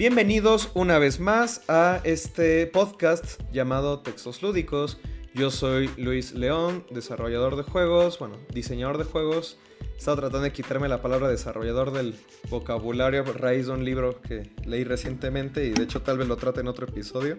Bienvenidos 0.00 0.70
una 0.72 0.98
vez 0.98 1.20
más 1.20 1.60
a 1.68 2.00
este 2.04 2.66
podcast 2.66 3.38
llamado 3.52 4.00
Textos 4.00 4.40
Lúdicos. 4.40 4.98
Yo 5.34 5.50
soy 5.50 5.90
Luis 5.98 6.32
León, 6.32 6.86
desarrollador 6.90 7.54
de 7.54 7.64
juegos, 7.64 8.18
bueno, 8.18 8.38
diseñador 8.50 8.96
de 8.96 9.04
juegos. 9.04 9.58
He 9.78 9.98
estado 9.98 10.16
tratando 10.16 10.40
de 10.40 10.52
quitarme 10.52 10.88
la 10.88 11.02
palabra 11.02 11.28
desarrollador 11.28 11.92
del 11.92 12.14
vocabulario 12.48 13.24
raíz 13.24 13.66
de 13.66 13.72
un 13.72 13.84
libro 13.84 14.22
que 14.22 14.50
leí 14.64 14.84
recientemente 14.84 15.66
y 15.66 15.72
de 15.72 15.82
hecho 15.82 16.00
tal 16.00 16.16
vez 16.16 16.28
lo 16.28 16.38
trate 16.38 16.60
en 16.60 16.68
otro 16.68 16.86
episodio. 16.86 17.36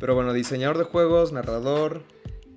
Pero 0.00 0.14
bueno, 0.14 0.32
diseñador 0.32 0.78
de 0.78 0.84
juegos, 0.84 1.32
narrador, 1.32 2.04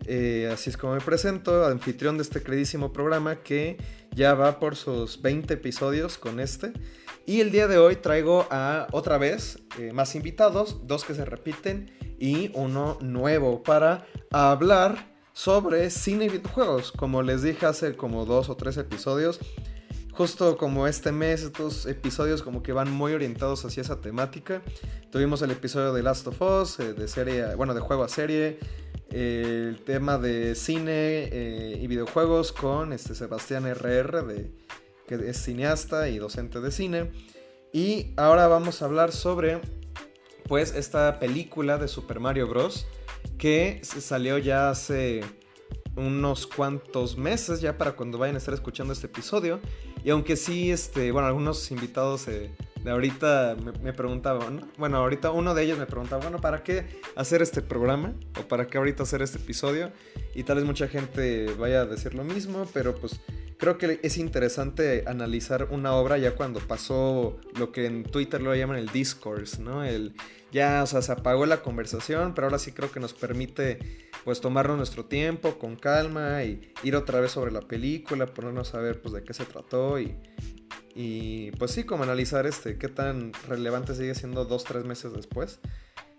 eh, 0.05 0.49
así 0.49 0.69
es 0.69 0.77
como 0.77 0.93
me 0.93 1.01
presento, 1.01 1.65
anfitrión 1.65 2.15
de 2.15 2.23
este 2.23 2.41
queridísimo 2.41 2.93
programa 2.93 3.35
que 3.43 3.75
ya 4.11 4.33
va 4.33 4.61
por 4.61 4.77
sus 4.77 5.21
20 5.21 5.55
episodios 5.55 6.17
con 6.17 6.39
este. 6.39 6.71
Y 7.27 7.41
el 7.41 7.51
día 7.51 7.67
de 7.67 7.79
hoy 7.79 7.95
traigo 7.95 8.45
a 8.51 8.87
otra 8.91 9.17
vez 9.17 9.57
eh, 9.79 9.91
más 9.93 10.13
invitados, 10.13 10.85
dos 10.85 11.03
que 11.03 11.15
se 11.15 11.25
repiten 11.25 11.91
y 12.19 12.51
uno 12.53 12.99
nuevo 13.01 13.63
para 13.63 14.05
hablar 14.31 15.11
sobre 15.33 15.89
cine 15.89 16.25
y 16.25 16.29
videojuegos. 16.29 16.91
Como 16.91 17.23
les 17.23 17.41
dije 17.41 17.65
hace 17.65 17.95
como 17.95 18.25
dos 18.25 18.49
o 18.49 18.55
tres 18.55 18.77
episodios, 18.77 19.39
justo 20.11 20.55
como 20.55 20.85
este 20.85 21.11
mes, 21.11 21.41
estos 21.41 21.87
episodios 21.87 22.43
como 22.43 22.61
que 22.61 22.73
van 22.73 22.91
muy 22.91 23.13
orientados 23.13 23.65
hacia 23.65 23.81
esa 23.81 24.01
temática. 24.01 24.61
Tuvimos 25.09 25.41
el 25.41 25.49
episodio 25.49 25.93
de 25.93 26.03
Last 26.03 26.27
of 26.27 26.39
Us, 26.39 26.79
eh, 26.79 26.93
de 26.93 27.07
serie, 27.07 27.55
bueno, 27.55 27.73
de 27.73 27.81
juego 27.81 28.03
a 28.03 28.07
serie, 28.07 28.59
eh, 29.09 29.69
el 29.69 29.83
tema 29.83 30.19
de 30.19 30.53
cine 30.53 31.77
y 31.81 31.87
videojuegos 31.87 32.51
con 32.51 32.93
este 32.93 33.15
Sebastián 33.15 33.65
RR 33.65 34.21
de 34.27 34.64
que 35.07 35.15
es 35.29 35.37
cineasta 35.37 36.09
y 36.09 36.17
docente 36.17 36.59
de 36.61 36.71
cine. 36.71 37.11
Y 37.71 38.13
ahora 38.17 38.47
vamos 38.47 38.81
a 38.81 38.85
hablar 38.85 39.11
sobre, 39.11 39.59
pues, 40.47 40.73
esta 40.75 41.19
película 41.19 41.77
de 41.77 41.87
Super 41.87 42.19
Mario 42.19 42.47
Bros. 42.47 42.87
que 43.37 43.81
salió 43.83 44.37
ya 44.37 44.69
hace 44.69 45.21
unos 45.95 46.47
cuantos 46.47 47.17
meses, 47.17 47.61
ya 47.61 47.77
para 47.77 47.93
cuando 47.93 48.17
vayan 48.17 48.35
a 48.35 48.39
estar 48.39 48.53
escuchando 48.53 48.93
este 48.93 49.07
episodio. 49.07 49.59
Y 50.03 50.09
aunque 50.09 50.35
sí, 50.35 50.71
este, 50.71 51.11
bueno, 51.11 51.27
algunos 51.27 51.71
invitados 51.71 52.27
de 52.27 52.51
ahorita 52.91 53.55
me, 53.81 53.93
preguntaban, 53.93 54.71
bueno, 54.77 54.97
ahorita 54.97 55.31
uno 55.31 55.53
de 55.55 55.63
ellos 55.63 55.79
me 55.79 55.85
preguntaba, 55.85 56.21
bueno, 56.21 56.39
¿para 56.39 56.63
qué 56.63 56.85
hacer 57.15 57.41
este 57.41 57.61
programa? 57.61 58.13
¿O 58.39 58.43
para 58.43 58.67
qué 58.67 58.77
ahorita 58.77 59.03
hacer 59.03 59.21
este 59.21 59.37
episodio? 59.37 59.91
Y 60.35 60.43
tal 60.43 60.57
vez 60.57 60.65
mucha 60.65 60.87
gente 60.87 61.53
vaya 61.57 61.81
a 61.81 61.85
decir 61.85 62.13
lo 62.13 62.23
mismo, 62.23 62.67
pero 62.73 62.95
pues 62.95 63.19
creo 63.57 63.77
que 63.77 63.99
es 64.03 64.17
interesante 64.17 65.03
analizar 65.07 65.69
una 65.71 65.93
obra 65.93 66.17
ya 66.17 66.35
cuando 66.35 66.59
pasó 66.59 67.39
lo 67.57 67.71
que 67.71 67.85
en 67.85 68.03
Twitter 68.03 68.41
lo 68.41 68.53
llaman 68.53 68.77
el 68.77 68.89
discourse, 68.89 69.61
¿no? 69.61 69.83
El 69.83 70.13
ya, 70.51 70.83
o 70.83 70.87
sea, 70.87 71.01
se 71.01 71.11
apagó 71.11 71.45
la 71.45 71.61
conversación, 71.61 72.33
pero 72.33 72.47
ahora 72.47 72.59
sí 72.59 72.71
creo 72.71 72.91
que 72.91 72.99
nos 72.99 73.13
permite 73.13 74.04
pues 74.25 74.41
tomarnos 74.41 74.75
nuestro 74.75 75.05
tiempo 75.05 75.57
con 75.57 75.77
calma 75.77 76.43
y 76.43 76.73
ir 76.83 76.95
otra 76.95 77.21
vez 77.21 77.31
sobre 77.31 77.51
la 77.51 77.61
película, 77.61 78.25
ponernos 78.25 78.73
a 78.73 78.79
ver 78.79 79.01
pues 79.01 79.13
de 79.13 79.23
qué 79.23 79.33
se 79.33 79.45
trató 79.45 79.99
y, 79.99 80.17
y 80.95 81.51
pues 81.51 81.71
sí, 81.71 81.85
como 81.85 82.03
analizar 82.03 82.45
este, 82.45 82.77
qué 82.77 82.89
tan 82.89 83.31
relevante 83.47 83.95
sigue 83.95 84.15
siendo 84.15 84.43
dos, 84.43 84.65
tres 84.65 84.83
meses 84.83 85.13
después 85.13 85.59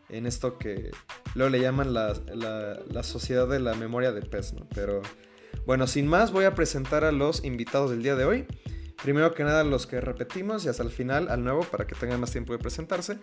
en 0.08 0.26
esto 0.26 0.58
que 0.58 0.90
luego 1.34 1.50
le 1.50 1.60
llaman 1.60 1.92
la, 1.92 2.14
la, 2.34 2.80
la 2.88 3.02
sociedad 3.02 3.48
de 3.48 3.60
la 3.60 3.74
memoria 3.74 4.12
de 4.12 4.22
pez, 4.22 4.52
¿no? 4.52 4.66
Pero 4.74 5.02
bueno, 5.66 5.86
sin 5.86 6.06
más, 6.06 6.32
voy 6.32 6.44
a 6.44 6.54
presentar 6.54 7.04
a 7.04 7.12
los 7.12 7.44
invitados 7.44 7.90
del 7.90 8.02
día 8.02 8.14
de 8.14 8.24
hoy. 8.24 8.46
Primero 9.02 9.34
que 9.34 9.44
nada 9.44 9.62
los 9.62 9.86
que 9.86 10.00
repetimos 10.00 10.64
y 10.64 10.68
hasta 10.68 10.82
el 10.82 10.90
final 10.90 11.28
al 11.28 11.44
nuevo 11.44 11.62
para 11.64 11.86
que 11.86 11.94
tengan 11.94 12.18
más 12.20 12.30
tiempo 12.30 12.52
de 12.52 12.58
presentarse. 12.58 13.18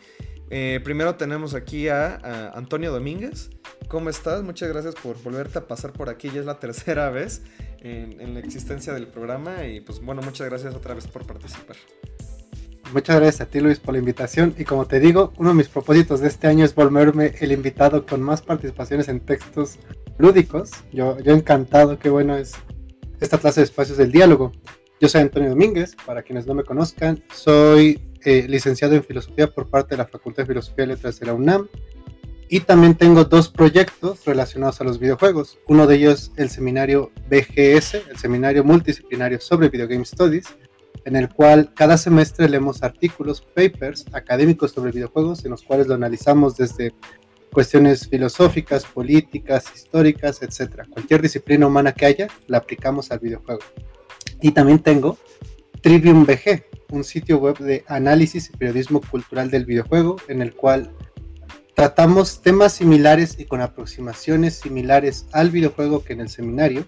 Eh, 0.50 0.80
primero 0.84 1.16
tenemos 1.16 1.56
aquí 1.56 1.88
a, 1.88 2.52
Antonio 2.54 2.92
Domínguez. 2.92 3.50
¿Cómo 3.88 4.10
estás? 4.10 4.44
Muchas 4.44 4.70
gracias 4.70 4.96
por 4.96 5.22
volverte 5.24 5.58
a 5.58 5.68
pasar 5.68 5.92
por 5.92 6.10
aquí. 6.10 6.30
Ya 6.30 6.42
es 6.42 6.46
la 6.46 6.60
tercera 6.60 7.10
vez 7.10 7.42
en, 7.82 8.34
la 8.34 8.40
existencia 8.40 8.94
del 8.94 9.08
programa 9.08 9.66
y 9.66 9.82
pues 9.82 10.00
bueno, 10.00 10.22
muchas 10.22 10.48
gracias 10.48 10.76
otra 10.76 10.94
vez 10.94 11.08
por 11.08 11.26
participar. 11.26 11.76
Muchas 12.94 13.16
gracias 13.16 13.42
a 13.42 13.46
ti 13.48 13.60
Luis 13.60 13.80
por 13.80 13.96
la 13.96 14.00
invitación 14.00 14.54
y 14.56 14.66
como 14.66 14.86
te 14.86 15.00
digo, 15.00 15.34
uno 15.38 15.50
de 15.50 15.56
mis 15.56 15.68
propósitos 15.68 16.20
de 16.20 16.28
este 16.28 16.46
año 16.46 16.64
es 16.64 16.76
volverme 16.76 17.34
el 17.40 17.52
invitado 17.52 18.06
con 18.06 18.22
más 18.22 18.44
participaciones 18.44 19.08
en 19.08 19.20
textos 19.22 19.80
lúdicos. 20.20 20.70
Yo, 20.92 21.18
yo 21.20 21.34
encantado, 21.34 21.98
qué 21.98 22.12
bueno 22.12 22.38
es 22.38 22.54
esta 23.20 23.40
clase 23.40 23.62
de 23.62 23.66
espacios 23.66 23.98
del 23.98 24.12
diálogo. 24.12 24.52
Yo 25.04 25.10
soy 25.10 25.20
Antonio 25.20 25.50
Domínguez, 25.50 25.98
para 26.06 26.24
quienes 26.24 26.48
no 26.48 26.54
me 26.54 26.64
conozcan, 26.64 27.22
soy 27.34 28.00
eh, 28.24 28.46
licenciado 28.48 28.96
en 28.96 29.04
filosofía 29.04 29.48
por 29.48 29.70
parte 29.70 29.96
de 29.96 29.98
la 29.98 30.08
Facultad 30.08 30.44
de 30.44 30.48
Filosofía 30.48 30.86
y 30.86 30.88
Letras 30.88 31.20
de 31.20 31.26
la 31.26 31.34
UNAM 31.34 31.68
y 32.48 32.62
también 32.62 32.96
tengo 32.96 33.26
dos 33.26 33.50
proyectos 33.50 34.24
relacionados 34.24 34.80
a 34.80 34.86
los 34.86 35.00
videojuegos. 35.00 35.60
Uno 35.68 35.88
de 35.88 35.96
ellos 35.98 36.32
el 36.38 36.50
seminario 36.50 37.12
BGS, 37.30 37.96
el 37.96 38.18
seminario 38.18 38.64
multidisciplinario 38.64 39.42
sobre 39.42 39.68
Video 39.68 39.90
Game 39.90 40.06
Studies, 40.06 40.46
en 41.04 41.18
el 41.18 41.28
cual 41.28 41.74
cada 41.74 41.98
semestre 41.98 42.48
leemos 42.48 42.82
artículos, 42.82 43.42
papers 43.42 44.06
académicos 44.14 44.72
sobre 44.72 44.94
videojuegos, 44.94 45.44
en 45.44 45.52
los 45.52 45.64
cuales 45.64 45.88
lo 45.88 45.96
analizamos 45.96 46.56
desde 46.56 46.94
cuestiones 47.52 48.08
filosóficas, 48.08 48.86
políticas, 48.86 49.66
históricas, 49.76 50.42
etc. 50.42 50.88
Cualquier 50.90 51.22
disciplina 51.22 51.68
humana 51.68 51.92
que 51.92 52.06
haya, 52.06 52.28
la 52.48 52.60
aplicamos 52.60 53.12
al 53.12 53.20
videojuego. 53.20 53.60
Y 54.44 54.52
también 54.52 54.80
tengo 54.80 55.18
Trivium 55.82 56.26
BG, 56.26 56.66
un 56.92 57.06
sitio 57.06 57.38
web 57.38 57.58
de 57.60 57.86
análisis 57.88 58.50
y 58.50 58.58
periodismo 58.58 59.00
cultural 59.00 59.50
del 59.50 59.66
videojuego, 59.66 60.18
en 60.28 60.42
el 60.42 60.54
cual 60.54 60.92
tratamos 61.76 62.42
temas 62.42 62.74
similares 62.74 63.40
y 63.40 63.46
con 63.46 63.62
aproximaciones 63.62 64.56
similares 64.56 65.28
al 65.32 65.50
videojuego 65.50 66.04
que 66.04 66.12
en 66.12 66.20
el 66.20 66.28
seminario, 66.28 66.86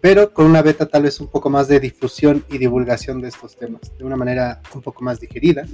pero 0.00 0.34
con 0.34 0.46
una 0.46 0.62
beta 0.62 0.86
tal 0.86 1.04
vez 1.04 1.20
un 1.20 1.28
poco 1.28 1.48
más 1.48 1.68
de 1.68 1.78
difusión 1.78 2.44
y 2.50 2.58
divulgación 2.58 3.20
de 3.20 3.28
estos 3.28 3.56
temas, 3.56 3.96
de 3.96 4.04
una 4.04 4.16
manera 4.16 4.60
un 4.74 4.82
poco 4.82 5.04
más 5.04 5.20
digerida, 5.20 5.64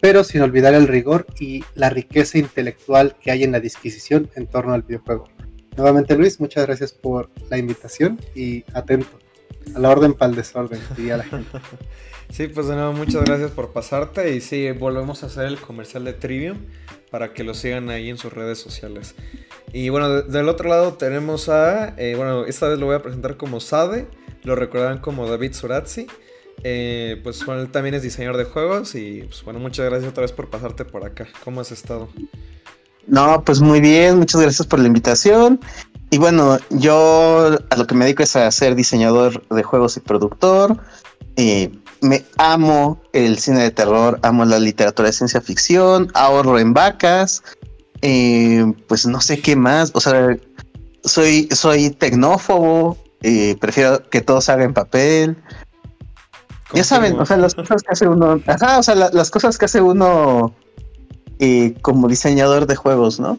pero 0.00 0.24
sin 0.24 0.42
olvidar 0.42 0.74
el 0.74 0.88
rigor 0.88 1.24
y 1.38 1.62
la 1.76 1.90
riqueza 1.90 2.36
intelectual 2.36 3.14
que 3.20 3.30
hay 3.30 3.44
en 3.44 3.52
la 3.52 3.60
disquisición 3.60 4.28
en 4.34 4.48
torno 4.48 4.72
al 4.72 4.82
videojuego. 4.82 5.28
Nuevamente 5.76 6.16
Luis, 6.16 6.40
muchas 6.40 6.66
gracias 6.66 6.92
por 6.92 7.30
la 7.48 7.58
invitación 7.58 8.18
y 8.34 8.64
atento. 8.74 9.20
A 9.74 9.78
la 9.78 9.90
orden 9.90 10.14
para 10.14 10.30
el 10.30 10.36
desorden, 10.36 10.80
diría 10.96 11.16
la 11.16 11.24
gente. 11.24 11.58
Sí, 12.32 12.46
pues 12.46 12.68
de 12.68 12.76
nuevo, 12.76 12.92
muchas 12.92 13.24
gracias 13.24 13.50
por 13.50 13.72
pasarte. 13.72 14.36
Y 14.36 14.40
sí, 14.40 14.70
volvemos 14.70 15.24
a 15.24 15.26
hacer 15.26 15.46
el 15.46 15.60
comercial 15.60 16.04
de 16.04 16.12
Trivium 16.12 16.58
para 17.10 17.34
que 17.34 17.42
lo 17.42 17.54
sigan 17.54 17.90
ahí 17.90 18.08
en 18.08 18.18
sus 18.18 18.32
redes 18.32 18.58
sociales. 18.58 19.16
Y 19.72 19.88
bueno, 19.88 20.22
del 20.22 20.48
otro 20.48 20.68
lado 20.68 20.94
tenemos 20.94 21.48
a. 21.48 21.94
Eh, 21.98 22.14
bueno, 22.16 22.44
esta 22.46 22.68
vez 22.68 22.78
lo 22.78 22.86
voy 22.86 22.94
a 22.94 23.02
presentar 23.02 23.36
como 23.36 23.58
Sade. 23.58 24.06
Lo 24.44 24.54
recordarán 24.54 24.98
como 24.98 25.28
David 25.28 25.54
Surazzi. 25.54 26.06
Eh, 26.62 27.20
pues 27.22 27.44
bueno, 27.44 27.62
él 27.62 27.70
también 27.70 27.94
es 27.94 28.02
diseñador 28.02 28.36
de 28.36 28.44
juegos. 28.44 28.94
Y 28.94 29.22
pues 29.22 29.42
bueno, 29.42 29.58
muchas 29.58 29.86
gracias 29.86 30.10
otra 30.10 30.22
vez 30.22 30.32
por 30.32 30.50
pasarte 30.50 30.84
por 30.84 31.04
acá. 31.04 31.26
¿Cómo 31.44 31.60
has 31.60 31.72
estado? 31.72 32.08
No, 33.06 33.42
pues 33.44 33.60
muy 33.60 33.80
bien. 33.80 34.18
Muchas 34.18 34.40
gracias 34.40 34.68
por 34.68 34.78
la 34.78 34.86
invitación. 34.86 35.60
Y 36.10 36.18
bueno, 36.18 36.58
yo 36.70 37.56
a 37.70 37.76
lo 37.76 37.86
que 37.86 37.94
me 37.94 38.04
dedico 38.04 38.22
es 38.22 38.34
a 38.34 38.50
ser 38.50 38.74
diseñador 38.74 39.46
de 39.48 39.62
juegos 39.62 39.96
y 39.96 40.00
productor. 40.00 40.76
Eh, 41.36 41.70
me 42.00 42.24
amo 42.38 43.00
el 43.12 43.38
cine 43.38 43.60
de 43.60 43.70
terror, 43.70 44.18
amo 44.22 44.44
la 44.44 44.58
literatura 44.58 45.08
de 45.08 45.12
ciencia 45.12 45.40
ficción, 45.40 46.10
ahorro 46.14 46.58
en 46.58 46.74
vacas, 46.74 47.42
eh, 48.02 48.64
pues 48.88 49.06
no 49.06 49.20
sé 49.20 49.40
qué 49.40 49.54
más, 49.54 49.90
o 49.94 50.00
sea, 50.00 50.36
soy, 51.04 51.48
soy 51.52 51.90
tecnófobo, 51.90 52.96
eh, 53.22 53.56
prefiero 53.60 54.08
que 54.08 54.20
todo 54.20 54.40
salga 54.40 54.64
en 54.64 54.74
papel. 54.74 55.36
Ya 56.72 56.84
saben, 56.84 57.18
o 57.18 57.26
sea, 57.26 57.36
las 57.36 57.54
cosas 57.54 57.82
que 57.82 57.92
hace 57.92 58.08
uno, 58.08 58.40
ajá, 58.46 58.78
o 58.78 58.82
sea, 58.82 58.94
las 58.94 59.30
cosas 59.30 59.58
que 59.58 59.64
hace 59.64 59.80
uno 59.80 60.54
eh, 61.38 61.74
como 61.82 62.08
diseñador 62.08 62.66
de 62.66 62.76
juegos, 62.76 63.18
¿no? 63.18 63.38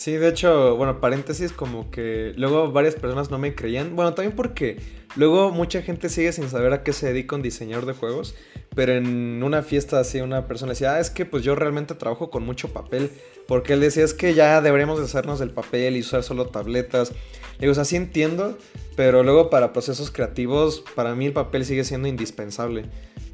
Sí, 0.00 0.12
de 0.12 0.30
hecho, 0.30 0.76
bueno, 0.76 0.98
paréntesis, 0.98 1.52
como 1.52 1.90
que 1.90 2.32
luego 2.38 2.72
varias 2.72 2.94
personas 2.94 3.30
no 3.30 3.36
me 3.36 3.54
creían. 3.54 3.96
Bueno, 3.96 4.14
también 4.14 4.34
porque 4.34 4.80
luego 5.14 5.50
mucha 5.50 5.82
gente 5.82 6.08
sigue 6.08 6.32
sin 6.32 6.48
saber 6.48 6.72
a 6.72 6.82
qué 6.82 6.94
se 6.94 7.08
dedica 7.08 7.36
un 7.36 7.42
diseñador 7.42 7.84
de 7.84 7.92
juegos. 7.92 8.34
Pero 8.74 8.94
en 8.94 9.42
una 9.42 9.62
fiesta 9.62 10.00
así 10.00 10.22
una 10.22 10.46
persona 10.46 10.72
decía, 10.72 10.94
ah, 10.94 11.00
es 11.00 11.10
que 11.10 11.26
pues 11.26 11.44
yo 11.44 11.54
realmente 11.54 11.94
trabajo 11.94 12.30
con 12.30 12.46
mucho 12.46 12.72
papel. 12.72 13.10
Porque 13.46 13.74
él 13.74 13.80
decía, 13.80 14.02
es 14.02 14.14
que 14.14 14.32
ya 14.32 14.62
deberíamos 14.62 14.98
hacernos 15.00 15.38
del 15.38 15.50
papel 15.50 15.98
y 15.98 16.00
usar 16.00 16.22
solo 16.22 16.46
tabletas. 16.46 17.12
digo, 17.58 17.72
o 17.72 17.74
sea, 17.74 17.84
sí 17.84 17.96
entiendo, 17.96 18.56
pero 18.96 19.22
luego 19.22 19.50
para 19.50 19.74
procesos 19.74 20.10
creativos, 20.10 20.82
para 20.94 21.14
mí 21.14 21.26
el 21.26 21.34
papel 21.34 21.66
sigue 21.66 21.84
siendo 21.84 22.08
indispensable. 22.08 22.86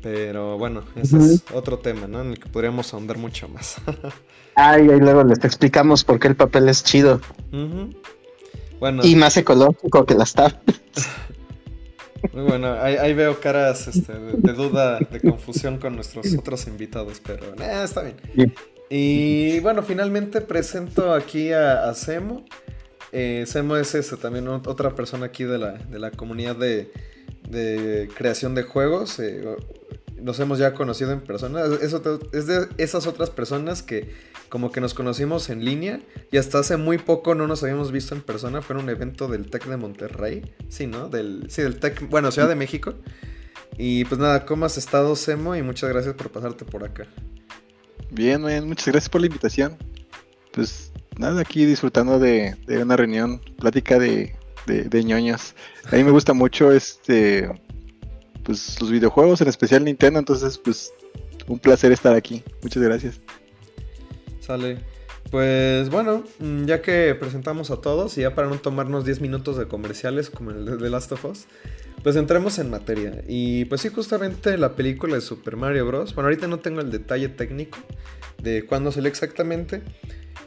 Pero 0.02 0.58
bueno, 0.58 0.82
ese 0.96 1.16
es 1.16 1.44
otro 1.54 1.78
tema, 1.78 2.08
¿no? 2.08 2.22
En 2.22 2.32
el 2.32 2.40
que 2.40 2.48
podríamos 2.48 2.92
ahondar 2.92 3.18
mucho 3.18 3.46
más. 3.46 3.76
Ay, 4.56 4.88
ahí 4.90 5.00
luego 5.00 5.22
les 5.22 5.44
explicamos 5.44 6.02
por 6.02 6.18
qué 6.18 6.28
el 6.28 6.36
papel 6.36 6.68
es 6.68 6.82
chido. 6.82 7.20
Bueno. 8.80 9.04
Y 9.04 9.14
más 9.14 9.36
ecológico 9.36 10.04
que 10.06 10.14
las 10.14 10.32
tablets. 10.32 11.08
Muy 12.32 12.42
bueno, 12.42 12.72
ahí, 12.80 13.14
veo 13.14 13.38
caras 13.38 13.86
este, 13.86 14.12
de, 14.14 14.52
duda, 14.52 14.98
de 14.98 15.20
confusión 15.20 15.78
con 15.78 15.94
nuestros 15.94 16.26
otros 16.34 16.66
invitados, 16.66 17.20
pero 17.24 17.44
eh, 17.54 17.82
está 17.84 18.02
bien. 18.02 18.16
Y 18.88 19.60
bueno, 19.60 19.82
finalmente 19.82 20.40
presento 20.40 21.12
aquí 21.12 21.52
a, 21.52 21.88
a 21.88 21.94
Semo. 21.94 22.44
Eh, 23.12 23.44
Semo 23.46 23.76
es 23.76 23.94
este, 23.94 24.16
también 24.16 24.48
otra 24.48 24.94
persona 24.94 25.26
aquí 25.26 25.44
de 25.44 25.58
la, 25.58 25.72
de 25.72 25.98
la 25.98 26.10
comunidad 26.10 26.56
de, 26.56 26.90
de 27.48 28.08
creación 28.16 28.54
de 28.54 28.62
juegos. 28.62 29.18
Eh, 29.20 29.44
nos 30.20 30.40
hemos 30.40 30.58
ya 30.58 30.72
conocido 30.74 31.12
en 31.12 31.20
persona. 31.20 31.62
Es, 31.80 31.94
es, 32.32 32.46
de 32.46 32.68
esas 32.78 33.06
otras 33.06 33.30
personas 33.30 33.82
que 33.82 34.10
como 34.48 34.70
que 34.70 34.80
nos 34.80 34.94
conocimos 34.94 35.50
en 35.50 35.64
línea 35.64 36.00
y 36.30 36.38
hasta 36.38 36.58
hace 36.58 36.76
muy 36.76 36.98
poco 36.98 37.34
no 37.34 37.46
nos 37.46 37.62
habíamos 37.62 37.92
visto 37.92 38.14
en 38.14 38.20
persona. 38.20 38.62
Fue 38.62 38.76
en 38.76 38.82
un 38.82 38.90
evento 38.90 39.28
del 39.28 39.50
TEC 39.50 39.66
de 39.66 39.76
Monterrey. 39.76 40.54
Sí, 40.68 40.86
¿no? 40.86 41.08
Del, 41.08 41.46
sí, 41.48 41.62
del 41.62 41.78
TEC, 41.78 42.08
bueno, 42.08 42.30
Ciudad 42.30 42.48
de 42.48 42.54
México. 42.54 42.94
Y 43.78 44.04
pues 44.06 44.20
nada, 44.20 44.46
¿cómo 44.46 44.64
has 44.64 44.78
estado, 44.78 45.16
Semo? 45.16 45.54
Y 45.56 45.62
muchas 45.62 45.90
gracias 45.90 46.14
por 46.14 46.30
pasarte 46.30 46.64
por 46.64 46.84
acá. 46.84 47.06
Bien, 48.10 48.44
bien, 48.44 48.66
muchas 48.66 48.86
gracias 48.86 49.08
por 49.08 49.20
la 49.20 49.26
invitación. 49.26 49.76
Pues 50.52 50.92
nada, 51.18 51.40
aquí 51.40 51.66
disfrutando 51.66 52.18
de, 52.18 52.56
una 52.68 52.96
reunión, 52.96 53.40
plática 53.58 53.98
de, 53.98 54.34
de, 54.66 55.04
ñoños. 55.04 55.54
A 55.90 55.96
mí 55.96 56.04
me 56.04 56.10
gusta 56.10 56.32
mucho 56.32 56.72
este 56.72 57.50
pues 58.42 58.80
los 58.80 58.92
videojuegos, 58.92 59.40
en 59.40 59.48
especial 59.48 59.84
Nintendo, 59.84 60.20
entonces 60.20 60.56
pues 60.56 60.92
un 61.48 61.58
placer 61.58 61.90
estar 61.90 62.14
aquí. 62.14 62.44
Muchas 62.62 62.82
gracias. 62.82 63.20
Sale. 64.46 64.78
Pues 65.30 65.90
bueno, 65.90 66.22
mm, 66.38 66.66
ya 66.66 66.80
que 66.82 67.16
presentamos 67.18 67.72
a 67.72 67.80
todos 67.80 68.16
y 68.16 68.20
ya 68.20 68.34
para 68.36 68.48
no 68.48 68.58
tomarnos 68.58 69.04
10 69.04 69.20
minutos 69.20 69.56
de 69.56 69.66
comerciales 69.66 70.30
como 70.30 70.52
el 70.52 70.78
de 70.78 70.88
Last 70.90 71.10
of 71.10 71.24
Us, 71.24 71.46
pues 72.04 72.14
entremos 72.14 72.60
en 72.60 72.70
materia. 72.70 73.24
Y 73.26 73.64
pues 73.64 73.80
sí, 73.80 73.88
justamente 73.88 74.56
la 74.56 74.76
película 74.76 75.16
de 75.16 75.20
Super 75.20 75.56
Mario 75.56 75.86
Bros. 75.86 76.14
Bueno, 76.14 76.28
ahorita 76.28 76.46
no 76.46 76.60
tengo 76.60 76.80
el 76.80 76.92
detalle 76.92 77.28
técnico 77.28 77.78
de 78.40 78.64
cuándo 78.64 78.92
salió 78.92 79.08
exactamente, 79.08 79.82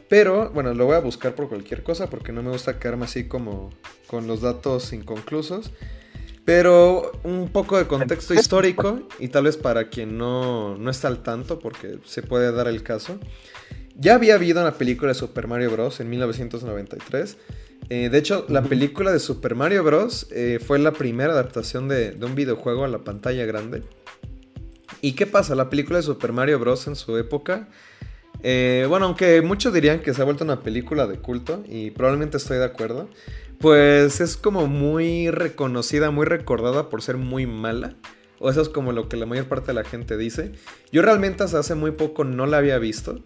pero 0.08 0.50
bueno, 0.50 0.72
lo 0.72 0.86
voy 0.86 0.96
a 0.96 1.00
buscar 1.00 1.34
por 1.34 1.50
cualquier 1.50 1.82
cosa 1.82 2.08
porque 2.08 2.32
no 2.32 2.42
me 2.42 2.50
gusta 2.50 2.78
quedarme 2.78 3.04
así 3.04 3.28
como 3.28 3.70
con 4.06 4.26
los 4.26 4.40
datos 4.40 4.94
inconclusos. 4.94 5.72
Pero 6.46 7.12
un 7.22 7.50
poco 7.50 7.76
de 7.76 7.86
contexto 7.86 8.32
histórico 8.32 9.02
y 9.18 9.28
tal 9.28 9.44
vez 9.44 9.58
para 9.58 9.88
quien 9.90 10.16
no, 10.16 10.76
no 10.78 10.90
está 10.90 11.08
al 11.08 11.22
tanto, 11.22 11.58
porque 11.58 11.98
se 12.04 12.22
puede 12.22 12.50
dar 12.50 12.66
el 12.66 12.82
caso. 12.82 13.20
Ya 14.00 14.14
había 14.14 14.34
habido 14.34 14.62
una 14.62 14.72
película 14.72 15.10
de 15.10 15.14
Super 15.14 15.46
Mario 15.46 15.70
Bros. 15.70 16.00
en 16.00 16.08
1993. 16.08 17.36
Eh, 17.90 18.08
de 18.08 18.18
hecho, 18.18 18.46
la 18.48 18.62
película 18.62 19.12
de 19.12 19.20
Super 19.20 19.54
Mario 19.54 19.84
Bros. 19.84 20.26
Eh, 20.30 20.58
fue 20.58 20.78
la 20.78 20.92
primera 20.92 21.34
adaptación 21.34 21.86
de, 21.86 22.16
un 22.22 22.34
videojuego 22.34 22.84
a 22.84 22.88
la 22.88 23.04
pantalla 23.04 23.44
grande. 23.44 23.82
¿Y 25.02 25.12
qué 25.12 25.26
pasa? 25.26 25.54
La 25.54 25.68
película 25.68 25.98
de 25.98 26.02
Super 26.02 26.32
Mario 26.32 26.58
Bros. 26.58 26.86
en 26.86 26.96
su 26.96 27.16
época 27.18 27.68
eh, 28.42 28.86
bueno, 28.88 29.06
aunque 29.06 29.42
muchos 29.42 29.74
dirían 29.74 30.00
que 30.00 30.14
se 30.14 30.22
ha 30.22 30.24
vuelto 30.24 30.44
una 30.44 30.62
película 30.62 31.06
de 31.06 31.18
culto, 31.18 31.62
y 31.68 31.90
probablemente 31.90 32.38
estoy 32.38 32.56
de 32.56 32.64
acuerdo, 32.64 33.08
pues 33.58 34.20
es 34.22 34.38
como 34.38 34.66
muy 34.66 35.30
reconocida, 35.30 36.10
muy 36.10 36.24
recordada 36.24 36.88
por 36.88 37.02
ser 37.02 37.18
muy 37.18 37.46
mala. 37.46 37.96
O 38.38 38.48
eso 38.48 38.62
es 38.62 38.70
como 38.70 38.92
lo 38.92 39.10
que 39.10 39.18
la 39.18 39.26
mayor 39.26 39.46
parte 39.46 39.68
de 39.68 39.74
la 39.74 39.84
gente 39.84 40.16
dice. 40.16 40.52
Yo 40.90 41.02
realmente 41.02 41.44
hasta 41.44 41.58
hace 41.58 41.74
muy 41.74 41.90
poco 41.90 42.24
no 42.24 42.46
la 42.46 42.56
había 42.56 42.78
visto. 42.78 43.22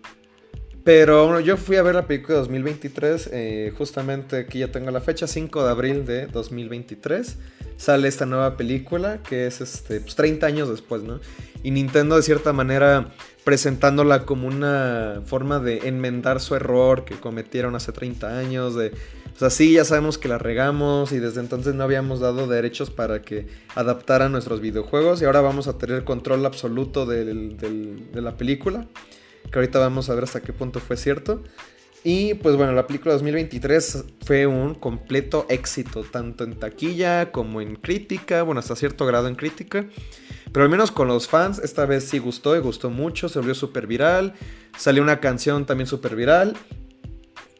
Pero 0.85 1.25
bueno, 1.25 1.41
yo 1.41 1.57
fui 1.57 1.77
a 1.77 1.83
ver 1.83 1.95
la 1.95 2.07
película 2.07 2.35
de 2.35 2.41
2023, 2.41 3.31
eh, 3.33 3.73
justamente 3.77 4.37
aquí 4.37 4.59
ya 4.59 4.71
tengo 4.71 4.91
la 4.91 5.01
fecha, 5.01 5.27
5 5.27 5.65
de 5.65 5.71
abril 5.71 6.05
de 6.05 6.27
2023. 6.27 7.39
Sale 7.79 8.07
esta 8.07 8.27
nueva 8.27 8.59
película 8.59 9.23
que 9.23 9.47
es 9.47 9.63
este, 9.63 10.01
pues 10.01 10.15
30 10.15 10.47
años 10.47 10.69
después, 10.69 11.03
¿no? 11.03 11.21
Y 11.63 11.71
Nintendo 11.71 12.17
de 12.17 12.23
cierta 12.23 12.53
manera 12.53 13.15
presentándola 13.45 14.27
como 14.27 14.47
una 14.47 15.23
forma 15.25 15.59
de 15.59 15.89
enmendar 15.89 16.41
su 16.41 16.55
error 16.55 17.07
que 17.07 17.15
cometieron 17.15 17.75
hace 17.75 17.93
30 17.93 18.39
años, 18.39 18.75
de, 18.75 18.89
o 19.35 19.39
sea, 19.39 19.49
sí, 19.49 19.73
ya 19.73 19.85
sabemos 19.85 20.19
que 20.19 20.29
la 20.29 20.37
regamos 20.37 21.13
y 21.13 21.19
desde 21.19 21.41
entonces 21.41 21.75
no 21.75 21.85
habíamos 21.85 22.21
dado 22.21 22.47
derechos 22.47 22.91
para 22.91 23.23
que 23.23 23.47
adaptaran 23.75 24.33
nuestros 24.33 24.61
videojuegos 24.61 25.23
y 25.23 25.25
ahora 25.25 25.41
vamos 25.41 25.67
a 25.67 25.79
tener 25.79 26.05
control 26.05 26.45
absoluto 26.45 27.07
de 27.07 27.25
la 28.15 28.37
película, 28.37 28.87
que 29.55 29.61
ahorita 29.61 29.79
vamos 29.79 30.11
a 30.11 30.17
ver 30.17 30.25
hasta 30.25 30.41
qué 30.41 30.53
punto 30.53 30.81
fue 30.81 30.97
cierto. 30.97 31.45
Y 32.03 32.35
pues 32.35 32.57
bueno, 32.57 32.73
la 32.73 32.89
película 32.89 33.15
2023 33.15 34.05
fue 34.27 34.49
un 34.49 34.75
completo 34.75 35.47
éxito, 35.49 36.03
tanto 36.03 36.43
en 36.43 36.59
taquilla 36.59 37.31
como 37.31 37.61
en 37.61 37.77
crítica, 37.77 38.43
bueno, 38.43 38.59
hasta 38.59 38.75
cierto 38.75 39.07
grado 39.07 39.29
en 39.29 39.37
crítica. 39.37 39.87
Pero 40.51 40.65
al 40.65 40.71
menos 40.71 40.91
con 40.91 41.07
los 41.07 41.29
fans, 41.29 41.61
esta 41.61 41.87
vez 41.87 42.03
sí 42.03 42.19
gustó 42.19 42.57
y 42.57 42.59
gustó 42.59 42.91
mucho, 42.91 43.29
se 43.29 43.39
volvió 43.39 43.55
súper 43.55 43.87
viral. 43.87 44.35
Salió 44.77 45.05
una 45.05 45.21
canción 45.21 45.67
también 45.67 45.87
súper 45.87 46.17
viral. 46.17 46.57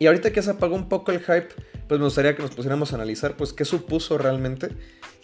Y 0.01 0.07
ahorita 0.09 0.33
que 0.33 0.43
se 0.43 0.51
apagó 0.51 0.75
un 0.75 0.89
poco 0.89 1.13
el 1.13 1.21
hype, 1.21 1.51
pues 1.87 2.01
me 2.01 2.07
gustaría 2.07 2.35
que 2.35 2.43
nos 2.43 2.51
pusiéramos 2.51 2.91
a 2.91 2.97
analizar 2.97 3.37
pues 3.37 3.53
qué 3.53 3.65
supuso 3.65 4.19
realmente 4.19 4.71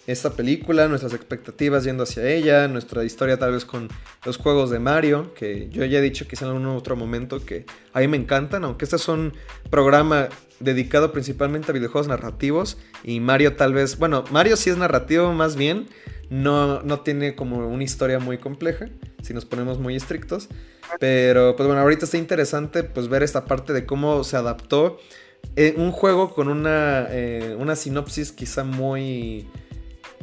esta 0.06 0.30
película, 0.30 0.88
nuestras 0.88 1.14
expectativas 1.14 1.84
yendo 1.84 2.02
hacia 2.02 2.28
ella, 2.28 2.68
nuestra 2.68 3.04
historia 3.04 3.38
tal 3.38 3.52
vez 3.52 3.64
con 3.64 3.88
los 4.24 4.36
juegos 4.36 4.70
de 4.70 4.78
Mario, 4.78 5.34
que 5.34 5.68
yo 5.70 5.84
ya 5.84 5.98
he 5.98 6.02
dicho 6.02 6.26
quizá 6.26 6.46
en 6.46 6.52
algún 6.52 6.66
otro 6.66 6.96
momento 6.96 7.44
que 7.44 7.66
a 7.92 8.00
mí 8.00 8.08
me 8.08 8.16
encantan, 8.16 8.64
aunque 8.64 8.84
este 8.84 8.96
es 8.96 9.08
un 9.08 9.32
programa 9.70 10.28
dedicado 10.58 11.12
principalmente 11.12 11.70
a 11.70 11.74
videojuegos 11.74 12.08
narrativos 12.08 12.78
y 13.04 13.20
Mario 13.20 13.56
tal 13.56 13.72
vez, 13.72 13.98
bueno, 13.98 14.24
Mario 14.30 14.56
sí 14.56 14.70
es 14.70 14.76
narrativo 14.76 15.32
más 15.32 15.56
bien, 15.56 15.86
no, 16.28 16.82
no 16.82 17.00
tiene 17.00 17.34
como 17.34 17.66
una 17.68 17.82
historia 17.82 18.18
muy 18.18 18.38
compleja, 18.38 18.88
si 19.22 19.34
nos 19.34 19.44
ponemos 19.44 19.78
muy 19.78 19.96
estrictos. 19.96 20.48
Pero 20.98 21.54
pues 21.56 21.66
bueno, 21.66 21.82
ahorita 21.82 22.04
está 22.04 22.18
interesante 22.18 22.82
pues 22.82 23.08
ver 23.08 23.22
esta 23.22 23.44
parte 23.44 23.72
de 23.72 23.86
cómo 23.86 24.24
se 24.24 24.36
adaptó 24.36 24.98
eh, 25.56 25.74
un 25.76 25.92
juego 25.92 26.34
con 26.34 26.48
una, 26.48 27.06
eh, 27.10 27.56
una 27.58 27.76
sinopsis 27.76 28.32
quizá 28.32 28.64
muy 28.64 29.48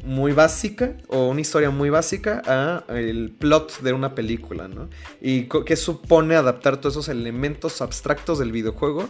muy 0.07 0.31
básica 0.31 0.95
o 1.09 1.27
una 1.27 1.42
historia 1.42 1.69
muy 1.69 1.89
básica 1.89 2.42
a 2.45 2.86
el 2.95 3.36
plot 3.38 3.81
de 3.81 3.92
una 3.92 4.15
película, 4.15 4.69
¿no? 4.69 4.89
Y 5.21 5.50
qué 5.65 5.75
supone 5.75 6.36
adaptar 6.36 6.77
todos 6.77 6.94
esos 6.94 7.09
elementos 7.09 7.81
abstractos 7.81 8.39
del 8.39 8.54
videojuego 8.54 9.09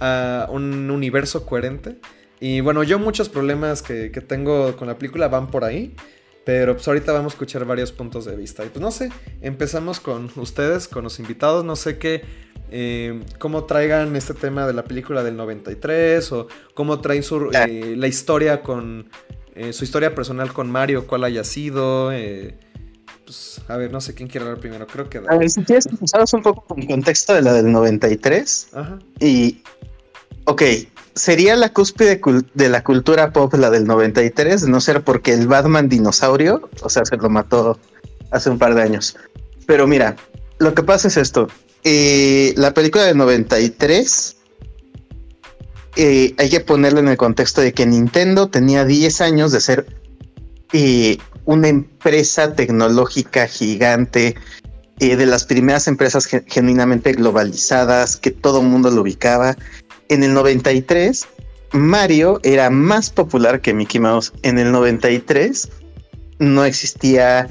a 0.00 0.48
un 0.50 0.90
universo 0.90 1.44
coherente. 1.44 1.98
Y 2.40 2.60
bueno, 2.60 2.82
yo 2.82 2.98
muchos 2.98 3.28
problemas 3.28 3.82
que, 3.82 4.10
que 4.10 4.22
tengo 4.22 4.74
con 4.76 4.88
la 4.88 4.96
película 4.96 5.28
van 5.28 5.48
por 5.50 5.64
ahí. 5.64 5.94
Pero 6.46 6.72
pues 6.72 6.88
ahorita 6.88 7.12
vamos 7.12 7.34
a 7.34 7.34
escuchar 7.34 7.66
varios 7.66 7.92
puntos 7.92 8.24
de 8.24 8.34
vista. 8.34 8.64
Y 8.64 8.70
pues 8.70 8.80
no 8.80 8.90
sé, 8.90 9.10
empezamos 9.42 10.00
con 10.00 10.30
ustedes, 10.36 10.88
con 10.88 11.04
los 11.04 11.18
invitados. 11.18 11.62
No 11.62 11.76
sé 11.76 11.98
qué, 11.98 12.24
eh, 12.70 13.20
cómo 13.38 13.64
traigan 13.64 14.16
este 14.16 14.32
tema 14.32 14.66
de 14.66 14.72
la 14.72 14.84
película 14.84 15.22
del 15.22 15.36
93 15.36 16.32
o 16.32 16.48
cómo 16.72 17.02
traen 17.02 17.22
su, 17.22 17.50
eh, 17.52 17.94
la 17.98 18.06
historia 18.06 18.62
con, 18.62 19.10
eh, 19.58 19.72
su 19.72 19.84
historia 19.84 20.14
personal 20.14 20.52
con 20.52 20.70
Mario, 20.70 21.06
cuál 21.06 21.24
haya 21.24 21.44
sido. 21.44 22.10
pues 23.24 23.60
a 23.68 23.76
ver, 23.76 23.92
no 23.92 24.00
sé 24.00 24.14
quién 24.14 24.28
quiere 24.28 24.46
hablar 24.46 24.60
primero. 24.60 24.86
Creo 24.86 25.10
que... 25.10 25.18
A 25.28 25.36
ver, 25.36 25.50
si 25.50 25.62
quieres 25.64 25.86
empezamos 25.86 26.32
un 26.32 26.42
poco 26.42 26.64
con 26.64 26.80
el 26.80 26.86
contexto 26.86 27.34
de 27.34 27.42
la 27.42 27.52
del 27.52 27.70
93. 27.70 28.68
Ajá. 28.72 28.98
Y, 29.20 29.62
ok, 30.44 30.62
sería 31.18 31.56
la 31.56 31.72
cúspide 31.72 32.20
de 32.54 32.68
la 32.68 32.82
cultura 32.82 33.32
pop 33.32 33.52
la 33.54 33.70
del 33.70 33.86
93, 33.86 34.62
de 34.62 34.70
no 34.70 34.80
ser 34.80 35.02
porque 35.02 35.32
el 35.32 35.46
Batman 35.46 35.88
dinosaurio, 35.88 36.70
o 36.80 36.88
sea, 36.88 37.04
se 37.04 37.16
lo 37.16 37.28
mató 37.28 37.78
hace 38.30 38.48
un 38.50 38.58
par 38.58 38.74
de 38.74 38.82
años. 38.82 39.16
Pero 39.66 39.86
mira, 39.86 40.16
lo 40.58 40.74
que 40.74 40.82
pasa 40.82 41.08
es 41.08 41.16
esto. 41.16 41.48
Eh, 41.84 42.54
la 42.56 42.74
película 42.74 43.04
del 43.04 43.16
93 43.16 44.36
eh, 45.96 46.34
hay 46.38 46.50
que 46.50 46.60
ponerlo 46.60 47.00
en 47.00 47.08
el 47.08 47.16
contexto 47.16 47.60
de 47.60 47.72
que 47.72 47.86
Nintendo 47.86 48.48
tenía 48.48 48.84
10 48.84 49.20
años 49.20 49.52
de 49.52 49.60
ser 49.60 49.86
eh, 50.72 51.18
una 51.44 51.68
empresa 51.68 52.54
tecnológica 52.54 53.46
gigante, 53.46 54.36
de 54.98 55.26
las 55.26 55.44
primeras 55.44 55.86
empresas 55.86 56.26
genuinamente 56.26 57.12
globalizadas, 57.12 58.16
que 58.16 58.32
todo 58.32 58.60
el 58.60 58.66
mundo 58.66 58.90
lo 58.90 59.02
ubicaba 59.02 59.56
en 60.08 60.22
el 60.22 60.34
93, 60.34 61.26
Mario 61.72 62.40
era 62.42 62.70
más 62.70 63.10
popular 63.10 63.60
que 63.60 63.74
Mickey 63.74 64.00
Mouse. 64.00 64.32
En 64.42 64.58
el 64.58 64.72
93 64.72 65.68
no 66.38 66.64
existía... 66.64 67.48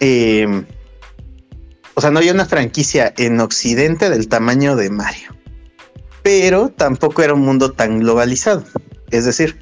Eh, 0.00 0.64
o 1.94 2.00
sea, 2.00 2.10
no 2.10 2.18
había 2.18 2.32
una 2.32 2.46
franquicia 2.46 3.12
en 3.18 3.38
Occidente 3.40 4.08
del 4.08 4.28
tamaño 4.28 4.76
de 4.76 4.88
Mario. 4.88 5.31
Pero 6.22 6.68
tampoco 6.70 7.22
era 7.22 7.34
un 7.34 7.40
mundo 7.40 7.72
tan 7.72 8.00
globalizado. 8.00 8.64
Es 9.10 9.24
decir, 9.24 9.58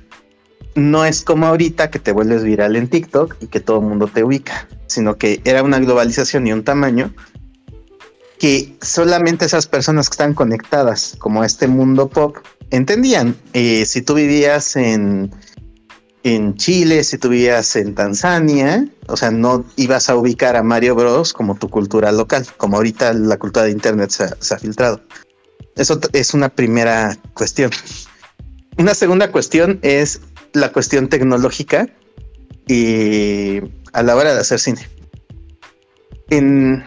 no 0.74 1.04
es 1.04 1.22
como 1.22 1.46
ahorita 1.46 1.90
que 1.90 1.98
te 1.98 2.12
vuelves 2.12 2.44
viral 2.44 2.76
en 2.76 2.88
TikTok 2.88 3.36
y 3.40 3.46
que 3.46 3.60
todo 3.60 3.80
el 3.80 3.86
mundo 3.86 4.06
te 4.06 4.24
ubica, 4.24 4.68
sino 4.86 5.16
que 5.16 5.40
era 5.44 5.62
una 5.62 5.78
globalización 5.78 6.46
y 6.46 6.52
un 6.52 6.64
tamaño 6.64 7.12
que 8.38 8.74
solamente 8.80 9.44
esas 9.44 9.66
personas 9.66 10.08
que 10.08 10.14
están 10.14 10.32
conectadas 10.32 11.14
como 11.18 11.42
a 11.42 11.46
este 11.46 11.68
mundo 11.68 12.08
pop 12.08 12.38
entendían. 12.70 13.36
Eh, 13.52 13.84
si 13.84 14.00
tú 14.00 14.14
vivías 14.14 14.76
en, 14.76 15.30
en 16.22 16.54
Chile, 16.54 17.04
si 17.04 17.18
tú 17.18 17.28
vivías 17.28 17.76
en 17.76 17.94
Tanzania, 17.94 18.88
o 19.08 19.16
sea, 19.16 19.30
no 19.30 19.66
ibas 19.76 20.08
a 20.08 20.16
ubicar 20.16 20.56
a 20.56 20.62
Mario 20.62 20.94
Bros 20.94 21.34
como 21.34 21.54
tu 21.56 21.68
cultura 21.68 22.12
local, 22.12 22.46
como 22.56 22.78
ahorita 22.78 23.12
la 23.12 23.36
cultura 23.36 23.66
de 23.66 23.72
Internet 23.72 24.10
se, 24.10 24.28
se 24.38 24.54
ha 24.54 24.58
filtrado. 24.58 25.02
Eso 25.80 25.98
es 26.12 26.34
una 26.34 26.50
primera 26.50 27.16
cuestión. 27.32 27.70
Una 28.78 28.94
segunda 28.94 29.32
cuestión 29.32 29.78
es 29.82 30.20
la 30.52 30.72
cuestión 30.72 31.08
tecnológica 31.08 31.88
y 32.66 33.60
a 33.92 34.02
la 34.02 34.14
hora 34.14 34.34
de 34.34 34.40
hacer 34.40 34.60
cine. 34.60 34.88
En, 36.28 36.84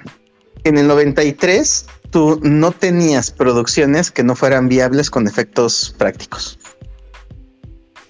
en 0.63 0.77
el 0.77 0.87
93 0.87 1.85
tú 2.11 2.39
no 2.43 2.71
tenías 2.71 3.31
producciones 3.31 4.11
que 4.11 4.23
no 4.23 4.35
fueran 4.35 4.69
viables 4.69 5.09
con 5.09 5.27
efectos 5.27 5.95
prácticos. 5.97 6.59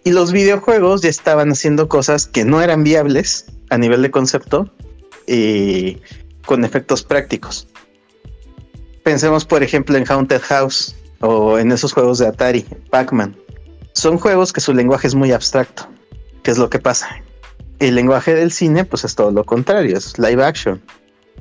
Y 0.03 0.11
los 0.11 0.33
videojuegos 0.33 1.01
ya 1.01 1.09
estaban 1.09 1.49
haciendo 1.51 1.87
cosas 1.87 2.27
que 2.27 2.43
no 2.43 2.61
eran 2.61 2.83
viables 2.83 3.45
a 3.69 3.77
nivel 3.77 4.01
de 4.01 4.11
concepto 4.11 4.69
y 5.27 6.01
con 6.45 6.65
efectos 6.65 7.03
prácticos. 7.03 7.67
Pensemos, 9.03 9.45
por 9.45 9.63
ejemplo, 9.63 9.97
en 9.97 10.09
Haunted 10.09 10.41
House 10.41 10.95
o 11.19 11.57
en 11.59 11.71
esos 11.71 11.93
juegos 11.93 12.19
de 12.19 12.27
Atari, 12.27 12.65
Pac-Man. 12.89 13.35
Son 13.93 14.17
juegos 14.17 14.51
que 14.53 14.61
su 14.61 14.73
lenguaje 14.73 15.07
es 15.07 15.15
muy 15.15 15.31
abstracto. 15.31 15.87
¿Qué 16.41 16.51
es 16.51 16.57
lo 16.57 16.69
que 16.69 16.79
pasa? 16.79 17.21
El 17.79 17.95
lenguaje 17.95 18.33
del 18.33 18.51
cine, 18.51 18.85
pues 18.85 19.03
es 19.03 19.15
todo 19.15 19.31
lo 19.31 19.43
contrario, 19.43 19.97
es 19.97 20.17
live 20.17 20.43
action. 20.43 20.81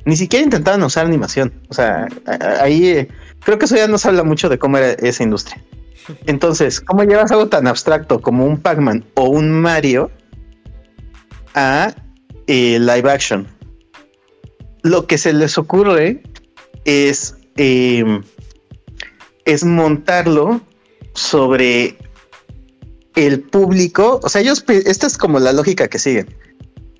Ni 0.04 0.16
siquiera 0.16 0.44
intentaban 0.44 0.82
usar 0.82 1.06
animación. 1.06 1.52
O 1.68 1.74
sea, 1.74 2.08
ahí 2.60 2.88
eh, 2.88 3.08
creo 3.40 3.58
que 3.58 3.66
eso 3.66 3.76
ya 3.76 3.86
nos 3.86 4.04
habla 4.06 4.24
mucho 4.24 4.48
de 4.48 4.58
cómo 4.58 4.78
era 4.78 4.92
esa 4.92 5.22
industria. 5.22 5.62
Entonces, 6.26 6.80
¿cómo 6.80 7.04
llevas 7.04 7.30
algo 7.30 7.48
tan 7.48 7.66
abstracto 7.66 8.20
como 8.20 8.44
un 8.44 8.58
Pac-Man 8.58 9.04
o 9.14 9.28
un 9.28 9.50
Mario 9.52 10.10
a 11.54 11.94
eh, 12.46 12.78
live 12.78 13.10
action? 13.10 13.46
Lo 14.82 15.06
que 15.06 15.16
se 15.18 15.32
les 15.32 15.58
ocurre 15.58 16.22
es, 16.84 17.36
eh, 17.56 18.20
es 19.44 19.64
montarlo 19.64 20.60
sobre 21.14 21.96
el 23.14 23.40
público. 23.40 24.20
O 24.22 24.28
sea, 24.28 24.40
ellos, 24.40 24.64
esta 24.68 25.06
es 25.06 25.18
como 25.18 25.38
la 25.38 25.52
lógica 25.52 25.88
que 25.88 25.98
siguen. 25.98 26.34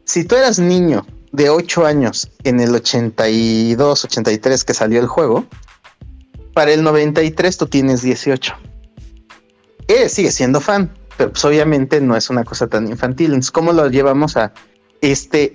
Si 0.04 0.24
tú 0.24 0.36
eras 0.36 0.58
niño 0.58 1.06
de 1.32 1.48
8 1.48 1.86
años 1.86 2.30
en 2.44 2.60
el 2.60 2.74
82, 2.74 4.04
83 4.04 4.64
que 4.64 4.74
salió 4.74 5.00
el 5.00 5.06
juego, 5.06 5.46
para 6.54 6.72
el 6.72 6.82
93 6.82 7.56
tú 7.56 7.66
tienes 7.66 8.02
18. 8.02 8.54
Eh, 9.88 10.08
sigue 10.08 10.30
siendo 10.30 10.60
fan, 10.60 10.92
pero 11.16 11.32
pues 11.32 11.44
obviamente 11.44 12.00
no 12.00 12.16
es 12.16 12.30
una 12.30 12.44
cosa 12.44 12.66
tan 12.66 12.88
infantil. 12.88 13.26
Entonces, 13.26 13.50
¿cómo 13.50 13.72
lo 13.72 13.88
llevamos 13.88 14.36
a 14.36 14.52
este 15.00 15.54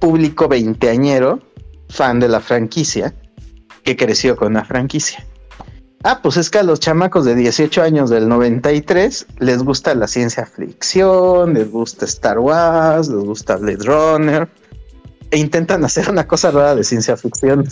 público 0.00 0.48
veinteañero, 0.48 1.40
fan 1.88 2.20
de 2.20 2.28
la 2.28 2.40
franquicia, 2.40 3.14
que 3.82 3.96
creció 3.96 4.36
con 4.36 4.54
la 4.54 4.64
franquicia? 4.64 5.24
Ah, 6.02 6.20
pues 6.22 6.38
es 6.38 6.48
que 6.48 6.58
a 6.58 6.62
los 6.62 6.80
chamacos 6.80 7.26
de 7.26 7.34
18 7.34 7.82
años 7.82 8.08
del 8.08 8.26
93 8.26 9.26
les 9.38 9.62
gusta 9.62 9.94
la 9.94 10.08
ciencia 10.08 10.46
ficción, 10.46 11.52
les 11.52 11.70
gusta 11.70 12.06
Star 12.06 12.38
Wars, 12.38 13.08
les 13.08 13.22
gusta 13.22 13.56
Blade 13.56 13.84
Runner, 13.84 14.48
e 15.30 15.38
intentan 15.38 15.84
hacer 15.84 16.08
una 16.08 16.26
cosa 16.26 16.50
rara 16.50 16.74
de 16.74 16.84
ciencia 16.84 17.18
ficción. 17.18 17.68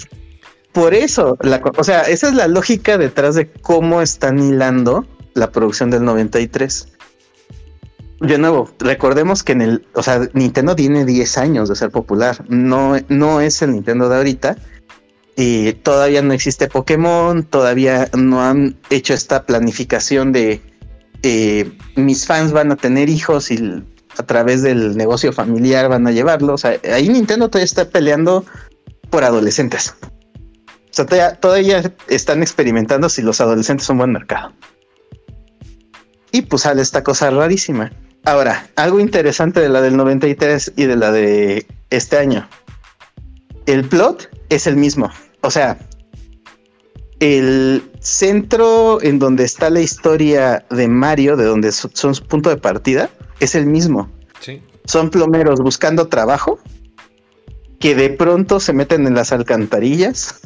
Por 0.72 0.92
eso, 0.92 1.38
o 1.76 1.84
sea, 1.84 2.02
esa 2.02 2.28
es 2.28 2.34
la 2.34 2.48
lógica 2.48 2.98
detrás 2.98 3.34
de 3.34 3.50
cómo 3.50 4.02
están 4.02 4.38
hilando 4.38 5.06
la 5.32 5.50
producción 5.50 5.90
del 5.90 6.04
93. 6.04 6.88
De 8.20 8.36
nuevo, 8.36 8.68
recordemos 8.78 9.42
que 9.42 9.52
en 9.52 9.62
el, 9.62 9.86
o 9.94 10.02
sea, 10.02 10.28
Nintendo 10.34 10.76
tiene 10.76 11.06
10 11.06 11.38
años 11.38 11.68
de 11.70 11.76
ser 11.76 11.90
popular, 11.90 12.44
no, 12.48 12.96
no 13.08 13.40
es 13.40 13.62
el 13.62 13.72
Nintendo 13.72 14.08
de 14.10 14.16
ahorita. 14.16 14.56
Y 15.40 15.72
todavía 15.72 16.20
no 16.20 16.32
existe 16.32 16.66
Pokémon, 16.66 17.44
todavía 17.44 18.10
no 18.12 18.42
han 18.42 18.76
hecho 18.90 19.14
esta 19.14 19.46
planificación 19.46 20.32
de 20.32 20.60
eh, 21.22 21.70
mis 21.94 22.26
fans 22.26 22.50
van 22.50 22.72
a 22.72 22.76
tener 22.76 23.08
hijos 23.08 23.52
y 23.52 23.84
a 24.16 24.22
través 24.24 24.62
del 24.62 24.96
negocio 24.96 25.32
familiar 25.32 25.88
van 25.88 26.08
a 26.08 26.10
llevarlos. 26.10 26.64
Ahí 26.64 27.08
Nintendo 27.08 27.48
todavía 27.48 27.66
está 27.66 27.88
peleando 27.88 28.44
por 29.10 29.22
adolescentes. 29.22 29.94
O 30.90 31.06
sea, 31.08 31.36
todavía 31.36 31.94
están 32.08 32.42
experimentando 32.42 33.08
si 33.08 33.22
los 33.22 33.40
adolescentes 33.40 33.86
son 33.86 33.98
buen 33.98 34.10
mercado. 34.10 34.52
Y 36.32 36.42
pues 36.42 36.62
sale 36.62 36.82
esta 36.82 37.04
cosa 37.04 37.30
rarísima. 37.30 37.92
Ahora, 38.24 38.68
algo 38.74 38.98
interesante 38.98 39.60
de 39.60 39.68
la 39.68 39.82
del 39.82 39.96
93 39.96 40.72
y 40.74 40.86
de 40.86 40.96
la 40.96 41.12
de 41.12 41.64
este 41.90 42.18
año. 42.18 42.48
El 43.66 43.84
plot 43.84 44.28
es 44.48 44.66
el 44.66 44.74
mismo. 44.74 45.12
O 45.40 45.50
sea, 45.50 45.78
el 47.20 47.82
centro 48.00 49.02
en 49.02 49.18
donde 49.18 49.44
está 49.44 49.70
la 49.70 49.80
historia 49.80 50.64
de 50.70 50.88
Mario, 50.88 51.36
de 51.36 51.44
donde 51.44 51.72
so- 51.72 51.90
son 51.94 52.14
su 52.14 52.24
punto 52.24 52.48
de 52.50 52.56
partida, 52.56 53.10
es 53.40 53.54
el 53.54 53.66
mismo. 53.66 54.10
Sí. 54.40 54.62
Son 54.84 55.10
plomeros 55.10 55.60
buscando 55.60 56.08
trabajo 56.08 56.58
que 57.80 57.94
de 57.94 58.10
pronto 58.10 58.60
se 58.60 58.72
meten 58.72 59.06
en 59.06 59.14
las 59.14 59.32
alcantarillas. 59.32 60.40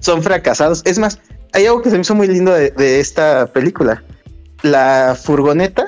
Son 0.00 0.22
fracasados. 0.22 0.82
Es 0.84 0.98
más, 0.98 1.18
hay 1.52 1.66
algo 1.66 1.82
que 1.82 1.90
se 1.90 1.96
me 1.96 2.02
hizo 2.02 2.14
muy 2.14 2.28
lindo 2.28 2.52
de, 2.52 2.70
de 2.70 3.00
esta 3.00 3.46
película. 3.52 4.02
La 4.62 5.16
furgoneta, 5.20 5.86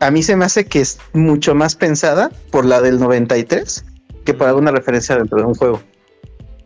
a 0.00 0.10
mí 0.10 0.22
se 0.22 0.36
me 0.36 0.44
hace 0.44 0.66
que 0.66 0.80
es 0.80 0.98
mucho 1.12 1.54
más 1.54 1.74
pensada 1.74 2.30
por 2.50 2.64
la 2.64 2.80
del 2.80 2.98
93 3.00 3.84
que 4.24 4.34
por 4.34 4.48
alguna 4.48 4.70
referencia 4.72 5.16
dentro 5.16 5.38
de 5.38 5.44
un 5.44 5.54
juego. 5.54 5.80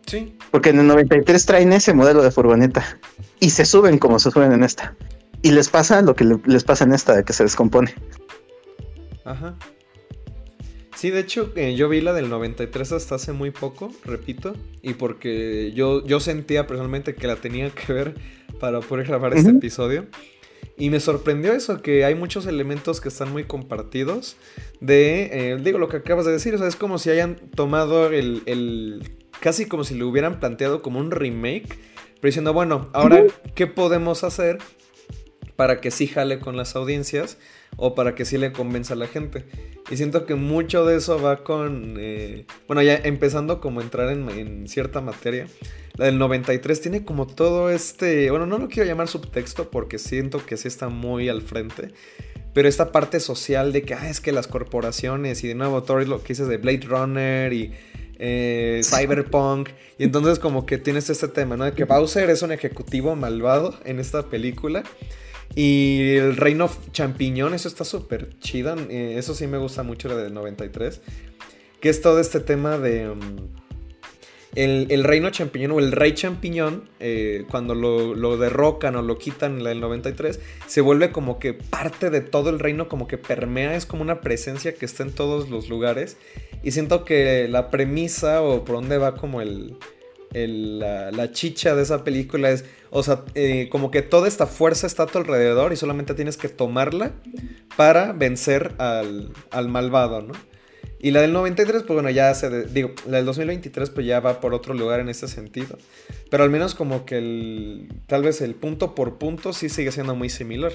Sí. 0.07 0.35
Porque 0.51 0.69
en 0.69 0.79
el 0.79 0.87
93 0.87 1.45
traen 1.45 1.73
ese 1.73 1.93
modelo 1.93 2.21
de 2.21 2.31
furgoneta 2.31 2.99
y 3.39 3.51
se 3.51 3.65
suben 3.65 3.97
como 3.97 4.19
se 4.19 4.31
suben 4.31 4.51
en 4.51 4.63
esta. 4.63 4.95
Y 5.41 5.51
les 5.51 5.69
pasa 5.69 6.01
lo 6.01 6.15
que 6.15 6.25
le- 6.25 6.39
les 6.45 6.63
pasa 6.63 6.83
en 6.83 6.93
esta, 6.93 7.15
de 7.15 7.23
que 7.23 7.33
se 7.33 7.43
descompone. 7.43 7.93
Ajá. 9.25 9.55
Sí, 10.95 11.09
de 11.09 11.19
hecho, 11.21 11.51
eh, 11.55 11.75
yo 11.75 11.89
vi 11.89 11.99
la 12.01 12.13
del 12.13 12.29
93 12.29 12.91
hasta 12.91 13.15
hace 13.15 13.31
muy 13.31 13.49
poco, 13.49 13.91
repito, 14.05 14.53
y 14.83 14.93
porque 14.93 15.71
yo, 15.73 16.05
yo 16.05 16.19
sentía 16.19 16.67
personalmente 16.67 17.15
que 17.15 17.25
la 17.25 17.37
tenía 17.37 17.69
que 17.71 17.91
ver 17.91 18.15
para 18.59 18.81
poder 18.81 19.07
grabar 19.07 19.33
este 19.33 19.49
episodio. 19.51 20.05
Y 20.77 20.89
me 20.91 20.99
sorprendió 20.99 21.53
eso, 21.53 21.81
que 21.81 22.05
hay 22.05 22.13
muchos 22.15 22.45
elementos 22.45 23.01
que 23.01 23.09
están 23.09 23.31
muy 23.31 23.45
compartidos 23.45 24.35
de, 24.79 25.29
eh, 25.53 25.57
digo, 25.63 25.79
lo 25.79 25.87
que 25.89 25.97
acabas 25.97 26.25
de 26.25 26.31
decir, 26.33 26.53
o 26.53 26.57
sea, 26.59 26.67
es 26.67 26.75
como 26.75 26.99
si 26.99 27.09
hayan 27.09 27.35
tomado 27.55 28.07
el, 28.11 28.43
el- 28.45 29.11
casi 29.41 29.65
como 29.65 29.83
si 29.83 29.95
lo 29.95 30.07
hubieran 30.07 30.39
planteado 30.39 30.81
como 30.81 30.99
un 30.99 31.11
remake, 31.11 31.67
pero 32.21 32.29
diciendo, 32.29 32.53
bueno, 32.53 32.89
ahora, 32.93 33.25
¿qué 33.55 33.67
podemos 33.67 34.23
hacer 34.23 34.59
para 35.55 35.81
que 35.81 35.91
sí 35.91 36.07
jale 36.07 36.39
con 36.39 36.55
las 36.55 36.75
audiencias 36.75 37.37
o 37.75 37.95
para 37.95 38.15
que 38.15 38.23
sí 38.23 38.37
le 38.37 38.53
convenza 38.53 38.93
a 38.93 38.97
la 38.97 39.07
gente? 39.07 39.45
Y 39.89 39.97
siento 39.97 40.25
que 40.25 40.35
mucho 40.35 40.85
de 40.85 40.97
eso 40.97 41.19
va 41.19 41.43
con, 41.43 41.95
eh, 41.99 42.45
bueno, 42.67 42.83
ya 42.83 42.95
empezando 42.95 43.59
como 43.59 43.79
a 43.79 43.83
entrar 43.83 44.09
en, 44.11 44.29
en 44.29 44.67
cierta 44.67 45.01
materia. 45.01 45.47
La 45.97 46.05
del 46.05 46.19
93 46.19 46.79
tiene 46.79 47.03
como 47.03 47.27
todo 47.27 47.71
este, 47.71 48.29
bueno, 48.29 48.45
no 48.45 48.59
lo 48.59 48.69
quiero 48.69 48.87
llamar 48.87 49.07
subtexto 49.07 49.69
porque 49.69 49.97
siento 49.97 50.45
que 50.45 50.55
sí 50.55 50.67
está 50.67 50.87
muy 50.87 51.27
al 51.27 51.41
frente. 51.41 51.91
Pero 52.53 52.67
esta 52.67 52.91
parte 52.91 53.19
social 53.19 53.71
de 53.73 53.81
que, 53.83 53.93
ah, 53.93 54.09
es 54.09 54.21
que 54.21 54.31
las 54.31 54.47
corporaciones 54.47 55.43
y 55.43 55.47
de 55.47 55.55
nuevo 55.55 55.83
todo 55.83 55.99
lo 55.99 56.21
que 56.21 56.29
dices 56.29 56.47
de 56.47 56.57
Blade 56.57 56.85
Runner 56.87 57.51
y 57.53 57.73
eh, 58.21 58.81
Cyberpunk. 58.83 59.69
Y 59.97 60.05
entonces 60.05 60.39
como 60.39 60.65
que 60.65 60.77
tienes 60.77 61.09
este 61.09 61.27
tema, 61.27 61.57
¿no? 61.57 61.65
De 61.65 61.73
que 61.73 61.83
Bowser 61.83 62.29
es 62.29 62.41
un 62.43 62.51
ejecutivo 62.51 63.15
malvado 63.15 63.77
en 63.83 63.99
esta 63.99 64.27
película. 64.27 64.83
Y 65.55 66.15
el 66.15 66.37
reino 66.37 66.69
champiñón, 66.93 67.53
eso 67.53 67.67
está 67.67 67.83
súper 67.83 68.37
chido. 68.39 68.75
eh, 68.89 69.15
eso 69.17 69.33
sí 69.35 69.47
me 69.47 69.57
gusta 69.57 69.83
mucho 69.83 70.07
la 70.07 70.15
del 70.15 70.33
93. 70.33 71.01
Que 71.81 71.89
es 71.89 72.01
todo 72.01 72.19
este 72.19 72.39
tema 72.39 72.77
de... 72.77 73.07
mm, 73.07 73.60
el, 74.55 74.87
el 74.89 75.03
reino 75.03 75.29
champiñón 75.29 75.71
o 75.71 75.79
el 75.79 75.91
rey 75.91 76.13
champiñón, 76.13 76.89
eh, 76.99 77.45
cuando 77.49 77.73
lo, 77.75 78.37
derrocan 78.37 78.95
o 78.95 79.01
lo 79.01 79.17
quitan 79.17 79.57
en 79.59 79.63
del 79.63 79.79
93, 79.79 80.39
se 80.67 80.81
vuelve 80.81 81.11
como 81.11 81.39
que 81.39 81.53
parte 81.53 82.09
de 82.09 82.21
todo 82.21 82.49
el 82.49 82.59
reino, 82.59 82.89
como 82.89 83.07
que 83.07 83.17
permea, 83.17 83.75
es 83.75 83.85
como 83.85 84.01
una 84.01 84.21
presencia 84.21 84.73
que 84.75 84.85
está 84.85 85.03
en 85.03 85.11
todos 85.13 85.49
los 85.49 85.69
lugares. 85.69 86.17
Y 86.63 86.71
siento 86.71 87.05
que 87.05 87.47
la 87.49 87.71
premisa 87.71 88.41
o 88.41 88.65
por 88.65 88.75
dónde 88.75 88.97
va 88.97 89.15
como 89.15 89.41
el, 89.41 89.77
el- 90.33 90.79
la, 90.79 91.11
la 91.11 91.31
chicha 91.31 91.75
de 91.75 91.83
esa 91.83 92.03
película 92.03 92.51
es, 92.51 92.65
o 92.89 93.03
sea, 93.03 93.23
eh, 93.35 93.69
como 93.71 93.89
que 93.89 94.01
toda 94.01 94.27
esta 94.27 94.47
fuerza 94.47 94.85
está 94.85 95.03
a 95.03 95.07
tu 95.07 95.17
alrededor 95.17 95.71
y 95.73 95.75
solamente 95.77 96.13
tienes 96.13 96.37
que 96.37 96.49
tomarla 96.49 97.13
para 97.77 98.11
vencer 98.13 98.73
al, 98.79 99.31
al 99.51 99.69
malvado, 99.69 100.21
¿no? 100.21 100.33
Y 101.03 101.09
la 101.11 101.21
del 101.21 101.33
93, 101.33 101.81
pues 101.83 101.95
bueno, 101.95 102.09
ya 102.11 102.31
se... 102.35 102.65
digo, 102.67 102.91
la 103.07 103.17
del 103.17 103.25
2023 103.25 103.89
pues 103.89 104.05
ya 104.05 104.19
va 104.19 104.39
por 104.39 104.53
otro 104.53 104.73
lugar 104.75 104.99
en 104.99 105.09
ese 105.09 105.27
sentido. 105.27 105.77
Pero 106.29 106.43
al 106.43 106.49
menos 106.51 106.75
como 106.75 107.05
que 107.05 107.17
el... 107.17 107.87
Tal 108.07 108.21
vez 108.21 108.39
el 108.41 108.53
punto 108.55 108.93
por 108.93 109.17
punto 109.17 109.51
sí 109.51 109.67
sigue 109.69 109.91
siendo 109.91 110.13
muy 110.15 110.29
similar. 110.29 110.71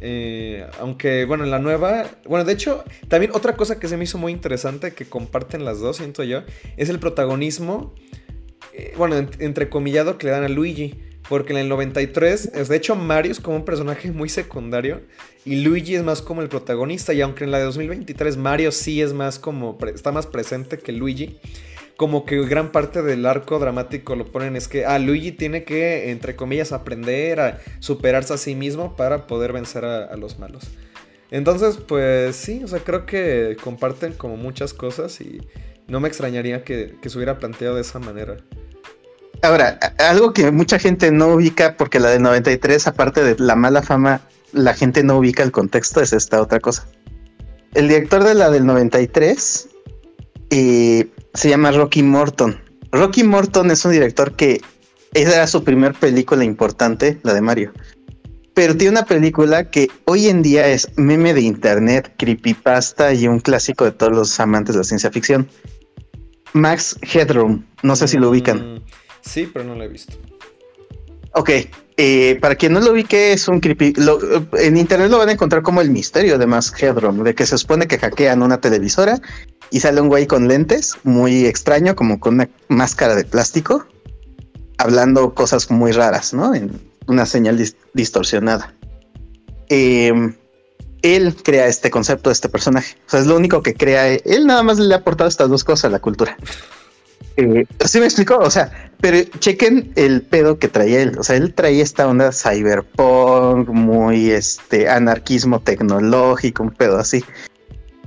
Eh, 0.00 0.66
aunque, 0.80 1.24
bueno, 1.24 1.44
en 1.44 1.50
la 1.50 1.58
nueva. 1.58 2.06
Bueno, 2.26 2.44
de 2.44 2.52
hecho, 2.52 2.84
también 3.08 3.32
otra 3.34 3.56
cosa 3.56 3.78
que 3.80 3.88
se 3.88 3.96
me 3.96 4.04
hizo 4.04 4.18
muy 4.18 4.32
interesante 4.32 4.92
que 4.92 5.06
comparten 5.06 5.64
las 5.64 5.80
dos, 5.80 5.96
siento 5.98 6.22
yo, 6.24 6.42
es 6.76 6.88
el 6.90 6.98
protagonismo. 6.98 7.94
eh, 8.74 8.92
bueno, 8.98 9.16
en- 9.16 9.30
entrecomillado 9.38 10.18
que 10.18 10.26
le 10.26 10.32
dan 10.32 10.44
a 10.44 10.48
Luigi. 10.48 11.00
Porque 11.28 11.52
en 11.52 11.58
el 11.58 11.68
93, 11.68 12.50
es- 12.54 12.68
de 12.68 12.76
hecho, 12.76 12.94
Mario 12.94 13.32
es 13.32 13.40
como 13.40 13.56
un 13.56 13.64
personaje 13.64 14.10
muy 14.10 14.28
secundario. 14.28 15.00
Y 15.44 15.56
Luigi 15.62 15.94
es 15.96 16.02
más 16.02 16.22
como 16.22 16.42
el 16.42 16.48
protagonista. 16.48 17.12
Y 17.12 17.20
aunque 17.20 17.44
en 17.44 17.50
la 17.50 17.58
de 17.58 17.64
2023 17.64 18.36
Mario 18.36 18.72
sí 18.72 19.00
es 19.02 19.12
más 19.12 19.38
como. 19.38 19.78
está 19.94 20.12
más 20.12 20.26
presente 20.26 20.78
que 20.78 20.92
Luigi 20.92 21.38
como 21.96 22.26
que 22.26 22.38
gran 22.44 22.72
parte 22.72 23.00
del 23.02 23.24
arco 23.24 23.58
dramático 23.58 24.16
lo 24.16 24.26
ponen 24.26 24.54
es 24.54 24.68
que, 24.68 24.84
ah, 24.84 24.98
Luigi 24.98 25.32
tiene 25.32 25.64
que, 25.64 26.10
entre 26.10 26.36
comillas, 26.36 26.72
aprender 26.72 27.40
a 27.40 27.58
superarse 27.80 28.34
a 28.34 28.36
sí 28.36 28.54
mismo 28.54 28.96
para 28.96 29.26
poder 29.26 29.54
vencer 29.54 29.86
a, 29.86 30.04
a 30.04 30.16
los 30.16 30.38
malos. 30.38 30.64
Entonces, 31.30 31.78
pues 31.78 32.36
sí, 32.36 32.60
o 32.62 32.68
sea, 32.68 32.80
creo 32.80 33.06
que 33.06 33.56
comparten 33.62 34.12
como 34.12 34.36
muchas 34.36 34.74
cosas 34.74 35.18
y 35.22 35.40
no 35.88 35.98
me 36.00 36.08
extrañaría 36.08 36.64
que, 36.64 36.96
que 37.00 37.08
se 37.08 37.16
hubiera 37.16 37.38
planteado 37.38 37.76
de 37.76 37.80
esa 37.80 37.98
manera. 37.98 38.36
Ahora, 39.42 39.78
algo 39.98 40.32
que 40.32 40.50
mucha 40.50 40.78
gente 40.78 41.10
no 41.10 41.28
ubica, 41.28 41.76
porque 41.76 42.00
la 42.00 42.10
del 42.10 42.22
93, 42.22 42.86
aparte 42.86 43.22
de 43.22 43.36
la 43.38 43.54
mala 43.54 43.82
fama, 43.82 44.20
la 44.52 44.74
gente 44.74 45.02
no 45.02 45.18
ubica 45.18 45.42
el 45.42 45.52
contexto, 45.52 46.00
es 46.00 46.12
esta 46.12 46.40
otra 46.40 46.60
cosa. 46.60 46.86
El 47.74 47.88
director 47.88 48.24
de 48.24 48.34
la 48.34 48.50
del 48.50 48.64
93 48.64 49.68
eh, 50.50 51.08
se 51.34 51.48
llama 51.48 51.72
Rocky 51.72 52.02
Morton. 52.02 52.60
Rocky 52.92 53.24
Morton 53.24 53.70
es 53.70 53.84
un 53.84 53.92
director 53.92 54.34
que 54.34 54.60
esa 55.12 55.34
era 55.36 55.46
su 55.46 55.64
primer 55.64 55.94
película 55.94 56.44
importante, 56.44 57.18
la 57.22 57.34
de 57.34 57.40
Mario. 57.40 57.72
Pero 58.54 58.76
tiene 58.76 58.92
una 58.92 59.04
película 59.04 59.70
que 59.70 59.90
hoy 60.06 60.28
en 60.28 60.42
día 60.42 60.66
es 60.68 60.88
meme 60.96 61.34
de 61.34 61.42
internet, 61.42 62.14
creepypasta 62.16 63.12
y 63.12 63.28
un 63.28 63.40
clásico 63.40 63.84
de 63.84 63.92
todos 63.92 64.12
los 64.12 64.40
amantes 64.40 64.74
de 64.74 64.78
la 64.78 64.84
ciencia 64.84 65.10
ficción. 65.10 65.46
Max 66.54 66.98
Headroom, 67.02 67.64
no 67.82 67.96
sé 67.96 68.08
si 68.08 68.16
lo 68.16 68.30
ubican. 68.30 68.76
Mm, 68.76 68.80
sí, 69.26 69.50
pero 69.52 69.64
no 69.64 69.74
lo 69.74 69.84
he 69.84 69.88
visto. 69.88 70.14
Ok, 71.32 71.50
eh, 71.98 72.38
para 72.40 72.54
quien 72.54 72.72
no 72.72 72.80
lo 72.80 72.92
ubique, 72.92 73.32
es 73.32 73.46
un 73.48 73.60
creepy. 73.60 73.92
en 74.58 74.76
internet 74.76 75.10
lo 75.10 75.18
van 75.18 75.28
a 75.28 75.32
encontrar 75.32 75.62
como 75.62 75.82
el 75.82 75.90
misterio 75.90 76.38
de 76.38 76.46
Max 76.46 76.72
Headroom, 76.80 77.22
de 77.24 77.34
que 77.34 77.44
se 77.44 77.58
supone 77.58 77.86
que 77.86 77.98
hackean 77.98 78.42
una 78.42 78.60
televisora 78.60 79.20
y 79.70 79.80
sale 79.80 80.00
un 80.00 80.08
güey 80.08 80.26
con 80.26 80.48
lentes, 80.48 80.94
muy 81.02 81.44
extraño, 81.44 81.94
como 81.94 82.20
con 82.20 82.34
una 82.34 82.48
máscara 82.68 83.14
de 83.14 83.24
plástico, 83.24 83.86
hablando 84.78 85.34
cosas 85.34 85.70
muy 85.70 85.92
raras, 85.92 86.32
¿no? 86.32 86.54
En 86.54 86.70
una 87.06 87.26
señal 87.26 87.58
dis- 87.58 87.76
distorsionada. 87.92 88.74
Eh, 89.68 90.12
él 91.02 91.36
crea 91.42 91.66
este 91.66 91.90
concepto 91.90 92.30
de 92.30 92.34
este 92.34 92.48
personaje. 92.48 92.96
O 93.06 93.10
sea, 93.10 93.20
es 93.20 93.26
lo 93.26 93.36
único 93.36 93.62
que 93.62 93.74
crea. 93.74 94.08
Él 94.08 94.46
nada 94.46 94.62
más 94.62 94.78
le 94.78 94.92
ha 94.94 94.98
aportado 94.98 95.28
estas 95.28 95.48
dos 95.50 95.64
cosas 95.64 95.84
a 95.86 95.90
la 95.90 95.98
cultura. 95.98 96.36
Eh, 97.36 97.66
¿Sí 97.84 97.98
me 98.00 98.06
explicó? 98.06 98.38
O 98.38 98.50
sea, 98.50 98.90
pero 99.00 99.18
chequen 99.38 99.92
el 99.96 100.22
pedo 100.22 100.58
que 100.58 100.68
traía 100.68 101.02
él. 101.02 101.18
O 101.18 101.22
sea, 101.22 101.36
él 101.36 101.52
traía 101.54 101.82
esta 101.82 102.08
onda 102.08 102.32
cyberpunk, 102.32 103.68
muy 103.68 104.30
este 104.30 104.88
anarquismo 104.88 105.60
tecnológico, 105.60 106.62
un 106.62 106.70
pedo 106.70 106.98
así. 106.98 107.24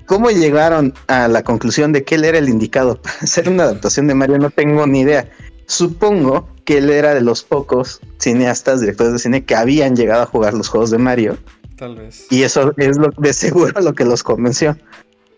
¿Cómo 0.06 0.32
llegaron 0.32 0.96
a 1.08 1.28
la 1.28 1.44
conclusión 1.44 1.94
de 1.94 2.04
que 2.04 2.16
él 2.16 2.26
era 2.26 2.40
el 2.40 2.50
indicado 2.50 3.00
para 3.02 3.16
hacer 3.22 3.48
una 3.48 3.64
adaptación 3.64 4.08
de 4.08 4.16
Mario? 4.16 4.40
No 4.40 4.50
tengo 4.50 4.88
ni 4.88 5.02
idea. 5.02 5.30
Supongo 5.68 6.50
que 6.66 6.80
él 6.80 6.90
era 6.90 7.14
de 7.14 7.22
los 7.22 7.44
pocos 7.44 8.00
cineastas, 8.18 8.82
directores 8.82 9.14
de 9.14 9.20
cine 9.20 9.46
que 9.46 9.56
habían 9.56 9.96
llegado 9.96 10.24
a 10.24 10.26
jugar 10.26 10.56
los 10.56 10.68
juegos 10.68 10.90
de 10.90 10.98
Mario 10.98 11.38
Tal 11.78 11.96
vez. 11.96 12.26
y 12.32 12.42
eso 12.42 12.74
es 12.78 12.98
lo 12.98 13.10
de 13.18 13.34
seguro 13.34 13.80
lo 13.80 13.94
que 13.94 14.04
los 14.04 14.24
convenció. 14.24 14.76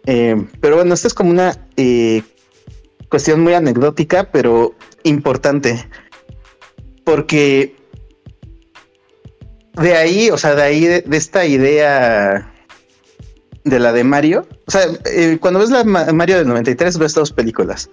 Eh, 0.05 0.47
pero 0.61 0.77
bueno, 0.77 0.93
esto 0.93 1.07
es 1.07 1.13
como 1.13 1.29
una 1.29 1.57
eh, 1.75 2.23
cuestión 3.11 3.41
muy 3.41 3.53
anecdótica, 3.53 4.31
pero 4.31 4.73
importante. 5.03 5.87
Porque 7.03 7.75
de 9.73 9.95
ahí, 9.95 10.29
o 10.31 10.37
sea, 10.37 10.55
de 10.55 10.63
ahí, 10.63 10.85
de, 10.85 11.01
de 11.01 11.17
esta 11.17 11.45
idea 11.45 12.51
de 13.63 13.79
la 13.79 13.93
de 13.93 14.03
Mario, 14.03 14.47
o 14.65 14.71
sea, 14.71 14.85
eh, 15.05 15.37
cuando 15.39 15.59
ves 15.59 15.69
la 15.69 15.83
Ma- 15.83 16.11
Mario 16.11 16.37
del 16.37 16.47
93, 16.47 16.97
ves 16.97 17.13
dos 17.13 17.31
películas. 17.31 17.89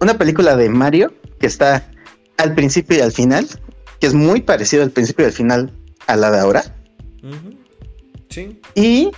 Una 0.00 0.16
película 0.18 0.54
de 0.56 0.68
Mario 0.68 1.12
que 1.40 1.46
está 1.46 1.90
al 2.36 2.54
principio 2.54 2.98
y 2.98 3.00
al 3.00 3.12
final, 3.12 3.46
que 4.00 4.06
es 4.06 4.14
muy 4.14 4.42
parecido 4.42 4.82
al 4.82 4.90
principio 4.90 5.24
y 5.24 5.28
al 5.28 5.32
final 5.32 5.72
a 6.06 6.16
la 6.16 6.30
de 6.30 6.38
ahora. 6.40 6.62
Sí. 8.28 8.60
Y 8.74 9.10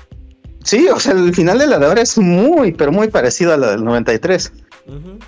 sí, 0.65 0.89
o 0.89 0.99
sea, 1.01 1.13
el 1.13 1.35
final 1.35 1.59
de 1.59 1.67
la 1.67 1.79
de 1.79 1.87
ahora 1.87 2.01
es 2.03 2.17
muy, 2.17 2.73
pero 2.73 2.93
muy 2.93 3.09
parecido 3.09 3.53
a 3.53 3.57
la 3.57 3.73
del 3.73 3.85
93. 3.85 4.53
Ujú. 4.87 5.19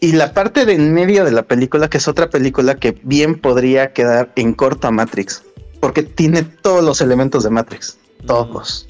Y 0.00 0.12
la 0.12 0.32
parte 0.32 0.64
de 0.64 0.74
en 0.74 0.94
medio 0.94 1.24
de 1.24 1.32
la 1.32 1.42
película, 1.42 1.88
que 1.90 1.98
es 1.98 2.06
otra 2.08 2.30
película 2.30 2.76
que 2.76 2.98
bien 3.02 3.34
podría 3.40 3.92
quedar 3.92 4.30
en 4.36 4.52
corto 4.54 4.86
a 4.86 4.90
Matrix, 4.92 5.42
porque 5.80 6.02
tiene 6.04 6.42
todos 6.44 6.84
los 6.84 7.00
elementos 7.00 7.42
de 7.44 7.50
Matrix, 7.50 7.98
todos. 8.26 8.88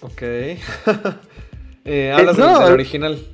Ok. 0.00 0.22
Eh, 1.84 2.12
hablas 2.12 2.36
del- 2.36 2.46
no, 2.46 2.58
del 2.60 2.68
el- 2.68 2.74
original. 2.74 3.26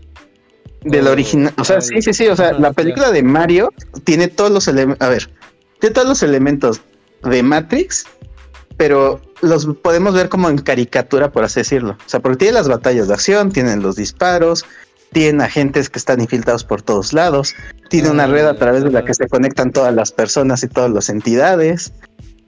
De 0.82 1.02
la 1.02 1.10
Oh, 1.10 1.12
original, 1.12 1.52
o 1.58 1.64
sea, 1.64 1.82
sí, 1.82 2.00
sí, 2.00 2.14
sí, 2.14 2.28
o 2.28 2.34
sea, 2.36 2.52
la 2.52 2.72
película 2.72 3.10
de 3.10 3.22
Mario 3.22 3.74
tiene 4.04 4.28
todos 4.28 4.50
los 4.50 4.66
elementos, 4.68 5.06
a 5.06 5.10
ver, 5.10 5.28
tiene 5.80 5.92
todos 5.92 6.08
los 6.08 6.22
elementos 6.22 6.80
de 7.24 7.42
Matrix, 7.42 8.06
pero 8.78 9.20
los 9.42 9.66
podemos 9.82 10.14
ver 10.14 10.30
como 10.30 10.48
en 10.48 10.56
caricatura, 10.56 11.30
por 11.30 11.44
así 11.44 11.60
decirlo. 11.60 11.90
O 12.06 12.08
sea, 12.08 12.20
porque 12.20 12.38
tiene 12.38 12.54
las 12.54 12.68
batallas 12.68 13.08
de 13.08 13.12
acción, 13.14 13.52
tienen 13.52 13.82
los 13.82 13.96
disparos, 13.96 14.64
tienen 15.12 15.40
agentes 15.40 15.88
que 15.88 15.98
están 15.98 16.20
infiltrados 16.20 16.64
por 16.64 16.82
todos 16.82 17.12
lados, 17.12 17.54
tiene 17.88 18.10
una 18.10 18.26
red 18.26 18.46
a 18.46 18.56
través 18.58 18.84
de 18.84 18.90
la 18.90 19.04
que 19.04 19.14
se 19.14 19.26
conectan 19.28 19.72
todas 19.72 19.94
las 19.94 20.12
personas 20.12 20.62
y 20.62 20.68
todas 20.68 20.90
las 20.90 21.08
entidades. 21.08 21.92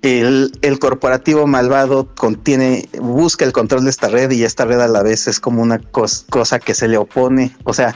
El, 0.02 0.52
el 0.62 0.78
corporativo 0.78 1.46
malvado 1.46 2.14
contiene, 2.14 2.88
busca 3.00 3.44
el 3.44 3.52
control 3.52 3.84
de 3.84 3.90
esta 3.90 4.08
red 4.08 4.30
y 4.30 4.44
esta 4.44 4.64
red 4.64 4.80
a 4.80 4.88
la 4.88 5.02
vez 5.02 5.26
es 5.28 5.40
como 5.40 5.60
una 5.62 5.78
cos- 5.78 6.24
cosa 6.30 6.58
que 6.58 6.74
se 6.74 6.88
le 6.88 6.96
opone. 6.96 7.54
O 7.64 7.74
sea, 7.74 7.94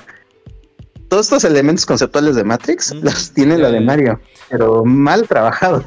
todos 1.09 1.27
estos 1.27 1.45
elementos 1.45 1.87
conceptuales 1.87 2.35
de 2.37 2.45
Matrix 2.45 2.91
Ujú. 2.93 3.01
los 3.05 3.31
tiene 3.33 3.57
la 3.57 3.71
de. 3.71 3.81
Mario, 3.81 4.21
pero 4.51 4.85
mal 4.85 5.27
trabajado. 5.29 5.85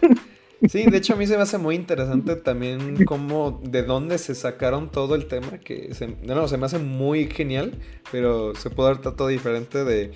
Sí, 0.64 0.86
de 0.86 0.96
hecho 0.96 1.12
a 1.12 1.16
mí 1.16 1.26
se 1.26 1.36
me 1.36 1.42
hace 1.42 1.58
muy 1.58 1.74
interesante 1.74 2.34
también 2.36 3.04
cómo, 3.04 3.60
de 3.62 3.82
dónde 3.82 4.18
se 4.18 4.34
sacaron 4.34 4.90
todo 4.90 5.14
el 5.14 5.26
tema, 5.26 5.58
que 5.58 5.94
se, 5.94 6.08
no, 6.08 6.34
no, 6.34 6.48
se 6.48 6.56
me 6.56 6.66
hace 6.66 6.78
muy 6.78 7.26
genial, 7.30 7.78
pero 8.10 8.54
se 8.54 8.70
puede 8.70 8.90
dar 8.90 9.00
trato 9.02 9.26
diferente 9.28 9.84
de... 9.84 10.12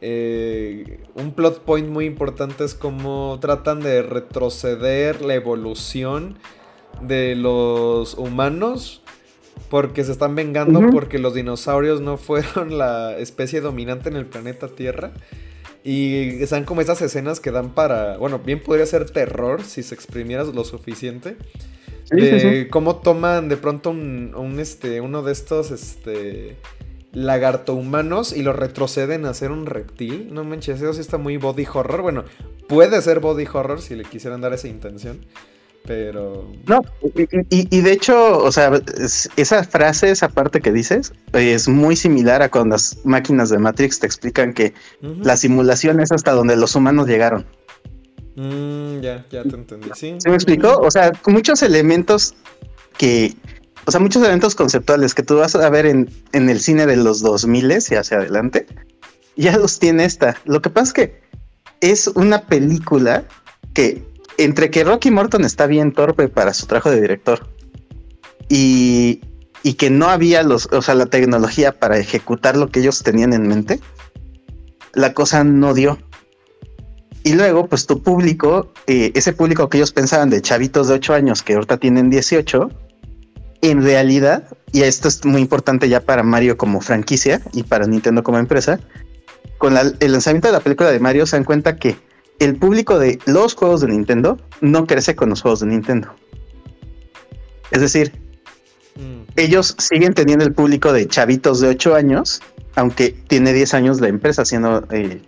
eh, 0.00 1.00
un 1.14 1.32
plot 1.34 1.64
point 1.64 1.88
muy 1.88 2.04
importante 2.06 2.64
es 2.64 2.74
cómo 2.74 3.38
tratan 3.40 3.80
de 3.80 4.02
retroceder 4.02 5.22
la 5.22 5.34
evolución 5.34 6.38
de 7.02 7.34
los 7.36 8.14
humanos 8.14 9.02
porque 9.70 10.04
se 10.04 10.12
están 10.12 10.34
vengando 10.36 10.82
porque 10.92 11.18
los 11.18 11.34
dinosaurios 11.34 12.00
no 12.00 12.16
fueron 12.16 12.78
la 12.78 13.16
especie 13.18 13.60
dominante 13.60 14.08
en 14.08 14.16
el 14.16 14.26
planeta 14.26 14.68
Tierra. 14.68 15.12
Y 15.84 16.42
están 16.42 16.64
como 16.64 16.80
esas 16.80 17.02
escenas 17.02 17.40
que 17.40 17.50
dan 17.50 17.74
para. 17.74 18.16
Bueno, 18.16 18.38
bien 18.38 18.62
podría 18.62 18.86
ser 18.86 19.10
terror 19.10 19.62
si 19.62 19.82
se 19.82 19.94
exprimieras 19.94 20.48
lo 20.48 20.64
suficiente. 20.64 21.36
Sí, 22.04 22.16
de 22.16 22.40
sí, 22.40 22.48
sí. 22.62 22.68
cómo 22.68 22.96
toman 22.96 23.50
de 23.50 23.58
pronto 23.58 23.90
un, 23.90 24.34
un, 24.34 24.60
este, 24.60 25.02
uno 25.02 25.22
de 25.22 25.32
estos 25.32 25.70
este, 25.70 26.56
lagarto 27.12 27.74
humanos 27.74 28.34
y 28.34 28.42
lo 28.42 28.54
retroceden 28.54 29.26
a 29.26 29.34
ser 29.34 29.50
un 29.50 29.66
reptil. 29.66 30.32
No 30.32 30.42
manches, 30.42 30.80
eso 30.80 30.94
sí 30.94 31.00
está 31.00 31.18
muy 31.18 31.36
body 31.36 31.66
horror. 31.72 32.00
Bueno, 32.00 32.24
puede 32.66 33.00
ser 33.02 33.20
body 33.20 33.46
horror 33.52 33.82
si 33.82 33.94
le 33.94 34.04
quisieran 34.04 34.40
dar 34.40 34.54
esa 34.54 34.68
intención. 34.68 35.20
Pero. 35.86 36.50
No, 36.66 36.80
y, 37.50 37.80
de 37.82 37.92
hecho, 37.92 38.38
o 38.38 38.50
sea, 38.50 38.80
es- 38.98 39.28
esa 39.36 39.64
frase, 39.64 40.10
esa 40.10 40.28
parte 40.28 40.60
que 40.60 40.72
dices, 40.72 41.12
es 41.34 41.68
muy 41.68 41.94
similar 41.94 42.40
a 42.40 42.50
cuando 42.50 42.74
las 42.76 42.98
máquinas 43.04 43.50
de 43.50 43.58
Matrix 43.58 44.00
te 44.00 44.06
explican 44.06 44.54
que 44.54 44.72
la 45.00 45.36
simulación 45.36 46.00
es 46.00 46.10
hasta 46.10 46.32
donde 46.32 46.56
los 46.56 46.74
humanos 46.74 47.06
llegaron. 47.06 47.44
Mm, 48.36 49.00
ya, 49.00 49.24
ya 49.30 49.42
te 49.42 49.54
entendí. 49.54 49.90
Sí, 49.94 50.14
¿Se 50.18 50.28
me 50.30 50.34
explicó? 50.36 50.78
O 50.78 50.90
sea, 50.90 51.12
muchos 51.26 51.62
elementos 51.62 52.34
que, 52.96 53.34
o 53.84 53.90
sea, 53.90 54.00
muchos 54.00 54.22
elementos 54.22 54.54
conceptuales 54.54 55.14
que 55.14 55.22
tú 55.22 55.36
vas 55.36 55.54
a 55.54 55.68
ver 55.68 55.84
en, 55.86 56.10
en 56.32 56.48
el 56.48 56.60
cine 56.60 56.86
de 56.86 56.96
los 56.96 57.20
2000 57.20 57.70
y 57.90 57.94
hacia 57.94 58.16
adelante, 58.16 58.66
ya 59.36 59.56
los 59.58 59.78
tiene 59.78 60.04
esta. 60.06 60.36
Lo 60.46 60.62
que 60.62 60.70
pasa 60.70 60.86
es 60.86 60.92
que 60.94 61.20
es 61.80 62.06
una 62.08 62.40
película 62.46 63.24
que, 63.74 64.02
entre 64.38 64.70
que 64.70 64.84
Rocky 64.84 65.10
Morton 65.10 65.44
está 65.44 65.66
bien 65.66 65.92
torpe 65.92 66.28
para 66.28 66.54
su 66.54 66.66
trabajo 66.66 66.90
de 66.90 67.00
director 67.00 67.46
y, 68.48 69.20
y 69.62 69.74
que 69.74 69.90
no 69.90 70.08
había 70.08 70.42
los, 70.42 70.66
o 70.72 70.82
sea, 70.82 70.94
la 70.94 71.06
tecnología 71.06 71.72
para 71.72 71.98
ejecutar 71.98 72.56
lo 72.56 72.68
que 72.68 72.80
ellos 72.80 73.02
tenían 73.02 73.32
en 73.32 73.48
mente, 73.48 73.80
la 74.92 75.14
cosa 75.14 75.44
no 75.44 75.74
dio. 75.74 75.98
Y 77.22 77.32
luego, 77.32 77.66
pues 77.66 77.86
tu 77.86 78.02
público, 78.02 78.72
eh, 78.86 79.10
ese 79.14 79.32
público 79.32 79.68
que 79.70 79.78
ellos 79.78 79.92
pensaban 79.92 80.28
de 80.28 80.42
chavitos 80.42 80.88
de 80.88 80.94
8 80.94 81.14
años 81.14 81.42
que 81.42 81.54
ahorita 81.54 81.78
tienen 81.78 82.10
18, 82.10 82.68
en 83.62 83.82
realidad, 83.82 84.46
y 84.72 84.82
esto 84.82 85.08
es 85.08 85.24
muy 85.24 85.40
importante 85.40 85.88
ya 85.88 86.00
para 86.00 86.22
Mario 86.22 86.58
como 86.58 86.82
franquicia 86.82 87.40
y 87.54 87.62
para 87.62 87.86
Nintendo 87.86 88.22
como 88.22 88.36
empresa, 88.36 88.78
con 89.56 89.74
el 89.78 90.12
lanzamiento 90.12 90.48
de 90.48 90.52
la 90.52 90.60
película 90.60 90.90
de 90.90 91.00
Mario 91.00 91.24
se 91.24 91.36
dan 91.36 91.44
cuenta 91.44 91.76
que 91.76 91.96
el 92.38 92.56
público 92.56 92.98
de 92.98 93.18
los 93.26 93.54
juegos 93.54 93.80
de 93.80 93.88
Nintendo 93.88 94.38
no 94.60 94.86
crece 94.86 95.14
con 95.14 95.30
los 95.30 95.42
juegos 95.42 95.60
de 95.60 95.66
Nintendo. 95.66 96.14
Es 97.70 97.80
decir, 97.80 98.12
mm. 98.96 99.32
ellos 99.36 99.74
siguen 99.78 100.14
teniendo 100.14 100.44
el 100.44 100.52
público 100.52 100.92
de 100.92 101.06
chavitos 101.06 101.60
de 101.60 101.68
8 101.68 101.94
años, 101.94 102.40
aunque 102.74 103.10
tiene 103.28 103.52
10 103.52 103.74
años 103.74 104.00
la 104.00 104.08
empresa 104.08 104.44
siendo 104.44 104.86
eh, 104.90 105.22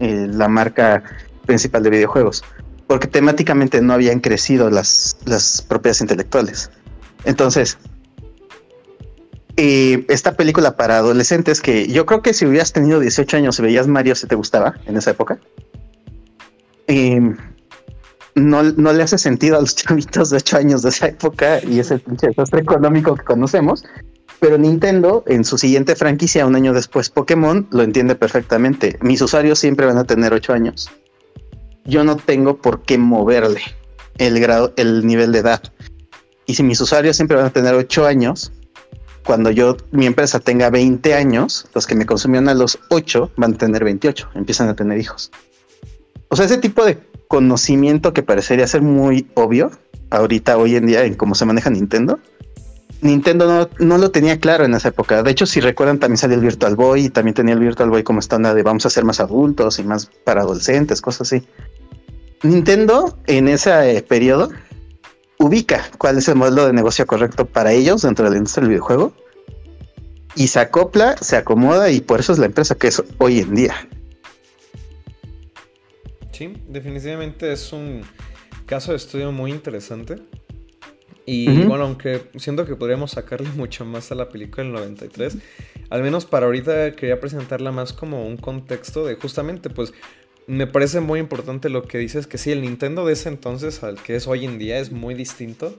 eh, 0.00 0.26
la 0.30 0.48
marca 0.48 1.02
principal 1.46 1.82
de 1.82 1.90
videojuegos, 1.90 2.44
porque 2.86 3.06
temáticamente 3.06 3.80
no 3.80 3.92
habían 3.92 4.20
crecido 4.20 4.70
las, 4.70 5.16
las 5.24 5.62
propiedades 5.62 6.00
intelectuales. 6.00 6.70
Entonces, 7.24 7.78
eh, 9.56 10.06
esta 10.08 10.36
película 10.36 10.76
para 10.76 10.98
adolescentes 10.98 11.60
que 11.60 11.88
yo 11.88 12.06
creo 12.06 12.22
que 12.22 12.32
si 12.32 12.46
hubieras 12.46 12.72
tenido 12.72 13.00
18 13.00 13.36
años 13.36 13.58
y 13.58 13.62
veías 13.62 13.86
Mario, 13.88 14.14
si 14.14 14.26
te 14.26 14.34
gustaba 14.34 14.76
en 14.86 14.96
esa 14.96 15.10
época, 15.10 15.38
no, 18.34 18.62
le 18.62 19.02
hace 19.02 19.18
sentido 19.18 19.56
a 19.56 19.60
los 19.60 19.74
chavitos 19.76 20.30
de 20.30 20.36
8 20.38 20.56
años 20.56 20.82
de 20.82 20.90
esa 20.90 21.08
época 21.08 21.60
y 21.64 21.80
es 21.80 21.90
el 21.90 22.00
pinche 22.00 22.28
desastre 22.28 22.60
económico 22.60 23.14
que 23.14 23.24
conocemos. 23.24 23.84
Pero 24.40 24.56
Nintendo, 24.56 25.22
en 25.26 25.44
su 25.44 25.58
siguiente 25.58 25.94
franquicia, 25.94 26.46
un 26.46 26.56
año 26.56 26.72
después, 26.72 27.10
Pokémon, 27.10 27.66
lo 27.70 27.82
entiende 27.82 28.14
perfectamente. 28.14 28.98
Mis 29.02 29.20
usuarios 29.20 29.58
siempre 29.58 29.84
van 29.84 29.98
a 29.98 30.04
tener 30.04 30.32
8 30.32 30.54
años. 30.54 30.90
Yo 31.84 32.04
no 32.04 32.16
tengo 32.16 32.56
por 32.56 32.82
qué 32.82 32.96
moverle 32.96 33.60
el 34.16 34.40
grado, 34.40 34.72
el 34.76 35.06
nivel 35.06 35.32
de 35.32 35.40
edad. 35.40 35.62
Y 36.46 36.54
si 36.54 36.62
mis 36.62 36.80
usuarios 36.80 37.16
siempre 37.16 37.36
van 37.36 37.46
a 37.46 37.50
tener 37.50 37.74
8 37.74 38.06
años, 38.06 38.50
cuando 39.24 39.50
yo, 39.50 39.76
mi 39.90 40.06
empresa 40.06 40.40
tenga 40.40 40.70
20 40.70 41.12
años, 41.12 41.68
los 41.74 41.86
que 41.86 41.94
me 41.94 42.06
consumieron 42.06 42.48
a 42.48 42.54
los 42.54 42.78
8 42.88 43.32
van 43.36 43.54
a 43.54 43.58
tener 43.58 43.84
28, 43.84 44.30
empiezan 44.34 44.68
a 44.68 44.74
tener 44.74 44.98
hijos. 44.98 45.30
O 46.30 46.36
sea, 46.36 46.46
ese 46.46 46.58
tipo 46.58 46.84
de 46.84 46.98
conocimiento 47.28 48.12
que 48.12 48.22
parecería 48.22 48.66
ser 48.66 48.82
muy 48.82 49.28
obvio 49.34 49.70
ahorita, 50.10 50.56
hoy 50.56 50.76
en 50.76 50.86
día, 50.86 51.04
en 51.04 51.14
cómo 51.14 51.34
se 51.34 51.44
maneja 51.44 51.70
Nintendo, 51.70 52.18
Nintendo 53.02 53.70
no, 53.78 53.98
lo 53.98 54.10
tenía 54.10 54.38
claro 54.38 54.64
en 54.64 54.74
esa 54.74 54.88
época. 54.88 55.22
De 55.22 55.30
hecho, 55.30 55.46
si 55.46 55.60
recuerdan, 55.60 55.98
también 55.98 56.18
salió 56.18 56.36
el 56.36 56.42
Virtual 56.42 56.76
Boy 56.76 57.06
y 57.06 57.08
también 57.08 57.34
tenía 57.34 57.54
el 57.54 57.60
Virtual 57.60 57.88
Boy 57.88 58.02
como 58.02 58.20
estándar 58.20 58.54
de 58.54 58.62
vamos 58.62 58.84
a 58.84 58.90
ser 58.90 59.04
más 59.04 59.20
adultos 59.20 59.78
y 59.78 59.84
más 59.84 60.10
para 60.24 60.42
adolescentes, 60.42 61.00
cosas 61.00 61.32
así. 61.32 61.46
Nintendo 62.42 63.18
en 63.26 63.48
ese 63.48 63.96
eh, 63.96 64.02
periodo 64.02 64.50
ubica 65.38 65.82
cuál 65.98 66.18
es 66.18 66.28
el 66.28 66.36
modelo 66.36 66.66
de 66.66 66.72
negocio 66.72 67.06
correcto 67.06 67.46
para 67.46 67.72
ellos 67.72 68.02
dentro 68.02 68.26
de 68.26 68.32
la 68.32 68.36
industria 68.36 68.62
del 68.62 68.70
videojuego 68.70 69.12
y 70.34 70.48
se 70.48 70.60
acopla, 70.60 71.16
se 71.20 71.36
acomoda 71.36 71.90
y 71.90 72.00
por 72.00 72.20
eso 72.20 72.32
es 72.32 72.38
la 72.38 72.46
empresa 72.46 72.74
que 72.74 72.88
es 72.88 73.02
hoy 73.18 73.40
en 73.40 73.54
día. 73.54 73.74
Sí, 76.40 76.54
definitivamente 76.66 77.52
es 77.52 77.70
un 77.70 78.00
caso 78.64 78.92
de 78.92 78.96
estudio 78.96 79.30
muy 79.30 79.50
interesante. 79.50 80.16
Y 81.26 81.64
bueno, 81.64 81.84
aunque 81.84 82.22
siento 82.36 82.64
que 82.64 82.76
podríamos 82.76 83.10
sacarle 83.10 83.50
mucho 83.56 83.84
más 83.84 84.10
a 84.10 84.14
la 84.14 84.30
película 84.30 84.62
del 84.62 84.72
93, 84.72 85.36
al 85.90 86.02
menos 86.02 86.24
para 86.24 86.46
ahorita 86.46 86.92
quería 86.92 87.20
presentarla 87.20 87.72
más 87.72 87.92
como 87.92 88.26
un 88.26 88.38
contexto 88.38 89.04
de 89.04 89.16
justamente 89.16 89.68
pues 89.68 89.92
me 90.46 90.66
parece 90.66 91.00
muy 91.00 91.20
importante 91.20 91.68
lo 91.68 91.82
que 91.82 91.98
dices, 91.98 92.26
que 92.26 92.38
sí, 92.38 92.52
el 92.52 92.62
Nintendo 92.62 93.04
de 93.04 93.12
ese 93.12 93.28
entonces 93.28 93.82
al 93.82 94.02
que 94.02 94.16
es 94.16 94.26
hoy 94.26 94.46
en 94.46 94.58
día 94.58 94.78
es 94.78 94.92
muy 94.92 95.12
distinto. 95.12 95.74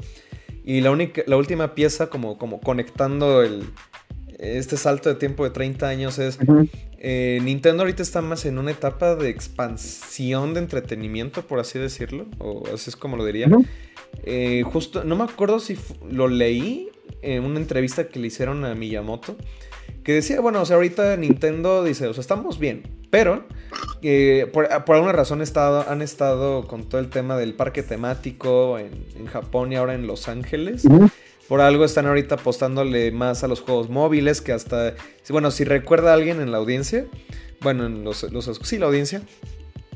Y 0.63 0.81
la, 0.81 0.91
única, 0.91 1.23
la 1.25 1.37
última 1.37 1.73
pieza 1.73 2.11
como, 2.11 2.37
como 2.37 2.61
conectando 2.61 3.41
el, 3.41 3.63
este 4.37 4.77
salto 4.77 5.09
de 5.09 5.15
tiempo 5.15 5.43
de 5.43 5.49
30 5.49 5.87
años 5.87 6.19
es... 6.19 6.37
Eh, 7.03 7.39
Nintendo 7.41 7.81
ahorita 7.81 8.03
está 8.03 8.21
más 8.21 8.45
en 8.45 8.59
una 8.59 8.69
etapa 8.69 9.15
de 9.15 9.29
expansión 9.29 10.53
de 10.53 10.59
entretenimiento, 10.59 11.41
por 11.41 11.59
así 11.59 11.79
decirlo, 11.79 12.27
o 12.37 12.63
así 12.71 12.91
es 12.91 12.95
como 12.95 13.17
lo 13.17 13.25
diría. 13.25 13.47
Eh, 14.23 14.61
justo, 14.71 15.03
no 15.03 15.15
me 15.15 15.23
acuerdo 15.23 15.59
si 15.59 15.79
lo 16.07 16.27
leí 16.27 16.89
en 17.23 17.43
una 17.43 17.59
entrevista 17.59 18.07
que 18.07 18.19
le 18.19 18.27
hicieron 18.27 18.63
a 18.65 18.75
Miyamoto, 18.75 19.35
que 20.03 20.13
decía, 20.13 20.39
bueno, 20.41 20.61
o 20.61 20.65
sea, 20.65 20.75
ahorita 20.75 21.17
Nintendo 21.17 21.83
dice, 21.83 22.05
o 22.05 22.13
sea, 22.13 22.21
estamos 22.21 22.59
bien, 22.59 22.83
pero 23.09 23.45
eh, 24.03 24.47
por, 24.53 24.71
alguna 24.71 25.11
razón 25.11 25.41
estado, 25.41 25.83
han 25.89 26.03
estado 26.03 26.67
con 26.67 26.87
todo 26.87 27.01
el 27.01 27.09
tema 27.09 27.35
del 27.35 27.55
parque 27.55 27.81
temático 27.81 28.77
en, 28.77 29.25
Japón 29.25 29.73
y 29.73 29.75
ahora 29.75 29.95
en 29.95 30.05
Los 30.05 30.27
Ángeles. 30.27 30.83
Por 31.51 31.59
algo 31.59 31.83
están 31.83 32.05
ahorita 32.05 32.35
apostándole 32.35 33.11
más 33.11 33.43
a 33.43 33.49
los 33.49 33.59
juegos 33.59 33.89
móviles 33.89 34.39
que 34.39 34.53
hasta... 34.53 34.95
Bueno, 35.27 35.51
si 35.51 35.65
recuerda 35.65 36.11
a 36.11 36.13
alguien 36.13 36.39
en 36.39 36.49
la 36.49 36.59
audiencia, 36.59 37.07
bueno, 37.59 37.87
en 37.87 38.05
los, 38.05 38.23
los 38.31 38.45
sí, 38.63 38.77
la 38.77 38.85
audiencia, 38.85 39.21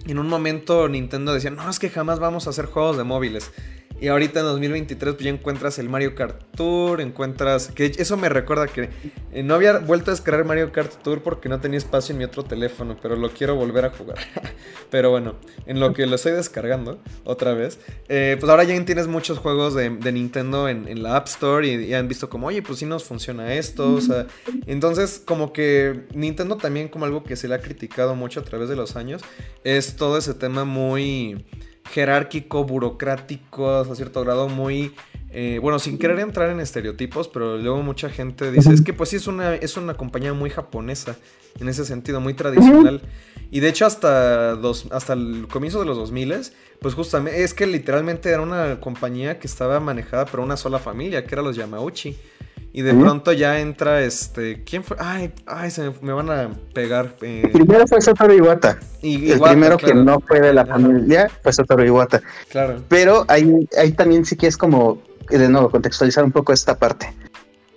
en 0.05 0.19
un 0.19 0.27
momento 0.27 0.89
Nintendo 0.89 1.33
decía, 1.33 1.51
no, 1.51 1.69
es 1.69 1.79
que 1.79 1.89
jamás 1.89 2.19
vamos 2.19 2.47
a 2.47 2.49
hacer 2.49 2.65
juegos 2.65 2.97
de 2.97 3.05
móviles. 3.05 3.53
Y 3.99 4.07
ahorita 4.09 4.41
en 4.41 4.45
2023 4.47 5.13
pues 5.13 5.23
ya 5.23 5.29
encuentras 5.29 5.79
el 5.79 5.87
Mario 5.87 6.15
Kart 6.15 6.41
Tour, 6.55 6.99
encuentras... 6.99 7.69
Que 7.69 7.85
eso 7.97 8.17
me 8.17 8.27
recuerda 8.27 8.67
que 8.67 8.89
eh, 9.31 9.43
no 9.43 9.55
había 9.55 9.79
vuelto 9.79 10.11
a 10.11 10.13
descargar 10.13 10.45
Mario 10.45 10.71
Kart 10.71 11.01
Tour 11.01 11.23
porque 11.23 11.47
no 11.47 11.59
tenía 11.61 11.77
espacio 11.77 12.13
en 12.13 12.19
mi 12.19 12.25
otro 12.25 12.43
teléfono, 12.43 12.97
pero 13.01 13.15
lo 13.15 13.31
quiero 13.31 13.55
volver 13.55 13.85
a 13.85 13.89
jugar. 13.91 14.17
pero 14.91 15.11
bueno, 15.11 15.35
en 15.65 15.79
lo 15.79 15.93
que 15.93 16.05
lo 16.05 16.15
estoy 16.15 16.33
descargando 16.33 16.99
otra 17.23 17.53
vez, 17.53 17.79
eh, 18.09 18.35
pues 18.39 18.49
ahora 18.49 18.63
ya 18.65 18.85
tienes 18.85 19.07
muchos 19.07 19.39
juegos 19.39 19.73
de, 19.73 19.89
Nintendo 19.89 20.67
en, 20.67 21.01
la 21.01 21.15
App 21.15 21.27
Store 21.27 21.67
y, 21.67 21.93
han 21.93 22.07
visto 22.07 22.29
como, 22.29 22.47
oye, 22.47 22.61
pues 22.61 22.79
sí 22.79 22.85
nos 22.85 23.03
funciona 23.03 23.53
esto. 23.53 23.93
O 23.93 24.01
sea, 24.01 24.27
entonces 24.65 25.21
como 25.23 25.53
que 25.53 26.05
Nintendo 26.13 26.57
también 26.57 26.89
como 26.89 27.05
algo 27.05 27.23
que 27.23 27.35
se 27.35 27.47
le 27.47 27.55
ha 27.55 27.61
criticado 27.61 28.15
mucho 28.15 28.41
a 28.41 28.43
través 28.43 28.69
de 28.69 28.75
los 28.75 28.95
años 28.95 29.21
es 29.63 29.95
todo 29.95 30.17
ese 30.17 30.33
tema 30.33 30.65
muy 30.65 31.45
jerárquico, 31.91 32.63
burocrático, 32.65 33.69
a 33.69 33.95
cierto 33.95 34.21
grado 34.23 34.49
muy... 34.49 34.93
Eh, 35.37 35.59
bueno, 35.61 35.79
sin 35.79 35.97
querer 35.97 36.19
entrar 36.19 36.49
en 36.49 36.61
estereotipos, 36.61 37.27
pero 37.27 37.57
luego 37.57 37.81
mucha 37.81 38.09
gente 38.09 38.51
dice, 38.53 38.73
es 38.73 38.81
que 38.81 38.93
pues 38.93 39.09
sí 39.09 39.17
es 39.17 39.27
una, 39.27 39.53
es 39.55 39.75
una 39.75 39.95
compañía 39.95 40.33
muy 40.33 40.49
japonesa, 40.49 41.17
en 41.59 41.67
ese 41.67 41.83
sentido, 41.83 42.21
muy 42.21 42.33
tradicional. 42.35 43.01
Y 43.51 43.59
de 43.59 43.67
hecho 43.67 43.85
hasta, 43.85 44.55
dos, 44.55 44.87
hasta 44.91 45.11
el 45.11 45.47
comienzo 45.49 45.79
de 45.79 45.87
los 45.87 45.97
2000, 45.97 46.35
pues 46.79 46.93
justamente, 46.93 47.43
es 47.43 47.53
que 47.53 47.67
literalmente 47.67 48.29
era 48.29 48.41
una 48.41 48.79
compañía 48.79 49.37
que 49.37 49.47
estaba 49.47 49.81
manejada 49.81 50.25
por 50.25 50.39
una 50.39 50.55
sola 50.55 50.79
familia, 50.79 51.25
que 51.25 51.35
era 51.35 51.41
los 51.41 51.57
Yamauchi. 51.57 52.15
Y 52.77 52.81
de 52.81 52.93
pronto 52.93 53.31
ya 53.31 53.61
entra 53.61 54.01
este. 54.01 54.65
¿Quién 54.65 54.83
fue? 54.83 54.97
Ay, 54.99 55.31
ay, 55.45 55.71
se 55.71 55.93
me, 56.01 56.11
van 56.11 56.29
a 56.29 56.49
pegar. 56.73 57.15
Eh. 57.21 57.49
Primero 57.53 57.87
fue 57.87 58.01
Satoru 58.01 58.33
Iwata. 58.33 58.77
Y, 59.01 59.31
el 59.31 59.39
primero 59.39 59.77
que 59.77 59.93
no 59.93 60.19
fue 60.19 60.41
de 60.41 60.51
la 60.51 60.65
familia 60.65 61.31
fue 61.41 61.53
Satoru 61.53 61.85
Iwata. 61.85 62.21
Claro. 62.49 62.83
Pero 62.89 63.23
ahí, 63.29 63.65
ahí 63.77 63.93
también 63.93 64.25
sí 64.25 64.35
que 64.35 64.47
es 64.47 64.57
como, 64.57 65.01
de 65.29 65.47
nuevo, 65.47 65.71
contextualizar 65.71 66.25
un 66.25 66.33
poco 66.33 66.51
esta 66.51 66.77
parte. 66.77 67.13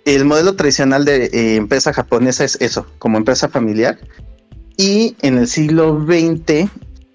El 0.03 0.25
modelo 0.25 0.57
tradicional 0.57 1.05
de 1.05 1.27
eh, 1.27 1.55
empresa 1.55 1.93
japonesa 1.93 2.43
es 2.43 2.57
eso, 2.59 2.85
como 2.97 3.17
empresa 3.17 3.47
familiar. 3.47 3.97
Y 4.75 5.15
en 5.21 5.37
el 5.37 5.47
siglo 5.47 6.05
XX, 6.05 6.69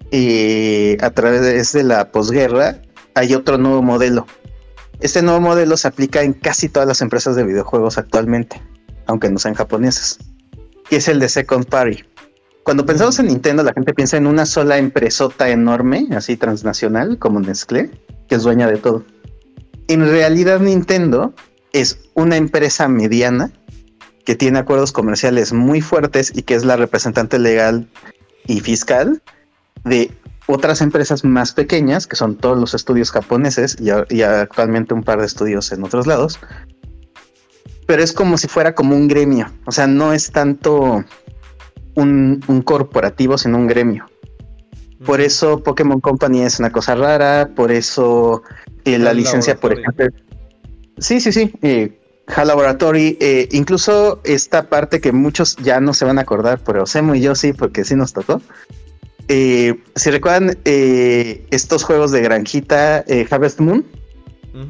eh, 0.09 0.97
a 1.01 1.11
través 1.11 1.71
de 1.71 1.83
la 1.83 2.11
posguerra, 2.11 2.81
hay 3.13 3.35
otro 3.35 3.59
nuevo 3.59 3.83
modelo 3.83 4.25
este 4.99 5.21
nuevo 5.21 5.41
modelo 5.41 5.77
se 5.77 5.87
aplica 5.87 6.21
en 6.23 6.33
casi 6.33 6.69
todas 6.69 6.87
las 6.87 7.01
empresas 7.01 7.35
de 7.35 7.43
videojuegos 7.43 7.97
actualmente, 7.97 8.61
aunque 9.05 9.29
no 9.29 9.39
sean 9.39 9.53
japonesas, 9.53 10.19
y 10.89 10.95
es 10.95 11.07
el 11.07 11.19
de 11.19 11.29
Second 11.29 11.65
Party. 11.65 12.03
Cuando 12.63 12.85
pensamos 12.85 13.19
en 13.19 13.27
Nintendo, 13.27 13.61
la 13.61 13.73
gente 13.73 13.93
piensa 13.93 14.17
en 14.17 14.25
una 14.25 14.45
sola 14.45 14.77
empresota 14.77 15.49
enorme, 15.49 16.07
así 16.15 16.35
transnacional, 16.35 17.19
como 17.19 17.39
Nestlé, 17.39 17.91
que 18.27 18.35
es 18.35 18.43
dueña 18.43 18.67
de 18.67 18.77
todo. 18.77 19.05
En 19.87 20.01
realidad, 20.01 20.59
Nintendo 20.59 21.33
es 21.73 21.99
una 22.15 22.37
empresa 22.37 22.87
mediana 22.87 23.51
que 24.25 24.35
tiene 24.35 24.57
acuerdos 24.57 24.91
comerciales 24.91 25.53
muy 25.53 25.81
fuertes 25.81 26.31
y 26.35 26.41
que 26.41 26.55
es 26.55 26.65
la 26.65 26.75
representante 26.75 27.37
legal 27.37 27.87
y 28.47 28.61
fiscal 28.61 29.21
de 29.83 30.11
otras 30.47 30.81
empresas 30.81 31.23
más 31.23 31.53
pequeñas, 31.53 32.07
que 32.07 32.15
son 32.15 32.35
todos 32.35 32.57
los 32.57 32.73
estudios 32.73 33.11
japoneses 33.11 33.77
y, 33.79 34.21
actualmente 34.21 34.93
un 34.93 35.03
par 35.03 35.19
de 35.19 35.25
estudios 35.25 35.71
en 35.71 35.83
otros 35.83 36.07
lados. 36.07 36.39
Pero 37.87 38.03
es 38.03 38.13
como 38.13 38.37
si 38.37 38.47
fuera 38.47 38.73
como 38.75 38.95
un 38.95 39.07
gremio. 39.07 39.51
O 39.65 39.71
sea, 39.71 39.87
no 39.87 40.13
es 40.13 40.31
tanto 40.31 41.03
un, 41.95 42.39
corporativo, 42.63 43.37
sino 43.37 43.57
un 43.57 43.67
gremio. 43.67 44.05
Por 45.05 45.21
eso 45.21 45.61
Pokémon 45.61 45.99
Company 45.99 46.41
es 46.41 46.59
una 46.59 46.71
cosa 46.71 46.95
rara, 46.95 47.51
por 47.55 47.71
eso 47.71 48.41
eh, 48.85 48.97
la 48.97 49.13
licencia, 49.13 49.55
por 49.55 49.73
ejemplo. 49.73 50.07
Sí, 50.97 51.19
sí, 51.19 51.31
sí. 51.31 51.53
Eh, 51.61 51.99
Laboratory, 52.43 53.17
eh, 53.21 53.49
incluso 53.51 54.19
esta 54.23 54.67
parte 54.67 54.99
que 54.99 55.11
muchos 55.11 55.57
ya 55.57 55.79
no 55.79 55.93
se 55.93 56.05
van 56.05 56.17
a 56.17 56.21
acordar, 56.21 56.59
pero 56.65 56.87
Semo 56.87 57.13
y 57.13 57.21
yo 57.21 57.35
sí, 57.35 57.53
porque 57.53 57.83
sí 57.83 57.95
nos 57.95 58.13
tocó 58.13 58.41
eh, 59.27 59.79
si 59.95 60.11
recuerdan 60.11 60.57
eh, 60.65 61.45
estos 61.51 61.83
juegos 61.83 62.11
de 62.11 62.21
granjita 62.21 63.03
eh, 63.07 63.27
Harvest 63.29 63.59
Moon. 63.59 63.85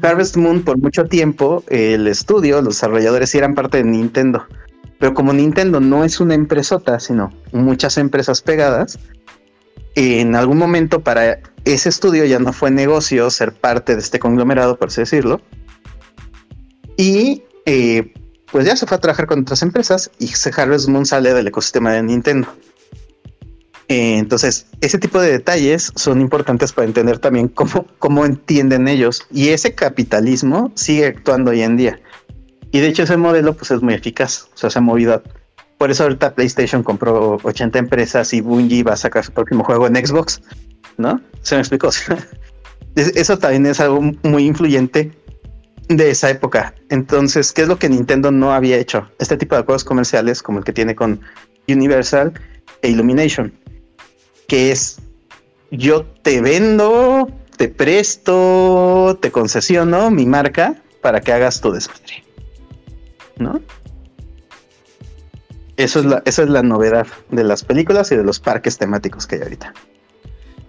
Harvest 0.02 0.36
Moon 0.36 0.62
por 0.62 0.78
mucho 0.78 1.04
tiempo 1.04 1.62
el 1.68 2.08
estudio, 2.08 2.60
los 2.60 2.74
desarrolladores 2.74 3.30
sí 3.30 3.38
eran 3.38 3.54
parte 3.54 3.78
de 3.78 3.84
Nintendo. 3.84 4.44
Pero 4.98 5.14
como 5.14 5.32
Nintendo 5.32 5.78
no 5.78 6.04
es 6.04 6.18
una 6.18 6.34
empresota, 6.34 6.98
sino 6.98 7.32
muchas 7.52 7.96
empresas 7.96 8.42
pegadas, 8.42 8.98
en 9.94 10.34
algún 10.34 10.58
momento 10.58 11.00
para 11.00 11.38
ese 11.64 11.88
estudio 11.88 12.24
ya 12.24 12.40
no 12.40 12.52
fue 12.52 12.72
negocio 12.72 13.30
ser 13.30 13.52
parte 13.52 13.94
de 13.94 14.00
este 14.00 14.18
conglomerado, 14.18 14.76
por 14.76 14.88
así 14.88 15.02
decirlo. 15.02 15.40
Y 16.96 17.44
pues 18.50 18.66
ya 18.66 18.74
se 18.74 18.86
fue 18.86 18.96
a 18.96 19.00
trabajar 19.00 19.26
con 19.26 19.40
otras 19.40 19.62
empresas 19.62 20.10
y 20.18 20.30
Harvest 20.56 20.88
Moon 20.88 21.06
sale 21.06 21.32
del 21.32 21.46
ecosistema 21.46 21.92
de 21.92 22.02
Nintendo. 22.02 22.48
Eh, 23.88 24.18
entonces, 24.18 24.66
ese 24.80 24.98
tipo 24.98 25.20
de 25.20 25.30
detalles 25.30 25.92
son 25.94 26.20
importantes 26.20 26.72
para 26.72 26.86
entender 26.88 27.18
también 27.18 27.48
cómo, 27.48 27.86
cómo 27.98 28.24
entienden 28.26 28.88
ellos. 28.88 29.26
Y 29.30 29.48
ese 29.50 29.74
capitalismo 29.74 30.72
sigue 30.74 31.06
actuando 31.06 31.52
hoy 31.52 31.62
en 31.62 31.76
día. 31.76 32.00
Y 32.72 32.80
de 32.80 32.88
hecho 32.88 33.04
ese 33.04 33.16
modelo 33.16 33.54
pues 33.54 33.70
es 33.70 33.80
muy 33.82 33.94
eficaz. 33.94 34.48
Se 34.54 34.66
ha 34.76 34.80
movido. 34.80 35.22
Por 35.78 35.90
eso 35.90 36.02
ahorita 36.02 36.34
PlayStation 36.34 36.82
compró 36.82 37.38
80 37.42 37.78
empresas 37.78 38.32
y 38.34 38.40
Bungie 38.40 38.82
va 38.82 38.94
a 38.94 38.96
sacar 38.96 39.24
su 39.24 39.32
próximo 39.32 39.62
juego 39.62 39.86
en 39.86 39.94
Xbox. 40.04 40.42
¿No? 40.96 41.20
Se 41.42 41.54
me 41.54 41.60
explicó. 41.60 41.90
Es- 42.96 43.14
eso 43.14 43.38
también 43.38 43.66
es 43.66 43.78
algo 43.78 44.00
muy 44.22 44.46
influyente 44.46 45.12
de 45.88 46.10
esa 46.10 46.30
época. 46.30 46.74
Entonces, 46.88 47.52
¿qué 47.52 47.62
es 47.62 47.68
lo 47.68 47.78
que 47.78 47.88
Nintendo 47.90 48.30
no 48.32 48.52
había 48.52 48.78
hecho? 48.78 49.06
Este 49.18 49.36
tipo 49.36 49.54
de 49.54 49.62
juegos 49.62 49.84
comerciales 49.84 50.42
como 50.42 50.58
el 50.58 50.64
que 50.64 50.72
tiene 50.72 50.94
con 50.96 51.20
Universal 51.68 52.32
e 52.80 52.88
Illumination 52.88 53.52
que 54.48 54.72
es 54.72 54.98
yo 55.70 56.04
te 56.22 56.40
vendo, 56.40 57.30
te 57.56 57.68
presto, 57.68 59.18
te 59.20 59.30
concesiono 59.30 60.10
mi 60.10 60.26
marca 60.26 60.76
para 61.02 61.20
que 61.20 61.32
hagas 61.32 61.60
tu 61.60 61.72
desmadre. 61.72 62.24
¿No? 63.38 63.60
Eso 65.76 66.00
es 66.00 66.06
la, 66.06 66.22
esa 66.24 66.42
es 66.42 66.48
la 66.48 66.62
novedad 66.62 67.06
de 67.30 67.44
las 67.44 67.62
películas 67.62 68.10
y 68.10 68.16
de 68.16 68.24
los 68.24 68.40
parques 68.40 68.78
temáticos 68.78 69.26
que 69.26 69.36
hay 69.36 69.42
ahorita. 69.42 69.74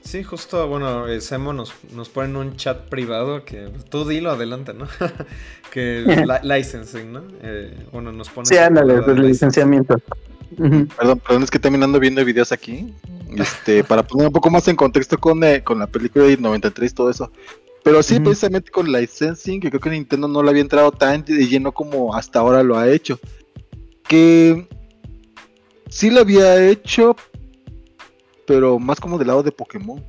Sí, 0.02 0.24
justo, 0.24 0.68
bueno, 0.68 1.08
eh, 1.08 1.20
Semo 1.22 1.54
nos, 1.54 1.74
nos 1.94 2.10
pone 2.10 2.30
en 2.30 2.36
un 2.38 2.56
chat 2.56 2.88
privado 2.90 3.44
que 3.44 3.70
tú 3.90 4.08
dilo 4.08 4.32
adelante, 4.32 4.74
¿no? 4.74 4.88
que 5.72 6.02
li- 6.06 6.56
licensing, 6.56 7.12
¿no? 7.12 7.24
Eh, 7.42 7.74
bueno, 7.92 8.12
nos 8.12 8.30
pone... 8.30 8.48
Sí, 8.48 8.58
ándale, 8.58 8.94
palabra 9.02 9.14
del 9.14 9.24
de 9.24 10.02
Perdón, 10.56 11.20
perdón, 11.20 11.44
es 11.44 11.52
que 11.52 11.60
también 11.60 11.84
ando 11.84 12.00
viendo 12.00 12.24
videos 12.24 12.52
aquí. 12.52 12.94
Este, 13.36 13.84
para 13.84 14.04
poner 14.04 14.28
un 14.28 14.34
poco 14.34 14.50
más 14.50 14.68
en 14.68 14.76
contexto 14.76 15.18
con, 15.18 15.44
eh, 15.44 15.64
con 15.64 15.80
la 15.80 15.88
película 15.88 16.26
de 16.26 16.38
93 16.38 16.92
y 16.92 16.96
todo 16.96 17.10
eso. 17.10 17.32
Pero 17.84 18.04
sí, 18.04 18.16
Ujú. 18.16 18.26
precisamente 18.26 18.72
con 18.72 18.92
licensing, 18.92 19.62
que 19.62 19.70
creo 19.70 19.80
que 19.80 19.90
Nintendo 19.90 20.28
no 20.28 20.44
le 20.44 20.50
había 20.50 20.62
entrado 20.62 20.92
tan 20.92 21.24
de 21.24 21.48
lleno 21.48 21.72
como 21.72 22.16
hasta 22.16 22.40
ahora 22.40 22.64
lo 22.64 22.78
ha 22.78 22.90
hecho. 22.90 23.20
Que 24.08 24.68
sí 25.90 26.10
lo 26.10 26.22
había 26.22 26.70
hecho, 26.70 27.16
pero 28.46 28.80
más 28.80 29.00
como 29.00 29.18
del 29.18 29.28
lado 29.28 29.44
de 29.44 29.52
Pokémon. 29.52 30.04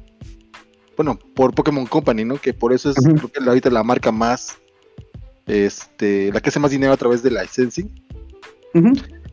Bueno, 0.97 1.19
por 1.35 1.55
Pokémon 1.55 1.87
Company, 1.87 2.25
¿no? 2.25 2.41
Que 2.41 2.53
por 2.53 2.73
eso 2.73 2.91
es 2.91 2.97
creo 2.97 3.31
que 3.31 3.39
ahorita 3.45 3.71
la 3.71 3.85
marca 3.85 4.11
más, 4.11 4.57
este, 5.47 6.33
la 6.33 6.41
que 6.41 6.49
hace 6.49 6.59
más 6.59 6.73
dinero 6.73 6.93
a 6.93 6.97
través 6.97 7.23
de 7.23 7.31
licensing. 7.31 7.89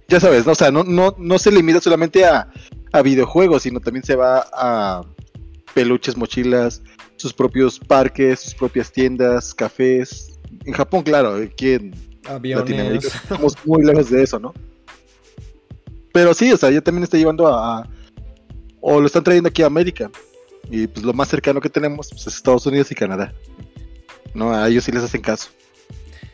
Ya 0.08 0.20
sabes, 0.20 0.46
¿no? 0.46 0.52
o 0.52 0.56
sea, 0.56 0.72
no, 0.72 0.84
no, 0.84 1.16
no 1.18 1.40
se 1.40 1.52
limita 1.52 1.82
solamente 1.82 2.26
a, 2.26 2.48
a 2.92 3.02
videojuegos, 3.02 3.64
sino 3.64 3.80
también 3.80 4.04
se 4.04 4.16
va 4.16 4.46
a 4.54 5.02
peluches, 5.74 6.16
mochilas, 6.18 6.82
sus 7.18 7.34
propios 7.34 7.80
parques, 7.80 8.40
sus 8.40 8.56
propias 8.56 8.92
tiendas, 8.92 9.54
cafés. 9.54 10.40
En 10.66 10.74
Japón, 10.74 11.04
claro, 11.04 11.36
aquí 11.36 11.74
en 11.74 11.94
Latinoamérica 12.24 13.08
estamos 13.08 13.56
muy 13.66 13.84
lejos 13.84 14.10
de 14.10 14.24
eso, 14.24 14.40
¿no? 14.40 14.54
Pero 16.14 16.34
sí, 16.34 16.52
o 16.52 16.58
sea, 16.58 16.72
ya 16.72 16.82
también 16.82 17.04
está 17.04 17.18
llevando 17.18 17.48
a, 17.48 17.80
a- 17.80 17.90
o 18.80 19.00
lo 19.02 19.08
están 19.08 19.24
trayendo 19.24 19.50
aquí 19.50 19.64
a 19.64 19.66
América. 19.68 20.10
Y 20.70 20.88
pues 20.88 21.06
lo 21.06 21.14
más 21.14 21.28
cercano 21.28 21.60
que 21.62 21.70
tenemos 21.70 22.10
pues, 22.10 22.28
es 22.28 22.36
Estados 22.36 22.66
Unidos 22.66 22.92
y 22.92 22.96
Canadá. 22.96 23.34
No, 24.34 24.54
a 24.54 24.68
ellos 24.68 24.84
sí 24.84 24.92
les 24.92 25.04
hacen 25.04 25.22
caso. 25.22 25.50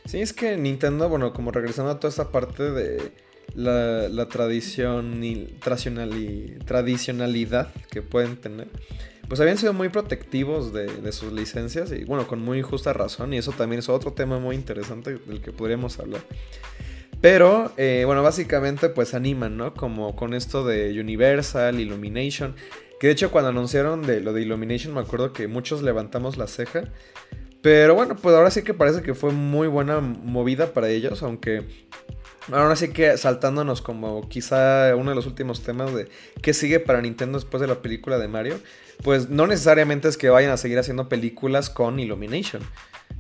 Sí, 0.06 0.22
es 0.22 0.34
que 0.34 0.58
Nintendo, 0.58 1.10
bueno, 1.10 1.34
como 1.34 1.52
regresando 1.52 1.92
a 1.92 2.00
toda 2.00 2.10
esta 2.10 2.30
parte 2.32 2.64
de 2.72 3.12
la, 3.56 4.10
la 4.10 4.28
tradición 4.28 5.24
y 5.24 5.48
tradicionali- 5.60 6.64
tradicionalidad 6.66 7.74
que 7.90 8.02
pueden 8.02 8.38
tener, 8.38 8.68
pues 9.28 9.40
habían 9.40 9.58
sido 9.58 9.74
muy 9.74 9.90
protectivos 9.90 10.74
de, 10.74 10.88
de 10.88 11.12
sus 11.12 11.32
licencias 11.32 11.92
y 11.92 12.04
bueno, 12.04 12.28
con 12.28 12.42
muy 12.42 12.62
justa 12.62 12.94
razón 12.94 13.34
y 13.34 13.38
eso 13.38 13.52
también 13.52 13.80
es 13.80 13.90
otro 13.90 14.14
tema 14.14 14.40
muy 14.40 14.56
interesante 14.56 15.18
del 15.26 15.42
que 15.42 15.52
podríamos 15.52 16.00
hablar. 16.00 16.22
Pero, 17.22 17.72
eh, 17.78 18.04
bueno, 18.06 18.24
básicamente 18.24 18.90
pues 18.90 19.14
animan, 19.14 19.56
¿no? 19.56 19.74
Como 19.74 20.16
con 20.16 20.34
esto 20.34 20.66
de 20.66 21.00
Universal, 21.00 21.80
Illumination, 21.80 22.56
que 23.00 23.08
de 23.08 23.14
hecho 23.14 23.32
cuando 23.32 23.50
anunciaron 23.50 24.02
de 24.02 24.22
lo 24.22 24.34
de 24.34 24.42
Illumination 24.42 24.94
me 24.94 25.02
acuerdo 25.02 25.32
que 25.32 25.48
muchos 25.48 25.82
levantamos 25.82 26.38
la 26.38 26.48
ceja. 26.48 26.86
Pero 27.62 27.94
bueno, 27.94 28.16
pues 28.16 28.36
ahora 28.36 28.50
sí 28.50 28.64
que 28.64 28.74
parece 28.74 29.04
que 29.04 29.14
fue 29.14 29.32
muy 29.32 29.68
buena 29.68 30.00
movida 30.00 30.74
para 30.74 30.90
ellos, 30.90 31.22
aunque 31.22 31.64
ahora 32.52 32.76
sí 32.76 32.90
que 32.90 33.18
saltándonos 33.18 33.82
como 33.82 34.28
quizá 34.30 34.96
uno 34.96 35.12
de 35.12 35.16
los 35.16 35.26
últimos 35.28 35.62
temas 35.62 35.94
de 35.94 36.08
qué 36.42 36.54
sigue 36.54 36.80
para 36.80 37.02
Nintendo 37.02 37.38
después 37.38 37.62
de 37.62 37.68
la 37.68 37.82
película 37.82 38.18
de 38.18 38.28
Mario, 38.28 38.60
pues 39.04 39.30
no 39.30 39.48
necesariamente 39.48 40.08
es 40.08 40.18
que 40.18 40.30
vayan 40.30 40.52
a 40.52 40.58
seguir 40.58 40.78
haciendo 40.80 41.10
películas 41.10 41.70
con 41.70 42.00
Illumination. 42.00 42.62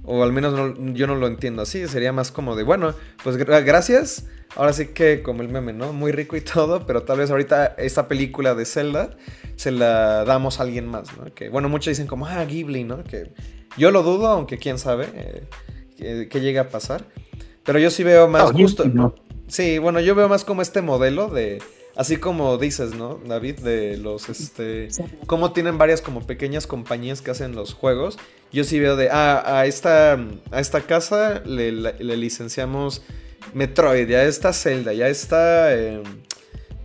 O 0.03 0.23
al 0.23 0.31
menos 0.33 0.53
no- 0.53 0.93
yo 0.93 1.05
no 1.07 1.15
lo 1.15 1.27
entiendo 1.27 1.61
así, 1.61 1.87
sería 1.87 2.11
más 2.11 2.31
como 2.31 2.55
de, 2.55 2.63
bueno, 2.63 2.95
pues 3.23 3.37
gra- 3.37 3.63
gracias, 3.63 4.25
ahora 4.55 4.73
sí 4.73 4.87
que 4.87 5.21
como 5.21 5.43
el 5.43 5.49
meme, 5.49 5.73
¿no? 5.73 5.93
Muy 5.93 6.11
rico 6.11 6.35
y 6.35 6.41
todo, 6.41 6.85
pero 6.87 7.03
tal 7.03 7.19
vez 7.19 7.29
ahorita 7.29 7.75
esta 7.77 8.07
película 8.07 8.55
de 8.55 8.65
Zelda 8.65 9.11
se 9.57 9.71
la 9.71 10.25
damos 10.25 10.59
a 10.59 10.63
alguien 10.63 10.87
más, 10.87 11.15
¿no? 11.17 11.31
Que 11.35 11.49
bueno, 11.49 11.69
muchos 11.69 11.91
dicen 11.91 12.07
como, 12.07 12.25
ah, 12.25 12.43
Ghibli, 12.45 12.83
¿no? 12.83 13.03
Que 13.03 13.31
yo 13.77 13.91
lo 13.91 14.01
dudo, 14.01 14.27
aunque 14.27 14.57
quién 14.57 14.79
sabe 14.79 15.07
eh, 15.13 16.27
que 16.29 16.41
llegue 16.41 16.57
a 16.59 16.69
pasar. 16.69 17.05
Pero 17.63 17.79
yo 17.79 17.89
sí 17.89 18.03
veo 18.03 18.27
más 18.27 18.51
No, 18.51 18.59
justo, 18.59 18.85
¿no? 18.85 19.15
Sí, 19.47 19.77
bueno, 19.79 19.99
yo 19.99 20.15
veo 20.15 20.29
más 20.29 20.45
como 20.45 20.61
este 20.61 20.81
modelo 20.81 21.27
de, 21.27 21.61
así 21.95 22.17
como 22.17 22.57
dices, 22.57 22.95
¿no, 22.95 23.19
David? 23.25 23.59
De 23.59 23.97
los, 23.97 24.29
este, 24.29 24.87
cómo 25.27 25.51
tienen 25.51 25.77
varias 25.77 26.01
como 26.01 26.25
pequeñas 26.25 26.67
compañías 26.67 27.21
que 27.21 27.31
hacen 27.31 27.53
los 27.55 27.73
juegos. 27.73 28.17
Yo 28.51 28.63
sí 28.63 28.79
veo 28.79 28.95
de, 28.95 29.09
ah, 29.11 29.43
a 29.59 29.65
esta, 29.65 30.13
a 30.51 30.59
esta 30.59 30.81
casa 30.81 31.41
le, 31.45 31.71
le 31.71 32.17
licenciamos 32.17 33.03
Metroid, 33.53 34.07
ya 34.07 34.23
está 34.23 34.53
Zelda, 34.53 34.93
ya 34.93 35.07
está 35.07 35.75
eh, 35.75 36.01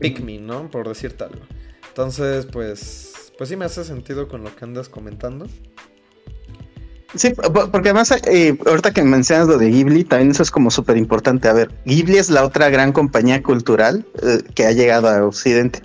Pikmin, 0.01 0.47
¿no? 0.47 0.71
Por 0.71 0.89
decirte 0.89 1.25
algo. 1.25 1.43
Entonces, 1.89 2.47
pues, 2.47 3.33
pues 3.39 3.49
sí 3.49 3.57
me 3.57 3.65
hace 3.65 3.85
sentido 3.85 4.29
con 4.29 4.43
lo 4.43 4.55
que 4.55 4.65
andas 4.65 4.89
comentando. 4.89 5.47
Sí, 7.15 7.31
po- 7.31 7.71
porque 7.71 7.91
además, 7.91 8.13
eh, 8.27 8.59
ahorita 8.67 8.93
que 8.93 9.03
mencionas 9.03 9.49
lo 9.49 9.59
de 9.59 9.71
Ghibli, 9.71 10.05
también 10.05 10.33
eso 10.33 10.43
es 10.43 10.51
como 10.51 10.71
súper 10.71 10.97
importante. 10.97 11.49
A 11.49 11.53
ver, 11.53 11.71
Ghibli 11.85 12.19
es 12.19 12.31
la 12.31 12.45
otra 12.45 12.69
gran 12.69 12.93
compañía 12.93 13.43
cultural 13.43 14.05
eh, 14.23 14.43
que 14.55 14.67
ha 14.67 14.73
llegado 14.73 15.09
a 15.09 15.25
Occidente. 15.25 15.83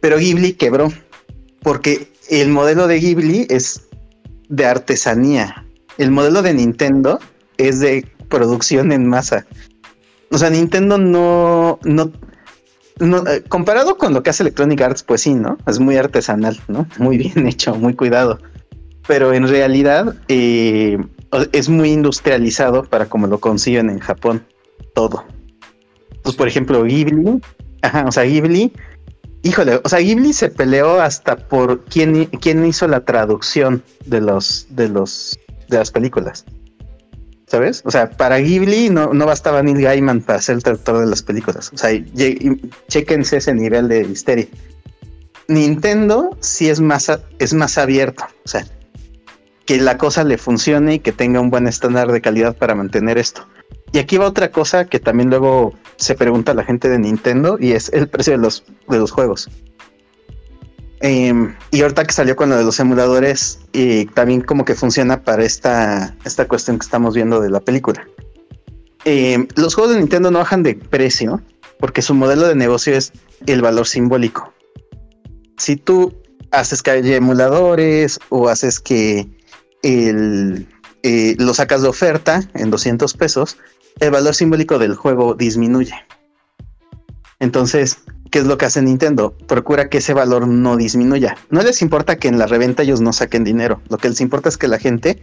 Pero 0.00 0.18
Ghibli 0.18 0.54
quebró, 0.54 0.92
porque 1.62 2.10
el 2.30 2.48
modelo 2.48 2.86
de 2.86 2.98
Ghibli 2.98 3.46
es 3.50 3.82
de 4.48 4.64
artesanía. 4.64 5.64
El 5.98 6.10
modelo 6.10 6.42
de 6.42 6.54
Nintendo 6.54 7.18
es 7.58 7.80
de 7.80 8.06
producción 8.28 8.92
en 8.92 9.06
masa. 9.06 9.46
O 10.30 10.38
sea, 10.38 10.50
Nintendo 10.50 10.98
no, 10.98 11.78
no, 11.84 12.12
no, 12.98 13.26
eh, 13.26 13.42
comparado 13.48 13.98
con 13.98 14.14
lo 14.14 14.22
que 14.22 14.30
hace 14.30 14.42
Electronic 14.42 14.80
Arts, 14.80 15.02
pues 15.02 15.22
sí, 15.22 15.34
¿no? 15.34 15.58
Es 15.66 15.78
muy 15.80 15.96
artesanal, 15.96 16.60
¿no? 16.68 16.86
Muy 16.98 17.18
bien 17.18 17.46
hecho, 17.46 17.74
muy 17.74 17.94
cuidado 17.94 18.38
pero 19.08 19.32
en 19.32 19.48
realidad 19.48 20.14
eh, 20.28 20.98
es 21.52 21.68
muy 21.68 21.90
industrializado 21.90 22.84
para 22.84 23.06
como 23.06 23.26
lo 23.26 23.40
consiguen 23.40 23.88
en 23.90 23.98
Japón, 23.98 24.46
todo. 24.94 25.24
Pues 26.22 26.36
por 26.36 26.46
ejemplo, 26.46 26.84
Ghibli, 26.84 27.40
ajá, 27.80 28.04
o 28.06 28.12
sea, 28.12 28.24
Ghibli, 28.24 28.70
híjole, 29.42 29.80
o 29.82 29.88
sea, 29.88 30.00
Ghibli 30.00 30.34
se 30.34 30.50
peleó 30.50 31.00
hasta 31.00 31.36
por 31.36 31.84
quién, 31.86 32.26
quién 32.26 32.64
hizo 32.66 32.86
la 32.86 33.00
traducción 33.00 33.82
de 34.04 34.20
los, 34.20 34.66
de 34.70 34.90
los, 34.90 35.40
de 35.68 35.78
las 35.78 35.90
películas. 35.90 36.44
¿Sabes? 37.46 37.80
O 37.86 37.90
sea, 37.90 38.10
para 38.10 38.36
Ghibli 38.40 38.90
no, 38.90 39.14
no 39.14 39.24
bastaba 39.24 39.62
Neil 39.62 39.80
Gaiman 39.80 40.20
para 40.20 40.38
ser 40.42 40.56
el 40.56 40.62
traductor 40.62 41.00
de 41.00 41.06
las 41.06 41.22
películas. 41.22 41.70
O 41.72 41.78
sea, 41.78 41.90
chéquense 42.88 43.38
ese 43.38 43.54
nivel 43.54 43.88
de 43.88 44.02
histeria. 44.02 44.46
Nintendo 45.46 46.36
sí 46.40 46.68
es 46.68 46.78
más, 46.78 47.10
es 47.38 47.54
más 47.54 47.78
abierto. 47.78 48.24
O 48.44 48.48
sea, 48.48 48.66
que 49.68 49.76
la 49.76 49.98
cosa 49.98 50.24
le 50.24 50.38
funcione 50.38 50.94
y 50.94 50.98
que 50.98 51.12
tenga 51.12 51.40
un 51.40 51.50
buen 51.50 51.66
estándar 51.66 52.10
de 52.10 52.22
calidad 52.22 52.56
para 52.56 52.74
mantener 52.74 53.18
esto. 53.18 53.46
Y 53.92 53.98
aquí 53.98 54.16
va 54.16 54.26
otra 54.26 54.50
cosa 54.50 54.86
que 54.86 54.98
también 54.98 55.28
luego 55.28 55.74
se 55.96 56.14
pregunta 56.14 56.54
la 56.54 56.64
gente 56.64 56.88
de 56.88 56.98
Nintendo 56.98 57.58
y 57.60 57.72
es 57.72 57.92
el 57.92 58.08
precio 58.08 58.32
de 58.32 58.38
los, 58.38 58.64
de 58.88 58.96
los 58.96 59.10
juegos. 59.10 59.50
Em, 61.00 61.54
y 61.70 61.82
ahorita 61.82 62.06
que 62.06 62.14
salió 62.14 62.34
con 62.34 62.48
lo 62.48 62.56
de 62.56 62.64
los 62.64 62.80
emuladores, 62.80 63.60
y 63.74 64.06
también 64.06 64.40
como 64.40 64.64
que 64.64 64.74
funciona 64.74 65.22
para 65.22 65.44
esta, 65.44 66.16
esta 66.24 66.48
cuestión 66.48 66.78
que 66.78 66.84
estamos 66.84 67.14
viendo 67.14 67.38
de 67.38 67.50
la 67.50 67.60
película. 67.60 68.08
Em, 69.04 69.48
los 69.54 69.74
juegos 69.74 69.92
de 69.92 70.00
Nintendo 70.00 70.30
no 70.30 70.38
bajan 70.38 70.62
de 70.62 70.76
precio 70.76 71.42
porque 71.78 72.00
su 72.00 72.14
modelo 72.14 72.48
de 72.48 72.54
negocio 72.54 72.96
es 72.96 73.12
el 73.46 73.60
valor 73.60 73.86
simbólico. 73.86 74.50
Si 75.58 75.76
tú 75.76 76.14
haces 76.52 76.82
que 76.82 76.92
haya 76.92 77.16
emuladores 77.16 78.18
o 78.30 78.48
haces 78.48 78.80
que 78.80 79.28
el, 79.82 80.66
eh, 81.02 81.36
lo 81.38 81.54
sacas 81.54 81.82
de 81.82 81.88
oferta 81.88 82.42
en 82.54 82.70
200 82.70 83.14
pesos, 83.14 83.58
el 84.00 84.10
valor 84.10 84.34
simbólico 84.34 84.78
del 84.78 84.94
juego 84.94 85.34
disminuye. 85.34 85.94
Entonces, 87.40 87.98
¿qué 88.30 88.40
es 88.40 88.46
lo 88.46 88.58
que 88.58 88.66
hace 88.66 88.82
Nintendo? 88.82 89.36
Procura 89.46 89.88
que 89.88 89.98
ese 89.98 90.12
valor 90.12 90.48
no 90.48 90.76
disminuya. 90.76 91.36
No 91.50 91.62
les 91.62 91.82
importa 91.82 92.16
que 92.16 92.28
en 92.28 92.38
la 92.38 92.46
reventa 92.46 92.82
ellos 92.82 93.00
no 93.00 93.12
saquen 93.12 93.44
dinero. 93.44 93.80
Lo 93.88 93.98
que 93.98 94.08
les 94.08 94.20
importa 94.20 94.48
es 94.48 94.58
que 94.58 94.68
la 94.68 94.78
gente 94.78 95.22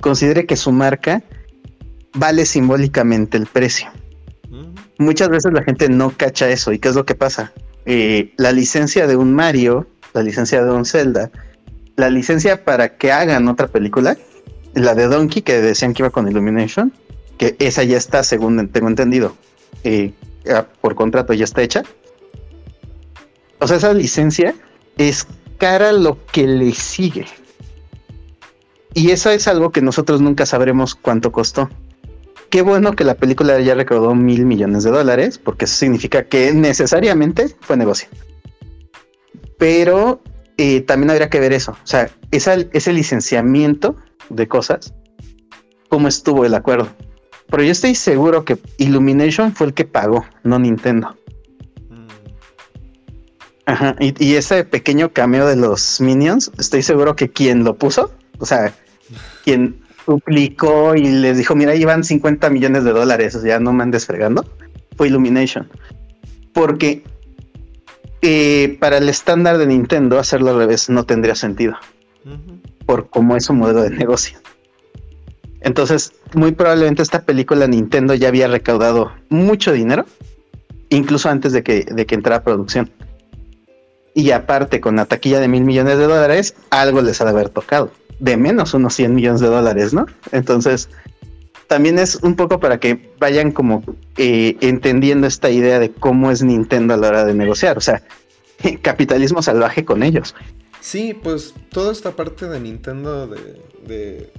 considere 0.00 0.46
que 0.46 0.56
su 0.56 0.72
marca 0.72 1.22
vale 2.14 2.46
simbólicamente 2.46 3.36
el 3.36 3.46
precio. 3.46 3.90
Muchas 4.98 5.28
veces 5.28 5.52
la 5.52 5.62
gente 5.62 5.88
no 5.88 6.10
cacha 6.10 6.48
eso. 6.48 6.72
¿Y 6.72 6.78
qué 6.78 6.88
es 6.88 6.94
lo 6.94 7.06
que 7.06 7.14
pasa? 7.14 7.52
Eh, 7.86 8.32
la 8.36 8.52
licencia 8.52 9.06
de 9.06 9.16
un 9.16 9.32
Mario, 9.32 9.86
la 10.12 10.22
licencia 10.22 10.62
de 10.64 10.70
un 10.70 10.84
Zelda, 10.84 11.30
la 11.98 12.10
licencia 12.10 12.64
para 12.64 12.96
que 12.96 13.10
hagan 13.10 13.48
otra 13.48 13.66
película, 13.66 14.16
la 14.72 14.94
de 14.94 15.08
Donkey, 15.08 15.42
que 15.42 15.60
decían 15.60 15.92
que 15.92 16.02
iba 16.02 16.10
con 16.10 16.28
Illumination, 16.28 16.92
que 17.36 17.56
esa 17.58 17.82
ya 17.82 17.98
está, 17.98 18.22
según 18.22 18.68
tengo 18.68 18.86
entendido, 18.86 19.34
eh, 19.82 20.12
por 20.80 20.94
contrato 20.94 21.32
ya 21.32 21.42
está 21.42 21.60
hecha. 21.60 21.82
O 23.58 23.66
sea, 23.66 23.78
esa 23.78 23.92
licencia 23.92 24.54
es 24.96 25.26
cara 25.58 25.90
lo 25.90 26.24
que 26.26 26.46
le 26.46 26.72
sigue. 26.72 27.26
Y 28.94 29.10
eso 29.10 29.30
es 29.30 29.48
algo 29.48 29.72
que 29.72 29.82
nosotros 29.82 30.20
nunca 30.20 30.46
sabremos 30.46 30.94
cuánto 30.94 31.32
costó. 31.32 31.68
Qué 32.48 32.62
bueno 32.62 32.94
que 32.94 33.02
la 33.02 33.16
película 33.16 33.58
ya 33.60 33.74
recaudó 33.74 34.14
mil 34.14 34.46
millones 34.46 34.84
de 34.84 34.92
dólares, 34.92 35.38
porque 35.38 35.64
eso 35.64 35.74
significa 35.74 36.26
que 36.28 36.52
necesariamente 36.54 37.56
fue 37.60 37.76
negocio. 37.76 38.08
Pero 39.58 40.22
eh, 40.58 40.80
también 40.80 41.10
habría 41.10 41.30
que 41.30 41.38
ver 41.38 41.52
eso. 41.52 41.72
O 41.72 41.86
sea, 41.86 42.10
ese 42.32 42.92
licenciamiento 42.92 43.96
de 44.28 44.48
cosas, 44.48 44.92
cómo 45.88 46.08
estuvo 46.08 46.44
el 46.44 46.54
acuerdo. 46.54 46.88
Pero 47.48 47.62
yo 47.62 47.70
estoy 47.70 47.94
seguro 47.94 48.44
que 48.44 48.58
Illumination 48.76 49.54
fue 49.54 49.68
el 49.68 49.74
que 49.74 49.84
pagó, 49.84 50.26
no 50.42 50.58
Nintendo. 50.58 51.16
Mm. 51.88 52.06
Ajá, 53.66 53.96
y, 54.00 54.34
ese 54.34 54.64
pequeño 54.64 55.12
cameo 55.12 55.46
de 55.46 55.56
los 55.56 56.00
Minions, 56.00 56.50
estoy 56.58 56.82
seguro 56.82 57.14
que 57.16 57.30
quien 57.30 57.62
lo 57.62 57.76
puso, 57.76 58.12
o 58.38 58.44
sea, 58.44 58.74
quien 59.44 59.80
duplicó 60.06 60.96
y 60.96 61.04
les 61.04 61.38
dijo, 61.38 61.54
mira, 61.54 61.72
ahí 61.72 61.84
van 61.84 62.02
50 62.02 62.50
millones 62.50 62.82
de 62.82 62.90
dólares, 62.90 63.34
o 63.36 63.40
sea, 63.40 63.60
no 63.60 63.72
me 63.72 63.84
andes 63.84 64.06
fregando, 64.06 64.44
fue 64.96 65.08
Illumination. 65.08 65.70
Porque 66.52 67.04
eh, 68.22 68.76
para 68.80 68.98
el 68.98 69.08
estándar 69.08 69.58
de 69.58 69.66
Nintendo 69.66 70.18
hacerlo 70.18 70.50
al 70.50 70.58
revés 70.58 70.88
no 70.90 71.04
tendría 71.04 71.34
sentido. 71.34 71.74
Por 72.86 73.08
cómo 73.08 73.36
es 73.36 73.44
su 73.44 73.54
modelo 73.54 73.82
de 73.82 73.90
negocio. 73.90 74.38
Entonces, 75.60 76.12
muy 76.34 76.52
probablemente 76.52 77.02
esta 77.02 77.22
película 77.22 77.66
Nintendo 77.66 78.14
ya 78.14 78.28
había 78.28 78.48
recaudado 78.48 79.12
mucho 79.28 79.72
dinero, 79.72 80.06
incluso 80.88 81.28
antes 81.28 81.52
de 81.52 81.62
que, 81.62 81.84
de 81.84 82.06
que 82.06 82.14
entrara 82.14 82.36
a 82.36 82.42
producción. 82.42 82.90
Y 84.14 84.30
aparte, 84.30 84.80
con 84.80 84.96
la 84.96 85.04
taquilla 85.04 85.40
de 85.40 85.48
mil 85.48 85.64
millones 85.64 85.98
de 85.98 86.04
dólares, 86.04 86.54
algo 86.70 87.02
les 87.02 87.20
ha 87.20 87.24
de 87.24 87.30
haber 87.30 87.50
tocado. 87.50 87.90
De 88.18 88.36
menos 88.36 88.74
unos 88.74 88.94
100 88.94 89.14
millones 89.14 89.40
de 89.40 89.46
dólares, 89.46 89.94
¿no? 89.94 90.06
Entonces, 90.32 90.88
también 91.68 91.98
es 91.98 92.16
un 92.16 92.34
poco 92.34 92.58
para 92.58 92.80
que 92.80 93.12
vayan 93.20 93.52
como 93.52 93.84
eh, 94.16 94.56
entendiendo 94.60 95.26
esta 95.26 95.50
idea 95.50 95.78
de 95.78 95.92
cómo 95.92 96.30
es 96.30 96.42
Nintendo 96.42 96.94
a 96.94 96.96
la 96.96 97.08
hora 97.08 97.24
de 97.24 97.34
negociar. 97.34 97.78
O 97.78 97.80
sea, 97.80 98.02
capitalismo 98.82 99.42
salvaje 99.42 99.84
con 99.84 100.02
ellos. 100.02 100.34
Sí, 100.80 101.14
pues 101.14 101.54
toda 101.70 101.92
esta 101.92 102.16
parte 102.16 102.48
de 102.48 102.58
Nintendo 102.60 103.26
de 103.26 104.32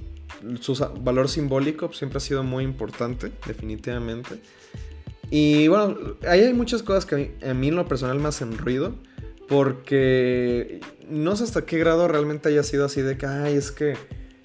su 0.60 0.74
valor 1.00 1.28
simbólico 1.28 1.92
siempre 1.92 2.18
ha 2.18 2.20
sido 2.20 2.42
muy 2.42 2.64
importante, 2.64 3.30
definitivamente. 3.46 4.40
Y 5.30 5.68
bueno, 5.68 5.96
ahí 6.28 6.40
hay 6.40 6.52
muchas 6.52 6.82
cosas 6.82 7.06
que 7.06 7.36
a 7.48 7.54
mí, 7.54 7.68
en 7.68 7.76
lo 7.76 7.86
personal 7.86 8.18
me 8.18 8.28
hacen 8.28 8.58
ruido. 8.58 8.94
Porque 9.48 10.80
no 11.08 11.34
sé 11.34 11.42
hasta 11.42 11.66
qué 11.66 11.78
grado 11.78 12.06
realmente 12.06 12.48
haya 12.48 12.62
sido 12.62 12.84
así 12.84 13.02
de 13.02 13.16
que, 13.16 13.26
ay, 13.26 13.56
es 13.56 13.72
que... 13.72 13.96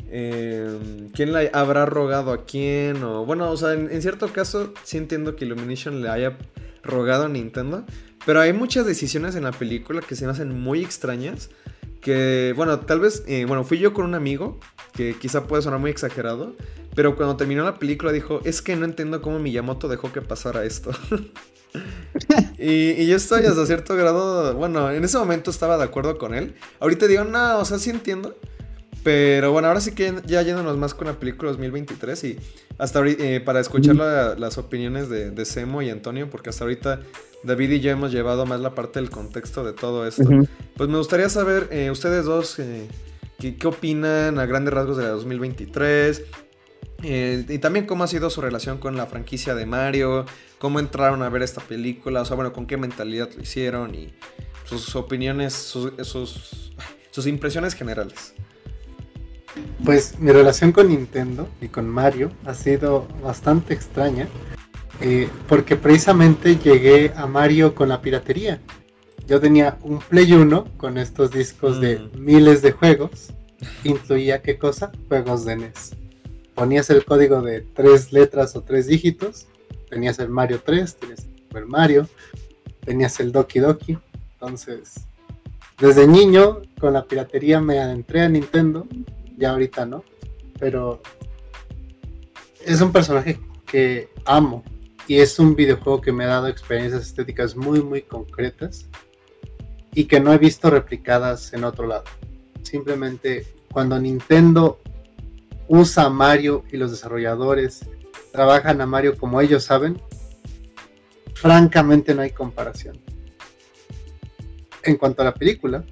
Em, 0.09 1.09
¿Quién 1.09 1.33
le 1.33 1.49
habrá 1.53 1.85
rogado 1.85 2.31
a 2.31 2.45
quién? 2.45 3.03
O 3.03 3.25
bueno, 3.25 3.49
o 3.51 3.57
sea, 3.57 3.73
en, 3.73 3.91
en, 3.91 4.01
cierto 4.01 4.27
caso 4.31 4.73
sí 4.83 4.97
entiendo 4.97 5.35
que 5.35 5.45
Illumination 5.45 6.01
le 6.01 6.09
haya 6.09 6.37
rogado 6.83 7.25
a 7.25 7.29
Nintendo. 7.29 7.85
Pero 8.25 8.41
hay 8.41 8.53
muchas 8.53 8.85
decisiones 8.85 9.35
en 9.35 9.43
la 9.43 9.51
película 9.51 10.01
que 10.01 10.15
se 10.15 10.25
me 10.25 10.31
hacen 10.31 10.59
muy 10.59 10.83
extrañas 10.83 11.49
que, 12.05 12.53
bueno, 12.55 12.81
tal 12.81 12.99
vez, 12.99 13.23
eh, 13.25 13.45
bueno, 13.47 13.63
fui 13.63 13.79
yo 13.79 13.91
con 13.91 14.05
un 14.05 14.13
amigo, 14.13 14.59
que 14.93 15.15
quizá 15.15 15.47
puede 15.47 15.63
sonar 15.63 15.79
muy 15.79 15.89
exagerado, 15.89 16.55
pero 16.93 17.15
cuando 17.15 17.35
terminó 17.35 17.63
la 17.63 17.79
película 17.79 18.11
dijo, 18.11 18.41
es 18.43 18.61
que 18.61 18.75
no 18.75 18.85
entiendo 18.85 19.23
cómo 19.23 19.39
Miyamoto 19.39 19.87
dejó 19.87 20.13
que 20.13 20.21
pasara 20.21 20.65
esto. 20.65 20.91
y, 22.59 22.91
y, 22.91 23.07
yo 23.07 23.15
estoy 23.15 23.47
hasta 23.47 23.65
cierto 23.65 23.95
grado, 23.95 24.53
bueno, 24.53 24.91
en 24.91 25.03
ese 25.03 25.17
momento 25.17 25.49
estaba 25.49 25.79
de 25.79 25.83
acuerdo 25.83 26.19
con 26.19 26.35
él. 26.35 26.53
Ahorita 26.79 27.07
digo, 27.07 27.23
no, 27.23 27.57
o 27.57 27.65
sea, 27.65 27.79
sí 27.79 27.89
entiendo. 27.89 28.37
Pero 29.05 29.51
bueno, 29.51 29.67
ahora 29.67 29.81
sí 29.81 29.91
que 29.91 30.15
ya 30.25 30.41
yéndonos 30.41 30.77
más 30.77 30.95
con 30.95 31.05
la 31.05 31.13
película 31.13 31.51
2023 31.51 32.23
y 32.23 32.39
hasta 32.79 32.99
ahorita, 32.99 33.23
eh, 33.23 33.39
para 33.39 33.59
escuchar 33.59 33.95
las 33.95 34.57
opiniones 34.57 35.09
de, 35.09 35.29
de 35.29 35.45
Semo 35.45 35.83
y 35.83 35.91
Antonio, 35.91 36.27
porque 36.27 36.49
hasta 36.49 36.63
ahorita 36.63 37.01
David 37.45 37.71
y 37.71 37.79
yo 37.81 37.91
hemos 37.91 38.11
llevado 38.11 38.47
más 38.47 38.59
la 38.59 38.73
parte 38.73 38.99
del 38.99 39.11
contexto 39.11 39.63
de 39.63 39.73
todo 39.73 40.07
esto. 40.07 40.23
Pues 40.75 40.89
me 40.89 40.97
gustaría 40.97 41.29
saber, 41.29 41.67
eh, 41.71 41.91
ustedes 41.91 42.25
dos, 42.25 42.57
eh, 42.57 42.87
¿qué, 43.39 43.67
opinan 43.67 44.39
a 44.39 44.47
grandes 44.47 44.73
rasgos 44.73 44.97
de 44.97 45.03
la 45.03 45.09
2023? 45.09 46.23
Eh, 47.03 47.45
y 47.47 47.59
también 47.59 47.85
cómo 47.85 48.03
ha 48.03 48.07
sido 48.07 48.31
su 48.31 48.41
relación 48.41 48.79
con 48.79 48.97
la 48.97 49.05
franquicia 49.05 49.53
de 49.53 49.67
Mario, 49.67 50.25
cómo 50.57 50.79
entraron 50.79 51.21
a 51.21 51.29
ver 51.29 51.43
esta 51.43 51.61
película, 51.61 52.21
o 52.21 52.25
sea, 52.25 52.35
bueno, 52.35 52.51
con 52.51 52.65
qué 52.65 52.77
mentalidad 52.77 53.29
lo 53.35 53.43
hicieron 53.43 53.93
y 53.93 54.11
sus 54.63 54.95
opiniones, 54.95 55.53
sus, 55.53 56.71
sus 57.11 57.27
impresiones 57.27 57.75
generales. 57.75 58.33
Pues 59.83 60.19
mi 60.19 60.31
relación 60.31 60.71
con 60.71 60.89
Nintendo 60.89 61.47
y 61.61 61.67
con 61.67 61.89
Mario 61.89 62.31
ha 62.45 62.53
sido 62.53 63.07
bastante 63.23 63.73
extraña 63.73 64.27
eh, 65.01 65.29
porque 65.47 65.75
precisamente 65.75 66.57
llegué 66.57 67.11
a 67.15 67.27
Mario 67.27 67.75
con 67.75 67.89
la 67.89 68.01
piratería. 68.01 68.61
Yo 69.27 69.39
tenía 69.39 69.77
un 69.81 69.99
Play 69.99 70.31
1 70.33 70.65
con 70.77 70.97
estos 70.97 71.31
discos 71.31 71.81
de 71.81 71.99
mm. 71.99 72.09
miles 72.19 72.61
de 72.61 72.71
juegos. 72.71 73.33
Incluía 73.83 74.41
qué 74.41 74.57
cosa? 74.57 74.91
Juegos 75.07 75.45
de 75.45 75.55
NES. 75.57 75.95
Ponías 76.53 76.89
el 76.89 77.03
código 77.03 77.41
de 77.41 77.61
tres 77.61 78.13
letras 78.13 78.55
o 78.55 78.61
tres 78.61 78.87
dígitos. 78.87 79.47
Tenías 79.89 80.19
el 80.19 80.29
Mario 80.29 80.61
3, 80.63 80.95
tenías 80.95 81.19
el 81.19 81.37
Super 81.37 81.65
Mario, 81.65 82.07
tenías 82.83 83.19
el 83.19 83.31
Doki 83.31 83.59
Doki. 83.59 83.97
Entonces, 84.33 85.07
desde 85.79 86.07
niño 86.07 86.61
con 86.79 86.93
la 86.93 87.05
piratería 87.05 87.59
me 87.59 87.79
adentré 87.79 88.21
a 88.21 88.29
Nintendo. 88.29 88.87
Ya 89.37 89.51
ahorita 89.51 89.85
no. 89.85 90.03
Pero 90.59 91.01
es 92.63 92.81
un 92.81 92.91
personaje 92.91 93.39
que 93.65 94.09
amo 94.25 94.63
y 95.07 95.19
es 95.19 95.37
un 95.39 95.55
videojuego 95.55 96.01
que 96.01 96.11
me 96.11 96.23
ha 96.23 96.27
dado 96.27 96.47
experiencias 96.47 97.03
estéticas 97.03 97.55
muy, 97.55 97.81
muy 97.81 98.01
concretas 98.01 98.87
y 99.93 100.05
que 100.05 100.19
no 100.19 100.33
he 100.33 100.37
visto 100.37 100.69
replicadas 100.69 101.53
en 101.53 101.63
otro 101.63 101.87
lado. 101.87 102.03
Simplemente 102.63 103.45
cuando 103.71 103.99
Nintendo 103.99 104.79
usa 105.67 106.05
a 106.05 106.09
Mario 106.09 106.63
y 106.71 106.77
los 106.77 106.91
desarrolladores 106.91 107.87
trabajan 108.31 108.81
a 108.81 108.85
Mario 108.85 109.17
como 109.17 109.41
ellos 109.41 109.63
saben, 109.63 110.01
francamente 111.33 112.13
no 112.13 112.21
hay 112.21 112.31
comparación. 112.31 112.99
En 114.83 114.97
cuanto 114.97 115.21
a 115.21 115.25
la 115.25 115.33
película, 115.33 115.83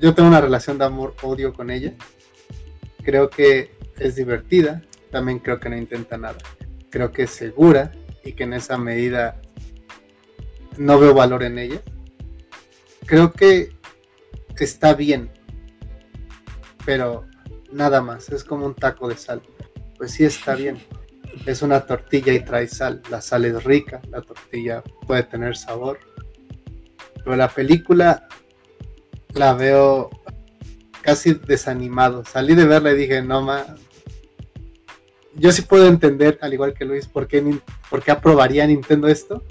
yo 0.00 0.14
tengo 0.14 0.28
una 0.28 0.40
relación 0.40 0.78
de 0.78 0.84
amor-odio 0.84 1.52
con 1.52 1.70
ella. 1.70 1.94
Creo 3.02 3.30
que 3.30 3.76
es 3.98 4.16
divertida, 4.16 4.82
también 5.10 5.38
creo 5.38 5.58
que 5.58 5.68
no 5.68 5.76
intenta 5.76 6.18
nada. 6.18 6.38
Creo 6.90 7.12
que 7.12 7.24
es 7.24 7.30
segura 7.30 7.92
y 8.24 8.32
que 8.32 8.44
en 8.44 8.52
esa 8.52 8.76
medida 8.78 9.40
no 10.76 10.98
veo 10.98 11.14
valor 11.14 11.42
en 11.42 11.58
ella. 11.58 11.80
Creo 13.06 13.32
que 13.32 13.72
está 14.58 14.94
bien, 14.94 15.30
pero 16.84 17.26
nada 17.72 18.00
más, 18.00 18.28
es 18.30 18.44
como 18.44 18.66
un 18.66 18.74
taco 18.74 19.08
de 19.08 19.16
sal. 19.16 19.42
Pues 19.96 20.12
sí 20.12 20.24
está 20.24 20.54
bien. 20.54 20.78
Es 21.46 21.62
una 21.62 21.86
tortilla 21.86 22.32
y 22.32 22.40
trae 22.40 22.68
sal. 22.68 23.02
La 23.10 23.20
sal 23.20 23.44
es 23.44 23.62
rica, 23.64 24.00
la 24.10 24.22
tortilla 24.22 24.82
puede 25.06 25.22
tener 25.22 25.56
sabor. 25.56 25.98
pero 27.24 27.36
la 27.36 27.48
película 27.48 28.28
la 29.38 29.54
veo 29.54 30.10
casi 31.02 31.34
desanimado. 31.34 32.24
Salí 32.24 32.54
de 32.54 32.66
verla 32.66 32.92
y 32.92 32.96
dije, 32.96 33.22
no 33.22 33.42
más. 33.42 33.66
Yo 35.34 35.52
sí 35.52 35.62
puedo 35.62 35.86
entender, 35.86 36.38
al 36.42 36.52
igual 36.52 36.74
que 36.74 36.84
Luis, 36.84 37.06
por 37.06 37.28
qué, 37.28 37.58
por 37.88 38.02
qué 38.02 38.10
aprobaría 38.10 38.66
Nintendo 38.66 39.08
esto. 39.08 39.44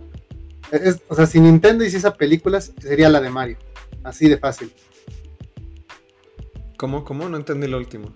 o 1.07 1.15
sea, 1.15 1.25
si 1.25 1.39
Nintendo 1.39 1.85
hiciese 1.85 2.11
películas, 2.11 2.73
sería 2.79 3.09
la 3.09 3.21
de 3.21 3.29
Mario. 3.29 3.57
Así 4.03 4.27
de 4.27 4.37
fácil. 4.37 4.71
¿Cómo? 6.77 7.03
¿Cómo? 7.03 7.29
No 7.29 7.37
entendí 7.37 7.67
lo 7.67 7.77
último. 7.77 8.13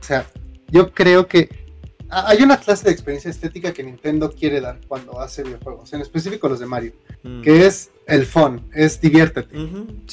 O 0.00 0.02
sea, 0.02 0.26
yo 0.68 0.92
creo 0.92 1.28
que 1.28 1.63
hay 2.08 2.42
una 2.42 2.58
clase 2.58 2.84
de 2.84 2.92
experiencia 2.92 3.30
estética 3.30 3.72
que 3.72 3.82
Nintendo 3.82 4.30
quiere 4.32 4.60
dar 4.60 4.80
cuando 4.86 5.20
hace 5.20 5.42
videojuegos, 5.42 5.92
en 5.92 6.00
específico 6.00 6.48
los 6.48 6.60
de 6.60 6.66
Mario, 6.66 6.92
mm. 7.22 7.42
que 7.42 7.66
es 7.66 7.90
el 8.06 8.26
fun, 8.26 8.62
es 8.72 9.00
diviértete, 9.00 9.56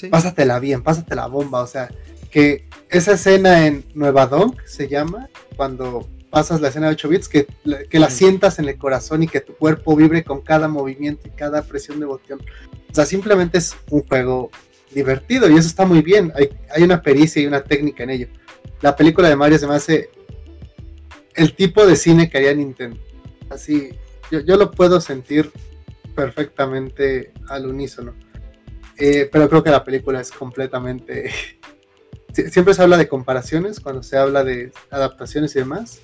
pásatela 0.10 0.60
bien, 0.60 0.82
pásatela 0.82 1.28
bomba, 1.28 1.62
o 1.62 1.68
sea, 1.68 1.89
que 2.30 2.68
esa 2.89 3.14
escena 3.14 3.68
en 3.68 3.86
Nueva 3.94 4.26
Donk 4.28 4.64
se 4.66 4.88
llama, 4.88 5.30
cuando 5.56 6.08
pasas 6.30 6.62
la 6.62 6.70
escena 6.70 6.88
de 6.88 6.94
8 6.94 7.10
bits, 7.10 7.28
que, 7.28 7.46
que 7.89 8.00
la 8.00 8.08
mm. 8.08 8.12
sientas 8.12 8.60
en 8.60 8.70
el 8.70 8.78
corazón 8.78 9.24
y 9.24 9.28
que 9.28 9.42
tu 9.42 9.54
cuerpo 9.54 9.96
vibre 9.96 10.24
con 10.24 10.42
cada 10.42 10.68
movimiento 10.68 11.28
y 11.28 11.32
cada 11.32 11.62
presión 11.62 12.00
de 12.00 12.06
botón. 12.06 12.42
O 12.89 12.96
sea, 12.96 13.06
simplemente 13.06 13.58
es 13.58 13.76
un 13.89 14.04
juego 14.04 14.50
divertido 14.92 15.50
y 15.50 15.58
eso 15.58 15.68
está 15.68 15.86
muy 15.86 16.02
bien, 16.02 16.32
hay, 16.36 16.50
hay 16.74 16.84
una 16.84 17.02
pericia 17.02 17.42
y 17.42 17.48
una 17.48 17.62
técnica 17.62 18.04
en 18.04 18.10
ello. 18.12 18.28
La 18.82 18.96
película 18.96 19.30
de 19.30 19.36
Mario 19.36 19.60
se 19.60 19.68
me 19.68 19.76
hace 19.76 20.10
el 21.36 21.55
tipo 21.55 21.86
de 21.86 21.95
cine 21.95 22.29
que 22.29 22.38
haría 22.38 22.53
Nintendo. 22.53 22.99
Así, 23.49 23.91
yo, 24.32 24.57
lo 24.57 24.71
puedo 24.71 25.01
sentir 25.01 25.51
perfectamente 26.15 27.34
al 27.47 27.67
unísono. 27.67 28.13
Eh, 28.97 29.29
pero 29.32 29.49
creo 29.49 29.63
que 29.63 29.69
la 29.69 29.84
película 29.84 30.21
es 30.21 30.32
completamente... 30.32 31.32
Siempre 32.49 32.73
se 32.73 32.82
habla 32.82 32.95
de 32.95 33.09
comparaciones 33.09 33.82
cuando 33.82 34.03
se 34.03 34.17
habla 34.17 34.45
de 34.45 34.71
adaptaciones 34.89 35.53
y 35.55 35.59
demás. 35.59 35.99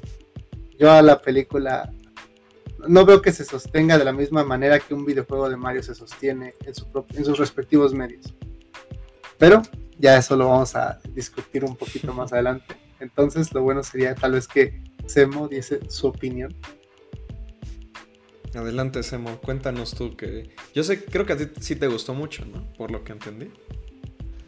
Yo 0.77 0.91
a 0.91 1.01
la 1.01 1.21
película 1.21 1.93
no 2.85 3.05
veo 3.05 3.21
que 3.21 3.31
se 3.31 3.45
sostenga 3.45 3.97
de 3.97 4.03
la 4.03 4.11
misma 4.11 4.43
manera 4.43 4.79
que 4.79 4.93
un 4.93 5.05
videojuego 5.05 5.49
de 5.49 5.55
Mario 5.55 5.83
se 5.83 5.95
sostiene 5.95 6.53
en, 6.65 6.73
en 7.15 7.25
sus 7.25 7.37
respectivos 7.37 7.93
medios. 7.93 8.33
Pero 9.37 9.61
ya 9.97 10.17
eso 10.17 10.35
lo 10.35 10.49
vamos 10.49 10.75
a 10.75 10.99
discutir 11.13 11.63
un 11.63 11.77
poquito 11.77 12.13
más 12.13 12.33
adelante. 12.33 12.75
Entonces 12.99 13.53
lo 13.53 13.61
bueno 13.61 13.83
sería 13.83 14.13
tal 14.15 14.33
vez 14.33 14.47
que 14.47 14.81
Semo 15.07 15.47
dice 15.47 15.79
su 15.89 16.07
opinión. 16.07 16.55
Adelante, 18.53 19.03
Semo, 19.03 19.37
cuéntanos 19.41 19.93
tú 19.93 20.15
que. 20.15 20.49
Yo 20.73 20.83
sé, 20.83 21.03
creo 21.03 21.25
que 21.25 21.33
a 21.33 21.37
ti 21.37 21.45
sí 21.59 21.75
te 21.75 21.87
gustó 21.87 22.13
mucho, 22.13 22.45
¿no? 22.45 22.71
Por 22.73 22.91
lo 22.91 23.03
que 23.03 23.13
entendí. 23.13 23.51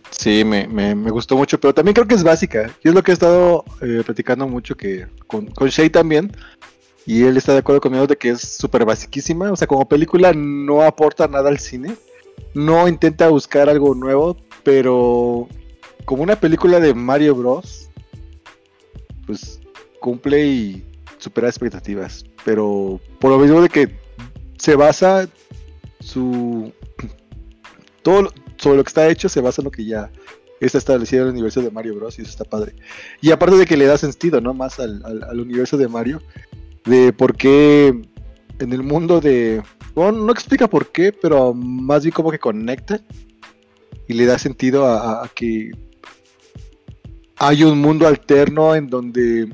Sí, 0.09 0.43
me, 0.43 0.93
gustó 1.11 1.37
mucho, 1.37 1.59
pero 1.59 1.73
también 1.73 1.93
creo 1.93 2.07
que 2.07 2.15
es 2.15 2.23
básica. 2.23 2.67
Yo 2.83 2.91
es 2.91 2.95
lo 2.95 3.03
que 3.03 3.11
he 3.11 3.13
estado 3.13 3.63
eh, 3.81 4.01
platicando 4.05 4.47
mucho 4.47 4.75
que 4.75 5.07
con, 5.27 5.47
con 5.47 5.69
Shay 5.69 5.89
también. 5.89 6.31
Y 7.05 7.23
él 7.23 7.37
está 7.37 7.53
de 7.53 7.59
acuerdo 7.59 7.81
conmigo 7.81 8.05
de 8.05 8.17
que 8.17 8.29
es 8.29 8.41
súper 8.41 8.85
basiquísima. 8.85 9.51
O 9.51 9.55
sea, 9.55 9.67
como 9.67 9.87
película 9.87 10.33
no 10.33 10.81
aporta 10.81 11.27
nada 11.27 11.49
al 11.49 11.59
cine. 11.59 11.95
No 12.53 12.87
intenta 12.87 13.29
buscar 13.29 13.69
algo 13.69 13.95
nuevo, 13.95 14.37
pero 14.63 15.47
como 16.05 16.23
una 16.23 16.39
película 16.39 16.79
de 16.79 16.93
Mario 16.93 17.35
Bros. 17.35 17.89
Pues 19.25 19.58
cumple 19.99 20.45
y 20.45 20.85
supera 21.17 21.47
expectativas. 21.47 22.25
Pero 22.45 22.99
por 23.19 23.31
lo 23.31 23.39
mismo 23.39 23.61
de 23.61 23.69
que 23.69 23.89
se 24.57 24.75
basa 24.75 25.29
su. 25.99 26.71
Todo 28.01 28.31
sobre 28.57 28.77
lo 28.77 28.83
que 28.83 28.89
está 28.89 29.09
hecho 29.09 29.29
se 29.29 29.41
basa 29.41 29.61
en 29.61 29.65
lo 29.65 29.71
que 29.71 29.85
ya 29.85 30.11
está 30.59 30.77
establecido 30.77 31.23
en 31.23 31.29
el 31.29 31.33
universo 31.33 31.61
de 31.61 31.71
Mario 31.71 31.95
Bros. 31.95 32.17
Y 32.19 32.21
eso 32.21 32.31
está 32.31 32.43
padre. 32.43 32.75
Y 33.21 33.31
aparte 33.31 33.57
de 33.57 33.65
que 33.65 33.77
le 33.77 33.85
da 33.85 33.97
sentido, 33.97 34.41
¿no? 34.41 34.53
Más 34.53 34.79
al, 34.79 35.39
universo 35.39 35.77
de 35.77 35.87
Mario. 35.87 36.21
De 36.85 37.13
por 37.13 37.35
qué 37.35 37.87
en 38.59 38.73
el 38.73 38.83
mundo 38.83 39.21
de. 39.21 39.61
Bueno, 39.95 40.23
no 40.23 40.31
explica 40.31 40.67
por 40.67 40.91
qué, 40.91 41.11
pero 41.11 41.53
más 41.53 42.03
bien 42.03 42.13
como 42.13 42.31
que 42.31 42.39
conecta. 42.39 43.01
Y 44.07 44.13
le 44.13 44.25
da 44.25 44.39
sentido 44.39 44.87
a 44.87 45.29
que 45.35 45.71
hay 47.39 47.63
un 47.63 47.79
mundo 47.79 48.05
alterno 48.05 48.75
en 48.75 48.89
donde 48.89 49.49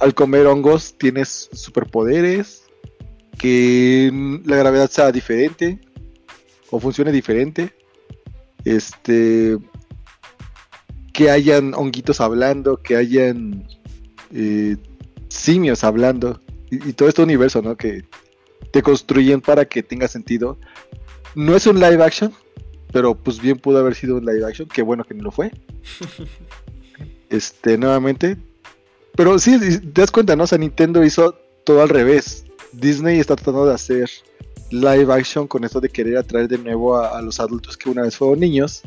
al 0.00 0.14
comer 0.14 0.46
hongos 0.46 0.96
tienes 0.98 1.48
superpoderes, 1.52 2.64
que 3.38 4.10
la 4.44 4.56
gravedad 4.56 4.90
sea 4.90 5.12
diferente 5.12 5.78
o 6.70 6.80
funcione 6.80 7.12
diferente. 7.12 7.72
Este 8.64 9.56
que 11.12 11.30
hayan 11.30 11.74
honguitos 11.74 12.20
hablando, 12.20 12.82
que 12.82 12.96
hayan 12.96 13.66
eh, 14.32 14.76
simios 15.28 15.84
hablando 15.84 16.40
y, 16.70 16.92
todo 16.92 17.08
este 17.08 17.22
universo, 17.22 17.62
¿no? 17.62 17.76
Que 17.76 18.04
te 18.72 18.82
construyen 18.82 19.40
para 19.40 19.64
que 19.64 19.82
tenga 19.82 20.08
sentido. 20.08 20.58
No 21.34 21.56
es 21.56 21.66
un 21.66 21.80
live 21.80 22.02
action, 22.02 22.32
pero 22.92 23.14
pues 23.14 23.40
bien 23.40 23.58
pudo 23.58 23.78
haber 23.78 23.94
sido 23.94 24.16
un 24.16 24.24
live 24.24 24.46
action, 24.46 24.68
qué 24.68 24.82
bueno 24.82 25.04
que 25.04 25.14
no 25.14 25.24
lo 25.24 25.30
fue. 25.30 25.50
Este, 27.30 27.78
nuevamente, 27.78 28.36
pero 29.16 29.38
sí, 29.38 29.58
te 29.58 30.00
das 30.00 30.10
cuenta, 30.10 30.36
¿no? 30.36 30.44
O 30.44 30.46
sea, 30.46 30.58
Nintendo 30.58 31.04
hizo 31.04 31.34
todo 31.64 31.82
al 31.82 31.88
revés. 31.88 32.44
Disney 32.72 33.18
está 33.18 33.36
tratando 33.36 33.66
de 33.66 33.74
hacer 33.74 34.10
live 34.70 35.12
action 35.12 35.46
con 35.46 35.64
esto 35.64 35.80
de 35.80 35.88
querer 35.88 36.16
atraer 36.16 36.48
de 36.48 36.58
nuevo 36.58 36.96
a, 36.96 37.20
los 37.22 37.40
adultos 37.40 37.76
que 37.76 37.90
una 37.90 38.02
vez 38.02 38.16
fueron 38.16 38.40
niños. 38.40 38.82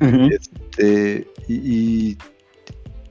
este, 0.00 1.28
y, 1.48 2.16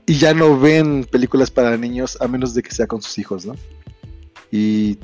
y, 0.06 0.18
ya 0.18 0.34
no 0.34 0.58
ven 0.58 1.04
películas 1.04 1.50
para 1.50 1.76
niños 1.76 2.18
a 2.20 2.28
menos 2.28 2.54
de 2.54 2.62
que 2.62 2.72
sea 2.72 2.86
con 2.86 3.00
sus 3.00 3.16
hijos, 3.18 3.46
¿no? 3.46 3.54
Y 4.50 4.98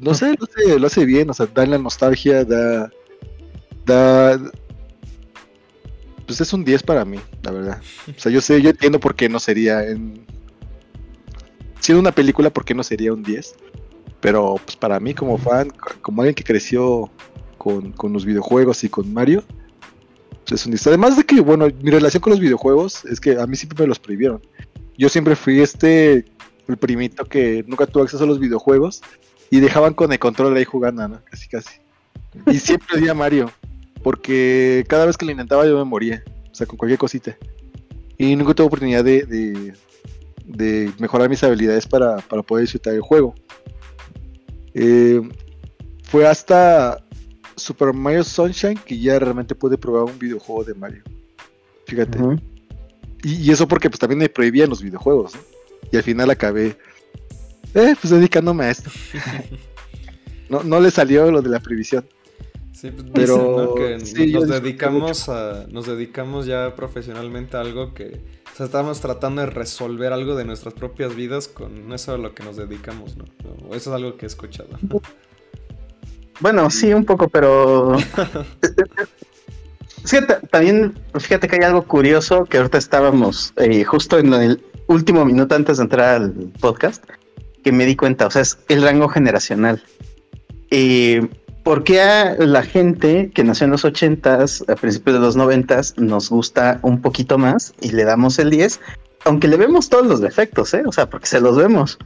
no 0.00 0.14
sé, 0.14 0.36
lo 0.38 0.44
hace, 0.44 0.78
lo 0.78 0.86
hace 0.86 1.04
bien, 1.04 1.28
o 1.30 1.34
sea, 1.34 1.46
da 1.46 1.66
la 1.66 1.78
nostalgia, 1.78 2.44
da. 2.44 2.90
da 3.84 4.40
pues 6.26 6.40
es 6.40 6.52
un 6.52 6.64
10 6.64 6.82
para 6.84 7.04
mí, 7.04 7.18
la 7.42 7.50
verdad. 7.50 7.82
O 8.16 8.20
sea, 8.20 8.30
yo 8.30 8.40
sé, 8.40 8.62
yo 8.62 8.70
entiendo 8.70 9.00
por 9.00 9.14
qué 9.14 9.28
no 9.28 9.40
sería 9.40 9.84
en, 9.86 10.24
siendo 11.84 12.00
una 12.00 12.12
película, 12.12 12.48
¿por 12.48 12.64
qué 12.64 12.74
no 12.74 12.82
sería 12.82 13.12
un 13.12 13.22
10? 13.22 13.56
Pero 14.20 14.56
pues 14.64 14.74
para 14.74 14.98
mí 15.00 15.12
como 15.12 15.36
fan, 15.36 15.70
como 16.00 16.22
alguien 16.22 16.34
que 16.34 16.42
creció 16.42 17.10
con, 17.58 17.94
los 18.10 18.24
videojuegos 18.24 18.84
y 18.84 18.88
con 18.88 19.12
Mario, 19.12 19.44
pues 20.46 20.60
es 20.60 20.66
un 20.66 20.72
10. 20.72 20.86
Además 20.86 21.18
de 21.18 21.24
que, 21.24 21.40
bueno, 21.40 21.68
mi 21.82 21.90
relación 21.90 22.22
con 22.22 22.30
los 22.30 22.40
videojuegos 22.40 23.04
es 23.04 23.20
que 23.20 23.38
a 23.38 23.46
mí 23.46 23.54
siempre 23.54 23.82
me 23.82 23.88
los 23.88 23.98
prohibieron. 23.98 24.40
Yo 24.96 25.10
siempre 25.10 25.36
fui 25.36 25.60
este, 25.60 26.24
el 26.68 26.76
primito 26.78 27.26
que 27.26 27.62
nunca 27.66 27.86
tuvo 27.86 28.04
acceso 28.04 28.24
a 28.24 28.26
los 28.26 28.40
videojuegos 28.40 29.02
y 29.50 29.60
dejaban 29.60 29.92
con 29.92 30.10
el 30.10 30.18
control 30.18 30.56
ahí 30.56 30.64
jugando, 30.64 31.06
¿no? 31.06 31.20
Casi, 31.24 31.48
casi. 31.48 31.80
Y 32.46 32.58
siempre 32.60 32.98
di 32.98 33.08
a 33.08 33.14
Mario, 33.14 33.52
porque 34.02 34.86
cada 34.88 35.04
vez 35.04 35.18
que 35.18 35.26
lo 35.26 35.32
intentaba 35.32 35.66
yo 35.66 35.76
me 35.76 35.84
moría, 35.84 36.24
o 36.50 36.54
sea, 36.54 36.66
con 36.66 36.78
cualquier 36.78 36.98
cosita. 36.98 37.36
Y 38.16 38.36
nunca 38.36 38.54
tuve 38.54 38.68
oportunidad 38.68 39.04
de 39.04 39.74
mejorar 40.98 41.28
mis 41.28 41.42
habilidades 41.42 41.86
para, 41.86 42.16
poder 42.18 42.62
disfrutar 42.62 42.94
el 42.94 43.00
juego. 43.00 43.34
Eh, 44.74 45.20
fue 46.04 46.26
hasta 46.26 47.02
Super 47.56 47.92
Mario 47.92 48.24
Sunshine 48.24 48.78
que 48.78 48.98
ya 48.98 49.18
realmente 49.18 49.54
pude 49.54 49.78
probar 49.78 50.04
un 50.04 50.18
videojuego 50.18 50.64
de 50.64 50.74
Mario. 50.74 51.02
Fíjate. 51.86 52.18
y, 53.22 53.50
eso 53.50 53.68
porque 53.68 53.90
pues 53.90 54.00
también 54.00 54.18
me 54.18 54.28
prohibían 54.28 54.70
los 54.70 54.82
videojuegos. 54.82 55.32
Y 55.92 55.96
al 55.96 56.02
final 56.02 56.30
acabé, 56.30 56.76
eh, 57.74 57.94
pues 58.00 58.10
dedicándome 58.10 58.64
a 58.64 58.70
esto. 58.70 58.90
no, 60.48 60.62
no 60.62 60.80
le 60.80 60.90
salió 60.90 61.30
lo 61.30 61.42
de 61.42 61.50
la 61.50 61.60
prohibición. 61.60 62.04
Sí, 62.72 62.90
pues, 62.90 63.06
pero 63.14 63.74
nos 63.76 64.48
dedicamos 64.48 65.28
a, 65.28 65.66
nos 65.70 65.86
dedicamos 65.86 66.44
ya 66.44 66.74
profesionalmente 66.74 67.56
a 67.56 67.60
algo 67.60 67.94
que 67.94 68.20
o 68.54 68.56
sea, 68.56 68.66
estamos 68.66 69.00
tratando 69.00 69.40
de 69.40 69.48
resolver 69.48 70.12
algo 70.12 70.36
de 70.36 70.44
nuestras 70.44 70.74
propias 70.74 71.16
vidas 71.16 71.48
con 71.48 71.92
eso 71.92 72.14
a 72.14 72.18
lo 72.18 72.36
que 72.36 72.44
nos 72.44 72.56
dedicamos, 72.56 73.16
¿no? 73.16 73.24
Eso 73.74 73.90
es 73.90 73.96
algo 73.96 74.16
que 74.16 74.26
he 74.26 74.28
escuchado. 74.28 74.68
Bueno, 76.38 76.70
sí, 76.70 76.94
un 76.94 77.04
poco, 77.04 77.28
pero... 77.28 77.96
también, 80.52 80.94
fíjate 81.18 81.48
que 81.48 81.56
hay 81.56 81.62
algo 81.62 81.82
curioso 81.82 82.44
que 82.44 82.58
ahorita 82.58 82.78
estábamos 82.78 83.52
eh, 83.56 83.82
justo 83.82 84.20
en 84.20 84.32
el 84.32 84.62
último 84.86 85.24
minuto 85.24 85.56
antes 85.56 85.78
de 85.78 85.82
entrar 85.82 86.22
al 86.22 86.32
podcast, 86.60 87.04
que 87.64 87.72
me 87.72 87.84
di 87.84 87.96
cuenta, 87.96 88.28
o 88.28 88.30
sea, 88.30 88.42
es 88.42 88.58
el 88.68 88.82
rango 88.82 89.08
generacional. 89.08 89.82
Eh, 90.70 91.28
¿Por 91.64 91.82
qué 91.82 92.02
a 92.02 92.34
la 92.34 92.62
gente 92.62 93.30
que 93.34 93.42
nació 93.42 93.64
en 93.64 93.70
los 93.70 93.86
80s, 93.86 94.70
a 94.70 94.76
principios 94.76 95.14
de 95.14 95.20
los 95.20 95.34
90s, 95.36 95.96
nos 95.96 96.28
gusta 96.28 96.78
un 96.82 97.00
poquito 97.00 97.38
más 97.38 97.72
y 97.80 97.92
le 97.92 98.04
damos 98.04 98.38
el 98.38 98.50
10? 98.50 98.80
Aunque 99.24 99.48
le 99.48 99.56
vemos 99.56 99.88
todos 99.88 100.06
los 100.06 100.20
defectos, 100.20 100.74
¿eh? 100.74 100.82
O 100.86 100.92
sea, 100.92 101.08
porque 101.08 101.26
se 101.26 101.40
los 101.40 101.56
vemos. 101.56 101.98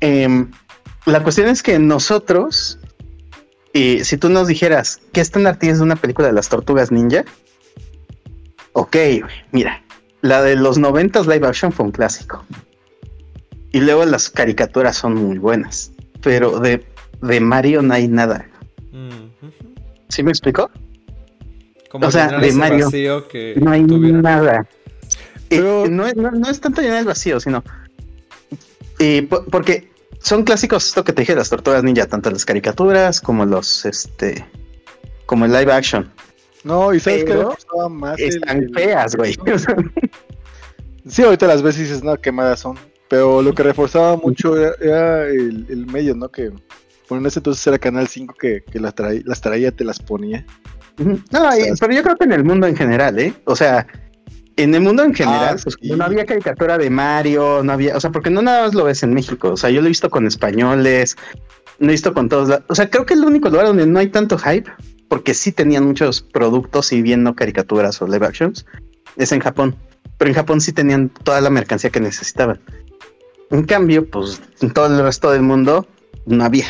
Em, 0.00 0.50
la 1.06 1.22
cuestión 1.22 1.48
es 1.48 1.62
que 1.62 1.78
nosotros 1.78 2.78
Y 3.72 4.04
si 4.04 4.16
tú 4.16 4.30
nos 4.30 4.48
dijeras, 4.48 5.00
¿qué 5.12 5.20
estándar 5.20 5.58
tienes 5.58 5.78
de 5.78 5.84
una 5.84 5.96
película 5.96 6.28
de 6.28 6.32
las 6.32 6.48
tortugas 6.48 6.90
ninja? 6.90 7.26
Ok, 8.72 8.96
mira, 9.52 9.82
la 10.22 10.40
de 10.42 10.56
los 10.56 10.78
90 10.78 11.22
live 11.22 11.46
action 11.46 11.72
fue 11.72 11.84
un 11.84 11.92
clásico. 11.92 12.42
Y 13.72 13.80
luego 13.80 14.06
las 14.06 14.30
caricaturas 14.30 14.96
son 14.96 15.14
muy 15.14 15.36
buenas. 15.36 15.92
Pero 16.22 16.58
de, 16.58 16.86
de 17.22 17.40
Mario 17.40 17.82
no 17.82 17.94
hay 17.94 18.08
nada. 18.08 18.46
Mm. 18.92 19.28
¿Sí 20.08 20.22
me 20.22 20.30
explicó? 20.30 20.70
Como 21.90 22.06
O 22.08 22.10
sea, 22.10 22.28
de 22.38 22.52
Mario, 22.52 22.90
que 23.28 23.54
No 23.56 23.70
hay 23.70 23.84
tuviera. 23.86 24.20
nada. 24.20 24.68
Eh, 25.50 25.86
no, 25.88 26.06
es- 26.06 26.16
no- 26.16 26.30
no 26.32 26.48
es 26.50 26.60
tanto 26.60 26.80
llenar 26.82 26.98
el 26.98 27.04
vacío, 27.06 27.38
sino. 27.40 27.62
eh, 28.98 29.26
po- 29.28 29.44
porque 29.44 29.88
son 30.20 30.42
clásicos 30.44 30.86
esto 30.88 31.04
que 31.04 31.12
te 31.12 31.22
dije, 31.22 31.34
las 31.34 31.50
tortugas 31.50 31.84
ninja, 31.84 32.06
tanto 32.06 32.30
las 32.30 32.44
caricaturas 32.44 33.20
como 33.20 33.44
los 33.44 33.84
este. 33.84 34.44
como 35.26 35.44
el 35.44 35.52
live 35.52 35.72
action. 35.72 36.10
No, 36.64 36.92
y 36.94 36.98
sabes 37.00 37.24
que 37.24 37.34
me 37.34 37.88
más. 37.90 38.18
Están 38.18 38.58
el- 38.64 38.74
feas, 38.74 39.14
güey. 39.16 39.36
Sí, 41.08 41.22
ahorita 41.22 41.46
las 41.46 41.62
ves 41.62 41.78
y 41.78 41.82
dices, 41.82 42.02
no, 42.02 42.16
quemadas 42.20 42.58
son. 42.60 42.76
Pero 43.08 43.40
lo 43.40 43.54
que 43.54 43.62
reforzaba 43.62 44.16
mucho 44.16 44.56
era, 44.56 44.72
era 44.80 45.26
el, 45.28 45.64
el 45.68 45.86
medio, 45.86 46.16
¿no? 46.16 46.28
Que 46.30 46.50
bueno, 47.08 47.22
en 47.22 47.26
ese 47.26 47.38
entonces 47.40 47.66
era 47.66 47.78
Canal 47.78 48.08
5 48.08 48.34
que, 48.38 48.62
que 48.70 48.80
las, 48.80 48.94
traía, 48.94 49.20
las 49.24 49.40
traía, 49.40 49.72
te 49.72 49.84
las 49.84 49.98
ponía. 50.00 50.44
No, 50.98 51.56
y- 51.56 51.72
pero 51.78 51.92
yo 51.92 52.02
creo 52.02 52.16
que 52.16 52.24
en 52.24 52.32
el 52.32 52.44
mundo 52.44 52.66
en 52.66 52.76
general, 52.76 53.18
¿eh? 53.18 53.34
O 53.44 53.54
sea, 53.54 53.86
en 54.56 54.74
el 54.74 54.80
mundo 54.80 55.02
en 55.04 55.14
general, 55.14 55.56
Ah, 55.58 55.60
pues 55.62 55.76
sí. 55.80 55.90
no 55.90 56.04
había 56.04 56.24
caricatura 56.24 56.78
de 56.78 56.88
Mario, 56.88 57.62
no 57.62 57.72
había, 57.72 57.96
o 57.96 58.00
sea, 58.00 58.10
porque 58.10 58.30
no 58.30 58.40
nada 58.42 58.64
más 58.64 58.74
lo 58.74 58.84
ves 58.84 59.02
en 59.02 59.12
México, 59.12 59.50
o 59.50 59.56
sea, 59.56 59.68
yo 59.70 59.80
lo 59.82 59.86
he 59.86 59.90
visto 59.90 60.08
con 60.08 60.26
españoles, 60.26 61.16
lo 61.78 61.88
he 61.88 61.92
visto 61.92 62.14
con 62.14 62.28
todos, 62.30 62.48
la- 62.48 62.64
o 62.68 62.74
sea, 62.74 62.88
creo 62.88 63.04
que 63.04 63.14
el 63.14 63.24
único 63.24 63.50
lugar 63.50 63.66
donde 63.66 63.86
no 63.86 63.98
hay 63.98 64.08
tanto 64.08 64.38
hype, 64.38 64.70
porque 65.08 65.34
sí 65.34 65.52
tenían 65.52 65.84
muchos 65.86 66.22
productos 66.22 66.90
y 66.92 67.02
viendo 67.02 67.34
caricaturas 67.36 68.00
o 68.00 68.06
live 68.08 68.26
actions, 68.26 68.64
es 69.16 69.30
en 69.32 69.40
Japón, 69.40 69.76
pero 70.16 70.30
en 70.30 70.34
Japón 70.34 70.60
sí 70.62 70.72
tenían 70.72 71.10
toda 71.10 71.40
la 71.42 71.50
mercancía 71.50 71.90
que 71.90 72.00
necesitaban. 72.00 72.58
En 73.50 73.64
cambio, 73.64 74.08
pues 74.10 74.40
en 74.62 74.70
todo 74.72 74.86
el 74.86 75.00
resto 75.02 75.30
del 75.30 75.42
mundo 75.42 75.86
no 76.24 76.42
había. 76.42 76.66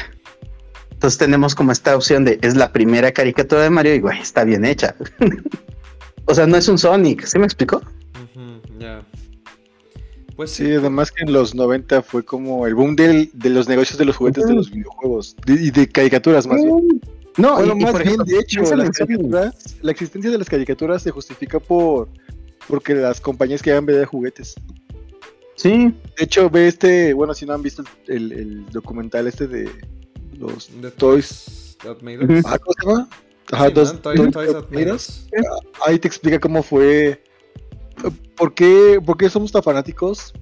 Entonces 0.97 1.19
tenemos 1.19 1.55
como 1.55 1.73
esta 1.73 1.95
opción 1.95 2.25
de 2.25 2.39
es 2.41 2.57
la 2.57 2.73
primera 2.73 3.13
caricatura 3.13 3.63
de 3.63 3.69
Mario 3.71 3.95
y 3.95 4.01
güey, 4.01 4.19
está 4.19 4.45
bien 4.45 4.65
hecha. 4.65 4.97
o 6.25 6.35
sea, 6.35 6.47
no 6.47 6.57
es 6.57 6.67
un 6.69 6.79
Sonic, 6.79 7.25
¿sí 7.27 7.39
me 7.39 7.45
explicó? 7.45 7.83
Ya. 8.79 9.03
Pues 10.37 10.51
sí. 10.51 10.65
Sí, 10.67 10.73
además 10.73 11.11
que 11.13 11.23
en 11.25 11.33
los 11.33 11.55
90 11.55 12.03
fue 12.03 12.25
como 12.25 12.67
el 12.67 12.75
boom 12.75 12.97
del- 12.97 13.31
de 13.35 13.51
los 13.51 13.69
negocios 13.69 13.99
de 13.99 14.05
los 14.07 14.17
juguetes 14.17 14.47
de 14.47 14.55
los 14.55 14.71
videojuegos 14.71 15.37
de- 15.47 15.55
y 15.55 15.71
de 15.71 15.87
caricaturas 15.89 16.47
más 16.47 16.63
bien. 16.63 17.01
No, 17.37 17.55
Bueno, 17.57 17.75
y- 17.77 17.81
y 17.81 17.83
más 17.83 17.93
por 17.93 18.03
bien, 18.03 18.15
ejemplo, 18.15 18.35
de 18.35 18.41
hecho, 18.41 18.77
las 18.77 18.91
caricaturas, 18.91 19.77
la 19.83 19.91
existencia 19.93 20.31
de 20.31 20.39
las 20.39 20.49
caricaturas 20.49 21.03
se 21.03 21.11
justifica 21.11 21.59
por 21.61 22.09
porque 22.69 22.95
las 22.95 23.21
compañías 23.21 23.63
que 23.63 23.71
hagan 23.71 23.85
vender 23.87 24.07
juguetes. 24.07 24.55
Sí, 25.55 25.95
De 26.19 26.25
hecho, 26.25 26.51
ve 26.51 26.69
este, 26.69 27.13
bueno, 27.15 27.33
si 27.35 27.47
no 27.47 27.53
han 27.55 27.63
visto 27.63 27.83
el, 28.09 28.33
el 28.33 28.67
documental 28.71 29.27
este 29.27 29.47
de 29.47 29.71
los 30.39 30.69
The 30.81 30.91
Toys. 30.93 31.77
That 31.83 31.99
Made. 32.03 32.25
Us. 32.39 32.45
Ah, 32.47 32.59
¿cómo 32.59 32.73
se 32.79 32.87
llama? 32.87 33.09
Ajá, 33.53 33.67
Sí, 33.69 33.73
dos-. 33.75 34.03
Toys- 34.03 34.53
That 34.53 34.71
Made 34.71 34.93
Us. 34.93 35.27
Us. 35.33 35.61
Ahí 35.87 35.99
te 35.99 36.09
explica 36.09 36.39
cómo 36.41 36.63
fue. 36.63 37.23
¿Por 38.37 38.55
qué, 38.55 39.01
por 39.05 39.17
qué 39.17 39.31
somos 39.31 39.51
tan 39.53 39.63
fanáticos 39.63 40.33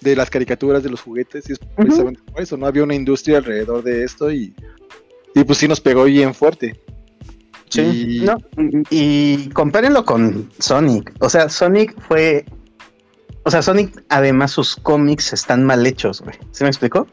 de 0.00 0.14
las 0.16 0.28
caricaturas, 0.28 0.82
de 0.82 0.90
los 0.90 1.00
juguetes? 1.00 1.48
Y 1.48 1.52
es 1.52 1.58
precisamente 1.76 2.20
por 2.30 2.42
eso, 2.42 2.56
¿no? 2.56 2.66
Había 2.66 2.82
una 2.84 2.94
industria 2.94 3.38
alrededor 3.38 3.82
de 3.82 4.04
esto 4.04 4.30
y, 4.30 4.54
y 5.34 5.44
pues 5.44 5.58
sí 5.58 5.68
nos 5.68 5.80
pegó 5.80 6.04
bien 6.04 6.34
fuerte. 6.34 6.78
sí. 7.68 7.80
Y- 7.82 8.20
No, 8.24 8.36
y 8.90 9.48
compárenlo 9.50 10.04
con 10.04 10.50
Sonic. 10.58 11.14
O 11.20 11.28
sea, 11.30 11.48
Sonic 11.48 11.98
fue. 12.08 12.44
O 13.44 13.50
sea, 13.50 13.62
Sonic, 13.62 14.04
además, 14.10 14.50
sus 14.50 14.76
cómics 14.76 15.32
están 15.32 15.64
mal 15.64 15.86
hechos, 15.86 16.20
güey. 16.20 16.36
¿Sí 16.50 16.62
me 16.62 16.68
explicó? 16.68 17.06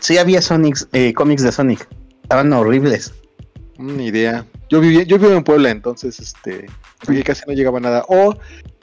Sí, 0.00 0.18
había 0.18 0.40
Sonics, 0.42 0.88
eh, 0.92 1.12
cómics 1.12 1.42
de 1.42 1.52
Sonic. 1.52 1.88
Estaban 2.22 2.52
horribles. 2.52 3.12
Ni 3.78 4.06
idea. 4.06 4.44
Yo 4.70 4.80
vivía, 4.80 5.02
yo 5.04 5.18
vivo 5.18 5.32
en 5.32 5.44
Puebla, 5.44 5.70
entonces 5.70 6.18
este 6.20 6.66
casi 7.24 7.42
no 7.46 7.54
llegaba 7.54 7.80
nada. 7.80 8.04
O 8.08 8.36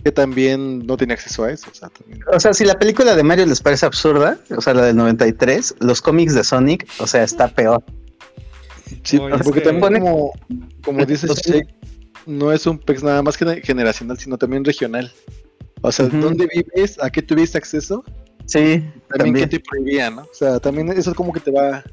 que 0.04 0.12
también 0.12 0.86
no 0.86 0.98
tenía 0.98 1.16
acceso 1.16 1.44
a 1.44 1.52
eso. 1.52 1.68
O 1.72 1.74
sea, 1.76 1.90
también. 1.90 2.22
O 2.32 2.40
sea, 2.40 2.54
si 2.54 2.64
la 2.66 2.78
película 2.80 3.16
de 3.16 3.24
Mario 3.24 3.46
les 3.46 3.62
parece 3.62 3.86
absurda, 3.86 4.38
o 4.56 4.62
sea, 4.62 4.74
la 4.74 4.86
del 4.86 4.96
93, 4.96 5.76
los 5.80 6.02
cómics 6.02 6.34
de 6.34 6.44
Sonic, 6.44 6.88
o 7.00 7.08
sea, 7.08 7.24
está 7.24 7.48
peor. 7.50 7.84
Sí, 9.04 9.18
es 9.18 9.42
porque 9.44 9.62
que- 9.62 9.66
también 9.70 10.02
como, 10.02 10.32
como 10.84 11.06
dices, 11.06 11.32
no 12.26 12.52
es 12.52 12.66
un 12.66 12.78
PEX 12.80 13.04
nada 13.04 13.22
más 13.22 13.38
gener- 13.40 13.64
generacional, 13.64 14.18
sino 14.18 14.38
también 14.38 14.64
regional. 14.64 15.12
O 15.82 15.92
sea, 15.92 16.06
Ujú. 16.06 16.18
¿dónde 16.20 16.48
vives? 16.54 16.98
¿A 17.02 17.10
qué 17.10 17.22
tuviste 17.22 17.58
acceso? 17.58 18.04
Sí, 18.46 18.60
También, 18.60 18.92
también. 19.10 19.36
qué 19.36 19.48
te 19.48 19.60
prohibía, 19.60 20.10
¿no? 20.10 20.22
O 20.24 20.34
sea, 20.34 20.60
también 20.60 20.90
eso 20.90 21.10
es 21.12 21.16
como 21.16 21.34
que 21.34 21.40
te 21.40 21.52
va 21.52 21.84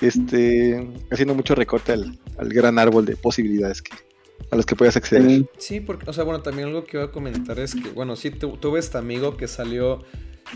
este 0.00 0.86
haciendo 1.10 1.34
mucho 1.34 1.54
recorte 1.54 1.92
al, 1.92 2.18
al 2.38 2.48
gran 2.48 2.78
árbol 2.78 3.04
de 3.04 3.16
posibilidades 3.16 3.82
que 3.82 3.92
a 4.50 4.56
los 4.56 4.66
que 4.66 4.76
puedes 4.76 4.96
acceder. 4.96 5.46
Sí. 5.58 5.80
Porque, 5.80 6.08
o 6.10 6.12
sea, 6.12 6.24
bueno, 6.24 6.42
también 6.42 6.68
algo 6.68 6.84
que 6.84 6.96
iba 6.96 7.06
a 7.06 7.10
comentar 7.10 7.58
es 7.60 7.74
que, 7.74 7.90
bueno, 7.90 8.16
sí, 8.16 8.30
tu- 8.30 8.56
tuve 8.56 8.78
este 8.80 8.98
amigo 8.98 9.36
que 9.36 9.48
salió 9.48 10.00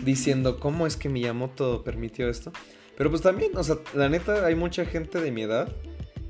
diciendo, 0.03 0.59
¿cómo 0.59 0.85
es 0.85 0.95
que 0.97 1.09
Miyamoto 1.09 1.83
permitió 1.83 2.29
esto? 2.29 2.51
Pero 2.97 3.09
pues 3.09 3.21
también, 3.21 3.55
o 3.55 3.63
sea, 3.63 3.77
la 3.93 4.09
neta, 4.09 4.45
hay 4.45 4.55
mucha 4.55 4.85
gente 4.85 5.21
de 5.21 5.31
mi 5.31 5.43
edad 5.43 5.69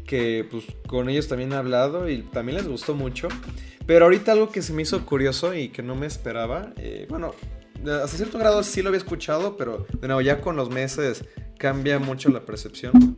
que, 0.06 0.48
pues, 0.50 0.64
con 0.88 1.10
ellos 1.10 1.28
también 1.28 1.52
he 1.52 1.56
hablado 1.56 2.10
y 2.10 2.22
también 2.24 2.58
les 2.58 2.68
gustó 2.68 2.96
mucho. 2.96 3.28
Pero 3.86 4.06
ahorita 4.06 4.32
algo 4.32 4.50
que 4.52 4.62
se 4.62 4.72
me 4.74 4.84
hizo 4.84 5.04
curioso 5.06 5.54
y 5.56 5.70
que 5.70 5.82
no 5.84 5.96
me 5.96 6.06
esperaba, 6.06 6.74
eh, 6.78 7.06
bueno, 7.10 7.34
hasta 7.86 8.18
cierto 8.18 8.38
grado 8.38 8.64
sí 8.64 8.82
lo 8.82 8.90
había 8.90 9.00
escuchado, 9.00 9.58
pero 9.58 9.86
de 10.00 10.08
nuevo, 10.08 10.22
ya 10.22 10.42
con 10.42 10.56
los 10.56 10.70
meses 10.70 11.24
cambia 11.58 12.00
mucho 12.00 12.30
la 12.30 12.46
percepción. 12.46 13.18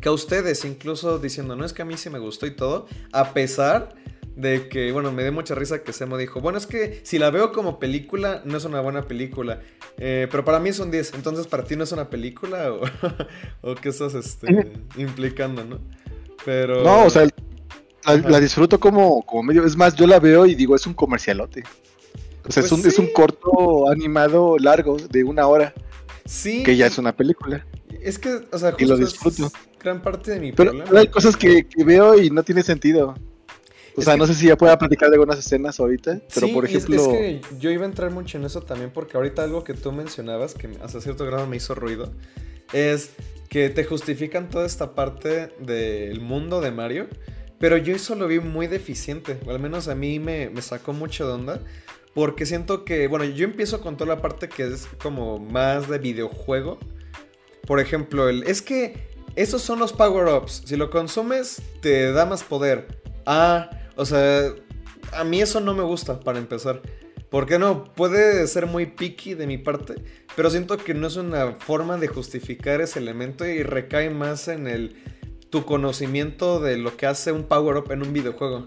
Que 0.00 0.08
a 0.08 0.12
ustedes, 0.12 0.64
incluso 0.64 1.18
diciendo, 1.18 1.56
no 1.56 1.64
es 1.64 1.72
que 1.72 1.82
a 1.82 1.84
mí 1.84 1.96
sí 1.96 2.10
me 2.10 2.18
gustó 2.18 2.46
y 2.46 2.54
todo, 2.54 2.86
a 3.12 3.32
pesar 3.32 3.94
de 4.36 4.68
que, 4.68 4.90
bueno, 4.92 5.12
me 5.12 5.22
dio 5.22 5.32
mucha 5.32 5.54
risa 5.54 5.82
que 5.82 5.92
Semo 5.92 6.16
dijo, 6.16 6.40
bueno, 6.40 6.58
es 6.58 6.66
que 6.66 7.00
si 7.04 7.18
la 7.18 7.30
veo 7.30 7.52
como 7.52 7.78
película, 7.78 8.42
no 8.44 8.56
es 8.56 8.64
una 8.64 8.80
buena 8.80 9.02
película, 9.02 9.60
Eh, 9.96 10.26
pero 10.28 10.44
para 10.44 10.58
mí 10.58 10.70
es 10.70 10.80
un 10.80 10.90
10, 10.90 11.14
entonces 11.14 11.46
para 11.46 11.62
ti 11.62 11.76
no 11.76 11.84
es 11.84 11.92
una 11.92 12.10
película 12.10 12.72
o, 12.72 12.80
o 13.70 13.74
qué 13.76 13.90
estás 13.90 14.14
este, 14.14 14.72
implicando, 14.96 15.64
¿no? 15.64 15.78
Pero... 16.44 16.82
No, 16.82 17.04
o 17.04 17.10
sea, 17.10 17.28
la, 18.04 18.16
la 18.16 18.40
disfruto 18.40 18.78
como, 18.78 19.22
como 19.22 19.44
medio. 19.44 19.64
Es 19.64 19.76
más, 19.76 19.94
yo 19.94 20.06
la 20.06 20.18
veo 20.18 20.46
y 20.46 20.54
digo, 20.54 20.74
es 20.74 20.86
un 20.86 20.94
comercialote. 20.94 21.62
O 22.46 22.52
sea, 22.52 22.62
Pues 22.62 22.66
es, 22.66 22.72
un, 22.72 22.86
es 22.86 22.98
un 22.98 23.08
corto 23.12 23.88
animado 23.90 24.58
largo 24.58 24.96
de 24.98 25.24
una 25.24 25.46
hora, 25.46 25.72
sí, 26.24 26.62
que 26.62 26.76
ya 26.76 26.86
es 26.86 26.98
una 26.98 27.14
película. 27.16 27.64
es 28.02 28.18
que, 28.18 28.40
o 28.52 28.58
sea, 28.58 28.74
y 28.78 28.84
lo 28.84 28.96
justo 28.98 29.04
es 29.06 29.12
disfruto. 29.12 29.52
gran 29.82 30.02
parte 30.02 30.32
de 30.32 30.40
mi 30.40 30.52
Pero, 30.52 30.70
problema. 30.70 30.84
pero 30.88 31.00
hay 31.00 31.08
cosas 31.08 31.36
que, 31.36 31.64
que 31.66 31.84
veo 31.84 32.20
y 32.20 32.30
no 32.30 32.42
tiene 32.42 32.62
sentido. 32.62 33.14
O 33.96 34.00
Es 34.00 34.04
sea, 34.06 34.14
que- 34.14 34.18
no 34.18 34.26
sé 34.26 34.34
si 34.34 34.46
ya 34.48 34.56
pueda 34.56 34.76
platicar 34.76 35.08
de 35.08 35.14
algunas 35.14 35.38
escenas 35.38 35.78
ahorita, 35.80 36.20
pero 36.34 36.46
Sí, 36.48 36.52
por 36.52 36.64
y 36.64 36.66
es- 36.68 36.84
ejemplo, 36.84 37.02
Es, 37.02 37.08
que 37.08 37.40
yo 37.60 37.70
iba 37.70 37.84
a 37.84 37.86
entrar 37.88 38.10
mucho 38.10 38.36
en 38.38 38.44
eso 38.44 38.60
también 38.60 38.90
porque 38.92 39.16
ahorita 39.16 39.42
algo 39.44 39.62
que 39.64 39.72
tú 39.74 39.92
mencionabas, 39.92 40.54
que 40.54 40.68
hasta 40.82 41.00
cierto 41.00 41.24
grado 41.24 41.46
me 41.46 41.56
hizo 41.56 41.74
ruido, 41.74 42.12
es 42.72 43.10
que 43.48 43.70
te 43.70 43.84
justifican 43.84 44.50
toda 44.50 44.66
esta 44.66 44.94
parte 44.94 45.54
del 45.60 46.20
mundo 46.20 46.60
de 46.60 46.72
Mario, 46.72 47.06
pero 47.60 47.76
yo 47.76 47.94
eso 47.94 48.16
lo 48.16 48.26
vi 48.26 48.40
muy 48.40 48.66
deficiente, 48.66 49.38
o 49.46 49.50
al 49.50 49.60
menos 49.60 49.86
a 49.86 49.94
mí 49.94 50.18
me, 50.18 50.50
me 50.50 50.60
sacó 50.60 50.92
mucho 50.92 51.26
de 51.28 51.32
onda, 51.34 51.60
porque 52.14 52.46
siento 52.46 52.84
que, 52.84 53.08
bueno, 53.08 53.24
yo 53.24 53.44
empiezo 53.44 53.80
con 53.80 53.96
toda 53.96 54.14
la 54.14 54.22
parte 54.22 54.48
que 54.48 54.64
es 54.64 54.86
como 55.02 55.38
más 55.38 55.88
de 55.88 55.98
videojuego. 55.98 56.78
Por 57.66 57.80
ejemplo, 57.80 58.28
el, 58.28 58.44
es 58.44 58.62
que 58.62 59.08
esos 59.36 59.62
son 59.62 59.80
los 59.80 59.92
power-ups, 59.92 60.62
si 60.64 60.76
lo 60.76 60.90
consumes 60.90 61.60
te 61.80 62.12
da 62.12 62.24
más 62.24 62.44
poder. 62.44 63.02
Ah, 63.26 63.70
o 63.96 64.06
sea, 64.06 64.52
a 65.12 65.24
mí 65.24 65.40
eso 65.40 65.60
no 65.60 65.74
me 65.74 65.82
gusta 65.82 66.20
para 66.20 66.38
empezar. 66.38 66.82
Porque 67.30 67.58
no, 67.58 67.92
puede 67.94 68.46
ser 68.46 68.66
muy 68.66 68.86
picky 68.86 69.34
de 69.34 69.48
mi 69.48 69.58
parte, 69.58 69.96
pero 70.36 70.50
siento 70.50 70.76
que 70.76 70.94
no 70.94 71.08
es 71.08 71.16
una 71.16 71.52
forma 71.54 71.96
de 71.96 72.06
justificar 72.06 72.80
ese 72.80 73.00
elemento 73.00 73.44
y 73.44 73.64
recae 73.64 74.08
más 74.08 74.46
en 74.46 74.68
el 74.68 75.02
tu 75.50 75.64
conocimiento 75.64 76.60
de 76.60 76.76
lo 76.76 76.96
que 76.96 77.06
hace 77.06 77.32
un 77.32 77.44
power 77.44 77.78
up 77.78 77.90
en 77.90 78.02
un 78.02 78.12
videojuego. 78.12 78.66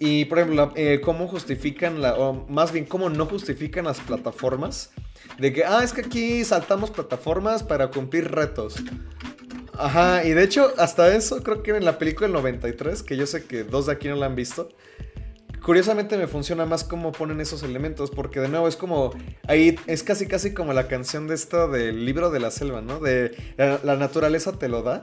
Y 0.00 0.26
por 0.26 0.38
ejemplo, 0.38 0.72
eh, 0.76 1.00
cómo 1.02 1.26
justifican 1.26 2.00
la, 2.00 2.14
o 2.14 2.46
más 2.48 2.72
bien 2.72 2.84
cómo 2.84 3.10
no 3.10 3.26
justifican 3.26 3.86
las 3.86 4.00
plataformas. 4.00 4.90
De 5.38 5.52
que, 5.52 5.64
ah, 5.64 5.82
es 5.82 5.92
que 5.92 6.02
aquí 6.02 6.44
saltamos 6.44 6.90
plataformas 6.90 7.62
para 7.62 7.90
cumplir 7.90 8.30
retos. 8.30 8.76
Ajá, 9.74 10.24
y 10.24 10.32
de 10.32 10.42
hecho, 10.42 10.72
hasta 10.78 11.14
eso 11.14 11.42
creo 11.42 11.62
que 11.62 11.70
en 11.70 11.84
la 11.84 11.98
película 11.98 12.26
del 12.26 12.34
93, 12.34 13.02
que 13.02 13.16
yo 13.16 13.26
sé 13.26 13.44
que 13.44 13.64
dos 13.64 13.86
de 13.86 13.92
aquí 13.92 14.08
no 14.08 14.16
la 14.16 14.26
han 14.26 14.34
visto, 14.34 14.70
curiosamente 15.62 16.16
me 16.16 16.26
funciona 16.26 16.66
más 16.66 16.82
cómo 16.82 17.12
ponen 17.12 17.40
esos 17.40 17.62
elementos, 17.62 18.10
porque 18.10 18.40
de 18.40 18.48
nuevo 18.48 18.66
es 18.66 18.76
como, 18.76 19.12
ahí 19.46 19.78
es 19.86 20.02
casi 20.02 20.26
casi 20.26 20.52
como 20.52 20.72
la 20.72 20.88
canción 20.88 21.28
de 21.28 21.34
esta 21.34 21.68
del 21.68 22.04
libro 22.04 22.30
de 22.30 22.40
la 22.40 22.50
selva, 22.50 22.80
¿no? 22.80 22.98
De 22.98 23.36
la, 23.56 23.80
la 23.84 23.96
naturaleza 23.96 24.52
te 24.58 24.68
lo 24.68 24.82
da. 24.82 25.00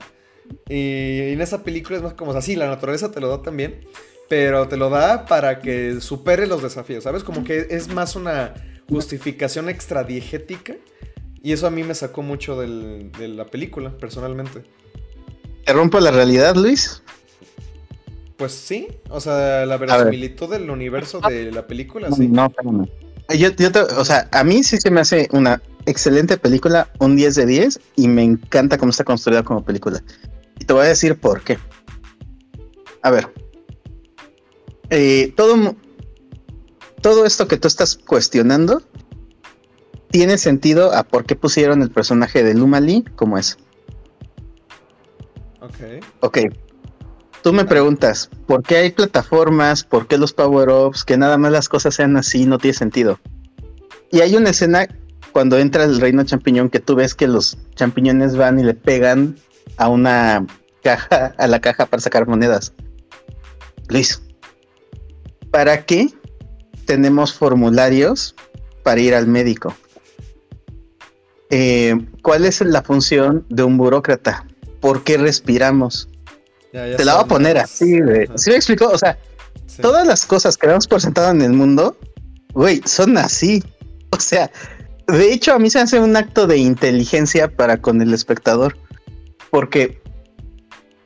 Y 0.68 1.32
en 1.32 1.40
esa 1.40 1.64
película 1.64 1.96
es 1.96 2.02
más 2.02 2.14
como 2.14 2.32
así, 2.32 2.54
la 2.54 2.68
naturaleza 2.68 3.10
te 3.10 3.20
lo 3.20 3.28
da 3.28 3.42
también, 3.42 3.80
pero 4.28 4.68
te 4.68 4.76
lo 4.76 4.90
da 4.90 5.26
para 5.26 5.60
que 5.60 6.00
supere 6.00 6.46
los 6.46 6.62
desafíos, 6.62 7.04
¿sabes? 7.04 7.22
Como 7.24 7.44
que 7.44 7.66
es 7.70 7.88
más 7.88 8.16
una 8.16 8.54
justificación 8.88 9.68
extradiegética. 9.68 10.74
Y 11.42 11.52
eso 11.52 11.66
a 11.66 11.70
mí 11.70 11.84
me 11.84 11.94
sacó 11.94 12.22
mucho 12.22 12.60
del- 12.60 13.12
de 13.12 13.28
la 13.28 13.46
película, 13.46 13.96
personalmente. 13.96 14.64
¿Te 15.64 15.72
rompo 15.72 16.00
la 16.00 16.10
realidad, 16.10 16.56
Luis? 16.56 17.02
Pues 18.36 18.52
sí, 18.52 18.88
o 19.08 19.20
sea, 19.20 19.64
la 19.64 19.76
ver. 19.76 19.88
verosimilitud 19.88 20.50
del 20.50 20.68
universo 20.70 21.20
de 21.20 21.52
la 21.52 21.66
película, 21.66 22.10
sí. 22.10 22.28
No, 22.28 22.46
espérame. 22.46 22.86
Yo, 23.36 23.50
yo 23.50 23.72
te- 23.72 23.80
o 23.80 24.04
sea, 24.04 24.28
a 24.32 24.44
mí 24.44 24.62
sí 24.62 24.76
se 24.78 24.90
me 24.90 25.00
hace 25.00 25.28
una 25.32 25.62
excelente 25.86 26.36
película, 26.36 26.88
un 26.98 27.16
10 27.16 27.34
de 27.36 27.46
10, 27.46 27.80
y 27.96 28.08
me 28.08 28.22
encanta 28.22 28.76
cómo 28.76 28.90
está 28.90 29.04
construida 29.04 29.42
como 29.42 29.64
película. 29.64 30.02
Y 30.58 30.64
te 30.64 30.72
voy 30.72 30.84
a 30.84 30.88
decir 30.88 31.16
por 31.18 31.42
qué. 31.42 31.58
A 33.02 33.10
ver. 33.10 33.28
Eh, 34.90 35.32
todo, 35.36 35.74
todo 37.02 37.26
esto 37.26 37.48
que 37.48 37.56
tú 37.56 37.68
estás 37.68 37.96
cuestionando 37.96 38.82
tiene 40.10 40.38
sentido 40.38 40.92
a 40.92 41.02
por 41.02 41.24
qué 41.24 41.36
pusieron 41.36 41.82
el 41.82 41.90
personaje 41.90 42.42
de 42.42 42.54
Luma 42.54 42.80
Lee 42.80 43.04
como 43.16 43.38
es. 43.38 43.58
Ok. 45.60 46.04
Ok. 46.20 46.38
Tú 47.42 47.52
me 47.52 47.64
preguntas, 47.64 48.28
¿por 48.46 48.62
qué 48.62 48.76
hay 48.76 48.90
plataformas? 48.90 49.84
¿Por 49.84 50.06
qué 50.06 50.18
los 50.18 50.32
power-ups? 50.32 51.04
Que 51.04 51.16
nada 51.16 51.38
más 51.38 51.52
las 51.52 51.68
cosas 51.68 51.94
sean 51.94 52.16
así, 52.16 52.44
no 52.44 52.58
tiene 52.58 52.74
sentido. 52.74 53.20
Y 54.10 54.20
hay 54.20 54.36
una 54.36 54.50
escena 54.50 54.88
cuando 55.32 55.58
entra 55.58 55.84
el 55.84 56.00
reino 56.00 56.24
champiñón 56.24 56.70
que 56.70 56.80
tú 56.80 56.96
ves 56.96 57.14
que 57.14 57.28
los 57.28 57.58
champiñones 57.74 58.36
van 58.36 58.58
y 58.58 58.64
le 58.64 58.74
pegan 58.74 59.36
a 59.76 59.88
una 59.88 60.46
caja, 60.82 61.34
a 61.38 61.46
la 61.46 61.60
caja 61.60 61.86
para 61.86 62.00
sacar 62.00 62.26
monedas. 62.26 62.72
Luis, 63.88 64.22
¿para 65.56 65.86
qué 65.86 66.08
tenemos 66.84 67.32
formularios 67.32 68.34
para 68.82 69.00
ir 69.00 69.14
al 69.14 69.26
médico? 69.26 69.74
Eh, 71.48 71.96
¿Cuál 72.20 72.44
es 72.44 72.60
la 72.60 72.82
función 72.82 73.46
de 73.48 73.62
un 73.62 73.78
burócrata? 73.78 74.46
¿Por 74.80 75.02
qué 75.02 75.16
respiramos? 75.16 76.10
Ya, 76.74 76.88
ya 76.88 76.96
Te 76.98 77.06
la 77.06 77.14
voy 77.14 77.24
a 77.24 77.26
poner 77.26 77.56
así. 77.56 77.98
Ajá, 78.02 78.36
¿Sí 78.36 78.50
me 78.50 78.56
explico? 78.56 78.86
O 78.86 78.98
sea, 78.98 79.18
sí. 79.66 79.80
todas 79.80 80.06
las 80.06 80.26
cosas 80.26 80.58
que 80.58 80.66
damos 80.66 80.86
por 80.86 81.00
sentado 81.00 81.30
en 81.30 81.40
el 81.40 81.54
mundo, 81.54 81.96
güey, 82.52 82.82
son 82.84 83.16
así. 83.16 83.64
O 84.10 84.20
sea, 84.20 84.50
de 85.08 85.32
hecho, 85.32 85.54
a 85.54 85.58
mí 85.58 85.70
se 85.70 85.78
hace 85.78 85.98
un 85.98 86.16
acto 86.16 86.46
de 86.46 86.58
inteligencia 86.58 87.48
para 87.48 87.80
con 87.80 88.02
el 88.02 88.12
espectador. 88.12 88.76
Porque, 89.50 90.02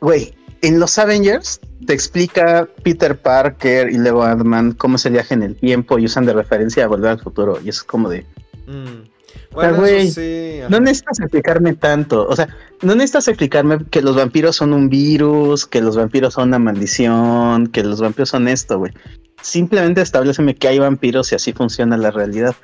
güey, 0.01 0.34
en 0.62 0.78
los 0.78 0.98
Avengers 0.98 1.61
te 1.86 1.92
explica 1.94 2.68
Peter 2.82 3.16
Parker 3.16 3.90
y 3.90 3.98
luego 3.98 4.22
Ant-Man 4.22 4.72
cómo 4.72 4.96
es 4.96 5.06
el 5.06 5.14
viaje 5.14 5.34
en 5.34 5.42
el 5.42 5.56
tiempo 5.56 5.98
y 5.98 6.04
usan 6.04 6.26
de 6.26 6.32
referencia 6.32 6.84
a 6.84 6.88
volver 6.88 7.12
al 7.12 7.20
futuro. 7.20 7.58
Y 7.64 7.68
eso 7.70 7.80
es 7.80 7.84
como 7.84 8.08
de, 8.08 8.26
Mm. 8.70 9.08
Bueno, 9.52 9.78
güey, 9.78 10.06
eso 10.06 10.20
sí. 10.20 10.61
no 10.68 10.78
necesitas 10.78 11.18
explicarme 11.18 11.74
tanto. 11.74 12.26
O 12.28 12.36
sea, 12.36 12.48
no 12.82 12.94
necesitas 12.94 13.26
explicarme 13.26 13.78
que 13.90 14.00
los 14.00 14.14
vampiros 14.14 14.54
son 14.56 14.72
un 14.72 14.88
virus, 14.88 15.66
que 15.66 15.80
los 15.80 15.96
vampiros 15.96 16.34
son 16.34 16.48
una 16.48 16.61
maldición, 16.61 17.66
que 17.66 17.82
los 17.82 18.00
vampiros 18.00 18.28
son 18.28 18.46
esto, 18.46 18.78
güey. 18.78 18.92
Simplemente 19.42 20.02
estableceme 20.02 20.54
que 20.54 20.68
hay 20.68 20.78
vampiros 20.78 21.32
y 21.32 21.34
así 21.34 21.52
funciona 21.52 21.96
la 21.96 22.12
realidad. 22.12 22.54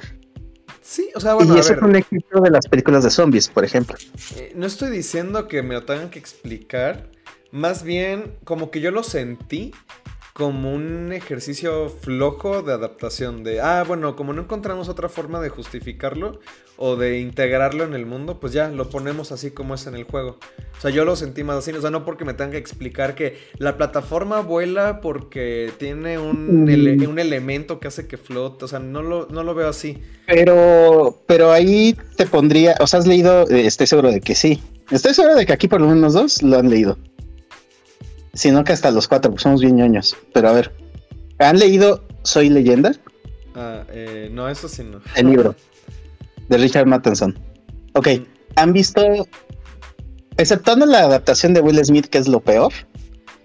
Sí, 0.80 1.10
o 1.16 1.20
sea, 1.20 1.34
bueno, 1.34 1.54
y 1.54 1.56
a 1.56 1.60
eso 1.60 1.72
es 1.72 1.82
un 1.82 1.96
éxito 1.96 2.40
de 2.40 2.50
las 2.50 2.68
películas 2.68 3.02
de 3.02 3.10
zombies, 3.10 3.48
por 3.48 3.64
ejemplo. 3.64 3.96
eh, 4.36 4.52
no 4.54 4.66
estoy 4.66 4.90
diciendo 4.90 5.48
que 5.48 5.62
me 5.62 5.74
lo 5.74 5.82
tengan 5.82 6.10
que 6.10 6.20
explicar. 6.20 7.08
Más 7.52 7.82
bien, 7.82 8.32
como 8.44 8.70
que 8.70 8.80
yo 8.80 8.90
lo 8.90 9.02
sentí 9.02 9.72
como 10.32 10.74
un 10.74 11.12
ejercicio 11.14 11.88
flojo 11.88 12.60
de 12.62 12.74
adaptación. 12.74 13.42
De, 13.42 13.60
ah, 13.62 13.84
bueno, 13.86 14.16
como 14.16 14.34
no 14.34 14.42
encontramos 14.42 14.88
otra 14.90 15.08
forma 15.08 15.40
de 15.40 15.48
justificarlo 15.48 16.40
o 16.76 16.96
de 16.96 17.20
integrarlo 17.20 17.84
en 17.84 17.94
el 17.94 18.04
mundo, 18.04 18.38
pues 18.38 18.52
ya 18.52 18.68
lo 18.68 18.90
ponemos 18.90 19.32
así 19.32 19.50
como 19.52 19.74
es 19.74 19.86
en 19.86 19.94
el 19.94 20.04
juego. 20.04 20.36
O 20.76 20.80
sea, 20.82 20.90
yo 20.90 21.06
lo 21.06 21.16
sentí 21.16 21.42
más 21.42 21.56
así. 21.56 21.72
O 21.72 21.80
sea, 21.80 21.88
no 21.90 22.04
porque 22.04 22.26
me 22.26 22.34
tengan 22.34 22.50
que 22.50 22.58
explicar 22.58 23.14
que 23.14 23.38
la 23.56 23.78
plataforma 23.78 24.40
vuela 24.40 25.00
porque 25.00 25.72
tiene 25.78 26.18
un, 26.18 26.64
Mm. 26.64 26.68
ele- 26.68 27.06
un 27.08 27.18
elemento 27.18 27.80
que 27.80 27.88
hace 27.88 28.06
que 28.06 28.18
flote. 28.18 28.66
O 28.66 28.68
sea, 28.68 28.78
no 28.78 29.00
lo, 29.02 29.28
no 29.30 29.42
lo 29.42 29.54
veo 29.54 29.68
así. 29.70 30.02
Pero, 30.26 31.22
pero 31.26 31.50
ahí 31.50 31.96
te 32.18 32.26
pondría, 32.26 32.74
o 32.80 32.86
sea, 32.86 32.98
has 32.98 33.06
leído, 33.06 33.48
Eh, 33.48 33.64
estoy 33.66 33.86
seguro 33.86 34.10
de 34.12 34.20
que 34.20 34.34
sí. 34.34 34.62
Estoy 34.90 35.14
seguro 35.14 35.34
de 35.34 35.46
que 35.46 35.54
aquí 35.54 35.66
por 35.66 35.80
lo 35.80 35.88
menos 35.88 36.12
dos 36.12 36.42
lo 36.42 36.58
han 36.58 36.68
leído. 36.68 36.98
Si 38.36 38.50
no 38.50 38.64
que 38.64 38.72
hasta 38.72 38.90
los 38.90 39.08
cuatro, 39.08 39.30
porque 39.30 39.42
somos 39.42 39.62
bien 39.62 39.76
ñoños. 39.76 40.14
Pero 40.32 40.48
a 40.48 40.52
ver, 40.52 40.72
¿han 41.38 41.58
leído 41.58 42.04
Soy 42.22 42.50
leyenda? 42.50 42.92
Ah, 43.54 43.84
eh, 43.90 44.28
no, 44.30 44.48
eso 44.48 44.68
sí 44.68 44.84
no. 44.84 45.00
El 45.14 45.30
libro 45.30 45.54
de 46.48 46.58
Richard 46.58 46.86
Matheson. 46.86 47.38
Ok, 47.94 48.08
¿han 48.56 48.72
visto, 48.72 49.26
exceptuando 50.36 50.84
la 50.84 51.04
adaptación 51.04 51.54
de 51.54 51.60
Will 51.60 51.82
Smith, 51.82 52.06
que 52.06 52.18
es 52.18 52.28
lo 52.28 52.40
peor? 52.40 52.72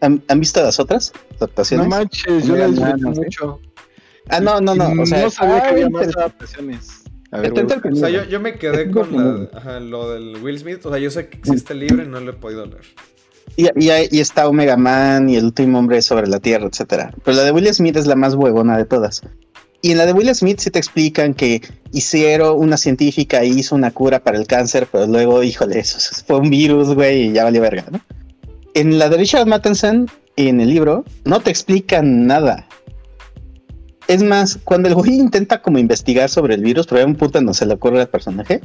¿Han, 0.02 0.22
han 0.28 0.40
visto 0.42 0.62
las 0.62 0.80
otras 0.80 1.14
adaptaciones? 1.38 1.88
No 1.88 1.96
manches, 1.96 2.46
yo 2.46 2.54
Mira, 2.54 2.68
la 2.68 2.74
disfruté 2.74 3.02
no, 3.02 3.10
no 3.10 3.16
sé. 3.16 3.22
mucho. 3.22 3.60
ah, 4.30 4.40
no, 4.42 4.60
no, 4.60 4.76
no. 4.76 5.02
O 5.02 5.06
sea, 5.06 5.30
sabía 5.30 5.62
que 5.62 5.70
había 5.70 5.90
más 5.90 6.08
adaptaciones. 6.18 7.04
A 7.32 7.40
ver. 7.40 7.54
O 7.54 7.96
sea, 7.96 8.10
yo, 8.10 8.40
me 8.42 8.58
quedé 8.58 8.92
con 8.92 9.16
la, 9.16 9.58
ajá, 9.58 9.80
lo 9.80 10.12
del 10.12 10.36
Will 10.44 10.60
Smith. 10.60 10.86
O 10.86 10.90
sea, 10.90 11.00
yo 11.00 11.10
sé 11.10 11.30
que 11.30 11.38
existe 11.38 11.72
el 11.72 11.80
libro 11.80 12.04
y 12.04 12.08
no 12.08 12.20
lo 12.20 12.32
he 12.32 12.34
podido 12.34 12.66
leer. 12.66 12.84
Y, 13.58 14.20
está 14.20 14.48
Omega 14.48 14.78
Man 14.78 15.30
y 15.30 15.36
el 15.36 15.46
último 15.46 15.80
hombre 15.80 16.02
sobre 16.02 16.28
la 16.28 16.40
Tierra, 16.40 16.68
etcétera. 16.68 17.14
Pero 17.24 17.38
la 17.38 17.44
de 17.44 17.52
Will 17.52 17.74
Smith 17.74 17.98
es 17.98 18.08
la 18.08 18.16
más 18.16 18.36
huevona 18.36 18.78
de 18.78 18.86
todas. 18.86 19.22
Y 19.82 19.92
en 19.92 19.98
la 19.98 20.06
de 20.06 20.14
Will 20.14 20.34
Smith 20.36 20.60
sí 20.60 20.70
te 20.70 20.80
explican 20.80 21.34
que 21.34 21.62
hicieron 21.92 22.58
una 22.58 22.78
científica 22.78 23.44
y 23.44 23.50
hizo 23.60 23.76
una 23.76 23.92
cura 23.92 24.24
para 24.24 24.38
el 24.38 24.48
cáncer, 24.48 24.88
pero 24.92 25.08
luego, 25.08 25.44
híjole, 25.44 25.80
eso 25.80 25.98
fue 26.26 26.38
un 26.38 26.50
virus, 26.50 26.94
güey, 26.94 27.30
y 27.30 27.34
ya 27.34 27.44
valió 27.44 27.62
verga, 27.62 27.86
¿no? 27.92 28.00
En 28.74 29.00
la 29.00 29.10
de 29.10 29.18
Richard 29.18 29.48
Matheson, 29.48 30.10
en 30.36 30.62
el 30.62 30.70
libro, 30.70 31.04
no 31.26 31.40
te 31.40 31.50
explican 31.50 32.28
nada. 32.28 32.68
Es 34.08 34.24
más, 34.24 34.60
cuando 34.64 34.88
el 34.88 34.96
güey 34.96 35.16
intenta 35.16 35.62
como 35.62 35.78
investigar 35.78 36.30
sobre 36.30 36.56
el 36.56 36.64
virus, 36.64 36.88
pero 36.88 37.00
hay 37.00 37.06
un 37.06 37.16
punto 37.16 37.40
donde 37.40 37.54
se 37.54 37.66
le 37.66 37.74
ocurre 37.74 38.02
al 38.02 38.10
personaje, 38.10 38.62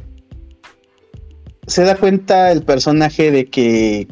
se 1.65 1.83
da 1.83 1.95
cuenta 1.95 2.51
el 2.51 2.63
personaje 2.63 3.31
de 3.31 3.45
que 3.45 4.07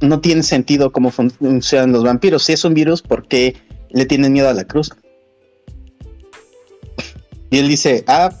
no 0.00 0.20
tiene 0.20 0.42
sentido 0.42 0.92
cómo 0.92 1.10
fun- 1.10 1.30
funcionan 1.30 1.92
los 1.92 2.04
vampiros. 2.04 2.42
Si 2.44 2.52
es 2.52 2.64
un 2.64 2.74
virus, 2.74 3.02
¿por 3.02 3.26
qué 3.26 3.56
le 3.90 4.06
tienen 4.06 4.32
miedo 4.32 4.48
a 4.48 4.54
la 4.54 4.64
cruz? 4.64 4.90
Y 7.50 7.58
él 7.58 7.68
dice, 7.68 8.04
ah, 8.08 8.32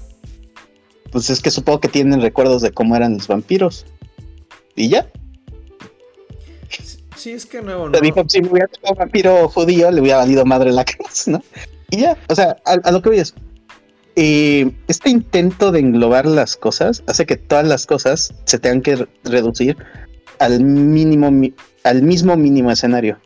pues 1.12 1.30
es 1.30 1.40
que 1.40 1.50
supongo 1.50 1.80
que 1.80 1.88
tienen 1.88 2.20
recuerdos 2.20 2.62
de 2.62 2.72
cómo 2.72 2.96
eran 2.96 3.14
los 3.14 3.28
vampiros. 3.28 3.86
Y 4.74 4.88
ya. 4.88 5.08
Sí, 7.16 7.30
es 7.30 7.46
que 7.46 7.62
nuevo, 7.62 7.88
¿no? 7.88 8.00
Dijo, 8.00 8.24
si 8.28 8.42
me 8.42 8.48
hubiera 8.50 8.66
tocado 8.68 8.92
un 8.94 8.98
vampiro 8.98 9.48
judío, 9.48 9.90
le 9.90 10.00
hubiera 10.00 10.18
valido 10.18 10.44
madre 10.44 10.72
la 10.72 10.84
cruz, 10.84 11.28
¿no? 11.28 11.40
Y 11.90 11.98
ya, 11.98 12.18
o 12.28 12.34
sea, 12.34 12.56
a, 12.66 12.72
a 12.72 12.90
lo 12.92 13.00
que 13.00 13.10
voy 13.10 13.18
es, 13.20 13.34
eh, 14.16 14.70
este 14.88 15.10
intento 15.10 15.70
de 15.72 15.78
englobar 15.80 16.26
las 16.26 16.56
cosas 16.56 17.02
hace 17.06 17.24
que 17.26 17.36
todas 17.36 17.66
las 17.66 17.86
cosas 17.86 18.34
se 18.44 18.58
tengan 18.58 18.82
que 18.82 18.96
re- 18.96 19.08
reducir 19.24 19.76
al 20.38 20.62
mínimo, 20.62 21.30
al 21.84 22.02
mismo 22.02 22.36
mínimo 22.36 22.70
escenario. 22.70 23.18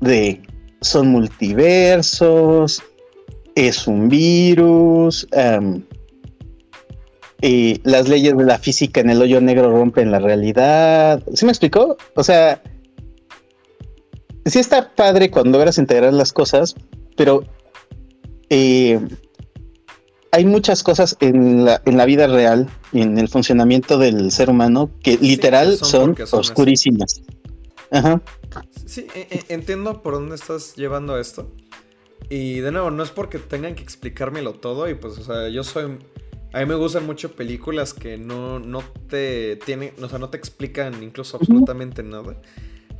De 0.00 0.40
son 0.80 1.08
multiversos, 1.08 2.82
es 3.54 3.86
un 3.86 4.08
virus, 4.08 5.26
em, 5.32 5.82
eh, 7.40 7.78
las 7.84 8.08
leyes 8.08 8.36
de 8.36 8.44
la 8.44 8.58
física 8.58 9.00
en 9.00 9.10
el 9.10 9.22
hoyo 9.22 9.40
negro 9.40 9.70
rompen 9.70 10.10
la 10.10 10.18
realidad. 10.18 11.22
¿Sí 11.34 11.44
me 11.44 11.52
explicó? 11.52 11.96
O 12.14 12.22
sea, 12.22 12.62
sí 14.44 14.58
está 14.58 14.94
padre 14.94 15.30
cuando 15.30 15.58
logras 15.58 15.78
integrar 15.78 16.12
las 16.12 16.32
cosas, 16.32 16.74
pero 17.16 17.44
eh, 18.50 19.00
hay 20.32 20.44
muchas 20.44 20.82
cosas 20.82 21.16
en 21.20 21.64
la, 21.64 21.80
en 21.84 21.96
la 21.96 22.04
vida 22.04 22.26
real 22.26 22.68
y 22.92 23.02
en 23.02 23.18
el 23.18 23.28
funcionamiento 23.28 23.98
del 23.98 24.30
ser 24.30 24.50
humano 24.50 24.90
que 25.02 25.16
literal 25.18 25.76
son 25.78 26.16
son, 26.16 26.26
son 26.26 26.40
oscurísimas. 26.40 27.22
Ajá. 27.90 28.20
Sí, 28.86 29.06
e- 29.14 29.28
e- 29.30 29.54
entiendo 29.54 30.02
por 30.02 30.14
dónde 30.14 30.34
estás 30.34 30.76
llevando 30.76 31.18
esto. 31.18 31.50
Y 32.28 32.60
de 32.60 32.72
nuevo, 32.72 32.90
no 32.90 33.02
es 33.02 33.10
porque 33.10 33.38
tengan 33.38 33.74
que 33.74 33.82
explicármelo 33.82 34.54
todo. 34.54 34.88
Y 34.88 34.94
pues, 34.94 35.18
o 35.18 35.24
sea, 35.24 35.48
yo 35.48 35.64
soy. 35.64 35.98
A 36.52 36.60
mí 36.60 36.66
me 36.66 36.74
gustan 36.74 37.06
mucho 37.06 37.32
películas 37.32 37.94
que 37.94 38.18
no, 38.18 38.58
no 38.58 38.82
te 39.08 39.56
tienen. 39.64 39.92
O 40.02 40.08
sea, 40.08 40.18
no 40.18 40.28
te 40.28 40.36
explican 40.36 41.02
incluso 41.02 41.36
absolutamente 41.38 42.02
nada. 42.02 42.40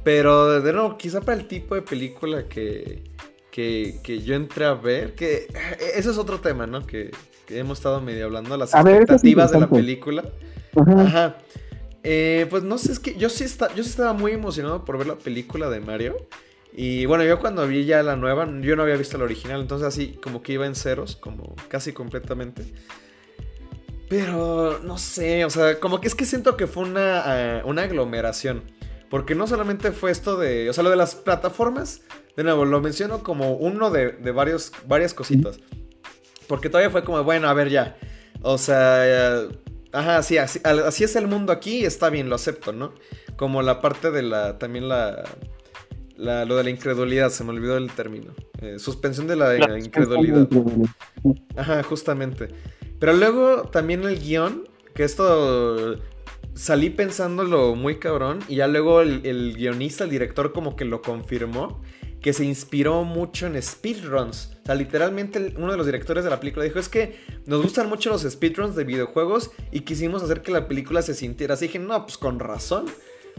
Pero 0.05 0.61
de 0.61 0.73
nuevo, 0.73 0.97
quizá 0.97 1.21
para 1.21 1.39
el 1.39 1.47
tipo 1.49 1.75
de 1.75 1.83
película 1.83 2.49
que, 2.49 3.05
que, 3.51 4.01
que 4.03 4.21
yo 4.21 4.35
entré 4.35 4.65
a 4.65 4.75
ver. 4.75 5.15
Que 5.15 5.49
eh, 5.55 5.93
ese 5.97 6.11
es 6.11 6.19
otro 6.19 6.41
tema, 6.41 6.67
¿no? 6.67 6.87
Que, 6.87 7.11
que 7.47 7.59
hemos 7.59 7.79
estado 7.79 8.01
medio 8.01 8.27
hablando. 8.27 8.57
Las 8.57 8.75
A 8.75 8.83
ver, 8.83 9.03
eso 9.03 9.15
es 9.15 9.25
expectativas 9.25 9.53
de 9.53 9.61
la 9.61 9.69
película. 9.69 10.25
Ajá. 10.77 11.03
Ajá. 11.03 11.39
Eh, 12.03 12.47
pues 12.49 12.63
no 12.63 12.79
sé, 12.79 12.93
es 12.93 13.01
que 13.01 13.17
yo 13.17 13.29
sí, 13.29 13.45
está, 13.45 13.75
yo 13.75 13.83
sí 13.83 13.91
estaba 13.91 14.13
muy 14.13 14.33
emocionado 14.33 14.85
por 14.85 14.99
ver 14.99 15.07
la 15.07 15.17
película 15.17 15.69
de 15.69 15.81
Mario. 15.81 16.17
Y 16.73 17.07
bueno, 17.07 17.25
yo 17.25 17.41
cuando 17.41 17.67
vi 17.67 17.85
ya 17.87 18.03
la 18.03 18.17
nueva, 18.17 18.49
yo 18.61 18.77
no 18.77 18.83
había 18.83 18.97
visto 18.97 19.19
la 19.19 19.25
original, 19.25 19.61
entonces 19.61 19.89
así 19.89 20.19
como 20.23 20.43
que 20.43 20.53
iba 20.53 20.67
en 20.67 20.75
ceros, 20.75 21.17
como 21.17 21.57
casi 21.69 21.93
completamente. 21.93 22.73
Pero 24.09 24.79
no 24.85 24.97
sé, 24.97 25.45
o 25.45 25.51
sea, 25.51 25.81
como 25.81 26.01
que 26.01 26.09
es 26.09 26.15
que 26.15 26.25
siento 26.25 26.57
que 26.57 26.67
fue 26.67 26.85
una, 26.85 27.25
eh, 27.27 27.63
una 27.65 27.83
aglomeración. 27.83 28.63
Porque 29.11 29.35
no 29.35 29.47
solamente 29.47 29.91
fue 29.93 30.11
esto 30.11 30.37
de, 30.37 30.69
o 30.69 30.73
sea, 30.73 30.85
lo 30.85 30.91
de 30.91 30.97
las 30.97 31.15
plataformas, 31.15 32.03
de 32.39 32.45
nuevo, 32.45 32.65
lo 32.65 32.81
menciono 32.81 33.25
como 33.25 33.55
uno 33.55 33.91
de, 33.91 34.13
de 34.13 34.31
varios, 34.31 34.71
varias 34.87 35.13
cositas. 35.13 35.59
Porque 36.47 36.71
todavía 36.71 36.89
fue 36.89 37.03
como, 37.03 37.25
bueno, 37.25 37.49
a 37.49 37.53
ver 37.53 37.69
ya. 37.69 37.97
O 38.43 38.59
sea, 38.59 39.01
eh, 39.43 39.49
ajá, 39.91 40.23
sí, 40.23 40.39
así, 40.39 40.61
así 40.63 41.03
es 41.03 41.17
el 41.17 41.27
mundo 41.27 41.53
aquí, 41.53 41.85
está 41.85 42.11
bien, 42.11 42.29
lo 42.29 42.37
acepto, 42.37 42.73
¿no? 42.73 42.95
Como 43.35 43.61
la 43.61 43.81
parte 43.81 44.13
de 44.13 44.23
la, 44.23 44.57
también 44.57 44.89
la, 44.89 45.25
la 46.17 46.45
lo 46.45 46.57
de 46.57 46.63
la 46.63 46.71
incredulidad, 46.71 47.31
se 47.31 47.43
me 47.43 47.51
olvidó 47.51 47.77
el 47.77 47.91
término. 47.91 48.33
Eh, 48.63 48.79
suspensión 48.79 49.27
de 49.27 49.35
la, 49.35 49.55
La 49.55 49.77
incredulidad. 49.77 50.49
Ajá, 51.57 51.83
justamente. 51.83 52.51
Pero 53.01 53.15
luego 53.15 53.63
también 53.63 54.05
el 54.05 54.17
guion, 54.17 54.63
que 54.95 55.03
esto 55.03 55.97
salí 56.55 56.91
pensándolo 56.91 57.75
muy 57.75 57.99
cabrón 57.99 58.39
y 58.47 58.57
ya 58.57 58.69
luego 58.69 59.01
el, 59.01 59.27
el 59.27 59.57
guionista, 59.57 60.05
el 60.05 60.11
director 60.11 60.53
como 60.53 60.77
que 60.77 60.85
lo 60.85 61.03
confirmó, 61.03 61.83
que 62.21 62.33
se 62.33 62.45
inspiró 62.45 63.05
mucho 63.05 63.47
en 63.47 63.61
speedruns. 63.63 64.57
O 64.63 64.67
sea, 64.67 64.75
literalmente 64.75 65.55
uno 65.57 65.73
de 65.73 65.77
los 65.79 65.87
directores 65.87 66.25
de 66.25 66.31
la 66.31 66.41
película 66.41 66.65
dijo, 66.65 66.79
es 66.79 66.89
que 66.89 67.21
nos 67.47 67.63
gustan 67.63 67.89
mucho 67.89 68.11
los 68.11 68.23
speedruns 68.23 68.75
de 68.75 68.85
videojuegos 68.85 69.51
y 69.71 69.81
quisimos 69.81 70.23
hacer 70.23 70.43
que 70.43 70.53
la 70.53 70.69
película 70.69 71.03
se 71.03 71.15
sintiera 71.15 71.55
así. 71.55 71.67
dije, 71.67 71.79
no, 71.79 72.05
pues 72.05 72.19
con 72.19 72.39
razón. 72.39 72.87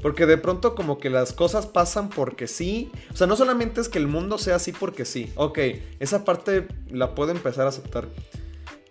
Porque 0.02 0.26
de 0.26 0.38
pronto 0.38 0.76
como 0.76 0.98
que 0.98 1.10
las 1.10 1.34
cosas 1.34 1.68
pasan 1.68 2.10
porque 2.10 2.48
sí. 2.48 2.90
O 3.12 3.18
sea, 3.18 3.28
no 3.28 3.36
solamente 3.36 3.82
es 3.82 3.90
que 3.90 4.00
el 4.00 4.08
mundo 4.08 4.38
sea 4.38 4.56
así 4.56 4.72
porque 4.72 5.04
sí. 5.04 5.32
Ok, 5.36 5.60
esa 6.00 6.24
parte 6.24 6.68
la 6.90 7.16
puedo 7.16 7.32
empezar 7.32 7.66
a 7.66 7.70
aceptar. 7.70 8.08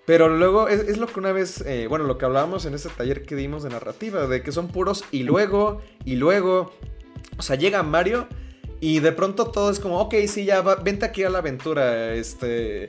Pero 0.05 0.29
luego 0.29 0.69
es, 0.69 0.81
es 0.81 0.99
lo 0.99 1.07
que 1.07 1.19
una 1.19 1.33
vez, 1.33 1.63
eh, 1.63 1.87
bueno, 1.87 2.05
lo 2.05 2.19
que 2.19 2.27
hablábamos 2.27 2.67
en 2.67 2.75
ese 2.75 2.89
taller 2.91 3.23
que 3.23 3.37
dimos 3.37 3.63
de 3.63 3.71
narrativa, 3.71 4.27
de 4.27 4.43
que 4.43 4.53
son 4.53 4.69
puros 4.69 5.05
y 5.11 5.23
luego, 5.23 5.81
y 6.05 6.17
luego. 6.17 6.73
O 7.39 7.43
sea, 7.43 7.57
llega 7.57 7.83
Mario 7.83 8.27
y 8.81 9.01
de 9.01 9.13
pronto 9.13 9.49
todo 9.49 9.71
es 9.71 9.81
como, 9.81 9.99
ok, 10.01 10.15
sí, 10.27 10.45
ya, 10.45 10.63
va- 10.63 10.77
vente 10.77 11.05
aquí 11.05 11.25
a 11.25 11.31
la 11.31 11.39
aventura. 11.39 12.15
Este. 12.15 12.89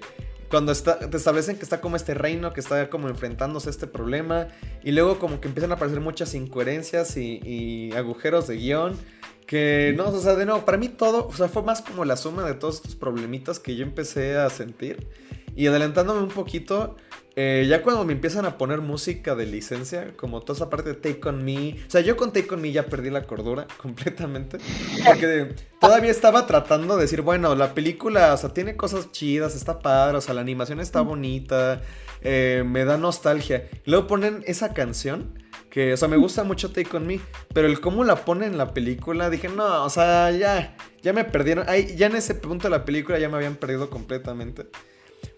Cuando 0.50 0.72
está, 0.72 0.98
te 0.98 1.16
establecen 1.16 1.58
que 1.58 1.64
está 1.64 1.80
como 1.80 1.96
este 1.96 2.16
reino, 2.16 2.54
que 2.54 2.60
está 2.60 2.90
como 2.90 3.08
enfrentándose 3.08 3.70
a 3.70 3.72
este 3.72 3.86
problema. 3.88 4.48
Y 4.84 4.92
luego 4.92 5.20
como 5.20 5.40
que 5.40 5.48
empiezan 5.48 5.72
a 5.72 5.76
aparecer 5.76 6.00
muchas 6.02 6.34
incoherencias 6.34 7.18
y, 7.18 7.92
agujeros 7.96 8.48
de 8.48 8.58
guion. 8.58 8.98
Que 9.46 9.94
no, 9.98 10.10
o 10.10 10.20
sea, 10.20 10.36
de 10.36 10.46
nuevo, 10.46 10.64
para 10.66 10.78
mí 10.78 10.90
todo, 10.90 11.28
o 11.28 11.34
sea, 11.34 11.50
fue 11.50 11.64
más 11.64 11.82
como 11.82 12.06
la 12.06 12.18
suma 12.18 12.44
de 12.44 12.54
todos 12.54 12.76
estos 12.76 12.96
problemitas 12.96 13.60
que 13.60 13.76
yo 13.76 13.84
empecé 13.84 14.38
a 14.38 14.50
sentir. 14.50 15.08
Y 15.56 15.68
adelantándome 15.68 16.22
un 16.22 16.30
poquito, 16.30 16.96
eh, 17.36 17.66
ya 17.70 17.84
cuando 17.84 18.04
me 18.06 18.14
empiezan 18.14 18.46
a 18.46 18.58
poner 18.58 18.82
música 18.82 19.36
de 19.36 19.46
licencia, 19.46 20.14
como 20.18 20.42
toda 20.42 20.58
esa 20.58 20.70
parte 20.70 20.90
de 20.90 20.96
Take 20.96 21.30
On 21.30 21.44
Me, 21.44 21.76
o 21.88 21.90
sea, 21.90 22.02
yo 22.02 22.18
con 22.18 22.34
Take 22.34 22.54
On 22.54 22.62
Me 22.62 22.72
ya 22.72 22.88
perdí 22.88 23.10
la 23.10 23.24
cordura 23.24 23.68
completamente, 23.78 24.58
porque 25.06 25.56
todavía 25.80 26.12
estaba 26.12 26.48
tratando 26.48 26.96
de 26.96 27.04
decir, 27.04 27.22
bueno, 27.22 27.56
la 27.56 27.74
película, 27.74 28.34
o 28.34 28.38
sea, 28.38 28.54
tiene 28.54 28.76
cosas 28.76 29.12
chidas, 29.12 29.56
está 29.56 29.80
padre, 29.80 30.18
o 30.18 30.22
sea, 30.22 30.34
la 30.34 30.42
animación 30.42 30.80
está 30.80 31.02
bonita, 31.02 31.82
eh, 32.22 32.64
me 32.66 32.84
da 32.84 32.98
nostalgia. 32.98 33.70
Luego 33.86 34.08
ponen 34.08 34.44
esa 34.46 34.74
canción, 34.74 35.40
que, 35.70 35.94
o 35.94 35.98
sea, 35.98 36.08
me 36.08 36.18
gusta 36.18 36.44
mucho 36.44 36.72
Take 36.72 36.98
On 36.98 37.06
Me, 37.06 37.20
pero 37.54 37.68
el 37.68 37.80
cómo 37.80 38.04
la 38.04 38.26
ponen 38.26 38.52
en 38.52 38.58
la 38.58 38.74
película, 38.74 39.30
dije, 39.30 39.50
no, 39.50 39.86
o 39.86 39.90
sea, 39.90 40.32
ya, 40.32 40.76
ya 41.02 41.14
me 41.14 41.24
perdieron, 41.24 41.66
Ay, 41.70 41.96
ya 41.96 42.08
en 42.08 42.16
ese 42.16 42.36
punto 42.36 42.64
de 42.64 42.72
la 42.72 42.86
película 42.86 43.20
ya 43.20 43.30
me 43.30 43.38
habían 43.38 43.56
perdido 43.56 43.90
completamente. 43.90 44.66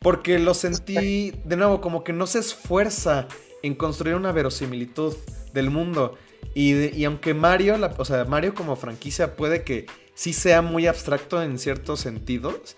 Porque 0.01 0.39
lo 0.39 0.53
sentí, 0.53 1.31
de 1.45 1.55
nuevo, 1.55 1.79
como 1.79 2.03
que 2.03 2.11
no 2.11 2.25
se 2.25 2.39
esfuerza 2.39 3.27
en 3.61 3.75
construir 3.75 4.15
una 4.15 4.31
verosimilitud 4.31 5.13
del 5.53 5.69
mundo. 5.69 6.15
Y, 6.55 6.71
de- 6.73 6.91
y 6.97 7.05
aunque 7.05 7.33
Mario, 7.35 7.77
la- 7.77 7.93
o 7.97 8.03
sea, 8.05 8.25
Mario 8.25 8.55
como 8.55 8.75
franquicia 8.75 9.35
puede 9.35 9.63
que 9.63 9.85
sí 10.15 10.33
sea 10.33 10.61
muy 10.63 10.87
abstracto 10.87 11.41
en 11.43 11.59
ciertos 11.59 11.99
sentidos, 11.99 12.75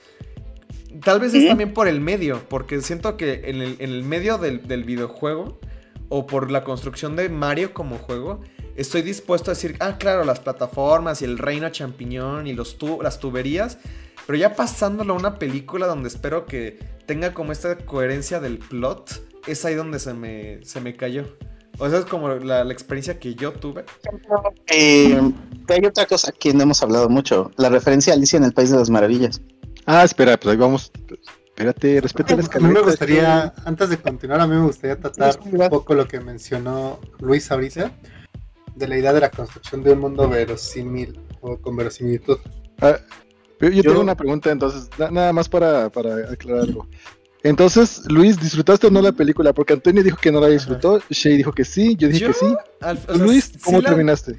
tal 1.02 1.20
vez 1.22 1.34
es 1.34 1.48
también 1.48 1.74
por 1.74 1.88
el 1.88 2.02
medio, 2.02 2.42
porque 2.50 2.82
siento 2.82 3.16
que 3.16 3.42
en 3.46 3.62
el, 3.62 3.76
en 3.80 3.90
el 3.92 4.04
medio 4.04 4.38
del, 4.38 4.68
del 4.68 4.84
videojuego, 4.84 5.60
o 6.10 6.28
por 6.28 6.52
la 6.52 6.64
construcción 6.64 7.16
de 7.16 7.30
Mario 7.30 7.74
como 7.74 7.98
juego, 7.98 8.42
estoy 8.76 9.02
dispuesto 9.02 9.50
a 9.50 9.54
decir, 9.56 9.78
ah, 9.80 9.98
claro, 9.98 10.26
las 10.26 10.40
plataformas 10.42 11.22
y 11.22 11.26
el 11.26 11.38
reino 11.40 11.70
champiñón 11.70 12.48
y 12.48 12.54
los 12.54 12.78
tu- 12.78 13.02
las 13.02 13.20
tuberías, 13.20 13.80
pero 14.26 14.38
ya 14.38 14.56
pasándolo 14.56 15.14
a 15.14 15.18
una 15.18 15.40
película 15.40 15.88
donde 15.88 16.08
espero 16.08 16.46
que 16.46 16.80
tenga 17.06 17.34
como 17.34 17.52
esta 17.52 17.78
coherencia 17.78 18.40
del 18.40 18.60
plot, 18.60 19.22
es 19.48 19.66
ahí 19.66 19.76
donde 19.76 20.00
se 20.00 20.14
me, 20.14 20.64
se 20.64 20.80
me 20.82 20.96
cayó. 20.96 21.26
O 21.80 21.90
sea, 21.90 22.00
es 22.00 22.06
como 22.06 22.30
la, 22.30 22.64
la 22.64 22.74
experiencia 22.74 23.20
que 23.20 23.34
yo 23.36 23.52
tuve. 23.52 23.84
Eh, 24.68 25.20
hay 25.68 25.86
otra 25.86 26.06
cosa 26.06 26.32
que 26.32 26.54
no 26.54 26.64
hemos 26.64 26.84
hablado 26.84 27.10
mucho, 27.10 27.52
la 27.58 27.70
referencia 27.70 28.14
a 28.14 28.16
Alicia 28.16 28.38
en 28.38 28.44
el 28.44 28.54
País 28.54 28.70
de 28.70 28.78
las 28.78 28.90
Maravillas. 28.90 29.42
Ah, 29.86 30.04
espera, 30.04 30.38
pues 30.40 30.54
ahí 30.54 30.58
vamos. 30.58 30.92
Espérate, 31.48 32.02
respeta 32.02 32.36
la 32.36 32.44
A 32.44 32.60
mí 32.60 32.74
me 32.74 32.82
gustaría, 32.82 33.54
antes 33.66 33.90
de 33.90 33.98
continuar, 33.98 34.42
a 34.42 34.48
mí 34.48 34.56
me 34.56 34.66
gustaría 34.66 35.00
tratar 35.00 35.38
un 35.46 35.70
poco 35.70 35.94
lo 35.94 36.08
que 36.08 36.20
mencionó 36.20 37.00
Luis 37.20 37.52
ahorita, 37.52 37.92
de 38.76 38.88
la 38.88 38.98
idea 38.98 39.14
de 39.14 39.20
la 39.20 39.30
construcción 39.30 39.84
de 39.84 39.92
un 39.92 40.00
mundo 40.00 40.28
verosímil 40.28 41.20
o 41.42 41.58
con 41.58 41.76
verosimilitud. 41.76 42.40
Ah, 42.82 42.98
yo, 43.70 43.84
tengo 43.84 44.02
una 44.02 44.16
pregunta, 44.16 44.52
entonces, 44.52 44.90
na- 44.98 45.12
nada 45.12 45.34
más 45.34 45.48
para, 45.50 45.90
para 45.92 46.32
aclarar 46.32 46.64
algo. 46.64 46.88
Entonces, 47.44 48.04
Luis, 48.10 48.40
¿disfrutaste 48.40 48.88
o 48.88 48.90
no 48.90 49.02
la 49.02 49.12
película? 49.12 49.52
Porque 49.54 49.74
Antonio 49.74 50.02
dijo 50.04 50.18
que 50.18 50.32
no 50.32 50.40
la 50.40 50.48
disfrutó, 50.48 51.02
Shay 51.10 51.36
dijo 51.38 51.52
que 51.52 51.66
sí, 51.66 51.96
yo 51.98 52.08
dije 52.08 52.22
Yo, 52.22 52.28
que 52.28 52.34
sí. 52.34 52.46
al- 52.82 52.98
o 52.98 53.02
¿Tú, 53.02 53.16
sea, 53.18 53.26
Luis, 53.26 53.44
sí 53.46 53.60
¿cómo 53.62 53.82
terminaste? 53.82 54.38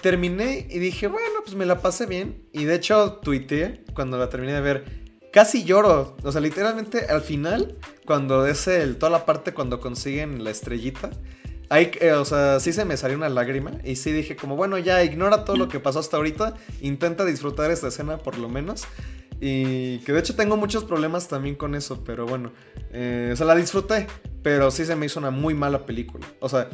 terminé 0.00 0.66
y 0.68 0.80
dije, 0.80 1.06
bueno, 1.06 1.40
pues 1.44 1.54
me 1.54 1.64
la 1.64 1.80
pasé 1.80 2.06
bien. 2.06 2.44
Y 2.52 2.64
de 2.64 2.74
hecho, 2.74 3.20
tuiteé 3.22 3.84
cuando 3.94 4.18
la 4.18 4.28
terminé 4.28 4.52
de 4.54 4.60
ver. 4.60 4.84
Casi 5.32 5.64
lloro. 5.64 6.16
O 6.24 6.32
sea, 6.32 6.40
literalmente 6.40 7.06
al 7.06 7.22
final, 7.22 7.76
cuando 8.04 8.44
es 8.46 8.66
el, 8.66 8.96
toda 8.96 9.10
la 9.10 9.24
parte 9.24 9.54
cuando 9.54 9.78
consiguen 9.80 10.42
la 10.44 10.50
estrellita. 10.50 11.10
Eh, 11.74 12.12
o 12.12 12.24
sea, 12.24 12.60
sí 12.60 12.72
se 12.72 12.84
me 12.84 12.96
salió 12.96 13.16
una 13.16 13.28
lágrima. 13.28 13.72
Y 13.84 13.96
sí 13.96 14.12
dije, 14.12 14.36
como, 14.36 14.56
bueno, 14.56 14.78
ya 14.78 15.02
ignora 15.02 15.44
todo 15.44 15.56
lo 15.56 15.68
que 15.68 15.80
pasó 15.80 15.98
hasta 15.98 16.16
ahorita. 16.16 16.54
Intenta 16.80 17.24
disfrutar 17.24 17.70
esta 17.70 17.88
escena 17.88 18.18
por 18.18 18.38
lo 18.38 18.48
menos. 18.48 18.84
Y 19.40 19.98
que 20.00 20.12
de 20.12 20.20
hecho 20.20 20.36
tengo 20.36 20.56
muchos 20.56 20.84
problemas 20.84 21.28
también 21.28 21.54
con 21.54 21.74
eso. 21.74 22.04
Pero 22.04 22.26
bueno, 22.26 22.52
eh, 22.92 23.30
o 23.32 23.36
sea, 23.36 23.46
la 23.46 23.54
disfruté. 23.54 24.06
Pero 24.42 24.70
sí 24.70 24.84
se 24.84 24.96
me 24.96 25.06
hizo 25.06 25.20
una 25.20 25.30
muy 25.30 25.54
mala 25.54 25.86
película. 25.86 26.26
O 26.40 26.48
sea, 26.48 26.68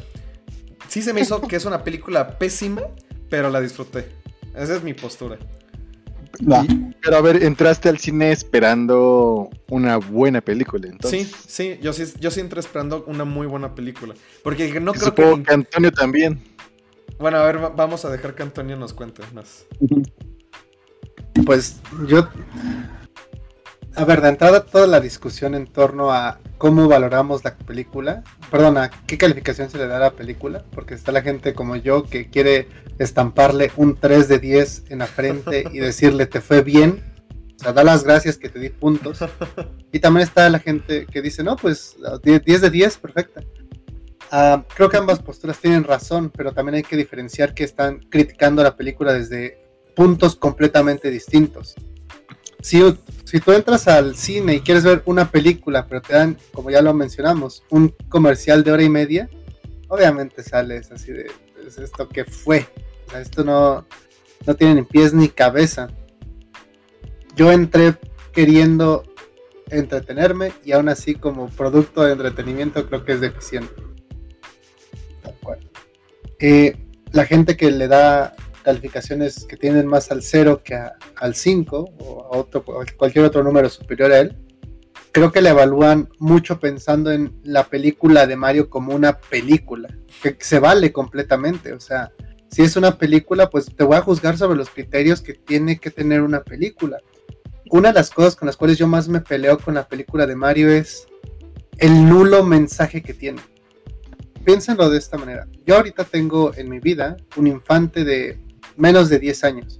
sí 0.87 1.01
se 1.01 1.13
me 1.13 1.21
hizo 1.21 1.41
que 1.41 1.55
es 1.55 1.65
una 1.65 1.83
película 1.83 2.37
pésima 2.37 2.81
pero 3.29 3.49
la 3.49 3.61
disfruté. 3.61 4.09
Esa 4.55 4.75
es 4.75 4.83
mi 4.83 4.93
postura. 4.93 5.37
Y- 6.39 6.93
pero 7.01 7.17
a 7.17 7.21
ver, 7.21 7.43
entraste 7.43 7.89
al 7.89 7.97
cine 7.97 8.31
esperando 8.31 9.49
una 9.69 9.97
buena 9.97 10.41
película, 10.41 10.87
entonces. 10.87 11.27
sí, 11.27 11.35
sí, 11.47 11.79
yo 11.81 11.93
sí, 11.93 12.05
yo 12.19 12.29
sí 12.31 12.39
entré 12.39 12.59
esperando 12.59 13.03
una 13.07 13.25
muy 13.25 13.47
buena 13.47 13.73
película. 13.75 14.13
Porque 14.43 14.67
no 14.79 14.93
creo 14.93 15.13
que... 15.15 15.21
supongo 15.23 15.37
ni- 15.37 15.43
que 15.43 15.53
Antonio 15.53 15.91
también. 15.91 16.41
Bueno, 17.19 17.37
a 17.37 17.45
ver, 17.45 17.61
va- 17.63 17.69
vamos 17.69 18.05
a 18.05 18.09
dejar 18.09 18.35
que 18.35 18.43
Antonio 18.43 18.77
nos 18.77 18.93
cuente 18.93 19.21
más. 19.33 19.65
Pues 21.45 21.79
yo, 22.07 22.27
a 23.95 24.05
ver, 24.05 24.21
de 24.21 24.29
entrada 24.29 24.65
toda 24.65 24.87
la 24.87 24.99
discusión 24.99 25.55
en 25.55 25.67
torno 25.67 26.11
a 26.11 26.39
cómo 26.57 26.87
valoramos 26.87 27.43
la 27.43 27.55
película, 27.55 28.23
perdón, 28.51 28.77
a 28.77 28.89
qué 28.89 29.17
calificación 29.17 29.69
se 29.69 29.77
le 29.77 29.87
da 29.87 29.97
a 29.97 29.99
la 29.99 30.11
película, 30.11 30.63
porque 30.71 30.93
está 30.93 31.11
la 31.11 31.21
gente 31.21 31.53
como 31.53 31.75
yo 31.75 32.03
que 32.03 32.29
quiere 32.29 32.67
estamparle 32.99 33.71
un 33.77 33.95
3 33.95 34.27
de 34.27 34.39
10 34.39 34.83
en 34.89 34.99
la 34.99 35.07
frente 35.07 35.65
y 35.71 35.79
decirle 35.79 36.27
te 36.27 36.41
fue 36.41 36.61
bien, 36.61 37.03
o 37.59 37.63
sea, 37.63 37.73
da 37.73 37.83
las 37.83 38.03
gracias 38.03 38.37
que 38.37 38.49
te 38.49 38.59
di 38.59 38.69
puntos. 38.69 39.19
Y 39.91 39.99
también 39.99 40.27
está 40.27 40.47
la 40.51 40.59
gente 40.59 41.07
que 41.07 41.19
dice, 41.19 41.43
no, 41.43 41.55
pues 41.55 41.97
10 42.23 42.45
10 42.45 42.61
de 42.61 42.69
10, 42.69 42.97
perfecta. 42.99 43.41
Ah, 44.29 44.63
creo 44.75 44.87
que 44.87 44.97
ambas 44.97 45.17
posturas 45.17 45.57
tienen 45.57 45.83
razón, 45.83 46.29
pero 46.29 46.53
también 46.53 46.75
hay 46.75 46.83
que 46.83 46.95
diferenciar 46.95 47.55
que 47.55 47.63
están 47.63 47.97
criticando 48.07 48.61
la 48.61 48.77
película 48.77 49.11
desde 49.13 49.57
puntos 49.95 50.35
completamente 50.35 51.09
distintos. 51.09 51.73
Si, 52.61 52.81
si 53.23 53.39
tú 53.39 53.51
entras 53.53 53.87
al 53.87 54.15
cine 54.15 54.55
y 54.55 54.59
quieres 54.61 54.83
ver 54.83 55.01
una 55.05 55.31
película, 55.31 55.87
pero 55.87 56.01
te 56.01 56.13
dan, 56.13 56.37
como 56.53 56.69
ya 56.69 56.81
lo 56.81 56.93
mencionamos, 56.93 57.63
un 57.69 57.95
comercial 58.09 58.63
de 58.63 58.71
hora 58.71 58.83
y 58.83 58.89
media, 58.89 59.29
obviamente 59.87 60.43
sales 60.43 60.91
así 60.91 61.11
de, 61.11 61.31
"Pues, 61.55 61.77
¿esto 61.77 62.09
qué 62.09 62.25
fue? 62.25 62.67
Esto 63.15 63.43
no, 63.43 63.85
no 64.45 64.55
tiene 64.55 64.75
ni 64.75 64.81
pies 64.83 65.13
ni 65.13 65.29
cabeza. 65.29 65.87
Yo 67.35 67.51
entré 67.51 67.95
queriendo 68.33 69.03
entretenerme 69.69 70.51
y 70.63 70.71
aún 70.71 70.89
así 70.89 71.15
como 71.15 71.49
producto 71.49 72.03
de 72.03 72.13
entretenimiento 72.13 72.87
creo 72.87 73.05
que 73.05 73.13
es 73.13 73.21
deficiente. 73.21 73.73
Tal 75.23 75.35
cual. 75.41 75.59
Eh, 76.39 76.75
la 77.11 77.25
gente 77.25 77.57
que 77.57 77.71
le 77.71 77.87
da 77.87 78.35
calificaciones 78.69 79.45
que 79.45 79.57
tienen 79.57 79.87
más 79.87 80.11
al 80.11 80.21
0 80.21 80.61
que 80.63 80.75
al 81.15 81.33
5 81.33 81.89
o 81.97 82.23
a 82.23 82.37
otro, 82.37 82.63
cualquier 82.97 83.25
otro 83.25 83.43
número 83.43 83.67
superior 83.67 84.11
a 84.11 84.19
él, 84.19 84.37
creo 85.11 85.31
que 85.31 85.41
le 85.41 85.49
evalúan 85.49 86.07
mucho 86.19 86.59
pensando 86.59 87.11
en 87.11 87.33
la 87.43 87.63
película 87.63 88.27
de 88.27 88.35
Mario 88.35 88.69
como 88.69 88.93
una 88.93 89.17
película, 89.17 89.89
que 90.21 90.37
se 90.39 90.59
vale 90.59 90.91
completamente, 90.91 91.73
o 91.73 91.79
sea, 91.79 92.11
si 92.51 92.61
es 92.61 92.75
una 92.75 92.95
película, 92.99 93.49
pues 93.49 93.75
te 93.75 93.83
voy 93.83 93.97
a 93.97 94.01
juzgar 94.01 94.37
sobre 94.37 94.57
los 94.57 94.69
criterios 94.69 95.21
que 95.21 95.33
tiene 95.33 95.79
que 95.79 95.89
tener 95.89 96.21
una 96.21 96.41
película. 96.41 96.99
Una 97.71 97.89
de 97.89 97.95
las 97.95 98.11
cosas 98.11 98.35
con 98.35 98.45
las 98.47 98.57
cuales 98.57 98.77
yo 98.77 98.87
más 98.87 99.07
me 99.07 99.21
peleo 99.21 99.57
con 99.57 99.73
la 99.75 99.87
película 99.87 100.25
de 100.25 100.35
Mario 100.35 100.69
es 100.69 101.07
el 101.77 102.07
nulo 102.07 102.43
mensaje 102.43 103.01
que 103.01 103.13
tiene. 103.13 103.41
Piénsenlo 104.43 104.89
de 104.89 104.97
esta 104.97 105.17
manera. 105.17 105.47
Yo 105.65 105.75
ahorita 105.75 106.05
tengo 106.05 106.55
en 106.55 106.69
mi 106.69 106.79
vida 106.79 107.17
un 107.35 107.45
infante 107.45 108.03
de 108.03 108.39
menos 108.79 109.09
de 109.09 109.19
10 109.19 109.43
años. 109.43 109.77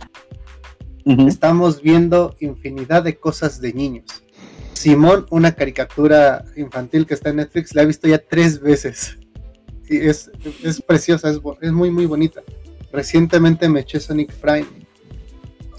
Estamos 1.05 1.81
viendo 1.81 2.35
infinidad 2.39 3.03
de 3.03 3.17
cosas 3.17 3.59
de 3.59 3.73
niños. 3.73 4.23
Simón, 4.73 5.25
una 5.31 5.55
caricatura 5.55 6.45
infantil 6.55 7.07
que 7.07 7.15
está 7.15 7.29
en 7.29 7.37
Netflix, 7.37 7.73
la 7.73 7.81
he 7.81 7.85
visto 7.87 8.07
ya 8.07 8.19
tres 8.19 8.59
veces. 8.59 9.17
Y 9.89 9.97
es, 9.97 10.29
es 10.63 10.81
preciosa, 10.81 11.31
es, 11.31 11.39
es 11.61 11.71
muy, 11.71 11.89
muy 11.89 12.05
bonita. 12.05 12.43
Recientemente 12.91 13.67
me 13.67 13.79
eché 13.79 13.99
Sonic 13.99 14.31
Prime. 14.35 14.67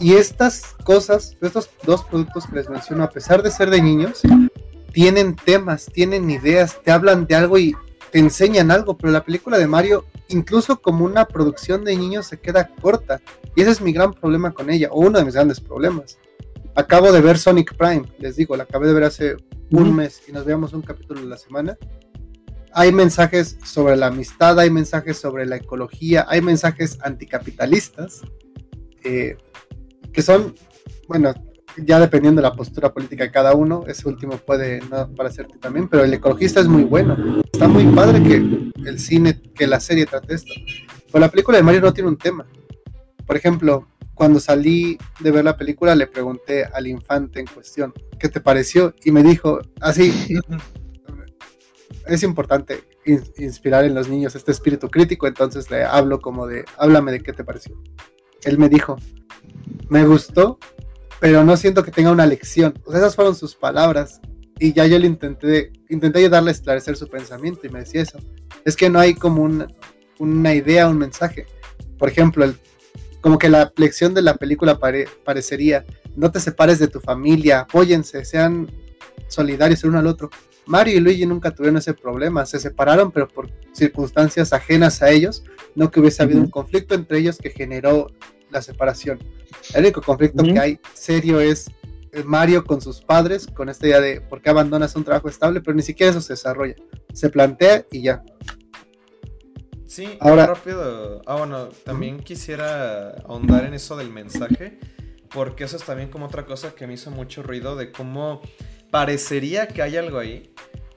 Y 0.01 0.15
estas 0.15 0.75
cosas, 0.83 1.37
estos 1.41 1.71
dos 1.85 2.05
productos 2.05 2.47
que 2.47 2.57
les 2.57 2.69
menciono, 2.69 3.05
a 3.05 3.11
pesar 3.11 3.43
de 3.43 3.51
ser 3.51 3.71
de 3.71 3.83
niños, 3.83 4.23
tienen 4.93 5.37
temas, 5.37 5.87
tienen 5.87 6.29
ideas, 6.29 6.81
te 6.83 6.91
hablan 6.91 7.27
de 7.27 7.37
algo 7.37 7.59
y 7.59 7.77
te 8.11 8.19
enseñan 8.19 8.71
algo, 8.71 8.97
pero 8.97 9.13
la 9.13 9.25
película 9.25 9.59
de 9.59 9.67
Mario, 9.67 10.05
incluso 10.29 10.81
como 10.81 11.05
una 11.05 11.27
producción 11.27 11.85
de 11.85 11.97
niños, 11.97 12.27
se 12.27 12.39
queda 12.39 12.69
corta. 12.81 13.21
Y 13.55 13.63
ese 13.63 13.71
es 13.71 13.81
mi 13.81 13.93
gran 13.93 14.13
problema 14.13 14.53
con 14.53 14.71
ella, 14.71 14.89
o 14.91 15.01
uno 15.01 15.19
de 15.19 15.25
mis 15.25 15.35
grandes 15.35 15.61
problemas. 15.61 16.19
Acabo 16.75 17.13
de 17.13 17.21
ver 17.21 17.39
Sonic 17.39 17.77
Prime, 17.77 18.05
les 18.19 18.37
digo, 18.37 18.57
la 18.57 18.65
acabé 18.65 18.87
de 18.87 18.95
ver 18.95 19.05
hace 19.05 19.37
un 19.71 19.95
mes 19.95 20.23
y 20.29 20.33
nos 20.33 20.45
veamos 20.45 20.73
un 20.73 20.83
capítulo 20.83 21.21
de 21.21 21.27
la 21.27 21.37
semana. 21.37 21.77
Hay 22.73 22.93
mensajes 22.93 23.59
sobre 23.65 23.97
la 23.97 24.07
amistad, 24.07 24.59
hay 24.59 24.71
mensajes 24.71 25.19
sobre 25.19 25.47
la 25.47 25.57
ecología, 25.57 26.27
hay 26.29 26.41
mensajes 26.41 26.99
anticapitalistas, 27.03 28.23
eh, 29.03 29.37
que 30.13 30.23
son, 30.23 30.55
bueno, 31.09 31.35
ya 31.77 32.01
dependiendo 32.01 32.41
de 32.41 32.49
la 32.49 32.55
postura 32.55 32.93
política 32.93 33.25
de 33.25 33.31
cada 33.31 33.55
uno, 33.55 33.85
ese 33.87 34.09
último 34.09 34.37
puede 34.39 34.81
no 34.91 35.09
parecerte 35.15 35.59
también, 35.59 35.89
pero 35.89 36.05
el 36.05 36.13
ecologista 36.13 36.61
es 36.61 36.69
muy 36.69 36.85
bueno. 36.85 37.43
Está 37.53 37.69
muy 37.69 37.85
padre 37.95 38.23
que 38.23 38.89
el 38.89 38.99
cine, 38.99 39.41
que 39.55 39.67
la 39.67 39.81
serie 39.81 40.07
trate 40.07 40.35
esto. 40.35 40.53
Pero 41.07 41.21
la 41.21 41.31
película 41.31 41.59
de 41.59 41.65
Mario 41.65 41.81
no 41.81 41.93
tiene 41.93 42.09
un 42.09 42.19
tema. 42.19 42.47
Por 43.27 43.37
ejemplo, 43.37 43.87
cuando 44.15 44.41
salí 44.41 44.99
de 45.21 45.31
ver 45.31 45.45
la 45.45 45.57
película 45.57 45.95
le 45.95 46.07
pregunté 46.07 46.65
al 46.65 46.87
infante 46.87 47.41
en 47.41 47.47
cuestión, 47.47 47.95
¿qué 48.19 48.29
te 48.29 48.41
pareció? 48.41 48.95
Y 49.05 49.13
me 49.13 49.23
dijo, 49.23 49.61
así, 49.81 50.13
es 52.07 52.23
importante 52.23 52.85
inspirar 53.39 53.85
en 53.85 53.95
los 53.95 54.09
niños 54.09 54.35
este 54.35 54.53
espíritu 54.53 54.91
crítico, 54.91 55.27
entonces 55.27 55.71
le 55.71 55.85
hablo 55.85 56.21
como 56.21 56.47
de, 56.47 56.65
háblame 56.77 57.13
de 57.13 57.21
qué 57.21 57.33
te 57.33 57.45
pareció. 57.45 57.81
Él 58.43 58.59
me 58.59 58.69
dijo, 58.69 58.97
me 59.89 60.05
gustó, 60.05 60.59
pero 61.21 61.45
no 61.45 61.57
siento 61.57 61.85
que 61.85 61.91
tenga 61.91 62.11
una 62.11 62.27
lección. 62.27 62.75
O 62.85 62.91
sea, 62.91 63.01
esas 63.01 63.15
fueron 63.15 63.35
sus 63.35 63.55
palabras. 63.55 64.21
Y 64.59 64.73
ya 64.73 64.87
yo 64.87 64.99
le 64.99 65.07
intenté, 65.07 65.73
intenté 65.89 66.19
ayudarle 66.19 66.51
a 66.51 66.53
esclarecer 66.53 66.97
su 66.97 67.09
pensamiento 67.09 67.67
y 67.67 67.71
me 67.71 67.81
decía 67.81 68.03
eso. 68.03 68.19
Es 68.65 68.77
que 68.77 68.91
no 68.91 68.99
hay 68.99 69.15
como 69.15 69.49
una 70.19 70.55
idea, 70.55 70.89
un 70.89 70.99
mensaje. 70.99 71.47
Por 71.99 72.09
ejemplo, 72.09 72.45
el, 72.45 72.57
como 73.21 73.39
que 73.39 73.49
la 73.49 73.73
lección 73.77 74.15
de 74.15 74.23
la 74.23 74.35
película 74.35 74.79
parecería, 75.25 75.85
no 76.17 76.31
te 76.31 76.41
separes 76.41 76.79
de 76.79 76.89
tu 76.89 77.01
familia, 77.01 77.61
apóyense, 77.61 78.25
sean 78.25 78.71
solidarios 79.29 79.83
el 79.85 79.91
uno 79.91 79.99
al 79.99 80.07
otro. 80.07 80.31
Mario 80.67 80.97
y 80.97 81.01
Luigi 81.01 81.27
nunca 81.27 81.51
tuvieron 81.51 81.79
ese 81.79 81.95
problema, 81.95 82.47
se 82.47 82.61
separaron, 82.61 83.11
pero 83.11 83.29
por 83.29 83.51
circunstancias 83.73 84.53
ajenas 84.53 85.03
a 85.03 85.11
ellos, 85.11 85.43
no 85.75 85.91
que 85.91 86.01
hubiese 86.01 86.23
habido 86.23 86.41
un 86.41 86.51
conflicto 86.51 86.95
entre 86.95 87.19
ellos 87.19 87.39
que 87.39 87.51
generó 87.51 88.09
la 88.51 88.63
separación. 88.63 89.19
El 89.75 89.83
único 89.83 90.03
conflicto 90.03 90.43
que 90.43 90.59
hay 90.59 90.81
serio 90.95 91.41
es 91.41 91.71
Mario 92.25 92.65
con 92.65 92.81
sus 92.81 93.01
padres, 93.01 93.47
con 93.47 93.69
esta 93.69 93.87
idea 93.87 94.01
de 94.01 94.21
por 94.21 94.43
qué 94.43 94.51
abandonas 94.51 94.97
un 94.97 95.05
trabajo 95.05 95.29
estable, 95.29 95.61
pero 95.61 95.75
ni 95.75 95.83
siquiera 95.83 96.11
eso 96.11 96.21
se 96.21 96.33
desarrolla. 96.33 96.75
Se 97.13 97.29
plantea 97.29 97.85
y 97.91 98.03
ya. 98.03 98.23
Sí, 99.87 100.17
ahora 100.21 100.47
rápido. 100.47 101.23
Ah, 101.27 101.37
bueno, 101.37 101.69
también 101.85 102.21
quisiera 102.21 103.11
ahondar 103.25 103.65
en 103.65 103.75
eso 103.75 103.97
del 103.97 104.11
mensaje, 104.11 104.79
porque 105.33 105.65
eso 105.65 105.77
es 105.77 105.85
también 105.85 106.11
como 106.11 106.27
otra 106.27 106.47
cosa 106.47 106.75
que 106.75 106.87
me 106.87 106.95
hizo 106.95 107.11
mucho 107.11 107.43
ruido 107.43 107.77
de 107.77 107.91
cómo 107.91 108.41
parecería 108.91 109.69
que 109.69 109.83
hay 109.83 109.97
algo 109.97 110.19
ahí, 110.19 110.53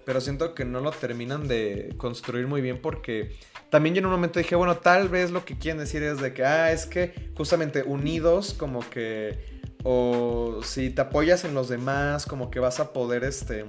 pero 0.05 0.21
siento 0.21 0.53
que 0.53 0.65
no 0.65 0.79
lo 0.79 0.91
terminan 0.91 1.47
de 1.47 1.93
construir 1.97 2.47
muy 2.47 2.61
bien 2.61 2.81
porque 2.81 3.35
también 3.73 3.95
yo 3.95 4.01
en 4.01 4.05
un 4.05 4.11
momento 4.11 4.37
dije, 4.37 4.55
bueno, 4.55 4.77
tal 4.77 5.09
vez 5.09 5.31
lo 5.31 5.45
que 5.45 5.57
quieren 5.57 5.79
decir 5.79 6.03
es 6.03 6.21
de 6.21 6.31
que, 6.31 6.45
ah, 6.45 6.71
es 6.71 6.85
que 6.85 7.31
justamente 7.35 7.81
unidos 7.81 8.53
como 8.53 8.87
que, 8.87 9.39
o 9.83 10.59
si 10.63 10.91
te 10.91 11.01
apoyas 11.01 11.43
en 11.43 11.55
los 11.55 11.69
demás, 11.69 12.27
como 12.27 12.51
que 12.51 12.59
vas 12.59 12.79
a 12.79 12.93
poder, 12.93 13.23
este, 13.23 13.65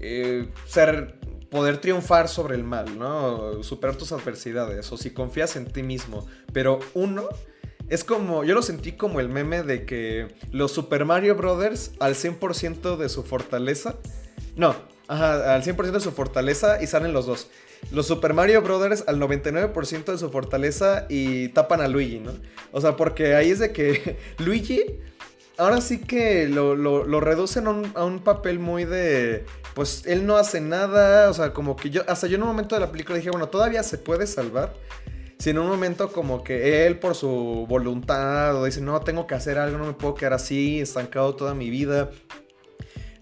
eh, 0.00 0.48
ser, 0.66 1.20
poder 1.52 1.78
triunfar 1.78 2.26
sobre 2.26 2.56
el 2.56 2.64
mal, 2.64 2.98
¿no? 2.98 3.62
Superar 3.62 3.94
tus 3.94 4.10
adversidades, 4.10 4.90
o 4.90 4.96
si 4.96 5.12
confías 5.12 5.54
en 5.54 5.66
ti 5.66 5.84
mismo, 5.84 6.26
pero 6.52 6.80
uno... 6.94 7.28
Es 7.88 8.04
como, 8.04 8.44
yo 8.44 8.54
lo 8.54 8.60
sentí 8.60 8.92
como 8.92 9.18
el 9.18 9.30
meme 9.30 9.62
de 9.62 9.86
que 9.86 10.34
los 10.50 10.72
Super 10.72 11.06
Mario 11.06 11.36
Brothers 11.36 11.92
al 12.00 12.16
100% 12.16 12.96
de 12.96 13.08
su 13.08 13.22
fortaleza, 13.22 13.94
no, 14.56 14.74
ajá, 15.06 15.54
al 15.54 15.62
100% 15.62 15.92
de 15.92 16.00
su 16.00 16.10
fortaleza 16.10 16.82
y 16.82 16.86
salen 16.86 17.14
los 17.14 17.24
dos 17.24 17.48
los 17.90 18.06
Super 18.06 18.34
Mario 18.34 18.62
Brothers 18.62 19.04
al 19.06 19.20
99% 19.20 20.04
de 20.04 20.18
su 20.18 20.30
fortaleza 20.30 21.06
y 21.08 21.48
tapan 21.48 21.80
a 21.80 21.88
Luigi, 21.88 22.20
¿no? 22.20 22.32
O 22.72 22.80
sea, 22.80 22.96
porque 22.96 23.34
ahí 23.34 23.50
es 23.50 23.58
de 23.58 23.72
que 23.72 24.18
Luigi 24.38 25.00
ahora 25.58 25.80
sí 25.80 25.98
que 25.98 26.48
lo, 26.48 27.20
reducen 27.20 27.66
a 27.66 28.04
un, 28.04 28.20
papel 28.20 28.58
muy 28.58 28.84
de. 28.84 29.44
Pues 29.74 30.04
él 30.06 30.26
no 30.26 30.36
hace 30.36 30.60
nada. 30.60 31.28
O 31.28 31.34
sea, 31.34 31.52
como 31.52 31.76
que 31.76 31.90
yo. 31.90 32.02
Hasta 32.08 32.26
yo 32.26 32.36
en 32.36 32.42
un 32.42 32.48
momento 32.48 32.74
de 32.74 32.80
la 32.80 32.90
película 32.90 33.18
dije, 33.18 33.30
bueno, 33.30 33.48
todavía 33.48 33.82
se 33.82 33.98
puede 33.98 34.26
salvar. 34.26 34.72
Si 35.38 35.50
en 35.50 35.58
un 35.58 35.68
momento 35.68 36.10
como 36.10 36.42
que 36.42 36.86
él 36.86 36.98
por 36.98 37.14
su 37.14 37.66
voluntad 37.68 38.56
o 38.56 38.64
dice, 38.64 38.80
no, 38.80 39.00
tengo 39.02 39.26
que 39.26 39.36
hacer 39.36 39.58
algo, 39.58 39.78
no 39.78 39.86
me 39.86 39.92
puedo 39.92 40.14
quedar 40.14 40.32
así, 40.32 40.80
estancado 40.80 41.36
toda 41.36 41.54
mi 41.54 41.70
vida. 41.70 42.10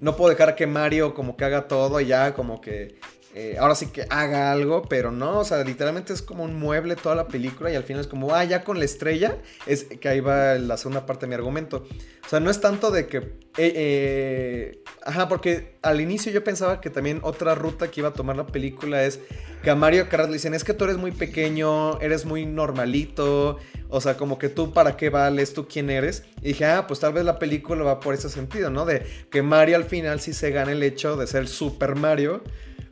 No 0.00 0.16
puedo 0.16 0.30
dejar 0.30 0.54
que 0.54 0.66
Mario 0.66 1.14
como 1.14 1.36
que 1.36 1.44
haga 1.44 1.68
todo 1.68 2.00
y 2.00 2.06
ya 2.06 2.34
como 2.34 2.60
que 2.60 2.98
eh, 3.38 3.58
ahora 3.58 3.74
sí 3.74 3.88
que 3.88 4.06
haga 4.08 4.50
algo, 4.50 4.86
pero 4.88 5.12
no, 5.12 5.40
o 5.40 5.44
sea, 5.44 5.62
literalmente 5.62 6.14
es 6.14 6.22
como 6.22 6.42
un 6.42 6.58
mueble 6.58 6.96
toda 6.96 7.14
la 7.14 7.28
película 7.28 7.70
y 7.70 7.76
al 7.76 7.82
final 7.82 8.00
es 8.00 8.06
como, 8.06 8.34
ah, 8.34 8.42
ya 8.44 8.64
con 8.64 8.78
la 8.78 8.86
estrella, 8.86 9.36
es 9.66 9.84
que 9.84 10.08
ahí 10.08 10.20
va 10.20 10.54
la 10.54 10.78
segunda 10.78 11.04
parte 11.04 11.26
de 11.26 11.28
mi 11.28 11.34
argumento. 11.34 11.86
O 12.24 12.28
sea, 12.30 12.40
no 12.40 12.48
es 12.48 12.62
tanto 12.62 12.90
de 12.90 13.06
que, 13.08 13.18
eh, 13.18 13.34
eh, 13.58 14.82
ajá, 15.04 15.28
porque 15.28 15.76
al 15.82 16.00
inicio 16.00 16.32
yo 16.32 16.42
pensaba 16.42 16.80
que 16.80 16.88
también 16.88 17.20
otra 17.24 17.54
ruta 17.54 17.90
que 17.90 18.00
iba 18.00 18.08
a 18.08 18.14
tomar 18.14 18.38
la 18.38 18.46
película 18.46 19.04
es 19.04 19.20
que 19.62 19.68
a 19.68 19.74
Mario 19.74 20.08
Kart 20.08 20.28
le 20.28 20.32
dicen, 20.32 20.54
es 20.54 20.64
que 20.64 20.72
tú 20.72 20.84
eres 20.84 20.96
muy 20.96 21.10
pequeño, 21.10 22.00
eres 22.00 22.24
muy 22.24 22.46
normalito, 22.46 23.58
o 23.90 24.00
sea, 24.00 24.16
como 24.16 24.38
que 24.38 24.48
tú 24.48 24.72
para 24.72 24.96
qué 24.96 25.10
vales, 25.10 25.52
tú 25.52 25.68
quién 25.68 25.90
eres. 25.90 26.24
Y 26.40 26.48
dije, 26.48 26.64
ah, 26.64 26.86
pues 26.86 27.00
tal 27.00 27.12
vez 27.12 27.26
la 27.26 27.38
película 27.38 27.84
va 27.84 28.00
por 28.00 28.14
ese 28.14 28.30
sentido, 28.30 28.70
¿no? 28.70 28.86
De 28.86 29.04
que 29.30 29.42
Mario 29.42 29.76
al 29.76 29.84
final 29.84 30.20
sí 30.20 30.32
se 30.32 30.52
gana 30.52 30.72
el 30.72 30.82
hecho 30.82 31.18
de 31.18 31.26
ser 31.26 31.48
Super 31.48 31.96
Mario 31.96 32.42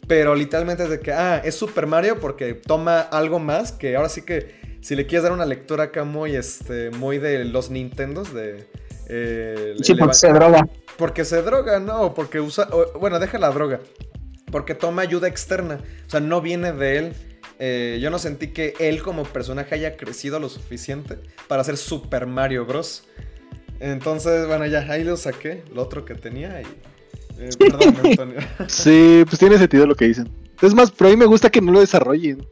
pero 0.06 0.34
literalmente 0.34 0.84
es 0.84 0.90
de 0.90 1.00
que, 1.00 1.12
ah, 1.12 1.40
es 1.44 1.54
Super 1.54 1.86
Mario 1.86 2.20
porque 2.20 2.54
toma 2.54 3.00
algo 3.00 3.38
más 3.38 3.72
que 3.72 3.96
ahora 3.96 4.08
sí 4.08 4.22
que 4.22 4.64
si 4.84 4.96
le 4.96 5.06
quieres 5.06 5.22
dar 5.22 5.32
una 5.32 5.46
lectura 5.46 5.84
acá 5.84 6.04
muy, 6.04 6.36
este, 6.36 6.90
muy 6.90 7.18
de 7.18 7.44
los 7.46 7.70
Nintendos, 7.70 8.34
de... 8.34 8.66
Eh, 9.08 9.76
sí, 9.82 9.94
porque 9.94 10.14
se 10.14 10.30
droga. 10.30 10.68
Porque 10.98 11.24
se 11.24 11.40
droga, 11.40 11.80
¿no? 11.80 12.12
Porque 12.12 12.38
usa... 12.40 12.68
bueno, 13.00 13.18
deja 13.18 13.38
la 13.38 13.50
droga. 13.50 13.80
Porque 14.52 14.74
toma 14.74 15.00
ayuda 15.00 15.26
externa. 15.26 15.80
O 16.06 16.10
sea, 16.10 16.20
no 16.20 16.42
viene 16.42 16.72
de 16.72 16.98
él. 16.98 17.12
Eh, 17.58 17.98
yo 18.02 18.10
no 18.10 18.18
sentí 18.18 18.48
que 18.48 18.74
él 18.78 19.02
como 19.02 19.22
personaje 19.22 19.74
haya 19.74 19.96
crecido 19.96 20.38
lo 20.38 20.50
suficiente 20.50 21.18
para 21.48 21.64
ser 21.64 21.78
Super 21.78 22.26
Mario 22.26 22.66
Bros. 22.66 23.04
Entonces, 23.80 24.46
bueno, 24.46 24.66
ya 24.66 24.80
ahí 24.90 25.02
lo 25.02 25.16
saqué, 25.16 25.62
lo 25.72 25.82
otro 25.82 26.04
que 26.04 26.14
tenía 26.14 26.60
y... 26.60 26.66
Eh, 27.38 27.50
perdón, 27.58 27.96
Antonio. 28.04 28.40
sí, 28.68 29.24
pues 29.26 29.38
tiene 29.38 29.58
sentido 29.58 29.86
lo 29.86 29.94
que 29.94 30.06
dicen. 30.06 30.28
Es 30.62 30.74
más, 30.74 30.90
pero 30.90 31.08
a 31.08 31.12
mí 31.12 31.16
me 31.16 31.26
gusta 31.26 31.50
que 31.50 31.60
no 31.60 31.72
lo 31.72 31.80
desarrollen. 31.80 32.46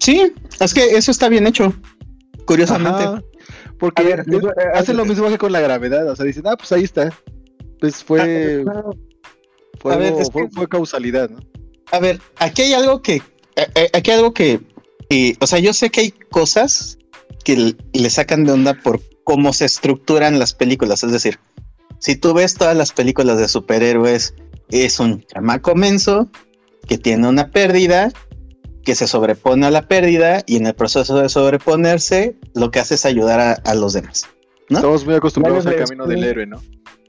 Sí, 0.00 0.32
es 0.60 0.74
que 0.74 0.96
eso 0.96 1.10
está 1.10 1.28
bien 1.28 1.46
hecho. 1.46 1.74
Curiosamente. 2.44 3.24
porque 3.78 4.16
hacen 4.74 4.96
lo 4.96 5.04
mismo 5.04 5.28
que 5.28 5.38
con 5.38 5.52
la 5.52 5.60
gravedad. 5.60 6.08
O 6.08 6.16
sea, 6.16 6.24
dicen, 6.24 6.44
ah, 6.46 6.56
pues 6.56 6.72
ahí 6.72 6.84
está. 6.84 7.10
Pues 7.80 8.02
fue. 8.02 8.64
Ah, 8.68 8.82
fue, 9.80 10.48
fue, 10.50 10.68
causalidad, 10.68 11.28
¿no? 11.30 11.38
A 11.92 11.98
ver, 12.00 12.20
aquí 12.36 12.62
hay 12.62 12.72
algo 12.72 13.02
que. 13.02 13.16
Eh, 13.56 13.66
eh, 13.74 13.90
aquí 13.92 14.10
hay 14.10 14.18
algo 14.18 14.34
que 14.34 14.60
Y, 15.08 15.36
o 15.40 15.46
sea, 15.46 15.58
yo 15.58 15.72
sé 15.72 15.90
que 15.90 16.00
hay 16.00 16.10
cosas 16.10 16.98
que 17.44 17.76
le 17.92 18.10
sacan 18.10 18.44
de 18.44 18.52
onda 18.52 18.74
por 18.74 19.00
cómo 19.24 19.52
se 19.52 19.64
estructuran 19.64 20.38
las 20.38 20.54
películas. 20.54 21.04
Es 21.04 21.12
decir, 21.12 21.38
si 21.98 22.16
tú 22.16 22.34
ves 22.34 22.54
todas 22.54 22.76
las 22.76 22.92
películas 22.92 23.38
de 23.38 23.48
superhéroes, 23.48 24.34
es 24.70 25.00
un 25.00 25.22
chamaco 25.22 25.74
menso 25.74 26.30
que 26.86 26.98
tiene 26.98 27.28
una 27.28 27.50
pérdida, 27.50 28.12
que 28.84 28.94
se 28.94 29.06
sobrepone 29.06 29.66
a 29.66 29.70
la 29.70 29.88
pérdida 29.88 30.42
y 30.46 30.56
en 30.56 30.66
el 30.66 30.74
proceso 30.74 31.18
de 31.18 31.28
sobreponerse, 31.28 32.36
lo 32.54 32.70
que 32.70 32.78
hace 32.78 32.94
es 32.94 33.04
ayudar 33.04 33.60
a, 33.64 33.74
los 33.74 33.92
demás. 33.92 34.26
¿no? 34.68 34.78
Estamos 34.78 35.04
muy 35.04 35.14
acostumbrados 35.14 35.66
al 35.66 35.76
camino 35.76 36.06
del 36.06 36.24
héroe, 36.24 36.46
¿no? 36.46 36.62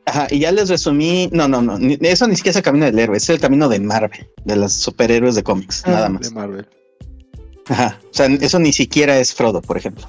Ajá, 0.06 0.28
y 0.32 0.40
ya 0.40 0.54
les 0.54 0.70
resumí, 0.70 1.30
no, 1.34 1.50
no, 1.50 1.62
no, 1.62 1.78
eso 2.02 2.28
ni 2.28 2.36
siquiera 2.38 2.52
es 2.52 2.56
el 2.56 2.64
camino 2.64 2.86
del 2.86 2.98
héroe, 2.98 3.18
es 3.18 3.30
el 3.30 3.42
camino 3.42 3.68
de 3.68 3.82
Marvel, 3.82 4.26
de 4.46 4.56
los 4.56 4.72
superhéroes 4.72 5.36
de 5.36 5.44
cómics, 5.44 5.84
ah, 5.86 5.92
nada 5.92 6.10
más. 6.10 6.30
De 6.30 6.32
Marvel. 6.32 6.68
Ajá, 7.68 8.00
o 8.02 8.14
sea, 8.14 8.28
eso 8.28 8.58
ni 8.58 8.72
siquiera 8.72 9.20
es 9.20 9.34
Frodo, 9.34 9.62
por 9.62 9.78
ejemplo. 9.78 10.08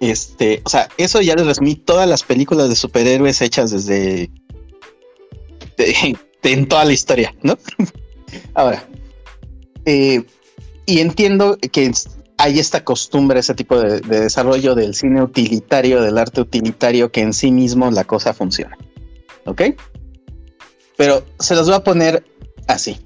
Este, 0.00 0.60
o 0.64 0.68
sea, 0.68 0.88
eso 0.98 1.20
ya 1.22 1.34
les 1.34 1.46
resumí 1.46 1.74
todas 1.74 2.08
las 2.08 2.22
películas 2.22 2.68
de 2.68 2.76
superhéroes 2.76 3.40
hechas 3.40 3.70
desde 3.70 4.30
en 6.42 6.68
toda 6.68 6.84
la 6.84 6.92
historia, 6.92 7.34
¿no? 7.42 7.58
Ahora, 8.54 8.86
eh, 9.84 10.24
y 10.84 11.00
entiendo 11.00 11.58
que 11.72 11.92
hay 12.38 12.58
esta 12.58 12.84
costumbre, 12.84 13.40
ese 13.40 13.54
tipo 13.54 13.78
de, 13.78 14.00
desarrollo 14.00 14.74
del 14.74 14.94
cine 14.94 15.22
utilitario, 15.22 16.02
del 16.02 16.18
arte 16.18 16.40
utilitario, 16.40 17.10
que 17.10 17.22
en 17.22 17.32
sí 17.32 17.50
mismo 17.50 17.90
la 17.90 18.04
cosa 18.04 18.34
funciona. 18.34 18.76
¿Ok? 19.46 19.62
Pero 20.96 21.24
se 21.38 21.54
los 21.54 21.66
voy 21.66 21.76
a 21.76 21.84
poner 21.84 22.24
así. 22.68 22.98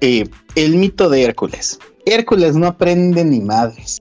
Eh, 0.00 0.28
el 0.54 0.76
mito 0.76 1.08
de 1.10 1.22
Hércules. 1.22 1.78
Hércules 2.06 2.56
no 2.56 2.66
aprende 2.66 3.24
ni 3.24 3.40
madres. 3.40 4.00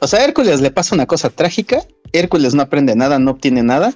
O 0.00 0.06
sea, 0.06 0.20
a 0.20 0.24
Hércules 0.24 0.60
le 0.60 0.70
pasa 0.70 0.94
una 0.94 1.06
cosa 1.06 1.30
trágica. 1.30 1.82
Hércules 2.12 2.54
no 2.54 2.62
aprende 2.62 2.94
nada, 2.94 3.18
no 3.18 3.32
obtiene 3.32 3.62
nada. 3.62 3.94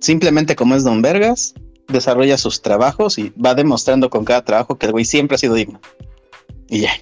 Simplemente 0.00 0.56
como 0.56 0.74
es 0.74 0.84
Don 0.84 1.02
Vergas, 1.02 1.54
desarrolla 1.88 2.38
sus 2.38 2.62
trabajos 2.62 3.18
y 3.18 3.32
va 3.32 3.54
demostrando 3.54 4.10
con 4.10 4.24
cada 4.24 4.44
trabajo 4.44 4.76
que 4.76 4.86
el 4.86 4.92
güey 4.92 5.04
siempre 5.04 5.36
ha 5.36 5.38
sido 5.38 5.54
digno. 5.54 5.80
Y 6.68 6.80
ya. 6.80 6.92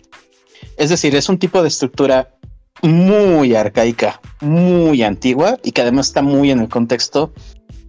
Es 0.76 0.91
decir, 0.91 1.14
es 1.14 1.28
un 1.28 1.39
tipo 1.39 1.62
de 1.62 1.68
estructura 1.68 2.35
muy 2.82 3.55
arcaica, 3.55 4.20
muy 4.41 5.03
antigua 5.03 5.59
y 5.62 5.72
que 5.72 5.82
además 5.82 6.09
está 6.09 6.22
muy 6.22 6.51
en 6.51 6.61
el 6.61 6.68
contexto 6.68 7.32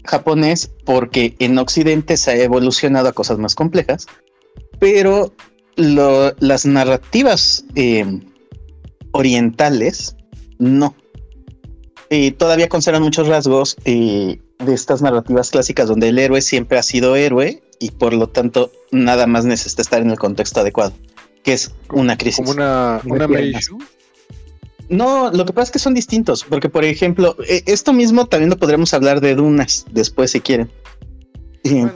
japonés 0.05 0.71
porque 0.85 1.35
en 1.39 1.57
Occidente 1.57 2.15
se 2.17 2.31
ha 2.31 2.35
evolucionado 2.35 3.09
a 3.09 3.13
cosas 3.13 3.37
más 3.39 3.55
complejas, 3.55 4.07
pero 4.79 5.33
las 5.75 6.65
narrativas 6.65 7.65
eh, 7.75 8.21
orientales 9.11 10.14
no. 10.59 10.95
Y 12.09 12.31
todavía 12.31 12.69
conservan 12.69 13.01
muchos 13.01 13.27
rasgos 13.27 13.77
eh, 13.85 14.39
de 14.59 14.73
estas 14.73 15.01
narrativas 15.01 15.49
clásicas 15.49 15.87
donde 15.87 16.09
el 16.09 16.19
héroe 16.19 16.41
siempre 16.41 16.77
ha 16.77 16.83
sido 16.83 17.15
héroe 17.15 17.63
y 17.79 17.91
por 17.91 18.13
lo 18.13 18.27
tanto 18.27 18.71
nada 18.91 19.27
más 19.27 19.45
necesita 19.45 19.81
estar 19.81 20.01
en 20.01 20.11
el 20.11 20.19
contexto 20.19 20.61
adecuado, 20.61 20.93
que 21.43 21.53
es 21.53 21.71
una 21.91 22.17
crisis. 22.17 22.37
Como 22.37 22.51
una, 22.51 23.01
una 23.05 23.27
No, 24.89 25.31
lo 25.31 25.45
que 25.45 25.53
pasa 25.53 25.63
es 25.63 25.71
que 25.71 25.79
son 25.79 25.93
distintos, 25.93 26.45
porque 26.47 26.69
por 26.69 26.85
ejemplo, 26.85 27.35
e, 27.47 27.63
esto 27.65 27.91
mismo 27.91 28.27
también 28.27 28.49
lo 28.49 28.57
podremos 28.57 28.93
hablar 28.93 29.19
de 29.19 29.35
Dunas 29.35 29.85
después 29.91 30.31
si 30.31 30.41
quieren. 30.41 30.69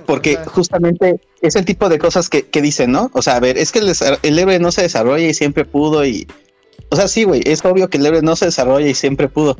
porque 0.07 0.37
justamente 0.47 1.21
es 1.41 1.55
el 1.55 1.65
tipo 1.65 1.89
de 1.89 1.99
cosas 1.99 2.29
que, 2.29 2.61
dicen, 2.61 2.91
¿no? 2.91 3.11
O 3.13 3.21
sea, 3.21 3.35
a 3.35 3.39
ver, 3.39 3.57
es 3.57 3.71
que 3.71 3.79
el, 3.79 3.93
el 4.23 4.39
héroe 4.39 4.59
no 4.59 4.71
se 4.71 4.81
desarrolla 4.81 5.27
y 5.27 5.33
siempre 5.33 5.65
pudo 5.65 6.05
y... 6.05 6.27
O 6.89 6.95
sea, 6.95 7.07
sí, 7.07 7.23
güey, 7.23 7.41
es 7.45 7.63
obvio 7.63 7.89
que 7.89 7.97
el 7.97 8.05
héroe 8.05 8.21
no 8.21 8.35
se 8.35 8.45
desarrolla 8.45 8.87
y 8.87 8.93
siempre 8.93 9.27
pudo. 9.27 9.57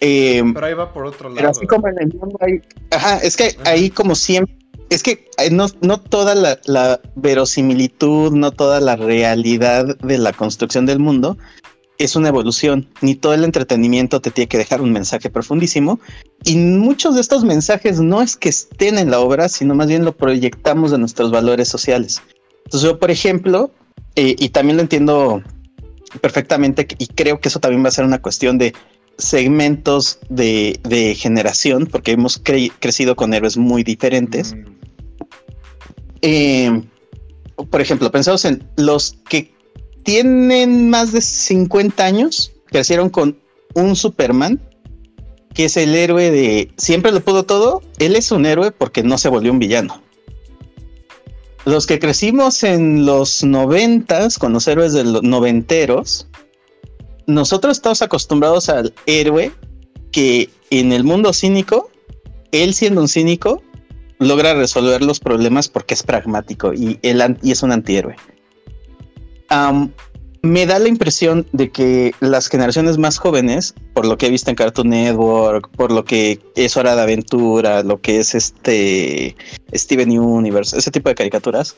Eh, 0.00 0.42
pero 0.54 0.66
ahí 0.66 0.74
va 0.74 0.92
por 0.92 1.06
otro 1.06 1.30
lado. 1.30 1.48
así 1.48 1.66
como 1.66 1.88
en 1.88 1.98
el 1.98 2.08
mundo 2.14 2.38
hay, 2.40 2.60
ajá, 2.90 3.18
es 3.18 3.36
que 3.36 3.56
ahí 3.64 3.88
como 3.90 4.14
siempre, 4.14 4.54
es 4.90 5.02
que 5.02 5.28
eh, 5.38 5.50
no, 5.50 5.66
no 5.80 6.00
toda 6.00 6.34
la, 6.34 7.00
verosimilitud, 7.14 8.32
no 8.32 8.52
toda 8.52 8.80
la 8.80 8.96
realidad 8.96 9.96
de 9.98 10.18
la 10.18 10.32
construcción 10.32 10.86
del 10.86 10.98
mundo 10.98 11.38
es 11.98 12.14
una 12.14 12.28
evolución, 12.28 12.90
ni 13.00 13.14
todo 13.14 13.32
el 13.32 13.42
entretenimiento 13.42 14.20
te 14.20 14.30
tiene 14.30 14.48
que 14.48 14.58
dejar 14.58 14.82
un 14.82 14.92
mensaje 14.92 15.30
profundísimo, 15.30 15.98
y 16.44 16.56
muchos 16.56 17.14
de 17.14 17.22
estos 17.22 17.42
mensajes 17.42 18.00
no 18.00 18.20
es 18.20 18.36
que 18.36 18.50
estén 18.50 18.98
en 18.98 19.10
la 19.10 19.18
obra, 19.20 19.48
sino 19.48 19.74
más 19.74 19.86
bien 19.86 20.04
lo 20.04 20.14
proyectamos 20.14 20.90
de 20.90 20.98
nuestros 20.98 21.30
valores 21.30 21.68
sociales. 21.68 22.20
Entonces 22.66 22.82
yo, 22.82 22.98
por 22.98 23.10
ejemplo, 23.10 23.70
eh, 24.14 24.36
y 24.38 24.50
también 24.50 24.76
lo 24.76 24.82
entiendo 24.82 25.42
perfectamente, 26.16 26.86
y 26.98 27.06
creo 27.08 27.40
que 27.40 27.48
eso 27.48 27.60
también 27.60 27.84
va 27.84 27.88
a 27.88 27.92
ser 27.92 28.04
una 28.04 28.20
cuestión 28.20 28.58
de 28.58 28.74
segmentos 29.18 30.18
de, 30.28 31.16
generación, 31.18 31.86
porque 31.86 32.12
hemos 32.12 32.40
crecido 32.78 33.16
con 33.16 33.34
héroes 33.34 33.56
muy 33.56 33.82
diferentes. 33.82 34.54
Mm. 34.54 34.64
Eh, 36.22 36.82
por 37.70 37.80
ejemplo, 37.80 38.10
pensamos 38.10 38.44
en 38.44 38.68
los 38.76 39.16
que 39.28 39.54
tienen 40.02 40.90
más 40.90 41.12
de 41.12 41.20
50 41.20 42.04
años, 42.04 42.52
crecieron 42.66 43.10
con 43.10 43.38
un 43.74 43.96
Superman, 43.96 44.60
que 45.54 45.64
es 45.64 45.76
el 45.76 45.94
héroe 45.94 46.30
de 46.30 46.70
siempre 46.76 47.12
lo 47.12 47.20
pudo 47.20 47.44
todo. 47.44 47.82
Él 47.98 48.14
es 48.14 48.30
un 48.30 48.44
héroe 48.44 48.70
porque 48.70 49.02
no 49.02 49.18
se 49.18 49.28
volvió 49.28 49.52
un 49.52 49.58
villano. 49.58 50.02
Los 51.66 51.84
que 51.84 51.98
crecimos 51.98 52.62
en 52.62 53.04
los 53.06 53.42
noventas, 53.42 54.38
con 54.38 54.52
los 54.52 54.68
héroes 54.68 54.92
de 54.92 55.02
los 55.02 55.24
noventeros, 55.24 56.28
nosotros 57.26 57.78
estamos 57.78 58.02
acostumbrados 58.02 58.68
al 58.68 58.94
héroe 59.06 59.50
que 60.12 60.48
en 60.70 60.92
el 60.92 61.02
mundo 61.02 61.32
cínico, 61.32 61.90
él 62.52 62.72
siendo 62.72 63.00
un 63.00 63.08
cínico, 63.08 63.64
logra 64.20 64.54
resolver 64.54 65.02
los 65.02 65.18
problemas 65.18 65.68
porque 65.68 65.94
es 65.94 66.04
pragmático 66.04 66.72
y, 66.72 67.00
él, 67.02 67.36
y 67.42 67.50
es 67.50 67.64
un 67.64 67.72
antihéroe. 67.72 68.14
Me 70.46 70.66
da 70.66 70.78
la 70.78 70.88
impresión 70.88 71.46
de 71.52 71.70
que 71.70 72.14
las 72.20 72.48
generaciones 72.48 72.98
más 72.98 73.18
jóvenes, 73.18 73.74
por 73.92 74.06
lo 74.06 74.16
que 74.16 74.26
he 74.26 74.30
visto 74.30 74.50
en 74.50 74.56
Cartoon 74.56 74.90
Network, 74.90 75.68
por 75.76 75.92
lo 75.92 76.04
que 76.04 76.40
es 76.54 76.76
Hora 76.76 76.96
de 76.96 77.02
Aventura, 77.02 77.82
lo 77.82 78.00
que 78.00 78.18
es 78.18 78.34
este 78.34 79.36
Steven 79.74 80.18
Universe, 80.18 80.76
ese 80.76 80.90
tipo 80.90 81.08
de 81.08 81.14
caricaturas, 81.14 81.76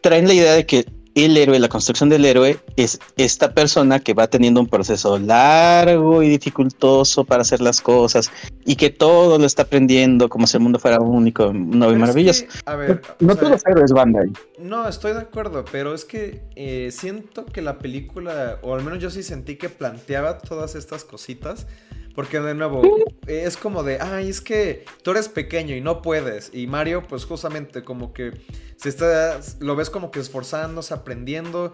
traen 0.00 0.26
la 0.26 0.34
idea 0.34 0.54
de 0.54 0.66
que 0.66 0.84
el 1.14 1.36
héroe, 1.36 1.58
la 1.58 1.68
construcción 1.68 2.08
del 2.08 2.24
héroe 2.24 2.58
es 2.76 2.98
esta 3.16 3.52
persona 3.52 4.00
que 4.00 4.14
va 4.14 4.28
teniendo 4.28 4.60
un 4.60 4.66
proceso 4.66 5.18
largo 5.18 6.22
y 6.22 6.28
dificultoso 6.28 7.24
para 7.24 7.42
hacer 7.42 7.60
las 7.60 7.80
cosas 7.80 8.30
y 8.64 8.76
que 8.76 8.90
todo 8.90 9.38
lo 9.38 9.46
está 9.46 9.62
aprendiendo 9.62 10.28
como 10.28 10.46
si 10.46 10.56
el 10.56 10.62
mundo 10.62 10.78
fuera 10.78 11.00
único, 11.00 11.52
nuevo 11.52 11.92
y 11.92 11.96
maravilloso. 11.96 12.44
a 12.64 12.76
ver, 12.76 13.02
no, 13.18 13.34
todos 13.34 13.50
los 13.50 13.66
héroes 13.66 13.92
van 13.92 14.16
ahí. 14.16 14.32
No, 14.58 14.88
estoy 14.88 15.12
de 15.12 15.20
acuerdo, 15.20 15.64
pero 15.70 15.94
es 15.94 16.04
que 16.04 16.42
eh, 16.56 16.90
siento 16.92 17.44
que 17.46 17.62
la 17.62 17.78
película, 17.78 18.58
o 18.62 18.74
al 18.74 18.84
menos 18.84 19.00
yo 19.00 19.10
sí 19.10 19.22
sentí 19.22 19.56
que 19.56 19.68
planteaba 19.68 20.38
todas 20.38 20.74
estas 20.74 21.04
cositas 21.04 21.66
porque 22.14 22.40
de 22.40 22.54
nuevo, 22.54 22.82
es 23.26 23.56
como 23.56 23.82
de, 23.82 23.98
ay, 24.00 24.28
es 24.28 24.40
que 24.40 24.84
tú 25.02 25.12
eres 25.12 25.28
pequeño 25.28 25.74
y 25.74 25.80
no 25.80 26.02
puedes. 26.02 26.50
Y 26.52 26.66
Mario, 26.66 27.02
pues 27.08 27.24
justamente 27.24 27.82
como 27.82 28.12
que 28.12 28.32
se 28.76 28.88
está, 28.88 29.40
lo 29.60 29.76
ves 29.76 29.90
como 29.90 30.10
que 30.10 30.20
esforzándose, 30.20 30.94
aprendiendo. 30.94 31.72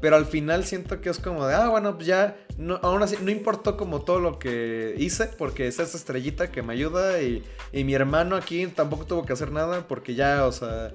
Pero 0.00 0.16
al 0.16 0.26
final 0.26 0.64
siento 0.64 1.00
que 1.00 1.08
es 1.08 1.18
como 1.18 1.46
de, 1.46 1.54
ah, 1.54 1.68
bueno, 1.68 1.94
pues 1.94 2.06
ya, 2.06 2.36
no, 2.58 2.78
aún 2.82 3.02
así, 3.02 3.16
no 3.22 3.30
importó 3.30 3.76
como 3.76 4.02
todo 4.02 4.20
lo 4.20 4.38
que 4.38 4.94
hice, 4.98 5.26
porque 5.26 5.66
es 5.66 5.78
esa 5.78 5.96
estrellita 5.96 6.50
que 6.50 6.62
me 6.62 6.74
ayuda 6.74 7.22
y, 7.22 7.42
mi 7.72 7.94
hermano 7.94 8.36
aquí 8.36 8.66
tampoco 8.66 9.06
tuvo 9.06 9.24
que 9.24 9.32
hacer 9.32 9.52
nada, 9.52 9.88
porque 9.88 10.14
ya, 10.14 10.46
o 10.46 10.52
sea, 10.52 10.92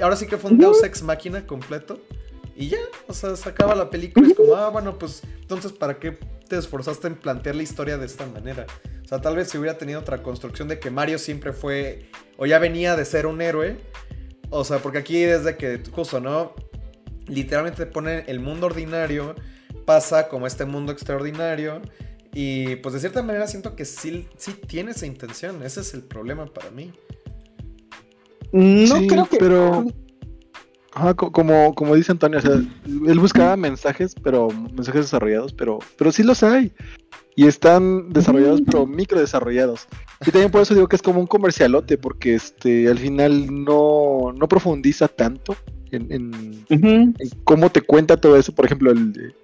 ahora 0.00 0.16
sí 0.16 0.26
que 0.26 0.38
fue 0.38 0.50
un 0.50 0.58
Deus 0.58 0.82
Ex 0.82 1.02
Máquina 1.02 1.46
completo. 1.46 2.00
Y 2.56 2.68
ya, 2.68 2.78
o 3.06 3.14
sea, 3.14 3.34
se 3.36 3.48
acaba 3.48 3.74
la 3.74 3.88
película 3.88 4.28
y 4.28 4.30
es 4.32 4.36
como, 4.36 4.54
ah, 4.54 4.68
bueno, 4.68 4.98
pues 4.98 5.22
entonces, 5.40 5.72
¿para 5.72 5.98
qué 5.98 6.18
te 6.48 6.58
esforzaste 6.58 7.06
en 7.06 7.14
plantear 7.14 7.56
la 7.56 7.62
historia 7.62 7.96
de 7.96 8.06
esta 8.06 8.26
manera? 8.26 8.66
O 9.04 9.08
sea, 9.08 9.20
tal 9.20 9.36
vez 9.36 9.50
si 9.50 9.58
hubiera 9.58 9.78
tenido 9.78 10.00
otra 10.00 10.22
construcción 10.22 10.68
de 10.68 10.78
que 10.78 10.90
Mario 10.90 11.18
siempre 11.18 11.52
fue, 11.52 12.10
o 12.36 12.46
ya 12.46 12.58
venía 12.58 12.96
de 12.96 13.04
ser 13.04 13.26
un 13.26 13.40
héroe. 13.40 13.78
O 14.50 14.64
sea, 14.64 14.78
porque 14.78 14.98
aquí 14.98 15.22
desde 15.22 15.56
que, 15.56 15.82
justo, 15.90 16.20
¿no? 16.20 16.54
Literalmente 17.26 17.86
te 17.86 17.90
pone 17.90 18.24
el 18.26 18.40
mundo 18.40 18.66
ordinario, 18.66 19.34
pasa 19.86 20.28
como 20.28 20.46
este 20.46 20.66
mundo 20.66 20.92
extraordinario. 20.92 21.80
Y 22.34 22.76
pues 22.76 22.94
de 22.94 23.00
cierta 23.00 23.22
manera 23.22 23.46
siento 23.46 23.76
que 23.76 23.84
sí, 23.84 24.28
sí 24.36 24.52
tiene 24.66 24.92
esa 24.92 25.06
intención. 25.06 25.62
Ese 25.62 25.80
es 25.80 25.94
el 25.94 26.02
problema 26.02 26.46
para 26.46 26.70
mí. 26.70 26.92
No 28.52 29.06
creo 29.06 29.26
que. 29.26 29.38
Pero 29.38 29.86
como, 31.16 31.74
como 31.74 31.94
dice 31.94 32.12
Antonio, 32.12 32.38
él 32.44 33.18
buscaba 33.18 33.56
mensajes, 33.56 34.14
pero 34.22 34.48
mensajes 34.50 35.02
desarrollados, 35.02 35.52
pero, 35.52 35.78
pero 35.96 36.12
sí 36.12 36.22
los 36.22 36.42
hay. 36.42 36.72
y 37.34 37.46
están 37.46 38.12
desarrollados, 38.12 38.60
pero 38.66 38.86
micro 38.86 39.18
desarrollados. 39.18 39.86
Y 40.26 40.30
también 40.30 40.50
por 40.50 40.60
eso 40.60 40.74
digo 40.74 40.86
que 40.88 40.96
es 40.96 41.02
como 41.02 41.18
un 41.20 41.26
comercialote, 41.26 41.96
porque 41.96 42.34
este 42.34 42.88
al 42.88 42.98
final 42.98 43.64
no, 43.64 44.32
no 44.36 44.48
profundiza 44.48 45.08
tanto 45.08 45.56
en, 45.90 46.12
en- 46.12 46.64
en 46.68 47.14
cómo 47.44 47.70
te 47.70 47.80
cuenta 47.80 48.18
todo 48.20 48.36
eso. 48.36 48.54
Por 48.54 48.66
ejemplo, 48.66 48.90
el 48.90 49.12
de- 49.14 49.34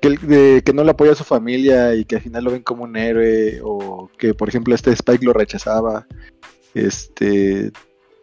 que, 0.00 0.08
el 0.08 0.16
de 0.18 0.62
que 0.64 0.72
no 0.72 0.82
le 0.82 0.90
apoya 0.90 1.12
a 1.12 1.16
su 1.16 1.22
familia 1.24 1.94
y 1.94 2.04
que 2.04 2.16
al 2.16 2.22
final 2.22 2.42
lo 2.44 2.50
ven 2.50 2.62
como 2.64 2.82
un 2.84 2.96
héroe, 2.96 3.60
o 3.62 4.10
que 4.18 4.34
por 4.34 4.48
ejemplo 4.48 4.74
este 4.74 4.90
Spike 4.90 5.24
lo 5.24 5.32
rechazaba, 5.32 6.06
este 6.74 7.70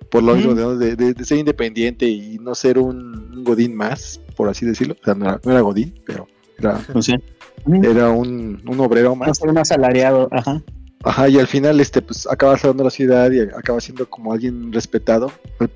por 0.09 0.23
lo 0.23 0.35
mismo 0.35 0.53
de, 0.55 0.95
de- 0.95 1.13
de 1.13 1.25
ser 1.25 1.37
independiente 1.37 2.07
y 2.07 2.37
no 2.39 2.55
ser 2.55 2.77
un, 2.79 3.31
un 3.33 3.43
godín 3.43 3.75
más, 3.75 4.19
por 4.35 4.49
así 4.49 4.65
decirlo. 4.65 4.95
O 5.01 5.03
sea, 5.05 5.13
no 5.15 5.25
era, 5.25 5.39
no 5.43 5.51
era 5.51 5.61
godín, 5.61 5.93
pero 6.05 6.27
era, 6.57 6.79
Pues 6.93 7.09
era 7.83 8.09
un, 8.11 8.61
un 8.65 8.79
obrero 8.79 9.09
No 9.09 9.15
más. 9.17 9.37
ser 9.37 9.49
un 9.49 9.57
asalariado, 9.57 10.27
ajá. 10.31 10.61
Ajá, 11.03 11.29
y 11.29 11.37
al 11.39 11.47
final 11.47 11.79
este 11.79 12.01
pues 12.01 12.27
acaba 12.27 12.57
salvando 12.57 12.83
la 12.85 12.89
ciudad 12.89 13.31
y 13.31 13.39
acaba 13.41 13.79
siendo 13.79 14.09
como 14.09 14.33
alguien 14.33 14.73
respetado. 14.73 15.31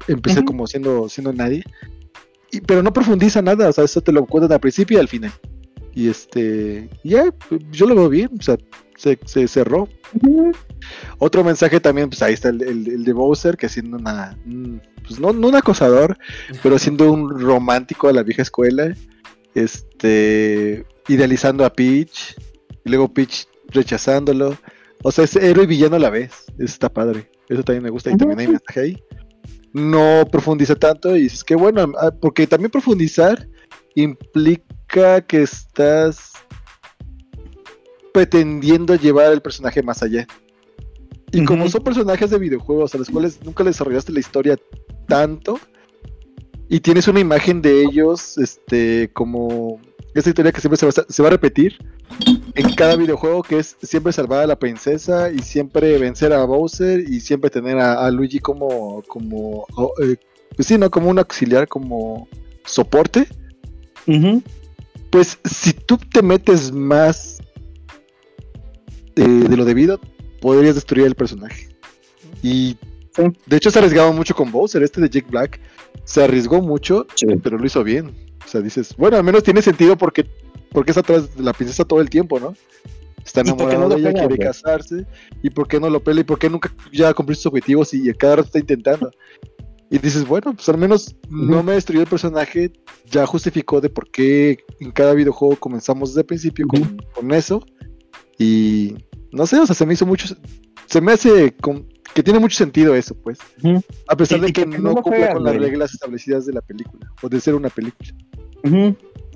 Empecé 0.08 0.44
como 0.44 0.66
siendo 0.68 1.08
siendo 1.10 1.32
nadie. 1.32 1.64
Y, 2.52 2.60
pero 2.62 2.82
no 2.84 2.92
profundiza 2.92 3.42
nada, 3.42 3.70
o 3.70 3.72
sea, 3.72 3.84
eso 3.84 4.02
te 4.02 4.12
lo 4.12 4.26
cuentan 4.26 4.52
al 4.54 4.60
principio 4.60 4.98
y 4.98 5.02
al 5.02 5.08
final. 5.08 5.32
Y 5.94 6.10
este, 6.10 6.90
ya, 7.04 7.26
yo 7.72 7.86
lo 7.86 7.96
veo 7.96 8.10
bien, 8.10 8.30
o 8.38 8.42
sea, 8.42 8.58
se, 8.98 9.20
se 9.26 9.48
cerró. 9.48 9.88
Otro 11.18 11.44
mensaje 11.44 11.80
también, 11.80 12.10
pues 12.10 12.22
ahí 12.22 12.34
está 12.34 12.50
el, 12.50 12.62
el- 12.62 12.88
el 12.88 13.04
de 13.04 13.14
Bowser, 13.14 13.58
que 13.58 13.70
siendo 13.70 13.98
una, 13.98 14.38
un- 14.46 14.82
pues 15.08 15.20
no, 15.20 15.34
no 15.34 15.48
un 15.48 15.56
acosador, 15.56 16.18
pero 16.64 16.78
siendo 16.80 17.12
un 17.12 17.40
romántico 17.40 18.08
de 18.08 18.14
la 18.14 18.24
vieja 18.24 18.42
escuela, 18.42 18.94
este, 19.56 20.86
idealizando 21.08 21.66
a 21.66 21.74
Peach, 21.74 22.36
y 22.86 22.90
luego 22.90 23.14
Peach 23.14 23.46
rechazándolo. 23.70 24.58
O 25.04 25.12
sea, 25.12 25.24
es 25.26 25.36
héroe 25.36 25.64
y 25.64 25.68
villano 25.68 25.96
a 25.96 26.00
la 26.00 26.10
vez, 26.10 26.32
eso 26.58 26.66
está 26.66 26.90
padre, 26.90 27.30
eso 27.50 27.64
también 27.64 27.84
me 27.84 27.90
gusta 27.90 28.12
y 28.12 28.18
también 28.18 28.40
hay 28.40 28.48
mensaje 28.48 28.80
ahí. 28.80 29.04
No 29.74 30.26
profundiza 30.32 30.76
tanto 30.76 31.16
y 31.16 31.26
es 31.28 31.44
que 31.44 31.56
bueno, 31.56 31.92
ah, 32.00 32.12
porque 32.12 32.46
también 32.46 32.70
profundizar 32.72 33.48
implica 33.96 35.22
que 35.22 35.42
estás 35.44 36.32
pretendiendo 38.14 38.96
llevar 38.96 39.32
el 39.32 39.42
personaje 39.42 39.82
más 39.82 40.04
allá. 40.04 40.28
Y 41.34 41.46
como 41.46 41.70
son 41.70 41.84
personajes 41.84 42.30
de 42.30 42.38
videojuegos 42.40 42.94
a 42.94 42.98
los 42.98 43.10
cuales 43.10 43.40
nunca 43.44 43.64
le 43.64 43.70
desarrollaste 43.70 44.12
la 44.12 44.20
historia 44.20 44.58
tanto, 45.08 45.60
y 46.68 46.80
tienes 46.80 47.08
una 47.08 47.20
imagen 47.20 47.62
de 47.62 47.84
ellos, 47.84 48.38
este, 48.38 49.10
como 49.14 49.80
esa 50.14 50.30
historia 50.30 50.52
que 50.52 50.62
siempre 50.62 50.78
se 50.78 50.86
va, 50.86 50.90
a- 50.96 51.12
se 51.12 51.22
va 51.22 51.28
a 51.28 51.32
repetir 51.32 51.78
en 52.56 52.74
cada 52.76 52.96
videojuego, 52.96 53.44
que 53.44 53.60
es 53.60 53.78
siempre 53.82 54.12
salvar 54.14 54.40
a 54.44 54.48
la 54.48 54.58
princesa 54.60 55.32
y 55.32 55.40
siempre 55.40 55.98
vencer 55.98 56.34
a 56.34 56.44
Bowser 56.46 57.00
y 57.02 57.20
siempre 57.22 57.50
tener 57.50 57.78
a, 57.78 58.06
a 58.06 58.12
Luigi 58.12 58.40
como, 58.40 59.02
como, 59.08 59.66
oh, 59.76 59.94
eh, 60.04 60.18
pues 60.56 60.68
sí, 60.68 60.78
¿no? 60.78 60.90
Como 60.92 61.10
un 61.10 61.20
auxiliar, 61.20 61.68
como 61.68 62.28
soporte. 62.66 63.28
Pues 65.10 65.40
si 65.46 65.74
tú 65.74 65.98
te 65.98 66.22
metes 66.22 66.72
más 66.72 67.40
eh, 69.16 69.24
de 69.24 69.58
lo 69.58 69.66
debido, 69.66 70.00
podrías 70.42 70.76
destruir 70.76 71.06
el 71.08 71.16
personaje. 71.16 71.70
Y 72.44 72.78
Sí. 73.16 73.24
de 73.46 73.58
hecho 73.58 73.72
se 73.72 73.80
arriesgaba 73.80 74.12
mucho 74.12 74.34
con 74.36 74.52
Bowser, 74.52 74.84
este 74.84 75.02
de 75.02 75.10
Jake 75.10 75.28
Black. 75.30 75.60
Se 76.06 76.24
arriesgó 76.24 76.62
mucho, 76.62 77.06
Sí. 77.16 77.26
pero 77.42 77.58
lo 77.58 77.66
hizo 77.66 77.84
bien. 77.84 78.12
O 78.44 78.48
sea, 78.48 78.62
dices, 78.62 78.96
bueno, 78.98 79.18
al 79.18 79.24
menos 79.24 79.44
tiene 79.44 79.62
sentido 79.62 79.98
porque, 79.98 80.26
porque 80.72 80.92
está 80.92 81.02
atrás 81.02 81.36
de 81.36 81.44
la 81.44 81.54
princesa 81.54 81.86
todo 81.86 82.02
el 82.02 82.10
tiempo, 82.10 82.40
¿no? 82.40 82.54
Está 83.24 83.42
¿Y 83.42 83.44
por 83.44 83.58
qué 83.58 83.64
enamorado 83.76 83.90
no 83.90 83.90
lo 83.90 83.96
de 84.04 84.10
ella, 84.10 84.20
quiere 84.28 84.38
casarse. 84.38 85.06
¿Y 85.44 85.50
por 85.52 85.68
qué 85.68 85.80
no 85.80 85.90
lo 85.90 86.02
pela? 86.04 86.22
¿Y 86.22 86.24
por 86.24 86.40
qué 86.40 86.50
nunca 86.50 86.74
ya 86.92 87.14
cumplió 87.14 87.36
sus 87.36 87.46
objetivos 87.48 87.94
y 87.94 88.10
a 88.10 88.14
cada 88.14 88.38
rato 88.38 88.48
está 88.48 88.60
intentando? 88.60 89.12
Y 89.92 89.98
dices, 90.00 90.26
bueno, 90.26 90.54
pues 90.54 90.68
al 90.70 90.78
menos 90.78 91.16
no 91.30 91.62
me 91.64 91.74
destruyó 91.74 92.02
el 92.02 92.08
personaje, 92.08 92.72
ya 93.12 93.26
justificó 93.28 93.82
de 93.82 93.90
por 93.90 94.10
qué 94.10 94.58
en 94.80 94.92
cada 94.92 95.14
videojuego 95.14 95.58
comenzamos 95.58 96.10
desde 96.12 96.22
el 96.22 96.28
principio 96.28 96.66
con, 96.68 96.98
con 97.14 97.32
eso. 97.34 97.64
Y 98.40 98.96
no 99.32 99.46
sé, 99.46 99.60
o 99.60 99.66
sea, 99.66 99.76
se 99.76 99.86
me 99.86 99.94
hizo 99.94 100.06
mucho, 100.06 100.36
se 100.88 101.02
me 101.02 101.12
hace 101.14 101.54
con- 101.56 101.88
que 102.14 102.22
tiene 102.24 102.40
mucho 102.40 102.58
sentido 102.58 102.94
eso, 102.96 103.16
pues. 103.16 103.38
A 104.08 104.16
pesar 104.18 104.40
Y- 104.40 104.42
de 104.42 104.48
que 104.54 104.66
que 104.66 104.78
no 104.80 104.96
cumple 104.96 105.30
con 105.32 105.44
las 105.44 105.56
reglas 105.56 105.94
establecidas 105.94 106.46
de 106.46 106.54
la 106.54 106.62
película, 106.62 107.08
o 107.22 107.30
de 107.30 107.40
ser 107.40 107.56
una 107.56 107.70
película. 107.70 108.10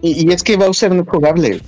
y, 0.02 0.28
y 0.30 0.32
es 0.32 0.44
que 0.44 0.56
Bowser 0.58 0.94
no 0.94 1.02
es 1.04 1.08
jugable. 1.10 1.62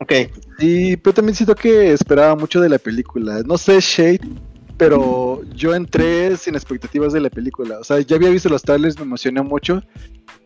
Ok. 0.00 0.12
Sí, 0.58 0.96
pero 0.96 1.14
también 1.14 1.34
siento 1.34 1.54
que 1.54 1.92
esperaba 1.92 2.34
mucho 2.36 2.60
de 2.60 2.68
la 2.68 2.78
película. 2.78 3.42
No 3.44 3.56
sé, 3.56 3.78
Shade, 3.80 4.20
pero 4.76 5.42
yo 5.54 5.74
entré 5.74 6.36
sin 6.36 6.54
expectativas 6.54 7.12
de 7.12 7.20
la 7.20 7.30
película. 7.30 7.78
O 7.80 7.84
sea, 7.84 7.98
ya 8.00 8.16
había 8.16 8.30
visto 8.30 8.48
los 8.48 8.62
trailers, 8.62 8.96
me 8.98 9.04
emocioné 9.04 9.42
mucho, 9.42 9.82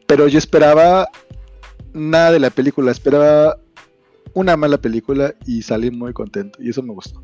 pero 0.07 0.29
yo 0.29 0.39
esperaba 0.39 1.09
nada 1.93 2.33
de 2.33 2.39
la 2.41 2.51
película. 2.51 2.91
Esperaba 2.93 3.57
una 4.35 4.57
mala 4.57 4.81
película 4.81 5.35
y 5.47 5.63
salí 5.63 5.91
muy 5.91 6.13
contento. 6.13 6.63
Y 6.63 6.71
eso 6.71 6.83
me 6.83 6.93
gustó. 6.93 7.23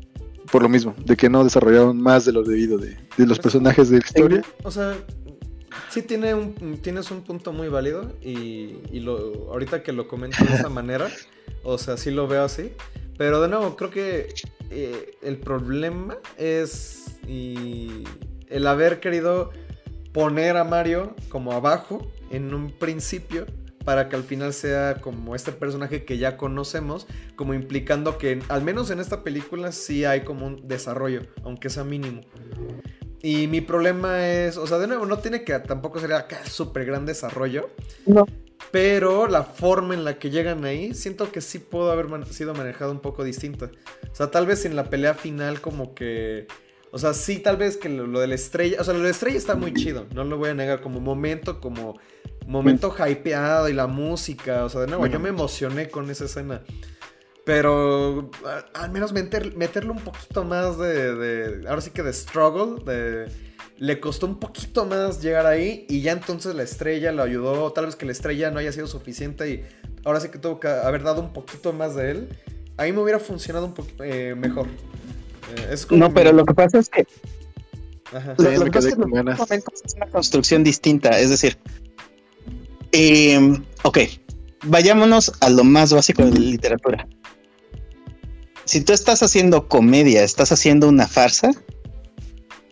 Por 0.51 0.63
lo 0.63 0.69
mismo, 0.69 0.95
de 1.05 1.15
que 1.15 1.29
no 1.29 1.43
desarrollaron 1.43 2.01
más 2.01 2.25
de 2.25 2.31
lo 2.31 2.43
debido 2.43 2.77
de, 2.77 2.97
de 3.17 3.27
los 3.27 3.37
personajes 3.39 3.89
de 3.89 3.99
la 3.99 4.05
historia. 4.05 4.41
O 4.63 4.71
sea, 4.71 4.95
sí 5.89 6.01
tiene 6.01 6.33
un, 6.33 6.79
tienes 6.81 7.11
un 7.11 7.21
punto 7.21 7.53
muy 7.53 7.67
válido 7.67 8.13
y, 8.21 8.77
y 8.91 8.99
lo, 8.99 9.51
ahorita 9.51 9.83
que 9.83 9.91
lo 9.91 10.07
comento 10.07 10.43
de 10.43 10.55
esa 10.55 10.69
manera, 10.69 11.07
o 11.63 11.77
sea, 11.77 11.97
sí 11.97 12.11
lo 12.11 12.27
veo 12.27 12.43
así. 12.43 12.71
Pero 13.17 13.41
de 13.41 13.49
nuevo, 13.49 13.75
creo 13.75 13.89
que 13.89 14.33
eh, 14.71 15.17
el 15.21 15.37
problema 15.37 16.17
es 16.37 17.17
y 17.27 18.05
el 18.47 18.65
haber 18.65 18.99
querido 18.99 19.51
poner 20.13 20.57
a 20.57 20.63
Mario 20.63 21.15
como 21.29 21.51
abajo 21.51 22.07
en 22.31 22.53
un 22.53 22.71
principio 22.71 23.45
para 23.85 24.09
que 24.09 24.15
al 24.15 24.23
final 24.23 24.53
sea 24.53 24.95
como 25.01 25.35
este 25.35 25.51
personaje 25.51 26.05
que 26.05 26.17
ya 26.17 26.37
conocemos, 26.37 27.07
como 27.35 27.53
implicando 27.53 28.17
que 28.17 28.41
al 28.49 28.63
menos 28.63 28.91
en 28.91 28.99
esta 28.99 29.23
película 29.23 29.71
sí 29.71 30.05
hay 30.05 30.21
como 30.21 30.45
un 30.45 30.67
desarrollo, 30.67 31.21
aunque 31.43 31.69
sea 31.69 31.83
mínimo. 31.83 32.21
Y 33.21 33.47
mi 33.47 33.61
problema 33.61 34.27
es, 34.29 34.57
o 34.57 34.65
sea, 34.65 34.77
de 34.77 34.87
nuevo, 34.87 35.05
no 35.05 35.19
tiene 35.19 35.43
que 35.43 35.57
tampoco 35.59 35.99
ser 35.99 36.13
acá 36.13 36.45
súper 36.45 36.85
gran 36.85 37.05
desarrollo. 37.05 37.69
No. 38.05 38.25
Pero 38.71 39.27
la 39.27 39.43
forma 39.43 39.93
en 39.93 40.05
la 40.05 40.19
que 40.19 40.29
llegan 40.29 40.63
ahí, 40.63 40.93
siento 40.93 41.31
que 41.31 41.41
sí 41.41 41.59
pudo 41.59 41.91
haber 41.91 42.07
man- 42.07 42.25
sido 42.25 42.53
manejado 42.53 42.91
un 42.91 42.99
poco 42.99 43.23
distinta. 43.23 43.71
O 44.11 44.15
sea, 44.15 44.31
tal 44.31 44.45
vez 44.45 44.65
en 44.65 44.75
la 44.75 44.89
pelea 44.89 45.13
final 45.15 45.59
como 45.59 45.93
que... 45.93 46.47
O 46.91 46.97
sea, 46.97 47.13
sí, 47.13 47.37
tal 47.39 47.57
vez 47.57 47.77
que 47.77 47.87
lo, 47.89 48.07
lo 48.07 48.19
de 48.19 48.27
la 48.27 48.35
estrella... 48.35 48.77
O 48.81 48.83
sea, 48.83 48.93
lo 48.93 48.99
de 48.99 49.05
la 49.05 49.11
estrella 49.11 49.37
está 49.37 49.55
muy 49.55 49.73
chido, 49.73 50.07
no 50.13 50.23
lo 50.23 50.37
voy 50.37 50.49
a 50.49 50.53
negar. 50.55 50.81
Como 50.81 50.99
momento, 50.99 51.61
como 51.61 51.99
momento 52.47 52.93
hypeado 53.07 53.69
y 53.69 53.73
la 53.73 53.85
música. 53.87 54.65
O 54.65 54.69
sea, 54.69 54.81
de 54.81 54.87
nuevo, 54.87 55.05
yo 55.05 55.19
me 55.19 55.29
emocioné 55.29 55.89
con 55.89 56.09
esa 56.09 56.25
escena. 56.25 56.61
Pero 57.45 58.29
a- 58.45 58.81
al 58.83 58.91
menos 58.91 59.11
meter- 59.13 59.55
meterle 59.55 59.91
un 59.91 59.99
poquito 59.99 60.43
más 60.43 60.77
de, 60.77 61.15
de- 61.15 61.67
Ahora 61.67 61.81
sí 61.81 61.91
que 61.91 62.03
de 62.03 62.13
struggle. 62.13 62.83
De, 62.83 63.27
le 63.77 63.99
costó 63.99 64.25
un 64.25 64.39
poquito 64.39 64.85
más 64.85 65.21
llegar 65.21 65.45
ahí. 65.45 65.85
Y 65.89 66.01
ya 66.01 66.11
entonces 66.11 66.53
la 66.55 66.63
estrella 66.63 67.11
lo 67.11 67.23
ayudó. 67.23 67.71
Tal 67.71 67.85
vez 67.85 67.95
que 67.95 68.05
la 68.05 68.11
estrella 68.11 68.51
no 68.51 68.59
haya 68.59 68.71
sido 68.71 68.87
suficiente. 68.87 69.49
Y 69.49 69.63
ahora 70.05 70.19
sí 70.19 70.29
que 70.29 70.37
tuvo 70.39 70.59
que 70.59 70.67
haber 70.67 71.03
dado 71.03 71.21
un 71.21 71.33
poquito 71.33 71.71
más 71.73 71.95
de 71.95 72.11
él. 72.11 72.29
Ahí 72.77 72.93
me 72.93 72.99
hubiera 72.99 73.19
funcionado 73.19 73.65
un 73.65 73.73
poquito 73.73 74.03
mejor. 74.37 74.67
Eh, 75.55 75.69
es 75.71 75.85
como 75.85 75.99
No, 75.99 76.13
pero 76.13 76.31
lo 76.31 76.45
que 76.45 76.53
pasa 76.53 76.79
es 76.79 76.89
que 76.89 77.05
Ajá. 78.13 78.35
Lo, 78.37 78.65
que 78.65 78.71
pasa 78.71 78.89
es 78.89 78.95
que 78.95 79.01
ganas. 79.11 79.37
momentos 79.37 79.81
es 79.85 79.93
una 79.95 80.07
construcción 80.07 80.63
distinta. 80.63 81.19
Es 81.19 81.29
decir, 81.29 81.57
em, 82.91 83.63
ok, 83.83 83.99
vayámonos 84.65 85.31
a 85.41 85.49
lo 85.49 85.63
más 85.63 85.93
básico 85.93 86.23
de 86.23 86.31
la 86.31 86.39
literatura. 86.39 87.07
Si 88.65 88.81
tú 88.81 88.93
estás 88.93 89.23
haciendo 89.23 89.67
comedia, 89.67 90.23
estás 90.23 90.51
haciendo 90.51 90.87
una 90.87 91.07
farsa, 91.07 91.51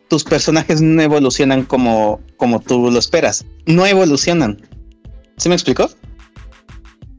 tus 0.10 0.24
personajes 0.24 0.82
no 0.82 1.02
evolucionan 1.02 1.64
como, 1.64 2.22
como 2.38 2.60
tú 2.60 2.90
lo 2.92 3.00
esperas. 3.00 3.46
No 3.66 3.86
evolucionan. 3.86 4.62
¿Se 5.38 5.50
me 5.50 5.56
explicó? 5.56 5.90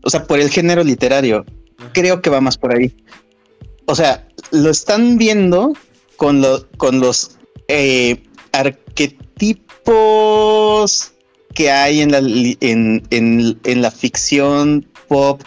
O 0.02 0.10
sea, 0.10 0.24
por 0.24 0.40
el 0.40 0.48
género 0.48 0.82
literario, 0.82 1.44
creo 1.92 2.22
que 2.22 2.30
va 2.30 2.40
más 2.40 2.56
por 2.56 2.74
ahí. 2.74 2.96
O 3.90 3.94
sea, 3.94 4.28
lo 4.50 4.68
están 4.70 5.16
viendo 5.16 5.72
con, 6.16 6.42
lo- 6.42 6.68
con 6.76 7.00
los 7.00 7.38
eh, 7.68 8.22
arquetipos 9.88 11.12
que 11.54 11.70
hay 11.70 12.02
en 12.02 12.12
la, 12.12 12.18
en, 12.18 13.02
en- 13.10 13.58
en 13.64 13.82
la 13.82 13.90
ficción 13.90 14.86
pop 15.08 15.40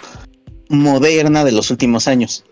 moderna 0.69 1.43
de 1.45 1.51
los 1.51 1.69
últimos 1.69 2.07
años. 2.07 2.43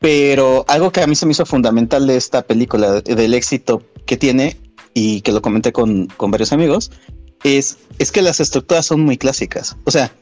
Pero 0.00 0.64
algo 0.66 0.90
que 0.90 1.00
a 1.02 1.06
mí 1.06 1.14
se 1.14 1.26
me 1.26 1.32
hizo 1.32 1.46
fundamental 1.46 2.06
de 2.06 2.16
esta 2.16 2.42
película, 2.42 3.00
de- 3.02 3.14
del 3.14 3.34
éxito 3.34 3.82
que 4.06 4.16
tiene, 4.16 4.56
y 4.94 5.20
que 5.20 5.30
lo 5.32 5.42
comenté 5.42 5.72
con, 5.72 6.06
con 6.16 6.32
varios 6.32 6.52
amigos, 6.52 6.90
es, 7.44 7.78
es 8.00 8.10
que 8.10 8.22
las 8.22 8.40
estructuras 8.40 8.84
son 8.86 9.02
muy 9.02 9.16
clásicas. 9.16 9.76
O 9.84 9.90
sea, 9.92 10.12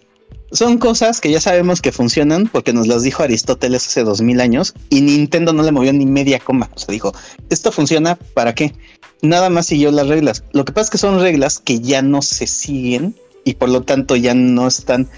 son 0.51 0.79
cosas 0.79 1.21
que 1.21 1.31
ya 1.31 1.41
sabemos 1.41 1.83
que 1.83 1.93
funcionan 1.93 2.47
porque 2.47 2.73
nos 2.73 2.87
las 2.87 3.03
dijo 3.03 3.23
Aristóteles 3.23 3.87
hace 3.87 4.03
dos 4.03 4.23
mil 4.23 4.41
años 4.41 4.75
y 4.89 5.03
Nintendo 5.03 5.53
no 5.53 5.63
le 5.63 5.73
movió 5.73 5.93
ni 5.93 6.07
media 6.07 6.39
coma. 6.39 6.71
O 6.75 6.79
sea, 6.79 6.93
dijo, 6.93 7.13
esto 7.51 7.71
funciona, 7.73 8.17
¿para 8.35 8.55
qué? 8.55 8.73
Nada 9.21 9.51
más 9.51 9.67
siguió 9.67 9.91
las 9.91 10.07
reglas. 10.09 10.45
Lo 10.53 10.65
que 10.65 10.73
pasa 10.73 10.85
es 10.85 10.91
que 10.91 10.99
son 10.99 11.21
reglas 11.21 11.59
que 11.59 11.81
ya 11.81 12.01
no 12.03 12.23
se 12.23 12.47
siguen 12.47 13.15
y 13.45 13.55
por 13.55 13.69
lo 13.69 13.83
tanto 13.83 14.17
ya 14.17 14.33
no 14.35 14.67
están 14.69 15.09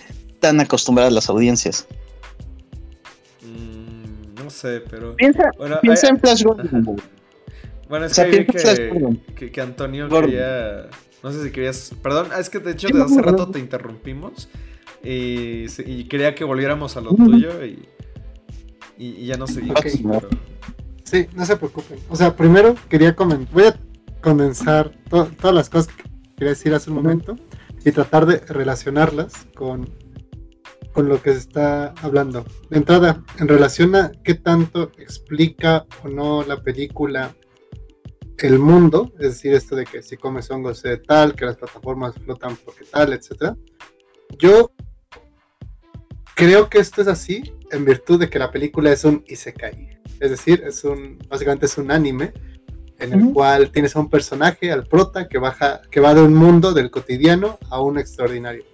tan 0.41 0.59
acostumbradas 0.61 1.13
las 1.13 1.29
audiencias. 1.29 1.87
Mm, 3.43 4.43
no 4.43 4.51
sé, 4.51 4.81
pero. 4.91 5.17
Piensa, 5.17 5.51
Bueno, 5.59 5.79
piensa 5.81 6.07
hay- 6.07 6.13
en 6.15 6.21
Flash. 6.21 6.43
Gordon. 6.43 7.01
Bueno, 7.89 8.07
es 8.07 8.13
O 8.13 8.15
sea, 8.15 8.31
que, 8.31 8.47
que, 8.47 9.21
que, 9.37 9.51
que 9.53 9.61
Antonio 9.61 10.09
Gordon. 10.09 10.31
quería. 10.31 10.87
No 11.23 11.33
sé 11.33 11.43
si 11.45 11.51
querías. 11.51 11.93
Perdón, 12.03 12.29
es 12.39 12.49
que 12.51 12.59
de 12.61 12.73
hecho 12.73 12.89
desde 12.89 13.03
hace 13.03 13.23
rato 13.23 13.49
te 13.51 13.59
interrumpimos. 13.59 14.49
Y, 15.03 15.67
y 15.87 16.05
quería 16.05 16.35
que 16.35 16.45
volviéramos 16.45 16.97
a 16.97 17.01
lo 17.01 17.15
tuyo 17.15 17.65
y, 17.65 17.89
y, 18.99 19.07
y 19.23 19.27
ya 19.27 19.37
no 19.37 19.47
pero- 20.21 20.29
Sí, 21.05 21.27
no 21.35 21.45
se 21.45 21.57
preocupen. 21.57 21.99
O 22.09 22.17
sea, 22.17 22.37
primero 22.37 22.75
quería 22.89 23.17
comentar, 23.17 23.53
voy 23.53 23.65
a 23.65 23.81
condensar 24.21 24.91
to- 25.09 25.31
todas 25.41 25.55
las 25.57 25.69
cosas 25.71 25.93
que 25.95 26.05
quería 26.37 26.51
decir 26.51 26.73
hace 26.75 26.91
un 26.91 26.97
momento 26.97 27.37
y 27.85 27.91
tratar 27.93 28.27
de 28.27 28.39
relacionarlas 28.39 29.33
con, 29.57 29.89
con 30.93 31.09
lo 31.09 31.21
que 31.23 31.33
se 31.33 31.39
está 31.39 31.95
hablando. 32.03 32.45
De 32.69 32.77
entrada, 32.77 33.25
en 33.39 33.49
relación 33.49 33.97
a 33.97 34.13
qué 34.23 34.35
tanto 34.35 34.93
explica 34.99 35.87
o 36.05 36.09
no 36.09 36.45
la 36.45 36.63
película 36.63 37.35
el 38.39 38.59
mundo, 38.59 39.13
es 39.19 39.29
decir, 39.35 39.53
esto 39.53 39.77
de 39.77 39.85
que 39.85 40.03
si 40.03 40.17
comes 40.17 40.51
hongos 40.51 40.79
se 40.79 40.97
tal, 40.99 41.35
que 41.35 41.45
las 41.45 41.57
plataformas 41.57 42.15
flotan 42.15 42.57
porque 42.65 42.85
tal, 42.85 43.13
etcétera. 43.13 43.55
Yo 44.39 44.71
creo 46.41 46.71
que 46.71 46.79
esto 46.79 47.03
es 47.03 47.09
así 47.09 47.53
en 47.71 47.85
virtud 47.85 48.19
de 48.19 48.31
que 48.31 48.39
la 48.39 48.51
película 48.51 48.91
es 48.91 49.05
un 49.05 49.23
isekai. 49.27 50.01
Es 50.21 50.31
decir, 50.31 50.63
es 50.67 50.85
un, 50.85 51.19
básicamente 51.29 51.67
es 51.67 51.77
un 51.77 51.91
anime 51.91 52.33
en 52.99 53.13
el 53.13 53.33
cual 53.33 53.71
tienes 53.71 53.95
a 53.95 54.01
un 54.01 54.09
personaje, 54.09 54.73
al 54.73 54.87
prota, 54.87 55.29
que, 55.29 55.39
baja, 55.39 55.83
que 55.91 56.01
va 56.01 56.15
de 56.15 56.23
un 56.23 56.35
mundo 56.35 56.73
del 56.73 56.91
cotidiano 56.91 57.59
a 57.71 57.83
un 57.83 57.99
extraordinario. 57.99 58.65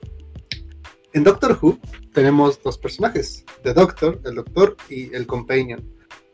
En 1.12 1.24
Doctor 1.24 1.58
Who 1.60 1.78
tenemos 2.12 2.62
dos 2.62 2.78
personajes, 2.78 3.44
The 3.62 3.74
Doctor, 3.74 4.20
el 4.24 4.36
Doctor 4.36 4.76
y 4.88 5.14
el 5.14 5.26
Companion. 5.26 5.84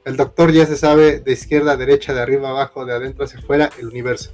El 0.04 0.16
Doctor 0.16 0.52
ya 0.52 0.66
se 0.66 0.76
sabe 0.76 1.20
de 1.20 1.32
izquierda 1.32 1.72
a 1.72 1.76
derecha, 1.76 2.12
de 2.12 2.20
arriba 2.20 2.48
a 2.48 2.50
abajo, 2.52 2.84
de 2.84 2.92
adentro 2.92 3.24
hacia 3.24 3.38
afuera, 3.38 3.70
el 3.78 3.86
universo. 3.86 4.32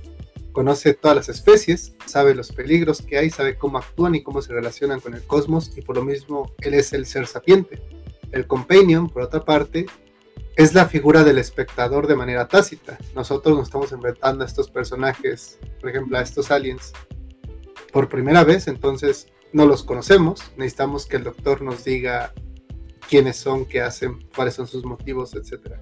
Conoce 0.59 0.93
todas 0.93 1.16
las 1.16 1.28
especies, 1.28 1.94
sabe 2.05 2.35
los 2.35 2.51
peligros 2.51 3.01
que 3.01 3.16
hay, 3.16 3.30
sabe 3.30 3.56
cómo 3.56 3.78
actúan 3.78 4.16
y 4.16 4.24
cómo 4.24 4.43
se 4.43 4.52
relacionan 4.52 4.98
con 4.98 5.14
el 5.14 5.22
cosmos 5.22 5.70
y 5.76 5.82
por 5.82 5.94
lo 5.94 6.05
mismo 6.05 6.52
él 6.59 6.74
es 6.74 6.93
el 6.93 7.06
ser 7.06 7.28
sapiente. 7.28 7.80
El 8.32 8.48
Companion, 8.48 9.09
por 9.09 9.22
otra 9.22 9.44
parte, 9.44 9.86
es 10.56 10.74
la 10.74 10.89
figura 10.89 11.22
del 11.22 11.39
espectador 11.39 12.09
de 12.09 12.16
manera 12.16 12.48
tácita. 12.48 12.98
Nosotros 13.14 13.56
nos 13.56 13.68
estamos 13.68 13.93
enfrentando 13.93 14.43
a 14.43 14.48
estos 14.48 14.68
personajes, 14.68 15.60
por 15.80 15.90
ejemplo, 15.90 16.18
a 16.18 16.22
estos 16.22 16.51
aliens, 16.51 16.93
por 17.93 18.09
primera 18.09 18.43
vez, 18.43 18.66
entonces 18.66 19.28
no 19.52 19.64
los 19.64 19.85
conocemos. 19.85 20.43
Necesitamos 20.56 21.06
que 21.06 21.18
el 21.18 21.22
doctor 21.22 21.62
nos 21.62 21.85
diga 21.85 22.35
quiénes 23.09 23.36
son, 23.36 23.64
qué 23.64 23.80
hacen, 23.80 24.28
cuáles 24.35 24.55
son 24.55 24.66
sus 24.66 24.85
motivos, 24.85 25.36
etc. 25.36 25.74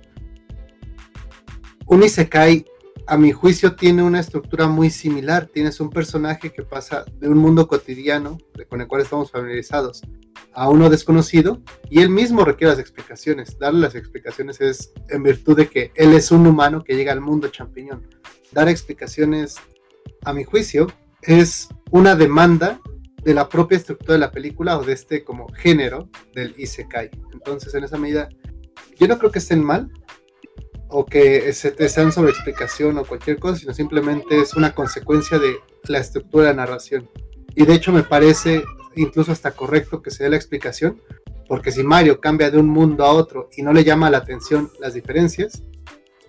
Un 1.87 2.03
Isekai, 2.03 2.67
a 3.07 3.17
mi 3.17 3.33
juicio, 3.33 3.77
tiene 3.77 4.03
una 4.03 4.21
estructura 4.21 4.67
muy 4.67 4.91
similar. 4.91 5.47
Tienes 5.47 5.81
un 5.81 5.91
personaje 5.91 6.53
que 6.53 6.63
pasa 6.63 7.05
de 7.19 7.29
un 7.29 7.39
mundo 7.39 7.69
cotidiano, 7.69 8.39
con 8.69 8.81
el 8.81 8.89
cual 8.89 9.03
estamos 9.03 9.31
familiarizados, 9.31 10.03
a 10.53 10.69
uno 10.69 10.91
desconocido, 10.91 11.63
y 11.89 12.01
él 12.01 12.11
mismo 12.11 12.45
requiere 12.45 12.73
las 12.73 12.81
explicaciones. 12.81 13.59
Darle 13.59 13.81
las 13.81 13.95
explicaciones 13.95 14.61
es 14.61 14.93
en 15.09 15.23
virtud 15.23 15.57
de 15.57 15.69
que 15.69 15.93
él 15.95 16.15
es 16.15 16.31
un 16.31 16.47
humano 16.47 16.83
que 16.83 16.97
llega 16.97 17.13
al 17.13 17.21
mundo 17.21 17.49
champiñón. 17.49 18.07
Dar 18.53 18.69
explicaciones, 18.69 19.57
a 20.25 20.33
mi 20.33 20.45
juicio, 20.45 20.89
es 21.23 21.69
una 21.91 22.17
demanda 22.17 22.81
de 23.23 23.35
la 23.35 23.49
propia 23.49 23.77
estructura 23.77 24.15
de 24.15 24.21
la 24.21 24.31
película 24.31 24.79
o 24.79 24.85
de 24.85 24.93
este 24.93 25.25
como 25.25 25.49
género 25.53 26.09
del 26.35 26.55
Isekai. 26.57 27.11
Entonces, 27.33 27.75
en 27.75 27.85
esa 27.85 27.99
medida, 27.99 28.29
yo 28.99 29.09
no 29.09 29.19
creo 29.19 29.31
que 29.31 29.41
estén 29.41 29.63
mal 29.63 29.91
o 30.89 31.05
que 31.05 31.53
se 31.53 31.73
te 31.73 31.89
sean 31.89 32.13
sobre 32.13 32.31
explicación 32.31 32.99
o 32.99 33.05
cualquier 33.05 33.39
cosa, 33.39 33.59
sino 33.59 33.75
simplemente 33.75 34.41
es 34.41 34.55
una 34.55 34.75
consecuencia 34.75 35.39
de 35.39 35.57
la 35.89 35.99
estructura 35.99 36.49
de 36.49 36.55
narración. 36.55 37.09
Y 37.55 37.65
de 37.65 37.75
hecho 37.75 37.93
me 37.93 38.03
parece 38.03 38.65
incluso 38.95 39.33
hasta 39.33 39.53
correcto 39.53 40.03
que 40.03 40.11
se 40.11 40.25
dé 40.25 40.31
la 40.31 40.37
explicación, 40.37 41.01
porque 41.49 41.71
si 41.71 41.83
Mario 41.83 42.21
cambia 42.21 42.51
de 42.51 42.59
un 42.59 42.69
mundo 42.69 43.05
a 43.05 43.13
otro 43.13 43.49
y 43.57 43.63
no 43.63 43.73
le 43.73 43.85
llama 43.85 44.11
la 44.11 44.19
atención 44.19 44.71
las 44.81 44.95
diferencias, 44.95 45.63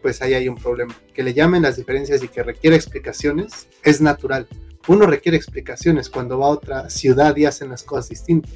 pues 0.01 0.21
ahí 0.21 0.33
hay 0.33 0.47
un 0.47 0.55
problema. 0.55 0.95
Que 1.13 1.23
le 1.23 1.33
llamen 1.33 1.63
las 1.63 1.75
diferencias 1.75 2.23
y 2.23 2.27
que 2.27 2.43
requiere 2.43 2.75
explicaciones 2.75 3.67
es 3.83 3.99
natural. 3.99 4.47
Uno 4.87 5.05
requiere 5.05 5.37
explicaciones 5.37 6.09
cuando 6.09 6.39
va 6.39 6.47
a 6.47 6.51
otra 6.51 6.89
ciudad 6.89 7.35
y 7.35 7.45
hacen 7.45 7.69
las 7.69 7.83
cosas 7.83 8.09
distintas. 8.09 8.53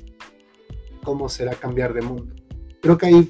¿Cómo 1.03 1.29
será 1.29 1.53
cambiar 1.55 1.93
de 1.93 2.01
mundo? 2.01 2.35
Creo 2.81 2.97
que 2.97 3.07
ahí, 3.07 3.29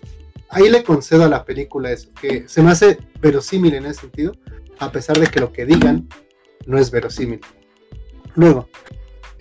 ahí 0.52 0.70
le 0.70 0.84
concedo 0.84 1.24
a 1.24 1.30
la 1.30 1.44
película 1.44 1.92
eso, 1.92 2.12
que 2.20 2.48
se 2.48 2.62
me 2.62 2.72
hace 2.72 3.00
verosímil 3.20 3.74
en 3.74 3.86
ese 3.86 4.02
sentido, 4.02 4.34
a 4.80 4.92
pesar 4.92 5.18
de 5.18 5.28
que 5.28 5.40
lo 5.40 5.52
que 5.52 5.66
digan 5.66 6.08
no 6.66 6.78
es 6.78 6.92
verosímil. 6.92 7.40
Luego, 8.36 8.70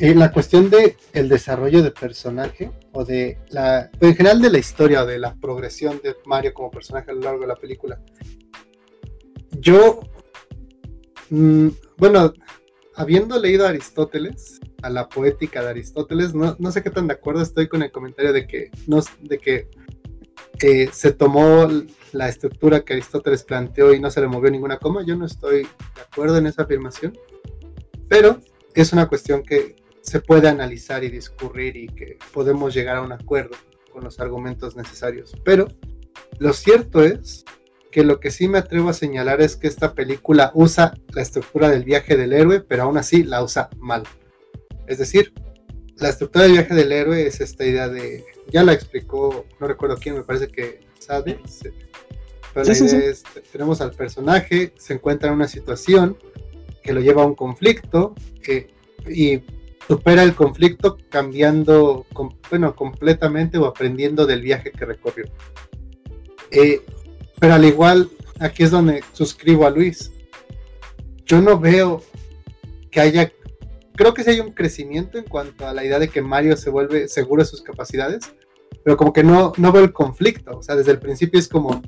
eh, 0.00 0.14
la 0.14 0.32
cuestión 0.32 0.70
de 0.70 0.96
el 1.12 1.28
desarrollo 1.28 1.82
de 1.82 1.90
personaje 1.90 2.72
o 2.92 3.04
de 3.04 3.38
la 3.50 3.90
en 4.00 4.16
general 4.16 4.40
de 4.40 4.48
la 4.48 4.56
historia 4.56 5.02
o 5.02 5.06
de 5.06 5.18
la 5.18 5.34
progresión 5.34 6.00
de 6.02 6.16
Mario 6.24 6.54
como 6.54 6.70
personaje 6.70 7.10
a 7.10 7.14
lo 7.14 7.20
largo 7.20 7.42
de 7.42 7.46
la 7.46 7.56
película 7.56 8.00
yo 9.58 10.00
mm, 11.28 11.68
bueno 11.98 12.32
habiendo 12.94 13.38
leído 13.38 13.66
a 13.66 13.68
Aristóteles 13.68 14.58
a 14.80 14.88
la 14.88 15.06
poética 15.06 15.62
de 15.62 15.68
Aristóteles 15.68 16.34
no, 16.34 16.56
no 16.58 16.72
sé 16.72 16.82
qué 16.82 16.88
tan 16.88 17.06
de 17.06 17.12
acuerdo 17.12 17.42
estoy 17.42 17.68
con 17.68 17.82
el 17.82 17.92
comentario 17.92 18.32
de 18.32 18.46
que 18.46 18.70
no 18.86 19.00
de 19.20 19.38
que 19.38 19.68
eh, 20.60 20.88
se 20.92 21.12
tomó 21.12 21.68
la 22.12 22.28
estructura 22.28 22.80
que 22.80 22.94
Aristóteles 22.94 23.44
planteó 23.44 23.94
y 23.94 24.00
no 24.00 24.10
se 24.10 24.20
le 24.20 24.26
movió 24.26 24.50
ninguna 24.50 24.78
coma 24.78 25.04
yo 25.06 25.16
no 25.16 25.26
estoy 25.26 25.62
de 25.62 26.02
acuerdo 26.02 26.38
en 26.38 26.46
esa 26.46 26.62
afirmación 26.62 27.16
pero 28.08 28.40
es 28.74 28.92
una 28.92 29.08
cuestión 29.08 29.42
que 29.42 29.76
se 30.02 30.20
puede 30.20 30.48
analizar 30.48 31.04
y 31.04 31.10
discurrir 31.10 31.76
y 31.76 31.86
que 31.86 32.18
podemos 32.32 32.74
llegar 32.74 32.96
a 32.96 33.02
un 33.02 33.12
acuerdo 33.12 33.56
con 33.92 34.04
los 34.04 34.20
argumentos 34.20 34.76
necesarios. 34.76 35.32
Pero 35.44 35.68
lo 36.38 36.52
cierto 36.52 37.02
es 37.02 37.44
que 37.90 38.04
lo 38.04 38.20
que 38.20 38.30
sí 38.30 38.48
me 38.48 38.58
atrevo 38.58 38.88
a 38.88 38.94
señalar 38.94 39.40
es 39.40 39.56
que 39.56 39.68
esta 39.68 39.94
película 39.94 40.52
usa 40.54 40.94
la 41.12 41.22
estructura 41.22 41.68
del 41.68 41.84
viaje 41.84 42.16
del 42.16 42.32
héroe, 42.32 42.60
pero 42.60 42.84
aún 42.84 42.98
así 42.98 43.22
la 43.22 43.42
usa 43.42 43.68
mal. 43.78 44.04
Es 44.86 44.98
decir, 44.98 45.32
la 45.96 46.08
estructura 46.08 46.44
del 46.44 46.52
viaje 46.52 46.74
del 46.74 46.92
héroe 46.92 47.26
es 47.26 47.40
esta 47.40 47.64
idea 47.64 47.88
de, 47.88 48.24
ya 48.50 48.62
la 48.62 48.72
explicó, 48.72 49.44
no 49.58 49.66
recuerdo 49.66 49.96
quién, 49.96 50.16
me 50.16 50.22
parece 50.22 50.48
que 50.48 50.80
Sade, 50.98 51.38
pero 52.52 52.64
Sí, 52.64 52.70
la 52.70 52.74
sí, 52.74 52.84
idea 52.84 53.00
sí. 53.00 53.06
es, 53.06 53.24
tenemos 53.52 53.80
al 53.80 53.92
personaje, 53.92 54.72
se 54.76 54.94
encuentra 54.94 55.28
en 55.28 55.34
una 55.36 55.48
situación 55.48 56.18
que 56.82 56.92
lo 56.92 57.00
lleva 57.00 57.22
a 57.22 57.26
un 57.26 57.34
conflicto 57.34 58.14
que, 58.42 58.68
y 59.08 59.40
supera 59.86 60.22
el 60.22 60.34
conflicto 60.34 60.98
cambiando, 61.08 62.06
com- 62.12 62.36
bueno, 62.48 62.74
completamente 62.74 63.58
o 63.58 63.66
aprendiendo 63.66 64.26
del 64.26 64.42
viaje 64.42 64.70
que 64.72 64.84
recorrió. 64.84 65.24
Eh, 66.50 66.80
pero 67.38 67.54
al 67.54 67.64
igual, 67.64 68.10
aquí 68.40 68.62
es 68.64 68.70
donde 68.70 69.02
suscribo 69.12 69.66
a 69.66 69.70
Luis. 69.70 70.12
Yo 71.24 71.40
no 71.40 71.58
veo 71.58 72.02
que 72.90 73.00
haya, 73.00 73.32
creo 74.00 74.14
que 74.14 74.24
sí 74.24 74.30
hay 74.30 74.40
un 74.40 74.52
crecimiento 74.52 75.18
en 75.18 75.24
cuanto 75.24 75.68
a 75.68 75.74
la 75.74 75.84
idea 75.84 75.98
de 75.98 76.08
que 76.08 76.22
Mario 76.22 76.56
se 76.56 76.70
vuelve 76.70 77.06
seguro 77.06 77.42
de 77.42 77.46
sus 77.48 77.60
capacidades, 77.60 78.32
pero 78.82 78.96
como 78.96 79.12
que 79.12 79.22
no, 79.22 79.52
no 79.58 79.72
veo 79.72 79.84
el 79.84 79.92
conflicto. 79.92 80.56
O 80.56 80.62
sea, 80.62 80.74
desde 80.74 80.92
el 80.92 80.98
principio 80.98 81.38
es 81.38 81.46
como 81.48 81.82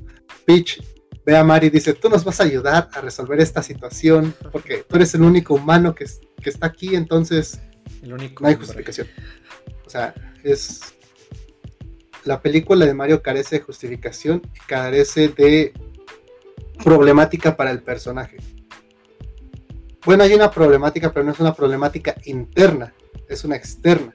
Peach 0.45 0.79
ve 1.25 1.35
a 1.35 1.43
Mario 1.43 1.69
y 1.69 1.71
dice, 1.71 1.93
tú 1.95 2.09
nos 2.09 2.23
vas 2.23 2.39
a 2.39 2.43
ayudar 2.43 2.87
a 2.93 3.01
resolver 3.01 3.39
esta 3.41 3.63
situación, 3.63 4.35
porque 4.51 4.85
tú 4.87 4.95
eres 4.97 5.15
el 5.15 5.23
único 5.23 5.55
humano 5.55 5.95
que, 5.95 6.03
es- 6.03 6.21
que 6.39 6.51
está 6.51 6.67
aquí, 6.67 6.95
entonces 6.95 7.59
El 8.03 8.13
único. 8.13 8.43
no 8.43 8.49
hay 8.49 8.55
justificación. 8.55 9.07
O 9.83 9.89
sea, 9.89 10.13
es. 10.43 10.81
La 12.25 12.41
película 12.43 12.85
de 12.85 12.93
Mario 12.93 13.23
carece 13.23 13.57
de 13.57 13.63
justificación 13.63 14.41
y 14.55 14.59
carece 14.67 15.29
de 15.29 15.73
problemática 16.83 17.57
para 17.57 17.71
el 17.71 17.81
personaje. 17.81 18.37
Bueno, 20.05 20.23
hay 20.23 20.33
una 20.33 20.51
problemática, 20.51 21.13
pero 21.13 21.25
no 21.25 21.31
es 21.31 21.39
una 21.39 21.53
problemática 21.53 22.15
interna, 22.25 22.93
es 23.29 23.45
una 23.45 23.55
externa. 23.55 24.13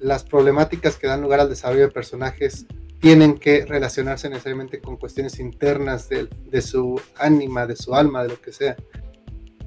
Las 0.00 0.24
problemáticas 0.24 0.96
que 0.96 1.06
dan 1.06 1.22
lugar 1.22 1.40
al 1.40 1.48
desarrollo 1.48 1.82
de 1.82 1.92
personajes 1.92 2.66
tienen 3.00 3.38
que 3.38 3.64
relacionarse 3.64 4.28
necesariamente 4.28 4.80
con 4.80 4.96
cuestiones 4.96 5.38
internas 5.38 6.08
de, 6.08 6.28
de 6.50 6.62
su 6.62 7.00
ánima, 7.16 7.66
de 7.66 7.76
su 7.76 7.94
alma, 7.94 8.22
de 8.22 8.30
lo 8.30 8.40
que 8.40 8.52
sea. 8.52 8.76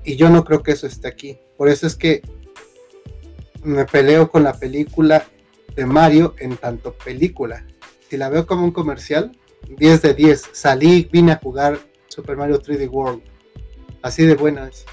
Y 0.03 0.17
yo 0.17 0.29
no 0.29 0.43
creo 0.43 0.63
que 0.63 0.73
eso 0.73 0.85
esté 0.85 1.07
aquí. 1.07 1.37
Por 1.57 1.69
eso 1.69 1.87
es 1.87 1.95
que 1.95 2.21
me 3.63 3.85
peleo 3.85 4.29
con 4.29 4.43
la 4.43 4.53
película 4.53 5.27
de 5.75 5.85
Mario 5.85 6.35
en 6.39 6.57
tanto 6.57 6.93
película. 6.93 7.65
Si 8.09 8.17
la 8.17 8.29
veo 8.29 8.45
como 8.45 8.63
un 8.63 8.71
comercial, 8.71 9.31
10 9.69 10.01
de 10.01 10.13
10. 10.13 10.49
Salí, 10.51 11.09
vine 11.11 11.33
a 11.33 11.37
jugar 11.37 11.79
Super 12.07 12.35
Mario 12.35 12.61
3D 12.61 12.89
World. 12.89 13.21
Así 14.01 14.25
de 14.25 14.35
buena 14.35 14.67
es. 14.67 14.85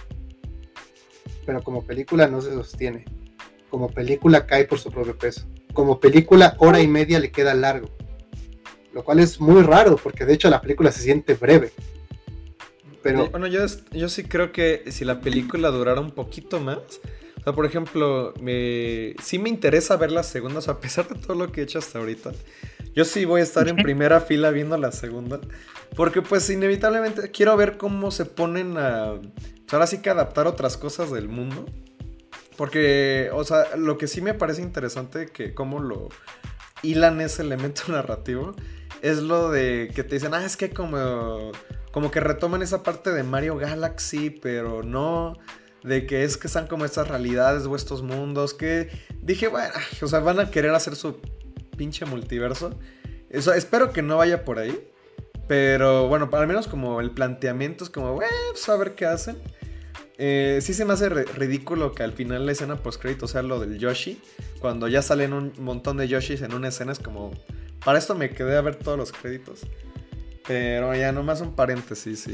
Pero 1.46 1.62
como 1.62 1.84
película 1.84 2.26
no 2.26 2.40
se 2.40 2.52
sostiene. 2.52 3.04
Como 3.70 3.88
película 3.88 4.46
cae 4.46 4.64
por 4.64 4.78
su 4.78 4.90
propio 4.90 5.16
peso. 5.16 5.46
Como 5.72 6.00
película, 6.00 6.56
hora 6.58 6.80
y 6.80 6.86
media 6.86 7.18
le 7.18 7.30
queda 7.30 7.54
largo. 7.54 7.90
Lo 8.92 9.04
cual 9.04 9.18
es 9.20 9.40
muy 9.40 9.62
raro, 9.62 9.96
porque 9.96 10.24
de 10.24 10.34
hecho 10.34 10.48
la 10.48 10.60
película 10.60 10.92
se 10.92 11.02
siente 11.02 11.34
breve. 11.34 11.72
Pero... 13.02 13.28
Bueno, 13.28 13.46
yo, 13.48 13.60
yo 13.92 14.08
sí 14.08 14.24
creo 14.24 14.52
que 14.52 14.84
si 14.90 15.04
la 15.04 15.20
película 15.20 15.70
durara 15.70 16.00
un 16.00 16.12
poquito 16.12 16.60
más, 16.60 16.78
o 16.78 17.42
sea, 17.44 17.52
por 17.52 17.66
ejemplo, 17.66 18.32
me, 18.40 19.14
sí 19.22 19.38
me 19.38 19.50
interesa 19.50 19.96
ver 19.96 20.12
las 20.12 20.26
segundas, 20.26 20.68
a 20.68 20.80
pesar 20.80 21.06
de 21.08 21.16
todo 21.16 21.34
lo 21.36 21.52
que 21.52 21.60
he 21.60 21.64
hecho 21.64 21.78
hasta 21.78 21.98
ahorita. 21.98 22.32
Yo 22.94 23.04
sí 23.04 23.24
voy 23.24 23.40
a 23.40 23.44
estar 23.44 23.68
en 23.68 23.76
primera 23.76 24.20
fila 24.20 24.50
viendo 24.50 24.78
la 24.78 24.92
segunda. 24.92 25.40
Porque 25.94 26.22
pues 26.22 26.48
inevitablemente 26.48 27.30
quiero 27.30 27.56
ver 27.56 27.76
cómo 27.76 28.10
se 28.10 28.24
ponen 28.24 28.78
a... 28.78 29.20
Pues, 29.64 29.74
ahora 29.74 29.86
sí 29.86 29.98
que 30.02 30.10
adaptar 30.10 30.46
otras 30.46 30.76
cosas 30.76 31.10
del 31.10 31.28
mundo. 31.28 31.66
Porque, 32.56 33.30
o 33.32 33.42
sea, 33.44 33.76
lo 33.76 33.98
que 33.98 34.06
sí 34.06 34.20
me 34.20 34.34
parece 34.34 34.62
interesante 34.62 35.26
que 35.26 35.54
cómo 35.54 35.80
lo 35.80 36.08
hilan 36.82 37.20
ese 37.20 37.42
elemento 37.42 37.82
narrativo 37.88 38.54
es 39.02 39.18
lo 39.18 39.50
de 39.50 39.90
que 39.94 40.04
te 40.04 40.14
dicen, 40.14 40.34
ah, 40.34 40.44
es 40.44 40.56
que 40.56 40.70
como, 40.70 41.52
como 41.92 42.10
que 42.10 42.20
retoman 42.20 42.62
esa 42.62 42.82
parte 42.82 43.12
de 43.12 43.22
Mario 43.22 43.56
Galaxy, 43.56 44.30
pero 44.30 44.82
no 44.82 45.36
de 45.82 46.06
que 46.06 46.24
es 46.24 46.38
que 46.38 46.46
están 46.46 46.66
como 46.66 46.86
estas 46.86 47.08
realidades 47.08 47.66
o 47.66 47.76
estos 47.76 48.02
mundos 48.02 48.54
que 48.54 48.88
dije, 49.20 49.48
bueno, 49.48 49.74
o 50.00 50.06
sea, 50.06 50.20
van 50.20 50.40
a 50.40 50.50
querer 50.50 50.74
hacer 50.74 50.96
su 50.96 51.20
pinche 51.76 52.06
multiverso. 52.06 52.78
Eso, 53.28 53.52
espero 53.52 53.92
que 53.92 54.00
no 54.00 54.16
vaya 54.16 54.44
por 54.44 54.58
ahí. 54.58 54.88
Pero 55.46 56.08
bueno, 56.08 56.28
al 56.32 56.46
menos 56.46 56.68
como 56.68 57.00
el 57.00 57.10
planteamiento 57.10 57.84
es 57.84 57.90
como, 57.90 58.14
bueno, 58.14 58.32
pues 58.52 58.68
a 58.68 58.76
ver 58.76 58.94
qué 58.94 59.06
hacen. 59.06 59.36
Eh, 60.16 60.60
sí 60.62 60.74
se 60.74 60.84
me 60.84 60.92
hace 60.92 61.08
ridículo 61.08 61.92
que 61.92 62.02
al 62.02 62.12
final 62.12 62.46
la 62.46 62.52
escena 62.52 62.76
post 62.76 63.00
crédito 63.00 63.26
sea 63.26 63.42
lo 63.42 63.60
del 63.60 63.78
Yoshi. 63.78 64.20
Cuando 64.60 64.88
ya 64.88 65.02
salen 65.02 65.32
un 65.32 65.52
montón 65.58 65.96
de 65.96 66.08
Yoshis 66.08 66.42
en 66.42 66.54
una 66.54 66.68
escena 66.68 66.92
es 66.92 66.98
como... 66.98 67.32
Para 67.84 67.98
esto 67.98 68.14
me 68.14 68.30
quedé 68.30 68.56
a 68.56 68.62
ver 68.62 68.76
todos 68.76 68.96
los 68.96 69.12
créditos. 69.12 69.60
Pero 70.46 70.94
ya 70.94 71.12
nomás 71.12 71.40
un 71.40 71.54
paréntesis. 71.54 72.26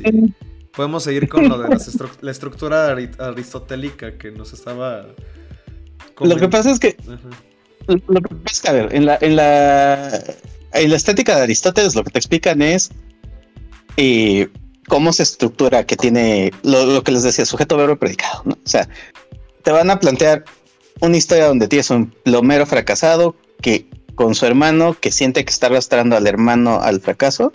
Podemos 0.73 1.03
seguir 1.03 1.29
con 1.29 1.49
lo 1.49 1.59
de 1.59 1.69
la 2.21 2.31
estructura 2.31 2.91
aristotélica 2.91 4.19
que 4.19 4.31
nos 4.31 4.53
estaba... 4.53 5.07
Lo 6.21 6.37
que 6.37 6.49
pasa 6.49 6.71
es 6.71 6.79
que... 6.79 6.97
Lo 7.87 8.21
que 8.21 8.35
pasa 8.37 8.53
es 8.53 8.61
que, 8.61 8.69
a 8.69 8.73
ver, 8.73 8.95
en 8.95 9.07
la, 9.07 9.19
en 9.21 9.37
la, 9.37 10.23
en 10.73 10.91
la 10.91 10.97
estética 10.97 11.37
de 11.37 11.43
Aristóteles 11.43 11.95
lo 11.95 12.05
que 12.05 12.11
te 12.11 12.19
explican 12.19 12.63
es... 12.63 12.91
Eh, 13.97 14.49
cómo 14.91 15.13
se 15.13 15.23
estructura 15.23 15.87
que 15.87 15.97
tiene 15.97 16.53
lo, 16.63 17.03
que 17.05 17.13
les 17.13 17.23
decía, 17.23 17.47
sujeto, 17.47 17.77
verbo, 17.77 17.97
predicado. 17.97 18.43
O 18.45 18.69
sea, 18.69 18.89
te 19.63 19.71
van 19.71 19.89
a 19.89 20.01
plantear 20.01 20.45
una 21.01 21.17
historia 21.17 21.47
donde 21.47 21.69
tienes 21.69 21.89
un 21.91 22.11
plomero 22.11 22.67
fracasado 22.67 23.37
que 23.63 23.89
con 24.17 24.35
su 24.35 24.45
hermano 24.45 24.97
que 25.01 25.13
siente 25.13 25.45
que 25.45 25.53
está 25.53 25.69
arrastrando 25.69 26.17
al 26.17 26.27
hermano 26.27 26.81
al 26.83 27.01
fracaso 27.01 27.53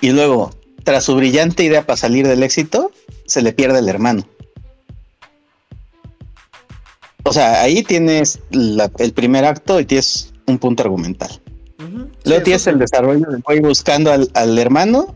y 0.00 0.10
luego, 0.10 0.50
tras 0.82 1.04
su 1.04 1.14
brillante 1.14 1.62
idea 1.62 1.86
para 1.86 1.96
salir 1.96 2.26
del 2.26 2.42
éxito, 2.42 2.90
se 3.26 3.42
le 3.42 3.52
pierde 3.52 3.78
el 3.78 3.88
hermano. 3.88 4.26
O 7.22 7.32
sea, 7.32 7.62
ahí 7.62 7.84
tienes 7.84 8.40
el 8.50 9.12
primer 9.14 9.44
acto 9.44 9.78
y 9.78 9.84
tienes 9.84 10.32
un 10.46 10.58
punto 10.58 10.82
argumental. 10.82 11.40
Luego 12.24 12.42
tienes 12.42 12.66
el 12.66 12.78
desarrollo 12.78 13.26
de 13.28 13.38
voy 13.38 13.60
buscando 13.60 14.12
al, 14.12 14.30
al 14.34 14.58
hermano 14.58 15.14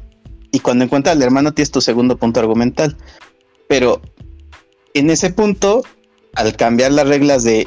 y 0.51 0.61
cuando 0.61 0.85
encuentras 0.85 1.17
al 1.17 1.23
hermano 1.23 1.53
tienes 1.53 1.71
tu 1.71 1.81
segundo 1.81 2.17
punto 2.17 2.41
argumental. 2.41 2.97
Pero 3.69 4.01
en 4.95 5.11
ese 5.11 5.31
punto, 5.31 5.83
al 6.35 6.57
cambiar 6.57 6.93
las 6.93 7.09
reglas 7.09 7.43
de 7.43 7.67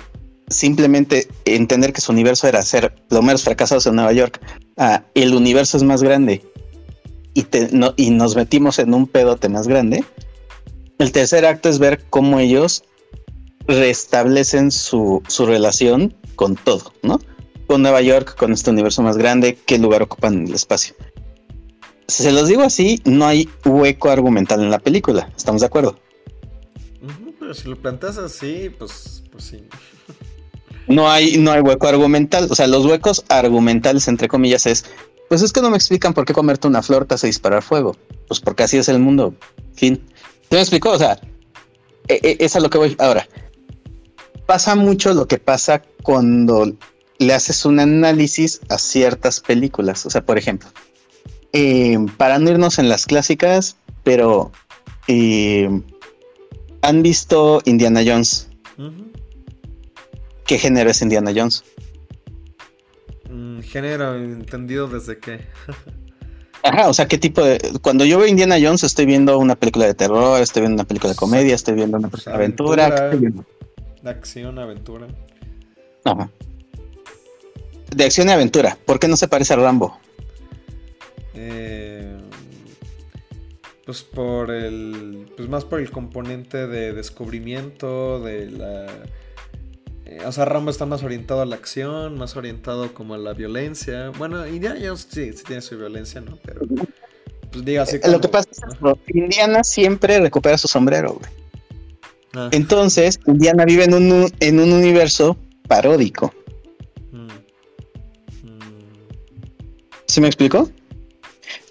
simplemente 0.50 1.28
entender 1.46 1.94
que 1.94 2.02
su 2.02 2.12
universo 2.12 2.48
era 2.48 2.62
ser 2.62 2.96
plomeros 3.10 3.44
fracasados 3.44 3.86
en 3.86 3.96
Nueva 3.96 4.14
York, 4.14 4.40
el 5.14 5.34
universo 5.34 5.78
es 5.78 5.84
más 5.84 6.02
grande 6.02 6.42
y, 7.34 7.46
y 7.98 8.10
nos 8.12 8.36
metimos 8.36 8.80
en 8.80 8.94
un 8.94 9.08
pedote 9.08 9.50
más 9.50 9.68
grande. 9.68 10.04
El 10.98 11.12
tercer 11.12 11.46
acto 11.46 11.70
es 11.70 11.80
ver 11.80 12.04
cómo 12.10 12.40
ellos 12.40 12.84
restablecen 13.68 14.72
su, 14.72 15.22
su 15.28 15.46
relación 15.46 16.16
con 16.36 16.56
todo, 16.56 16.94
¿no? 17.04 17.20
Con 17.68 17.82
Nueva 17.82 18.02
York, 18.02 18.36
con 18.36 18.54
este 18.54 18.72
universo 18.72 19.02
más 19.04 19.18
grande, 19.18 19.58
qué 19.66 19.78
lugar 19.78 20.02
ocupan 20.02 20.34
en 20.34 20.48
el 20.48 20.56
espacio 20.56 20.96
se 22.08 22.32
los 22.32 22.48
digo 22.48 22.64
así, 22.64 23.02
no 23.06 23.28
hay 23.28 23.50
hueco 23.66 24.10
argumental 24.10 24.62
en 24.62 24.72
la 24.72 24.80
película. 24.80 25.30
¿Estamos 25.36 25.62
de 25.62 25.68
acuerdo? 25.68 26.00
pero 27.40 27.54
si 27.54 27.70
lo 27.70 27.78
planteas 27.78 28.18
así, 28.18 28.70
pues, 28.78 29.24
pues 29.32 29.44
sí. 29.44 29.64
No 30.88 31.10
hay, 31.10 31.38
no 31.38 31.52
hay 31.52 31.62
hueco 31.62 31.88
argumental. 31.88 32.48
O 32.50 32.56
sea, 32.56 32.68
los 32.68 32.86
huecos 32.86 33.24
argumentales, 33.30 34.08
entre 34.08 34.28
comillas, 34.28 34.66
es. 34.66 34.86
Pues 35.30 35.42
es 35.42 35.52
que 35.52 35.62
no 35.62 35.70
me 35.70 35.78
explican 35.78 36.14
por 36.14 36.26
qué 36.26 36.34
comerte 36.34 36.68
una 36.68 36.82
flor 36.82 37.06
te 37.06 37.16
hace 37.16 37.28
disparar 37.28 37.62
fuego. 37.62 37.96
Pues 38.28 38.40
porque 38.40 38.64
así 38.64 38.78
es 38.78 38.90
el 38.90 39.00
mundo. 39.00 39.36
Fin. 39.74 40.02
¿Te 40.50 40.56
me 40.56 40.62
explicó? 40.62 40.92
O 40.92 40.98
sea, 40.98 41.20
e, 42.08 42.20
e, 42.24 42.38
es 42.40 42.56
a 42.56 42.62
lo 42.62 42.70
que 42.70 42.78
voy. 42.78 42.96
Ahora, 43.00 43.28
pasa 44.46 44.76
mucho 44.76 45.14
lo 45.14 45.28
que 45.28 45.38
pasa 45.38 45.82
cuando 46.04 46.74
le 47.20 47.34
haces 47.34 47.66
un 47.66 47.80
análisis 47.80 48.62
a 48.70 48.78
ciertas 48.78 49.40
películas. 49.40 50.06
O 50.06 50.10
sea, 50.10 50.26
por 50.26 50.38
ejemplo, 50.38 50.70
eh, 51.54 51.98
para 52.18 52.40
no 52.40 52.50
irnos 52.50 52.80
en 52.80 52.90
las 52.90 53.06
clásicas, 53.06 53.78
pero 54.04 54.52
eh, 55.08 55.70
¿han 56.82 57.04
visto 57.04 57.62
Indiana 57.66 58.02
Jones? 58.06 58.50
¿Qué 60.46 60.58
género 60.58 60.90
es 60.90 61.02
Indiana 61.02 61.34
Jones? 61.36 61.64
Mm, 63.30 63.60
género 63.60 64.16
entendido 64.16 64.88
desde 64.88 65.20
qué. 65.20 65.42
Ajá, 66.64 66.90
o 66.90 66.94
sea, 66.94 67.08
¿qué 67.08 67.18
tipo 67.18 67.44
de...? 67.44 67.60
Cuando 67.82 68.06
yo 68.06 68.18
veo 68.18 68.28
Indiana 68.28 68.56
Jones 68.62 68.84
estoy 68.84 69.06
viendo 69.06 69.38
una 69.38 69.56
película 69.56 69.86
de 69.86 69.94
terror, 69.94 70.42
estoy 70.42 70.62
viendo 70.62 70.76
una 70.76 70.88
película 70.88 71.12
de 71.14 71.18
comedia, 71.18 71.56
estoy 71.56 71.76
viendo 71.76 71.98
una 71.98 72.10
película 72.10 72.38
de 72.38 72.44
aventura. 72.44 73.10
De 74.02 74.10
acción, 74.10 74.58
aventura. 74.58 75.08
Ajá. 76.06 76.30
De 77.96 78.04
acción 78.04 78.28
y 78.28 78.32
aventura. 78.32 78.78
¿Por 78.86 79.00
qué 79.00 79.08
no 79.08 79.16
se 79.16 79.28
parece 79.28 79.54
a 79.54 79.58
Rambo? 79.58 80.00
Eh, 81.34 82.18
pues 83.86 84.04
por 84.04 84.52
el. 84.52 85.32
Pues 85.36 85.48
más 85.48 85.66
por 85.66 85.80
el 85.80 85.92
componente 85.92 86.68
de 86.68 86.94
descubrimiento, 86.94 88.20
de 88.20 88.52
la. 88.52 88.88
Eh, 90.06 90.20
o 90.26 90.32
sea, 90.32 90.46
Rambo 90.46 90.72
está 90.72 90.86
más 90.86 91.04
orientado 91.04 91.42
a 91.42 91.46
la 91.46 91.56
acción, 91.56 92.18
más 92.18 92.36
orientado 92.36 92.94
como 92.94 93.14
a 93.14 93.18
la 93.18 93.34
violencia. 93.34 94.10
Bueno, 94.18 94.46
Indiana 94.48 94.80
Jones 94.82 95.08
sí, 95.10 95.32
sí 95.34 95.44
tiene 95.46 95.62
su 95.62 95.78
violencia, 95.78 96.22
¿no? 96.22 96.38
Pero. 96.44 96.62
Pues 97.52 97.64
diga 97.64 97.84
así 97.84 97.98
Lo 98.06 98.20
que 98.20 98.28
pasa 98.28 98.50
es 98.52 98.60
que 99.06 99.20
Indiana 99.20 99.64
siempre 99.64 100.20
recupera 100.20 100.58
su 100.58 100.68
sombrero, 100.68 101.14
güey. 101.14 101.32
Ah. 102.34 102.50
Entonces, 102.52 103.20
Indiana 103.26 103.66
vive 103.66 103.86
en 103.86 103.94
un, 103.94 104.32
en 104.40 104.60
un 104.60 104.74
universo 104.74 105.38
paródico. 105.68 106.34
¿Sí 110.08 110.22
me 110.22 110.28
explico? 110.28 110.70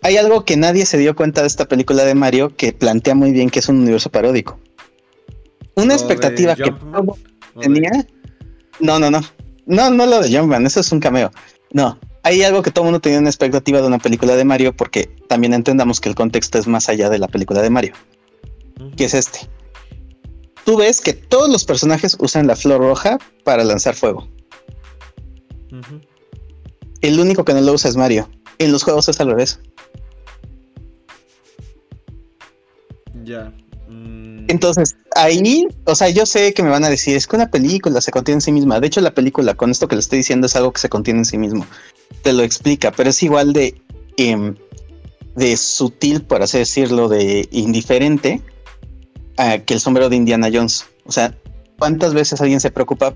hay 0.02 0.16
algo 0.16 0.44
que 0.44 0.56
nadie 0.56 0.86
se 0.86 0.98
dio 0.98 1.16
cuenta 1.16 1.40
de 1.40 1.48
esta 1.48 1.66
película 1.66 2.04
de 2.04 2.14
Mario 2.14 2.54
que 2.56 2.72
plantea 2.72 3.14
muy 3.14 3.32
bien 3.32 3.50
que 3.50 3.58
es 3.58 3.68
un 3.68 3.80
universo 3.80 4.10
paródico. 4.10 4.58
Una 5.74 5.94
expectativa 5.94 6.54
que 6.54 6.72
tenía. 7.60 7.90
No, 8.80 8.98
no, 8.98 9.10
no. 9.10 9.20
No, 9.66 9.90
no 9.90 10.06
lo 10.06 10.20
de 10.20 10.36
Jumpman, 10.36 10.64
eso 10.64 10.80
es 10.80 10.92
un 10.92 11.00
cameo. 11.00 11.30
No, 11.72 11.98
hay 12.22 12.42
algo 12.42 12.62
que 12.62 12.70
todo 12.70 12.84
el 12.84 12.86
mundo 12.86 13.00
tenía 13.00 13.18
una 13.18 13.28
expectativa 13.28 13.80
de 13.80 13.86
una 13.86 13.98
película 13.98 14.36
de 14.36 14.44
Mario 14.44 14.76
porque 14.76 15.10
también 15.28 15.52
entendamos 15.54 16.00
que 16.00 16.08
el 16.08 16.14
contexto 16.14 16.58
es 16.58 16.66
más 16.66 16.88
allá 16.88 17.10
de 17.10 17.18
la 17.18 17.28
película 17.28 17.60
de 17.62 17.70
Mario. 17.70 17.94
Que 18.96 19.06
es 19.06 19.14
este. 19.14 19.40
Tú 20.64 20.76
ves 20.76 21.00
que 21.00 21.14
todos 21.14 21.50
los 21.50 21.64
personajes 21.64 22.16
usan 22.20 22.46
la 22.46 22.56
flor 22.56 22.80
roja 22.80 23.18
para 23.44 23.64
lanzar 23.64 23.94
fuego. 23.94 24.28
El 27.00 27.20
único 27.20 27.44
que 27.44 27.54
no 27.54 27.60
lo 27.60 27.72
usa 27.72 27.90
es 27.90 27.96
Mario. 27.96 28.28
En 28.58 28.72
los 28.72 28.82
juegos 28.82 29.08
es 29.08 29.20
al 29.20 29.28
revés. 29.28 29.60
Ya. 33.24 33.52
Mm. 33.88 34.46
Entonces, 34.48 34.96
ahí, 35.14 35.66
o 35.84 35.94
sea, 35.94 36.08
yo 36.08 36.26
sé 36.26 36.54
que 36.54 36.62
me 36.62 36.70
van 36.70 36.84
a 36.84 36.88
decir, 36.90 37.16
es 37.16 37.26
que 37.26 37.36
una 37.36 37.50
película 37.50 38.00
se 38.00 38.10
contiene 38.10 38.36
en 38.36 38.42
sí 38.42 38.52
misma. 38.52 38.80
De 38.80 38.86
hecho, 38.86 39.00
la 39.00 39.14
película, 39.14 39.54
con 39.54 39.70
esto 39.70 39.88
que 39.88 39.96
le 39.96 40.00
estoy 40.00 40.18
diciendo, 40.18 40.46
es 40.46 40.56
algo 40.56 40.72
que 40.72 40.80
se 40.80 40.88
contiene 40.88 41.20
en 41.20 41.24
sí 41.24 41.38
mismo. 41.38 41.66
Te 42.22 42.32
lo 42.32 42.42
explica, 42.42 42.92
pero 42.92 43.10
es 43.10 43.22
igual 43.22 43.52
de, 43.52 43.80
em, 44.16 44.54
de 45.34 45.56
sutil, 45.56 46.22
por 46.22 46.42
así 46.42 46.58
decirlo, 46.58 47.08
de 47.08 47.48
indiferente 47.50 48.40
que 49.66 49.74
el 49.74 49.80
sombrero 49.80 50.08
de 50.08 50.16
Indiana 50.16 50.48
Jones. 50.50 50.86
O 51.04 51.12
sea, 51.12 51.36
¿cuántas 51.78 52.14
veces 52.14 52.40
alguien 52.40 52.58
se 52.58 52.70
preocupa 52.70 53.14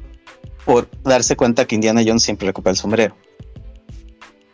por 0.64 0.88
darse 1.02 1.36
cuenta 1.36 1.66
que 1.66 1.74
Indiana 1.74 2.02
Jones 2.04 2.22
siempre 2.22 2.46
recupera 2.46 2.72
el 2.72 2.76
sombrero. 2.76 3.16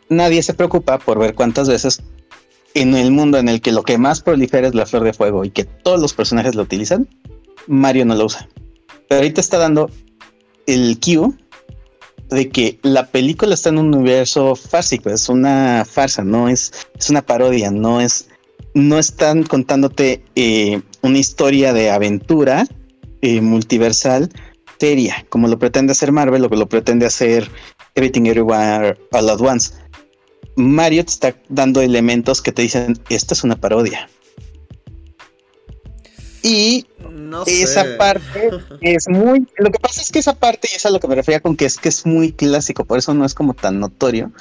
Nadie 0.09 0.43
se 0.43 0.53
preocupa 0.53 0.97
por 0.99 1.19
ver 1.19 1.35
cuántas 1.35 1.67
veces 1.67 2.01
en 2.73 2.95
el 2.95 3.11
mundo 3.11 3.37
en 3.37 3.49
el 3.49 3.61
que 3.61 3.71
lo 3.71 3.83
que 3.83 3.97
más 3.97 4.21
prolifera 4.21 4.67
es 4.67 4.75
la 4.75 4.85
flor 4.85 5.03
de 5.03 5.13
fuego 5.13 5.43
y 5.43 5.49
que 5.49 5.63
todos 5.63 5.99
los 5.99 6.13
personajes 6.13 6.55
lo 6.55 6.63
utilizan, 6.63 7.07
Mario 7.67 8.05
no 8.05 8.15
lo 8.15 8.25
usa. 8.25 8.47
Pero 9.07 9.19
ahorita 9.19 9.41
está 9.41 9.57
dando 9.57 9.89
el 10.65 10.99
cue 10.99 11.31
de 12.29 12.49
que 12.49 12.79
la 12.83 13.07
película 13.07 13.53
está 13.53 13.69
en 13.69 13.79
un 13.79 13.95
universo 13.95 14.55
fársico, 14.55 15.09
es 15.09 15.29
una 15.29 15.85
farsa, 15.89 16.23
no 16.23 16.49
es, 16.49 16.71
es 16.97 17.09
una 17.09 17.21
parodia, 17.21 17.71
no 17.71 18.01
es, 18.01 18.29
no 18.73 18.99
están 18.99 19.43
contándote 19.43 20.23
eh, 20.35 20.81
una 21.01 21.17
historia 21.17 21.73
de 21.73 21.89
aventura 21.89 22.67
eh, 23.21 23.41
multiversal 23.41 24.29
seria, 24.79 25.25
como 25.29 25.47
lo 25.47 25.57
pretende 25.57 25.93
hacer 25.93 26.11
Marvel 26.11 26.45
o 26.45 26.49
que 26.49 26.57
lo 26.57 26.69
pretende 26.69 27.05
hacer 27.05 27.49
Everything 27.95 28.27
Everywhere 28.27 28.97
All 29.11 29.29
at 29.29 29.41
Once. 29.41 29.73
Mario 30.57 31.05
te 31.05 31.11
está 31.11 31.35
dando 31.49 31.81
elementos 31.81 32.41
que 32.41 32.51
te 32.51 32.63
dicen, 32.63 32.99
esta 33.09 33.33
es 33.33 33.43
una 33.43 33.55
parodia. 33.55 34.09
Y 36.41 36.87
esa 37.45 37.85
parte 37.97 38.49
es 38.81 39.07
muy. 39.07 39.47
Lo 39.57 39.69
que 39.69 39.79
pasa 39.79 40.01
es 40.01 40.11
que 40.11 40.19
esa 40.19 40.33
parte, 40.33 40.67
y 40.71 40.75
es 40.75 40.85
a 40.85 40.89
lo 40.89 40.99
que 40.99 41.07
me 41.07 41.15
refería 41.15 41.39
con 41.39 41.55
que 41.55 41.65
es 41.65 41.77
que 41.77 41.89
es 41.89 42.05
muy 42.05 42.31
clásico, 42.31 42.85
por 42.85 42.97
eso 42.97 43.13
no 43.13 43.23
es 43.25 43.33
como 43.33 43.53
tan 43.53 43.79
notorio. 43.79 44.31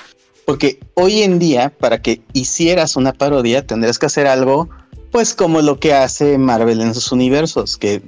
Porque 0.46 0.78
hoy 0.94 1.22
en 1.22 1.38
día, 1.38 1.72
para 1.78 2.00
que 2.00 2.22
hicieras 2.32 2.96
una 2.96 3.12
parodia, 3.12 3.66
tendrías 3.66 3.98
que 3.98 4.06
hacer 4.06 4.26
algo, 4.26 4.70
pues 5.10 5.34
como 5.34 5.60
lo 5.60 5.80
que 5.80 5.92
hace 5.92 6.38
Marvel 6.38 6.80
en 6.80 6.94
sus 6.94 7.12
universos, 7.12 7.76
que 7.76 8.00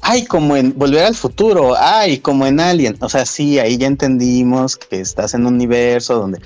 ay, 0.00 0.24
como 0.24 0.56
en 0.56 0.78
Volver 0.78 1.04
al 1.04 1.14
Futuro, 1.14 1.74
ay, 1.76 2.18
como 2.18 2.46
en 2.46 2.60
Alien. 2.60 2.96
O 3.00 3.08
sea, 3.08 3.26
sí, 3.26 3.58
ahí 3.58 3.76
ya 3.76 3.86
entendimos 3.86 4.76
que 4.76 5.00
estás 5.00 5.34
en 5.34 5.46
un 5.46 5.54
universo 5.54 6.14
donde 6.14 6.40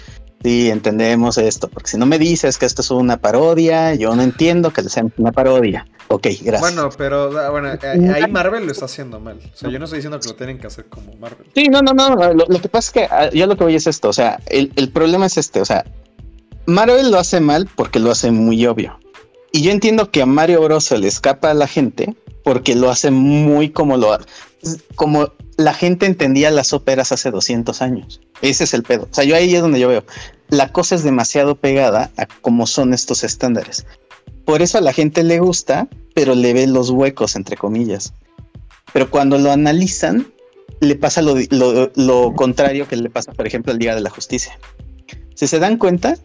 sí 0.44 0.70
entendemos 0.70 1.38
esto, 1.38 1.68
porque 1.68 1.90
si 1.90 1.96
no 1.96 2.04
me 2.04 2.18
dices 2.18 2.58
que 2.58 2.66
esto 2.66 2.82
es 2.82 2.90
una 2.90 3.16
parodia, 3.16 3.94
yo 3.94 4.14
no 4.14 4.22
entiendo 4.22 4.72
que 4.72 4.82
sea 4.82 5.06
una 5.16 5.32
parodia. 5.32 5.86
Ok, 6.08 6.26
gracias. 6.42 6.60
Bueno, 6.60 6.90
pero 6.98 7.36
ah, 7.38 7.48
bueno, 7.48 7.72
eh, 7.72 8.12
ahí 8.14 8.30
Marvel 8.30 8.66
lo 8.66 8.72
está 8.72 8.84
haciendo 8.84 9.18
mal. 9.18 9.38
O 9.38 9.56
sea, 9.56 9.70
yo 9.70 9.78
no 9.78 9.86
estoy 9.86 9.98
diciendo 9.98 10.20
que 10.20 10.28
lo 10.28 10.34
tienen 10.34 10.58
que 10.58 10.66
hacer 10.66 10.84
como 10.86 11.14
Marvel. 11.14 11.46
Sí, 11.54 11.68
no, 11.68 11.80
no, 11.80 11.94
no. 11.94 12.14
Lo, 12.34 12.60
que 12.60 12.68
pasa 12.68 12.88
es 12.88 12.92
que 12.92 13.14
ah, 13.14 13.30
yo 13.30 13.46
lo 13.46 13.56
que 13.56 13.64
voy 13.64 13.74
es 13.74 13.86
esto. 13.86 14.10
O 14.10 14.12
sea, 14.12 14.38
el, 14.46 14.70
el 14.76 14.90
problema 14.90 15.24
es 15.26 15.38
este. 15.38 15.62
O 15.62 15.64
sea, 15.64 15.82
Marvel 16.66 17.10
lo 17.10 17.18
hace 17.18 17.40
mal 17.40 17.66
porque 17.74 17.98
lo 17.98 18.10
hace 18.10 18.30
muy 18.30 18.66
obvio. 18.66 18.98
Y 19.50 19.62
yo 19.62 19.70
entiendo 19.70 20.10
que 20.10 20.20
a 20.20 20.26
Mario 20.26 20.60
Bros 20.60 20.84
se 20.84 20.98
le 20.98 21.08
escapa 21.08 21.52
a 21.52 21.54
la 21.54 21.66
gente 21.66 22.14
porque 22.42 22.74
lo 22.74 22.90
hace 22.90 23.10
muy 23.10 23.70
como 23.70 23.96
lo 23.96 24.18
como 24.94 25.32
la 25.56 25.74
gente 25.74 26.06
entendía 26.06 26.50
las 26.50 26.72
óperas 26.72 27.12
hace 27.12 27.30
200 27.30 27.82
años. 27.82 28.20
Ese 28.42 28.64
es 28.64 28.74
el 28.74 28.82
pedo. 28.82 29.08
O 29.10 29.14
sea, 29.14 29.24
yo 29.24 29.36
ahí 29.36 29.54
es 29.54 29.62
donde 29.62 29.80
yo 29.80 29.88
veo. 29.88 30.04
La 30.48 30.72
cosa 30.72 30.94
es 30.94 31.02
demasiado 31.02 31.56
pegada 31.56 32.10
a 32.16 32.26
cómo 32.26 32.66
son 32.66 32.94
estos 32.94 33.24
estándares. 33.24 33.86
Por 34.44 34.62
eso 34.62 34.78
a 34.78 34.80
la 34.80 34.92
gente 34.92 35.22
le 35.22 35.38
gusta, 35.38 35.88
pero 36.14 36.34
le 36.34 36.52
ve 36.52 36.66
los 36.66 36.90
huecos, 36.90 37.36
entre 37.36 37.56
comillas. 37.56 38.14
Pero 38.92 39.10
cuando 39.10 39.38
lo 39.38 39.50
analizan, 39.50 40.26
le 40.80 40.96
pasa 40.96 41.22
lo, 41.22 41.36
lo, 41.94 42.34
contrario 42.34 42.86
que 42.86 42.96
le 42.96 43.10
pasa, 43.10 43.32
por 43.32 43.46
ejemplo, 43.46 43.72
al 43.72 43.78
Día 43.78 43.94
de 43.94 44.00
la 44.00 44.10
Justicia. 44.10 44.58
Si 45.34 45.46
se 45.46 45.58
dan 45.58 45.78
cuenta, 45.78 46.16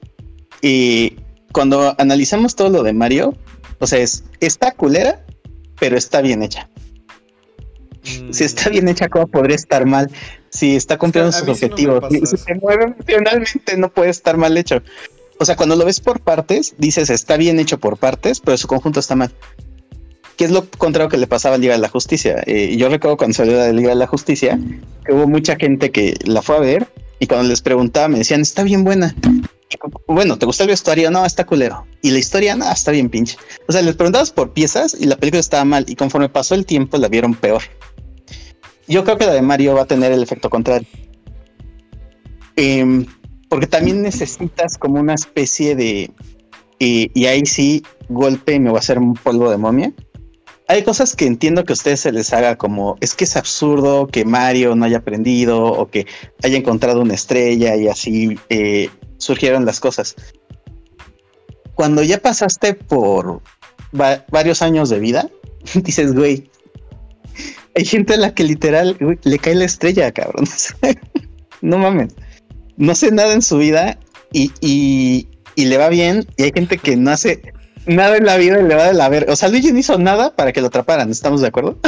y 0.62 1.16
cuando 1.54 1.96
analizamos 1.98 2.56
todo 2.56 2.70
lo 2.70 2.84
de 2.84 2.94
Mario, 2.94 3.36
o 3.80 3.88
sea, 3.88 4.00
es, 4.00 4.24
está 4.40 4.72
culera, 4.72 5.26
pero 5.80 5.98
está 5.98 6.22
bien 6.22 6.44
hecha. 6.44 6.70
Si 8.04 8.44
está 8.44 8.70
bien 8.70 8.88
hecha, 8.88 9.10
¿cómo 9.10 9.28
podría 9.28 9.56
estar 9.56 9.86
mal? 9.86 10.10
Si 10.50 10.76
está 10.76 10.98
cumpliendo 10.98 11.32
sus 11.32 11.48
objetivos. 11.48 12.04
si 12.10 12.38
se 12.38 12.56
mueve 12.56 12.86
emocionalmente, 12.86 13.78
no 13.78 13.90
puede 13.90 14.10
estar 14.10 14.38
mal 14.38 14.58
hecho. 14.58 14.82
O 15.40 15.46
sea, 15.46 15.56
cuando 15.56 15.76
lo 15.76 15.86
ves 15.86 16.00
por 16.02 16.20
partes, 16.20 16.76
dices 16.78 17.10
está 17.10 17.38
bien 17.38 17.60
hecho 17.60 17.80
por 17.80 17.98
partes, 17.98 18.40
pero 18.40 18.58
su 18.58 18.68
conjunto 18.68 19.00
está 19.00 19.16
mal. 19.16 19.32
Que 20.36 20.46
es 20.46 20.52
lo 20.52 20.70
contrario 20.70 21.10
que 21.10 21.18
le 21.18 21.28
pasaba 21.28 21.56
a 21.56 21.58
Liga 21.58 21.74
de 21.74 21.80
la 21.80 21.90
Justicia. 21.90 22.44
Eh, 22.46 22.76
yo 22.78 22.90
recuerdo 22.90 23.18
cuando 23.18 23.36
salió 23.36 23.58
la 23.58 23.72
Liga 23.72 23.90
de 23.90 23.96
la 23.96 24.08
Justicia, 24.08 24.60
que 25.06 25.14
hubo 25.14 25.28
mucha 25.28 25.56
gente 25.56 25.92
que 25.92 26.16
la 26.26 26.42
fue 26.42 26.58
a 26.58 26.60
ver 26.60 26.88
y 27.20 27.28
cuando 27.28 27.48
les 27.48 27.62
preguntaba 27.62 28.08
me 28.08 28.20
decían, 28.20 28.42
está 28.42 28.64
bien 28.64 28.84
buena. 28.84 29.16
Bueno, 30.08 30.38
¿te 30.38 30.46
gusta 30.46 30.64
el 30.64 30.70
vestuario? 30.70 31.12
No, 31.12 31.26
está 31.26 31.46
culero. 31.46 31.86
Y 32.02 32.12
la 32.12 32.20
historia, 32.20 32.58
está 32.72 32.92
bien 32.92 33.10
pinche. 33.10 33.38
O 33.68 33.72
sea, 33.72 33.82
les 33.82 33.96
preguntabas 33.96 34.32
por 34.32 34.52
piezas 34.54 34.96
y 35.00 35.06
la 35.06 35.16
película 35.16 35.40
estaba 35.40 35.66
mal. 35.66 35.86
Y 35.88 35.96
conforme 35.96 36.30
pasó 36.30 36.56
el 36.56 36.66
tiempo, 36.66 36.98
la 36.98 37.08
vieron 37.08 37.36
peor. 37.36 37.62
Yo 38.88 39.04
creo 39.04 39.18
que 39.18 39.26
la 39.26 39.34
de 39.34 39.42
Mario 39.42 39.76
va 39.76 39.84
a 39.84 39.86
tener 39.86 40.12
el 40.12 40.24
efecto 40.24 40.50
contrario. 40.50 40.88
Em, 42.56 43.06
porque 43.48 43.68
también 43.68 44.02
necesitas 44.02 44.78
como 44.78 45.00
una 45.00 45.14
especie 45.14 45.76
de. 45.76 46.12
y 46.80 47.26
ahí 47.26 47.46
sí, 47.46 47.84
golpe 48.10 48.60
me 48.60 48.72
va 48.72 48.78
a 48.78 48.80
hacer 48.80 48.98
un 48.98 49.14
polvo 49.14 49.50
de 49.50 49.58
momia. 49.58 49.94
Hay 50.68 50.84
cosas 50.84 51.16
que 51.16 51.26
entiendo 51.26 51.64
que 51.64 51.74
a 51.74 51.76
ustedes 51.76 52.02
se 52.02 52.12
les 52.12 52.32
haga 52.32 52.56
como 52.56 52.96
es 53.02 53.16
que 53.16 53.24
es 53.24 53.36
absurdo 53.36 54.06
que 54.06 54.24
Mario 54.24 54.76
no 54.76 54.86
haya 54.86 54.98
aprendido 54.98 55.64
o 55.64 55.90
que 55.90 56.06
haya 56.44 56.58
encontrado 56.58 57.02
una 57.02 57.16
estrella 57.16 57.76
y 57.76 57.88
así 57.88 58.38
eh, 58.50 58.90
surgieron 59.20 59.66
las 59.66 59.80
cosas. 59.80 60.16
Cuando 61.76 62.02
ya 62.02 62.18
pasaste 62.18 62.74
por 62.74 63.42
varios 63.92 64.62
años 64.62 64.90
de 64.90 65.00
vida, 65.00 65.30
dices, 65.76 66.14
güey, 66.14 66.50
hay 67.76 67.86
gente 67.86 68.16
a 68.16 68.18
la 68.18 68.34
que 68.34 68.44
literal 68.44 68.98
le 69.24 69.40
cae 69.40 69.56
la 69.56 69.66
estrella, 69.66 70.12
cabrón. 70.12 70.46
no 71.62 71.78
mames. 71.78 72.16
No 72.78 72.96
sé 72.96 73.12
nada 73.12 73.34
en 73.34 73.42
su 73.42 73.58
vida 73.58 73.98
y, 74.32 74.52
y, 74.62 75.28
le 75.56 75.78
va 75.78 75.90
bien. 75.90 76.26
Y 76.38 76.44
hay 76.44 76.52
gente 76.54 76.78
que 76.78 76.96
no 76.96 77.12
hace 77.12 77.54
nada 77.86 78.18
en 78.18 78.26
la 78.26 78.38
vida 78.38 78.60
y 78.60 78.64
le 78.64 78.76
va 78.76 78.88
de 78.88 78.94
la 78.94 79.10
ver. 79.10 79.30
O 79.30 79.36
sea, 79.36 79.50
Luigi 79.50 79.72
no 79.72 79.80
hizo 79.80 79.98
nada 79.98 80.36
para 80.36 80.52
que 80.52 80.62
lo 80.62 80.68
atraparan. 80.68 81.10
¿Estamos 81.10 81.42
de 81.42 81.48
acuerdo? 81.48 81.78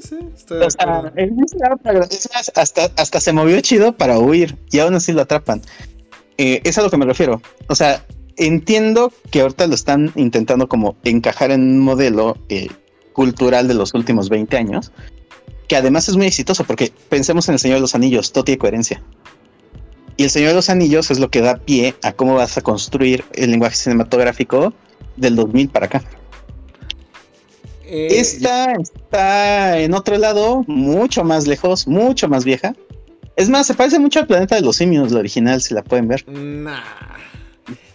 Sí, 0.00 0.16
sí, 0.16 0.18
estoy 0.34 0.60
de 0.60 0.66
acuerdo. 0.66 2.08
hasta, 2.54 2.90
hasta 2.96 3.20
se 3.20 3.32
movió 3.34 3.60
chido 3.60 3.92
para 3.98 4.18
huir 4.18 4.56
y 4.70 4.78
aún 4.78 4.94
así 4.94 5.12
lo 5.12 5.20
atrapan. 5.20 5.60
Eh, 6.42 6.62
es 6.64 6.78
a 6.78 6.82
lo 6.82 6.88
que 6.88 6.96
me 6.96 7.04
refiero. 7.04 7.42
O 7.66 7.74
sea, 7.74 8.02
entiendo 8.38 9.12
que 9.30 9.42
ahorita 9.42 9.66
lo 9.66 9.74
están 9.74 10.10
intentando 10.16 10.70
como 10.70 10.96
encajar 11.04 11.50
en 11.50 11.60
un 11.60 11.80
modelo 11.80 12.38
eh, 12.48 12.68
cultural 13.12 13.68
de 13.68 13.74
los 13.74 13.92
últimos 13.92 14.30
20 14.30 14.56
años, 14.56 14.90
que 15.68 15.76
además 15.76 16.08
es 16.08 16.16
muy 16.16 16.24
exitoso 16.24 16.64
porque 16.64 16.94
pensemos 17.10 17.46
en 17.50 17.52
el 17.52 17.58
Señor 17.58 17.76
de 17.76 17.82
los 17.82 17.94
Anillos, 17.94 18.32
todo 18.32 18.44
tiene 18.44 18.56
coherencia. 18.58 19.02
Y 20.16 20.24
el 20.24 20.30
Señor 20.30 20.48
de 20.48 20.54
los 20.54 20.70
Anillos 20.70 21.10
es 21.10 21.18
lo 21.18 21.28
que 21.28 21.42
da 21.42 21.58
pie 21.58 21.94
a 22.02 22.14
cómo 22.14 22.36
vas 22.36 22.56
a 22.56 22.62
construir 22.62 23.22
el 23.34 23.50
lenguaje 23.50 23.76
cinematográfico 23.76 24.72
del 25.18 25.36
2000 25.36 25.68
para 25.68 25.86
acá. 25.86 26.02
Eh, 27.84 28.08
Esta 28.12 28.72
está 28.72 29.78
en 29.78 29.92
otro 29.92 30.16
lado, 30.16 30.64
mucho 30.66 31.22
más 31.22 31.46
lejos, 31.46 31.86
mucho 31.86 32.30
más 32.30 32.46
vieja, 32.46 32.72
es 33.36 33.48
más, 33.48 33.66
se 33.66 33.74
parece 33.74 33.98
mucho 33.98 34.20
al 34.20 34.26
planeta 34.26 34.56
de 34.56 34.62
los 34.62 34.76
simios, 34.76 35.12
la 35.12 35.20
original, 35.20 35.60
si 35.60 35.74
la 35.74 35.82
pueden 35.82 36.08
ver. 36.08 36.28
Nah. 36.28 36.80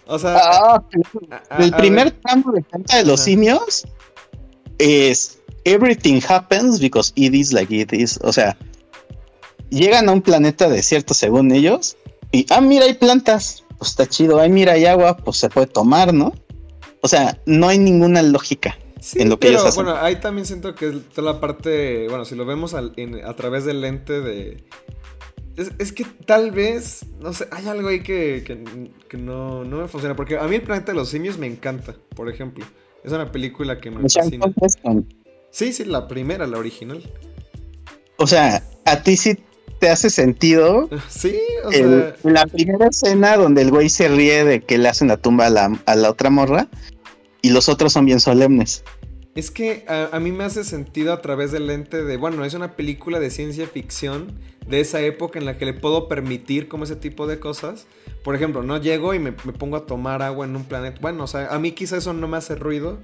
O 0.06 0.18
sea, 0.18 0.36
ah, 0.36 0.82
el 1.58 1.72
primer 1.72 2.12
tramo 2.12 2.52
de 2.52 2.62
planeta 2.62 2.96
de 2.96 3.04
los 3.04 3.20
simios 3.20 3.86
es 4.78 5.40
Everything 5.64 6.20
happens 6.26 6.78
because 6.78 7.12
it 7.16 7.34
is 7.34 7.52
like 7.52 7.74
it 7.74 7.92
is. 7.92 8.20
O 8.22 8.32
sea, 8.32 8.56
llegan 9.70 10.08
a 10.08 10.12
un 10.12 10.22
planeta 10.22 10.68
desierto 10.68 11.12
según 11.12 11.50
ellos 11.50 11.96
y, 12.30 12.46
ah, 12.50 12.60
mira, 12.60 12.84
hay 12.84 12.94
plantas, 12.94 13.64
pues 13.78 13.90
está 13.90 14.06
chido. 14.06 14.38
Ay, 14.38 14.50
mira, 14.50 14.74
hay 14.74 14.86
agua, 14.86 15.16
pues 15.16 15.38
se 15.38 15.48
puede 15.48 15.66
tomar, 15.66 16.14
¿no? 16.14 16.32
O 17.00 17.08
sea, 17.08 17.40
no 17.46 17.68
hay 17.68 17.78
ninguna 17.78 18.22
lógica. 18.22 18.78
en 19.14 19.28
lo 19.28 19.40
que 19.40 19.48
ellos 19.48 19.64
hacen. 19.64 19.84
bueno, 19.84 20.00
ahí 20.00 20.16
también 20.16 20.46
siento 20.46 20.74
que 20.76 20.90
toda 20.90 21.32
la 21.32 21.40
parte, 21.40 22.08
bueno, 22.08 22.24
si 22.24 22.36
lo 22.36 22.46
vemos 22.46 22.74
a 22.74 23.34
través 23.34 23.64
del 23.64 23.80
lente 23.80 24.20
de, 24.20 24.64
es, 25.56 25.92
que 25.92 26.04
tal 26.04 26.50
vez, 26.50 27.06
no 27.18 27.32
sé, 27.32 27.46
hay 27.50 27.66
algo 27.66 27.88
ahí 27.88 28.02
que, 28.02 28.62
no, 29.16 29.64
me 29.64 29.88
funciona. 29.88 30.14
Porque 30.14 30.36
a 30.38 30.44
mí 30.44 30.56
el 30.56 30.62
planeta 30.62 30.92
de 30.92 30.98
los 30.98 31.08
simios 31.08 31.38
me 31.38 31.46
encanta, 31.46 31.94
por 32.14 32.28
ejemplo. 32.28 32.64
Es 33.02 33.12
una 33.12 33.30
película 33.30 33.80
que 33.80 33.90
me 33.90 34.02
fascina. 34.08 34.46
Sí, 35.50 35.72
sí, 35.72 35.84
la 35.84 36.08
primera, 36.08 36.46
la 36.46 36.58
original. 36.58 37.02
O 38.18 38.26
sea, 38.26 38.62
a 38.84 39.02
ti 39.02 39.16
sí 39.16 39.38
te 39.78 39.88
hace 39.88 40.10
sentido. 40.10 40.88
Sí, 41.08 41.38
o 41.64 41.72
sea. 41.72 42.16
La 42.24 42.46
primera 42.46 42.88
escena 42.88 43.36
donde 43.36 43.62
el 43.62 43.70
güey 43.70 43.88
se 43.88 44.08
ríe 44.08 44.44
de 44.44 44.60
que 44.60 44.76
le 44.76 44.88
hacen 44.88 45.08
la 45.08 45.16
tumba 45.16 45.46
a 45.46 45.50
la, 45.50 45.80
a 45.86 45.94
la 45.94 46.10
otra 46.10 46.30
morra 46.30 46.68
y 47.40 47.50
los 47.50 47.68
otros 47.68 47.92
son 47.92 48.04
bien 48.04 48.20
solemnes. 48.20 48.84
Es 49.36 49.50
que 49.50 49.84
a, 49.86 50.18
mí 50.18 50.32
me 50.32 50.44
hace 50.44 50.64
sentido 50.64 51.12
a 51.12 51.20
través 51.20 51.52
del 51.52 51.66
lente 51.66 52.02
de, 52.02 52.16
bueno, 52.16 52.42
es 52.46 52.54
una 52.54 52.74
película 52.74 53.20
de 53.20 53.28
ciencia 53.28 53.66
ficción 53.66 54.40
de 54.66 54.80
esa 54.80 55.02
época 55.02 55.38
en 55.38 55.44
la 55.44 55.58
que 55.58 55.66
le 55.66 55.74
puedo 55.74 56.08
permitir 56.08 56.68
como 56.68 56.84
ese 56.84 56.96
tipo 56.96 57.26
de 57.26 57.38
cosas. 57.38 57.86
Por 58.24 58.34
ejemplo, 58.34 58.62
no 58.62 58.78
llego 58.78 59.12
y 59.12 59.18
me, 59.18 59.32
pongo 59.32 59.76
a 59.76 59.84
tomar 59.84 60.22
agua 60.22 60.46
en 60.46 60.56
un 60.56 60.64
planeta. 60.64 60.98
Bueno, 61.02 61.24
o 61.24 61.26
sea, 61.26 61.54
a 61.54 61.58
mí 61.58 61.72
quizá 61.72 61.98
eso 61.98 62.14
no 62.14 62.26
me 62.28 62.38
hace 62.38 62.54
ruido, 62.54 62.98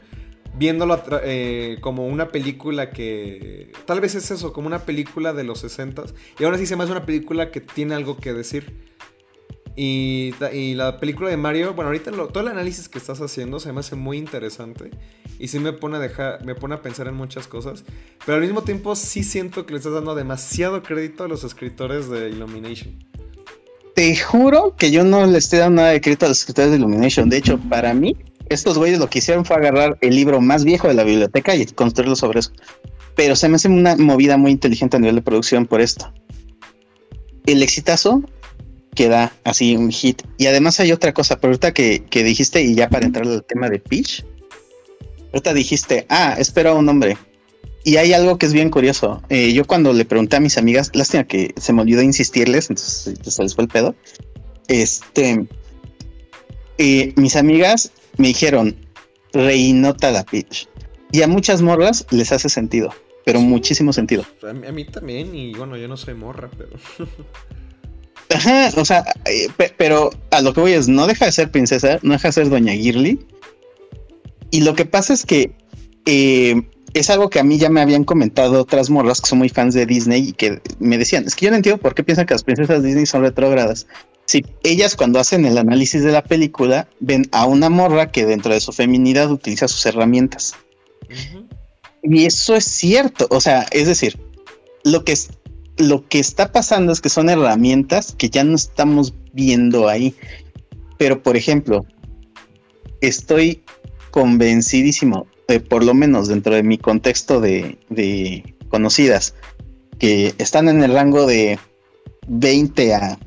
viéndolo 0.55 1.03
eh, 1.23 1.77
como 1.83 2.07
una 2.07 2.29
película 2.29 2.89
que... 2.89 3.71
Tal 3.85 4.01
vez 4.01 4.15
es 4.15 4.31
eso, 4.31 4.55
como 4.55 4.69
una 4.69 4.87
película 4.87 5.35
de 5.35 5.45
los 5.45 5.59
60 5.59 6.05
Y 6.41 6.45
aún 6.45 6.55
así 6.55 6.65
se 6.65 6.77
me 6.77 6.85
hace 6.85 6.93
una 6.93 7.05
película 7.05 7.51
que 7.51 7.61
tiene 7.61 7.95
algo 7.95 8.17
que 8.17 8.33
decir. 8.33 8.91
Y, 9.74 10.32
la 10.74 10.99
película 11.01 11.31
de 11.31 11.36
Mario, 11.36 11.74
bueno, 11.74 11.89
ahorita 11.89 12.11
todo 12.11 12.40
el 12.40 12.49
análisis 12.49 12.89
que 12.89 12.99
estás 12.99 13.20
haciendo 13.20 13.59
se 13.59 13.73
me 13.73 13.81
hace 13.81 13.97
muy 13.97 14.19
interesante. 14.19 14.90
Y 15.39 15.49
sí 15.49 15.59
me 15.59 15.73
pone 15.73 15.97
a 15.97 16.01
dejar, 16.01 16.44
me 16.44 16.55
pone 16.55 16.74
a 16.74 16.82
pensar 16.82 17.09
en 17.09 17.15
muchas 17.15 17.47
cosas. 17.47 17.85
Pero 18.24 18.36
al 18.36 18.43
mismo 18.43 18.62
tiempo 18.62 18.94
sí 18.97 19.23
siento 19.23 19.65
que 19.65 19.73
le 19.73 19.78
estás 19.78 19.94
dando 19.94 20.15
demasiado 20.15 20.82
crédito 20.82 21.24
a 21.24 21.28
los 21.28 21.44
escritores 21.44 22.09
de 22.09 22.28
Illumination. 22.28 22.99
Te 23.94 24.16
juro 24.16 24.74
que 24.77 24.90
yo 24.90 25.05
no 25.05 25.27
le 25.27 25.39
estoy 25.39 25.59
dando 25.59 25.82
nada 25.82 25.93
de 25.93 26.01
crédito 26.01 26.27
a 26.27 26.28
los 26.28 26.40
escritores 26.40 26.70
de 26.70 26.77
Illumination. 26.77 27.28
De 27.28 27.39
hecho, 27.39 27.59
para 27.59 27.94
mí, 27.94 28.16
estos 28.49 28.78
güeyes 28.78 28.99
lo 28.99 29.09
que 29.09 29.19
hicieron 29.19 29.44
fue 29.44 29.57
agarrar 29.57 29.99
el 30.01 30.15
libro 30.15 30.40
más 30.40 30.65
viejo 30.65 30.89
de 30.89 30.94
la 30.94 31.05
biblioteca 31.05 31.55
y 31.57 31.65
construirlo 31.66 32.16
sobre 32.16 32.40
eso. 32.40 32.53
Pero 33.15 33.36
se 33.36 33.49
me 33.49 33.57
hace 33.57 33.69
una 33.69 33.97
movida 33.97 34.36
muy 34.36 34.51
inteligente 34.51 34.97
a 34.97 35.01
nivel 35.01 35.16
de 35.16 35.23
producción 35.23 35.66
por 35.66 35.81
esto. 35.81 36.12
El 37.47 37.62
exitazo 37.62 38.23
queda 38.94 39.32
así 39.44 39.77
un 39.77 39.90
hit. 39.90 40.23
Y 40.39 40.47
además 40.47 40.81
hay 40.81 40.93
otra 40.93 41.12
cosa, 41.12 41.36
pero 41.36 41.52
ahorita 41.52 41.73
que, 41.73 42.05
que 42.10 42.24
dijiste, 42.24 42.62
y 42.62 42.74
ya 42.74 42.89
para 42.89 43.06
entrar 43.06 43.27
al 43.27 43.44
tema 43.44 43.69
de 43.69 43.78
Peach, 43.78 44.24
ahorita 45.32 45.55
dijiste, 45.55 46.06
ah, 46.09 46.36
espero 46.39 46.70
a 46.70 46.74
un 46.74 46.89
hombre. 46.89 47.16
Y 47.85 47.97
hay 47.97 48.12
algo 48.12 48.39
que 48.39 48.47
es 48.47 48.52
bien 48.52 48.70
curioso. 48.70 49.23
Eh, 49.28 49.52
yo 49.52 49.64
cuando 49.64 49.93
le 49.93 50.05
pregunté 50.05 50.36
a 50.36 50.40
mis 50.40 50.56
amigas, 50.56 50.90
lástima 50.94 51.24
que 51.24 51.52
se 51.56 51.73
me 51.73 51.82
olvidó 51.82 52.02
insistirles, 52.02 52.70
entonces 52.70 53.19
se 53.23 53.43
les 53.43 53.55
fue 53.55 53.64
el 53.64 53.69
pedo. 53.69 53.94
Este, 54.69 55.47
eh, 56.78 57.12
mis 57.16 57.35
amigas 57.35 57.93
me 58.19 58.28
dijeron, 58.28 58.77
reinota 59.32 60.10
la 60.12 60.24
Peach. 60.24 60.69
Y 61.10 61.23
a 61.23 61.28
muchas 61.28 61.60
morras 61.60 62.06
les 62.10 62.31
hace 62.31 62.48
sentido, 62.48 62.94
pero 63.24 63.40
muchísimo 63.40 63.93
sentido. 63.93 64.24
A 64.48 64.52
mí, 64.52 64.66
a 64.66 64.73
mí 64.73 64.85
también, 64.85 65.35
y 65.35 65.52
bueno, 65.52 65.77
yo 65.77 65.89
no 65.89 65.97
soy 65.97 66.14
morra, 66.14 66.51
pero... 66.56 66.70
Ajá, 68.35 68.71
o 68.77 68.85
sea, 68.85 69.05
eh, 69.27 69.49
pe- 69.57 69.75
pero 69.77 70.11
a 70.31 70.41
lo 70.41 70.53
que 70.55 70.61
voy 70.61 70.73
es, 70.73 70.89
no 70.89 71.07
deja 71.07 71.27
de 71.27 71.33
ser 71.33 71.51
princesa, 71.51 71.99
no 72.03 72.13
deja 72.13 72.29
de 72.29 72.33
ser 72.33 72.49
doña 72.49 72.73
Girly. 72.73 73.19
Y 74.51 74.61
lo 74.63 74.75
que 74.75 74.85
pasa 74.85 75.13
es 75.13 75.25
que 75.25 75.53
eh, 76.07 76.63
es 76.95 77.11
algo 77.11 77.31
que 77.31 77.41
a 77.41 77.45
mí 77.45 77.59
ya 77.59 77.69
me 77.71 77.81
habían 77.81 78.05
comentado 78.05 78.61
otras 78.61 78.91
morras 78.91 79.21
que 79.21 79.29
son 79.29 79.39
muy 79.39 79.49
fans 79.49 79.75
de 79.75 79.87
Disney 79.87 80.29
y 80.29 80.33
que 80.33 80.61
me 80.79 80.99
decían, 80.99 81.25
es 81.27 81.35
que 81.35 81.47
yo 81.47 81.51
no 81.51 81.57
entiendo 81.57 81.81
por 81.81 81.95
qué 81.95 82.03
piensan 82.05 82.27
que 82.27 82.35
las 82.35 82.43
princesas 82.45 82.83
Disney 82.83 83.07
son 83.07 83.23
retrógradas. 83.23 83.87
Si 84.27 84.45
ellas 84.63 84.95
cuando 84.95 85.19
hacen 85.19 85.45
el 85.47 85.59
análisis 85.59 86.03
de 86.05 86.13
la 86.13 86.23
película 86.23 86.87
ven 87.01 87.27
a 87.33 87.47
una 87.47 87.71
morra 87.71 88.11
que 88.13 88.25
dentro 88.25 88.53
de 88.53 88.61
su 88.61 88.73
feminidad 88.73 89.31
utiliza 89.31 89.69
sus 89.69 89.85
herramientas. 89.87 90.55
Y 92.03 92.27
eso 92.27 92.55
es 92.55 92.65
cierto, 92.65 93.27
o 93.31 93.41
sea, 93.41 93.67
es 93.71 93.87
decir, 93.87 94.19
lo 94.85 95.05
que, 95.05 95.13
es, 95.13 95.31
lo 95.78 96.07
que 96.09 96.19
está 96.19 96.53
pasando 96.53 96.93
es 96.93 97.01
que 97.01 97.09
son 97.09 97.31
herramientas 97.31 98.15
que 98.16 98.28
ya 98.28 98.44
no 98.44 98.55
estamos 98.55 99.15
viendo 99.32 99.89
ahí. 99.89 100.15
Pero, 100.99 101.23
por 101.23 101.36
ejemplo, 101.36 101.85
estoy 103.01 103.62
convencidísimo, 104.11 105.27
por 105.69 105.85
lo 105.85 105.94
menos 105.94 106.28
dentro 106.28 106.55
de 106.55 106.62
mi 106.62 106.78
contexto 106.78 107.40
de, 107.40 108.55
conocidas, 108.69 109.35
que 109.99 110.35
están 110.39 110.69
en 110.69 110.82
el 110.82 110.93
rango 110.93 111.27
de 111.27 111.59
20 112.28 112.94
a 112.94 113.19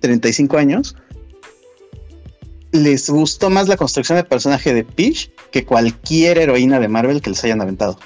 35 0.00 0.56
años, 0.56 0.96
les 2.72 3.08
gustó 3.08 3.50
más 3.50 3.68
la 3.68 3.76
construcción 3.76 4.16
de 4.16 4.24
personaje 4.24 4.74
de 4.74 4.84
Peach 4.84 5.30
que 5.50 5.64
cualquier 5.64 6.38
heroína 6.38 6.80
de 6.80 6.88
Marvel 6.88 7.22
que 7.22 7.30
les 7.30 7.42
hayan 7.44 7.60
aventado. 7.60 7.98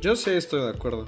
Yo 0.00 0.16
sí 0.16 0.30
estoy 0.30 0.62
de 0.62 0.70
acuerdo. 0.70 1.06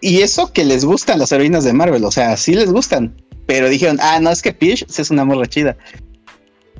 Y 0.00 0.22
eso 0.22 0.52
que 0.52 0.64
les 0.64 0.84
gustan 0.84 1.18
las 1.18 1.30
heroínas 1.32 1.64
de 1.64 1.72
Marvel, 1.72 2.04
o 2.04 2.10
sea, 2.10 2.36
sí 2.36 2.54
les 2.54 2.72
gustan, 2.72 3.14
pero 3.46 3.68
dijeron, 3.68 3.98
ah, 4.00 4.18
no, 4.20 4.30
es 4.30 4.42
que 4.42 4.52
Peach 4.52 4.84
es 4.88 5.10
una 5.10 5.24
morra 5.24 5.46
chida. 5.46 5.76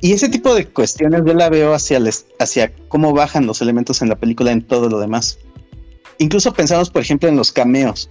Y 0.00 0.12
ese 0.12 0.28
tipo 0.28 0.54
de 0.54 0.66
cuestiones 0.66 1.22
yo 1.24 1.34
la 1.34 1.48
veo 1.48 1.74
hacia, 1.74 2.00
les- 2.00 2.26
hacia 2.40 2.72
cómo 2.88 3.12
bajan 3.12 3.46
los 3.46 3.60
elementos 3.62 4.02
en 4.02 4.08
la 4.08 4.16
película 4.18 4.50
en 4.50 4.62
todo 4.62 4.88
lo 4.88 4.98
demás. 4.98 5.38
Incluso 6.18 6.52
pensamos, 6.52 6.90
por 6.90 7.02
ejemplo, 7.02 7.28
en 7.28 7.36
los 7.36 7.52
cameos. 7.52 8.10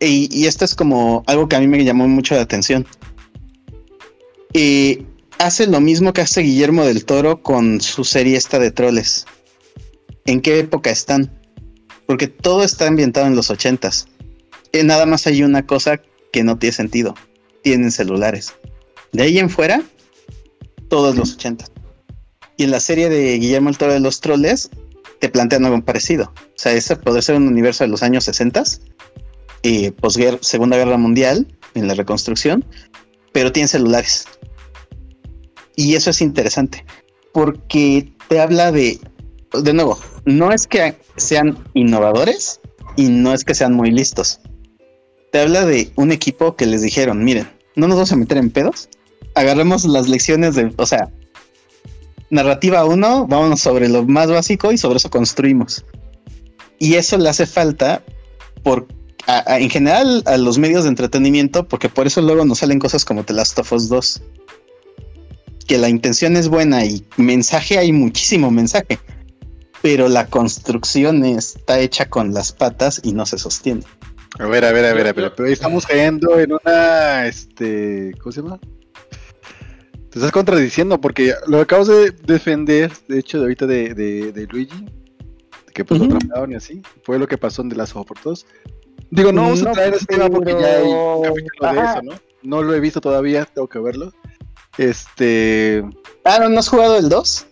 Y, 0.00 0.28
y 0.36 0.46
esto 0.46 0.64
es 0.64 0.74
como 0.74 1.22
algo 1.26 1.48
que 1.48 1.56
a 1.56 1.60
mí 1.60 1.66
me 1.66 1.82
llamó 1.84 2.08
mucho 2.08 2.34
la 2.34 2.42
atención. 2.42 2.86
Y 4.52 5.06
hace 5.38 5.66
lo 5.66 5.80
mismo 5.80 6.12
que 6.12 6.20
hace 6.20 6.42
Guillermo 6.42 6.84
del 6.84 7.04
Toro 7.04 7.42
con 7.42 7.80
su 7.80 8.04
serie 8.04 8.36
esta 8.36 8.58
de 8.58 8.70
troles. 8.70 9.24
¿En 10.26 10.40
qué 10.42 10.58
época 10.58 10.90
están? 10.90 11.30
Porque 12.10 12.26
todo 12.26 12.64
está 12.64 12.88
ambientado 12.88 13.28
en 13.28 13.36
los 13.36 13.50
ochentas. 13.50 14.08
Eh, 14.72 14.82
nada 14.82 15.06
más 15.06 15.28
hay 15.28 15.44
una 15.44 15.64
cosa 15.64 16.02
que 16.32 16.42
no 16.42 16.58
tiene 16.58 16.72
sentido. 16.72 17.14
Tienen 17.62 17.92
celulares. 17.92 18.52
De 19.12 19.22
ahí 19.22 19.38
en 19.38 19.48
fuera, 19.48 19.80
todos 20.88 21.14
los 21.14 21.34
ochentas. 21.34 21.70
Y 22.56 22.64
en 22.64 22.72
la 22.72 22.80
serie 22.80 23.08
de 23.08 23.38
Guillermo 23.38 23.70
el 23.70 23.78
Toro 23.78 23.92
de 23.92 24.00
los 24.00 24.20
Troles, 24.20 24.70
te 25.20 25.28
plantean 25.28 25.64
algo 25.66 25.84
parecido. 25.84 26.32
O 26.34 26.52
sea, 26.56 26.72
ese 26.72 26.96
podría 26.96 27.22
ser 27.22 27.36
un 27.36 27.46
universo 27.46 27.84
de 27.84 27.90
los 27.90 28.02
años 28.02 28.24
60, 28.24 28.64
eh, 29.62 29.92
posguerra, 29.92 30.38
Segunda 30.40 30.76
Guerra 30.76 30.96
Mundial, 30.96 31.46
en 31.74 31.86
la 31.86 31.94
reconstrucción, 31.94 32.64
pero 33.32 33.52
tienen 33.52 33.68
celulares. 33.68 34.26
Y 35.76 35.94
eso 35.94 36.10
es 36.10 36.20
interesante, 36.22 36.84
porque 37.32 38.12
te 38.26 38.40
habla 38.40 38.72
de, 38.72 38.98
de 39.52 39.72
nuevo, 39.72 39.98
no 40.24 40.52
es 40.52 40.66
que 40.66 40.96
sean 41.16 41.58
innovadores 41.74 42.60
y 42.96 43.08
no 43.08 43.32
es 43.32 43.44
que 43.44 43.54
sean 43.54 43.74
muy 43.74 43.90
listos. 43.90 44.40
Te 45.32 45.40
habla 45.40 45.64
de 45.64 45.92
un 45.96 46.12
equipo 46.12 46.56
que 46.56 46.66
les 46.66 46.82
dijeron, 46.82 47.24
miren, 47.24 47.48
no 47.76 47.86
nos 47.86 47.96
vamos 47.96 48.12
a 48.12 48.16
meter 48.16 48.38
en 48.38 48.50
pedos, 48.50 48.88
agarremos 49.34 49.84
las 49.84 50.08
lecciones 50.08 50.54
de, 50.54 50.72
o 50.76 50.86
sea, 50.86 51.10
narrativa 52.30 52.84
1, 52.84 53.26
vámonos 53.26 53.60
sobre 53.60 53.88
lo 53.88 54.04
más 54.04 54.30
básico 54.30 54.72
y 54.72 54.78
sobre 54.78 54.98
eso 54.98 55.10
construimos. 55.10 55.84
Y 56.78 56.94
eso 56.94 57.18
le 57.18 57.28
hace 57.28 57.46
falta 57.46 58.02
por, 58.62 58.86
en 59.46 59.70
general 59.70 60.22
a 60.26 60.36
los 60.36 60.58
medios 60.58 60.84
de 60.84 60.90
entretenimiento, 60.90 61.66
porque 61.66 61.88
por 61.88 62.06
eso 62.06 62.22
luego 62.22 62.44
nos 62.44 62.58
salen 62.58 62.78
cosas 62.78 63.04
como 63.04 63.24
The 63.24 63.34
Last 63.34 63.58
of 63.58 63.72
Us 63.72 63.88
2. 63.88 64.22
Que 65.66 65.78
la 65.78 65.88
intención 65.88 66.36
es 66.36 66.48
buena 66.48 66.84
y 66.84 67.04
mensaje 67.16 67.78
hay 67.78 67.92
muchísimo 67.92 68.50
mensaje, 68.50 68.98
pero 69.82 70.08
la 70.08 70.26
construcción 70.26 71.24
está 71.24 71.78
hecha 71.78 72.08
con 72.08 72.34
las 72.34 72.52
patas 72.52 73.00
y 73.02 73.12
no 73.12 73.26
se 73.26 73.38
sostiene. 73.38 73.82
A 74.38 74.46
ver, 74.46 74.64
a 74.64 74.72
ver, 74.72 74.84
a 74.84 74.94
ver, 74.94 75.08
a 75.08 75.12
ver. 75.12 75.32
Pero 75.34 75.46
ahí 75.46 75.52
estamos 75.52 75.86
cayendo 75.86 76.38
en 76.38 76.52
una, 76.52 77.26
este, 77.26 78.12
¿cómo 78.20 78.32
se 78.32 78.42
llama? 78.42 78.58
Te 80.10 80.18
estás 80.18 80.32
contradiciendo 80.32 81.00
porque 81.00 81.34
lo 81.46 81.60
acabas 81.60 81.88
de 81.88 82.10
defender, 82.10 82.92
de 83.08 83.18
hecho, 83.18 83.38
de 83.38 83.44
ahorita 83.44 83.66
de, 83.66 83.94
de, 83.94 84.32
de 84.32 84.46
Luigi, 84.46 84.86
que 85.72 85.84
pues 85.84 86.00
Ujú. 86.00 86.10
lo 86.10 86.16
atraparon 86.16 86.52
y 86.52 86.54
así. 86.56 86.82
Fue 87.04 87.18
lo 87.18 87.26
que 87.26 87.38
pasó 87.38 87.62
en 87.62 87.68
The 87.68 87.76
Last 87.76 87.96
of 87.96 88.10
Us 88.10 88.18
2. 88.22 88.46
Digo, 89.12 89.32
no 89.32 89.42
vamos 89.42 89.64
a 89.64 89.72
traer 89.72 89.94
ese 89.94 90.06
tema 90.06 90.28
porque 90.28 90.52
ya 90.52 90.78
hay 90.78 90.84
un 90.84 91.22
capítulo 91.22 91.72
de 91.72 91.80
eso, 91.80 92.02
¿no? 92.02 92.12
No 92.42 92.62
lo 92.62 92.74
he 92.74 92.80
visto 92.80 93.00
todavía, 93.00 93.44
tengo 93.44 93.68
que 93.68 93.78
verlo. 93.78 94.12
Este. 94.78 95.84
Ah, 96.24 96.38
¿no, 96.40 96.48
¿no 96.48 96.60
has 96.60 96.68
jugado 96.68 96.98
el 96.98 97.08
2? 97.08 97.46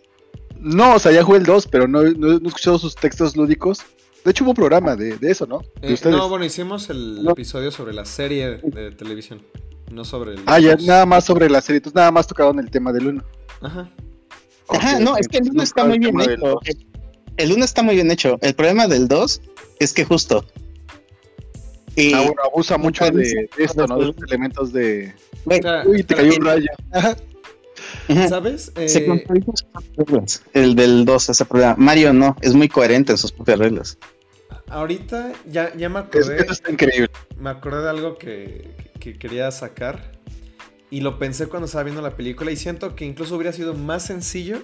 No, 0.75 0.95
o 0.97 0.99
sea, 0.99 1.13
ya 1.13 1.23
jugué 1.23 1.39
el 1.39 1.45
2, 1.45 1.67
pero 1.69 1.87
no, 1.89 2.03
no, 2.03 2.11
no 2.39 2.45
he 2.45 2.49
escuchado 2.49 2.79
sus 2.79 2.95
textos 2.95 3.37
lúdicos. 3.37 3.81
De 4.25 4.33
hecho, 4.33 4.45
hubo 4.45 4.51
un 4.51 4.57
programa 4.57 4.97
de, 4.97 5.17
de 5.17 5.31
eso, 5.31 5.47
¿no? 5.47 5.61
De 5.81 5.89
Eh, 5.91 5.95
ustedes. 5.95 6.17
no, 6.17 6.29
bueno, 6.29 6.45
hicimos 6.45 6.91
el 6.91 7.23
No. 7.23 7.31
episodio 7.33 7.71
sobre 7.71 7.93
la 7.95 8.05
serie 8.05 8.59
de 8.63 8.91
televisión, 8.93 9.41
no 9.91 10.05
sobre 10.05 10.35
el... 10.35 10.41
Ah, 10.47 10.59
ya, 10.59 10.77
nada 10.77 11.07
más 11.07 11.25
sobre 11.25 11.49
la 11.49 11.61
serie. 11.61 11.79
Entonces, 11.79 11.95
nada 11.97 12.11
más 12.11 12.27
tocaron 12.27 12.59
el 12.59 12.71
tema 12.71 12.93
del 12.93 13.07
1. 13.07 13.25
Ajá. 13.63 13.91
Ajá, 14.71 14.99
no, 15.01 15.17
es 15.17 15.29
que 15.29 15.39
el 15.39 15.47
entonces 15.47 15.51
1 15.51 15.55
no 15.55 15.63
está 15.63 15.85
muy 15.85 15.95
el 15.95 16.01
bien 16.01 16.21
hecho. 16.21 16.61
El- 16.65 16.87
El 17.39 17.53
1 17.53 17.65
está 17.65 17.83
muy 17.83 17.95
bien 17.95 18.11
hecho. 18.11 18.37
El 18.43 18.55
problema 18.55 18.87
del 18.89 19.07
2 19.09 19.41
es 19.79 19.93
que 19.95 20.05
justo. 20.05 20.45
eh, 21.97 22.13
Ah, 22.15 22.19
bueno, 22.27 22.43
abusa 22.45 22.77
mucho 22.77 23.05
de, 23.07 23.13
de 23.13 23.49
esto, 23.59 23.87
¿no? 23.87 23.97
De 23.99 24.07
los 24.07 24.17
elementos 24.29 24.73
de. 24.73 25.15
güey, 25.45 25.61
O 25.61 25.63
sea, 25.63 25.83
Uy, 25.87 26.03
te 26.03 26.15
cayó 26.17 26.33
un 26.39 26.45
rayo. 26.45 26.67
ajá, 26.93 27.17
¿Sabes? 28.29 28.73
se 28.87 28.99
Eh, 28.99 29.07
contradice 29.07 29.51
sus 29.53 29.63
propias 29.65 30.09
reglas. 30.09 30.43
El 30.53 30.75
del 30.75 31.05
2, 31.05 31.29
ese 31.29 31.45
problema. 31.45 31.75
Mario 31.79 32.13
no, 32.13 32.37
es 32.41 32.55
muy 32.55 32.69
coherente 32.69 33.13
en 33.13 33.19
sus 33.19 33.33
propias 33.33 33.59
reglas. 33.59 33.99
ahorita 34.69 35.33
ya, 35.51 35.75
ya 35.77 35.89
me 35.89 36.01
acordé... 36.01 36.47
Está 36.49 36.71
increíble. 36.71 37.11
me 37.39 37.51
acordé 37.51 37.83
de 37.83 37.91
algo 37.91 38.19
que, 38.19 38.71
que 39.01 39.19
quería 39.19 39.51
sacar 39.51 40.13
y 40.91 41.01
lo 41.01 41.19
pensé 41.19 41.47
cuando 41.47 41.67
estaba 41.67 41.85
viendo 41.85 42.03
la 42.03 42.17
película 42.17 42.51
y 42.51 42.57
siento 42.57 42.95
que 42.95 43.05
incluso 43.05 43.37
hubiera 43.37 43.53
sido 43.53 43.75
más 43.75 44.05
sencillo 44.05 44.63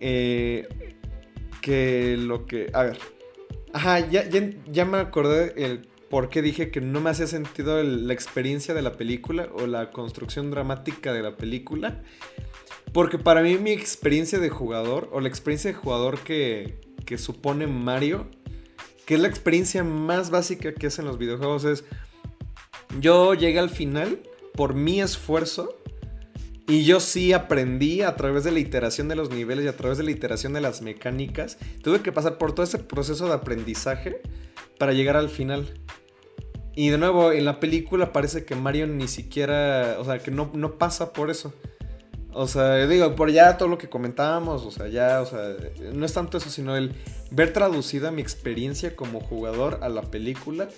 eh, 0.00 0.68
que 1.60 2.16
lo 2.18 2.46
que... 2.46 2.70
A 2.72 2.84
ver. 2.84 2.98
Ajá, 3.72 4.00
ya, 4.10 4.28
ya, 4.28 4.50
ya 4.70 4.84
me 4.84 4.98
acordé 4.98 5.54
el 5.56 5.89
por 6.10 6.28
qué 6.28 6.42
dije 6.42 6.72
que 6.72 6.80
no 6.80 7.00
me 7.00 7.10
hacía 7.10 7.28
sentido 7.28 7.80
la 7.82 8.12
experiencia 8.12 8.74
de 8.74 8.82
la 8.82 8.96
película 8.96 9.48
o 9.54 9.68
la 9.68 9.92
construcción 9.92 10.50
dramática 10.50 11.12
de 11.12 11.22
la 11.22 11.36
película. 11.36 12.02
Porque 12.92 13.16
para 13.16 13.42
mí 13.42 13.56
mi 13.58 13.70
experiencia 13.70 14.40
de 14.40 14.50
jugador 14.50 15.08
o 15.12 15.20
la 15.20 15.28
experiencia 15.28 15.70
de 15.70 15.78
jugador 15.78 16.18
que, 16.18 16.80
que 17.06 17.16
supone 17.16 17.68
Mario, 17.68 18.26
que 19.06 19.14
es 19.14 19.20
la 19.20 19.28
experiencia 19.28 19.84
más 19.84 20.30
básica 20.30 20.74
que 20.74 20.88
hacen 20.88 21.04
los 21.04 21.16
videojuegos, 21.16 21.64
es 21.64 21.84
yo 22.98 23.34
llegué 23.34 23.60
al 23.60 23.70
final 23.70 24.20
por 24.54 24.74
mi 24.74 25.00
esfuerzo 25.00 25.76
y 26.66 26.82
yo 26.84 26.98
sí 26.98 27.32
aprendí 27.32 28.02
a 28.02 28.16
través 28.16 28.42
de 28.42 28.50
la 28.50 28.58
iteración 28.58 29.06
de 29.06 29.14
los 29.14 29.30
niveles 29.30 29.64
y 29.64 29.68
a 29.68 29.76
través 29.76 29.98
de 29.98 30.04
la 30.04 30.10
iteración 30.10 30.54
de 30.54 30.60
las 30.60 30.82
mecánicas. 30.82 31.56
Tuve 31.82 32.00
que 32.00 32.10
pasar 32.10 32.36
por 32.36 32.52
todo 32.52 32.64
ese 32.64 32.78
proceso 32.78 33.28
de 33.28 33.34
aprendizaje 33.34 34.20
para 34.76 34.92
llegar 34.92 35.16
al 35.16 35.28
final. 35.28 35.72
Y 36.74 36.90
de 36.90 36.98
nuevo, 36.98 37.32
en 37.32 37.44
la 37.44 37.60
película 37.60 38.12
parece 38.12 38.44
que 38.44 38.54
Mario 38.54 38.86
ni 38.86 39.08
siquiera, 39.08 39.96
o 39.98 40.04
sea, 40.04 40.18
que 40.18 40.30
no, 40.30 40.50
no 40.54 40.78
pasa 40.78 41.12
por 41.12 41.30
eso. 41.30 41.52
O 42.32 42.46
sea, 42.46 42.86
digo, 42.86 43.16
por 43.16 43.30
ya 43.30 43.58
todo 43.58 43.68
lo 43.68 43.76
que 43.76 43.88
comentábamos, 43.88 44.64
o 44.64 44.70
sea, 44.70 44.86
ya, 44.86 45.20
o 45.20 45.26
sea, 45.26 45.56
no 45.92 46.06
es 46.06 46.12
tanto 46.12 46.38
eso, 46.38 46.48
sino 46.48 46.76
el 46.76 46.94
ver 47.32 47.52
traducida 47.52 48.12
mi 48.12 48.22
experiencia 48.22 48.94
como 48.94 49.20
jugador 49.20 49.80
a 49.82 49.88
la 49.88 50.02
película 50.02 50.68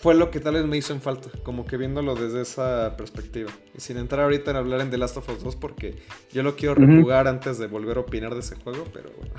fue 0.00 0.14
lo 0.14 0.30
que 0.30 0.38
tal 0.38 0.54
vez 0.54 0.64
me 0.64 0.76
hizo 0.76 0.92
en 0.92 1.00
falta, 1.00 1.28
como 1.42 1.66
que 1.66 1.76
viéndolo 1.76 2.14
desde 2.14 2.42
esa 2.42 2.96
perspectiva. 2.96 3.50
Y 3.76 3.80
sin 3.80 3.96
entrar 3.96 4.22
ahorita 4.22 4.52
en 4.52 4.56
hablar 4.56 4.80
en 4.80 4.90
The 4.90 4.98
Last 4.98 5.16
of 5.16 5.28
Us 5.28 5.42
2, 5.42 5.56
porque 5.56 5.96
yo 6.32 6.42
lo 6.42 6.56
quiero 6.56 6.74
rejugar 6.76 7.26
antes 7.26 7.58
de 7.58 7.66
volver 7.66 7.96
a 7.96 8.00
opinar 8.00 8.34
de 8.34 8.40
ese 8.40 8.54
juego, 8.56 8.84
pero 8.92 9.10
bueno. 9.16 9.34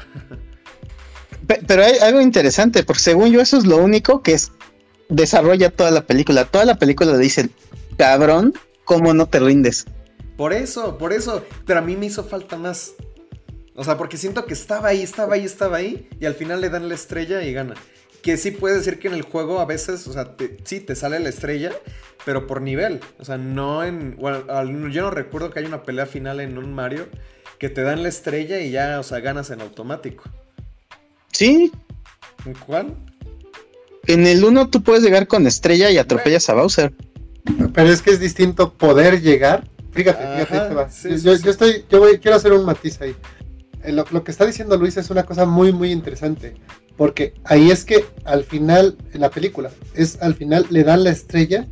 Pero 1.68 1.84
hay 1.84 1.98
algo 2.00 2.20
interesante, 2.20 2.84
porque 2.84 3.02
según 3.02 3.32
yo 3.32 3.40
eso 3.40 3.58
es 3.58 3.66
lo 3.66 3.78
único 3.78 4.22
que 4.22 4.34
es 4.34 4.52
desarrolla 5.10 5.70
toda 5.70 5.92
la 5.92 6.06
película. 6.06 6.46
Toda 6.46 6.66
la 6.66 6.76
película 6.76 7.12
le 7.12 7.18
dicen, 7.18 7.52
cabrón, 7.98 8.54
¿cómo 8.86 9.14
no 9.14 9.28
te 9.28 9.40
rindes? 9.40 9.86
Por 10.38 10.54
eso, 10.54 10.98
por 10.98 11.12
eso. 11.12 11.44
Pero 11.66 11.80
a 11.80 11.82
mí 11.82 11.98
me 11.98 12.06
hizo 12.06 12.24
falta 12.24 12.56
más. 12.56 12.94
O 13.76 13.84
sea, 13.84 13.98
porque 13.98 14.18
siento 14.18 14.46
que 14.46 14.54
estaba 14.54 14.90
ahí, 14.90 15.02
estaba 15.02 15.36
ahí, 15.36 15.46
estaba 15.46 15.78
ahí. 15.78 16.08
Y 16.20 16.26
al 16.26 16.36
final 16.36 16.62
le 16.62 16.70
dan 16.70 16.88
la 16.88 16.96
estrella 16.96 17.42
y 17.44 17.52
gana. 17.52 17.76
Que 18.22 18.38
sí 18.38 18.52
puede 18.52 18.78
decir 18.78 19.00
que 19.00 19.08
en 19.08 19.14
el 19.14 19.22
juego 19.22 19.60
a 19.60 19.66
veces, 19.66 20.08
o 20.08 20.14
sea, 20.14 20.36
sí 20.64 20.82
te 20.82 20.96
sale 20.96 21.20
la 21.20 21.30
estrella, 21.30 21.72
pero 22.26 22.48
por 22.48 22.62
nivel. 22.62 23.00
O 23.18 23.26
sea, 23.26 23.38
no 23.38 23.84
en. 23.84 24.16
Bueno, 24.18 24.44
yo 24.90 25.02
no 25.02 25.12
recuerdo 25.12 25.50
que 25.50 25.60
haya 25.60 25.68
una 25.68 25.84
pelea 25.84 26.06
final 26.06 26.40
en 26.40 26.58
un 26.58 26.74
Mario 26.74 27.08
que 27.58 27.70
te 27.70 27.82
dan 27.82 28.04
la 28.04 28.10
estrella 28.10 28.60
y 28.60 28.72
ya, 28.72 29.00
o 29.00 29.04
sea, 29.04 29.20
ganas 29.20 29.50
en 29.52 29.62
automático. 29.62 30.24
Sí. 31.32 31.72
¿En 32.46 32.54
cuál? 32.54 32.96
En 34.08 34.26
el 34.26 34.44
1 34.44 34.70
tú 34.70 34.84
puedes 34.84 35.04
llegar 35.04 35.28
con 35.28 35.46
estrella 35.48 35.92
y 35.92 35.98
atropellas 35.98 36.50
a 36.50 36.54
Bowser. 36.54 36.94
Pero 37.74 37.90
es 37.90 38.02
que 38.02 38.12
es 38.12 38.20
distinto 38.20 38.74
poder 38.74 39.22
llegar. 39.22 39.68
Fíjate, 39.92 40.46
fíjate, 40.46 41.20
yo, 41.22 41.34
estoy, 41.34 41.86
yo 41.90 42.02
quiero 42.22 42.38
hacer 42.38 42.54
un 42.54 42.66
matiz 42.66 43.02
ahí. 43.02 43.16
Eh, 43.84 43.92
lo, 43.92 44.24
que 44.24 44.32
está 44.32 44.46
diciendo 44.46 44.78
Luis 44.78 44.98
es 44.98 45.10
una 45.10 45.24
cosa 45.24 45.46
muy, 45.46 45.72
muy 45.72 45.92
interesante. 45.92 46.56
Porque 46.96 47.34
ahí 47.46 47.72
es 47.72 47.86
que 47.86 48.06
al 48.26 48.44
final, 48.44 48.98
en 49.14 49.22
la 49.22 49.30
película, 49.30 49.72
es 49.96 50.22
al 50.22 50.36
final 50.36 50.66
le 50.70 50.84
dan 50.84 51.04
la 51.04 51.12
estrella 51.12 51.68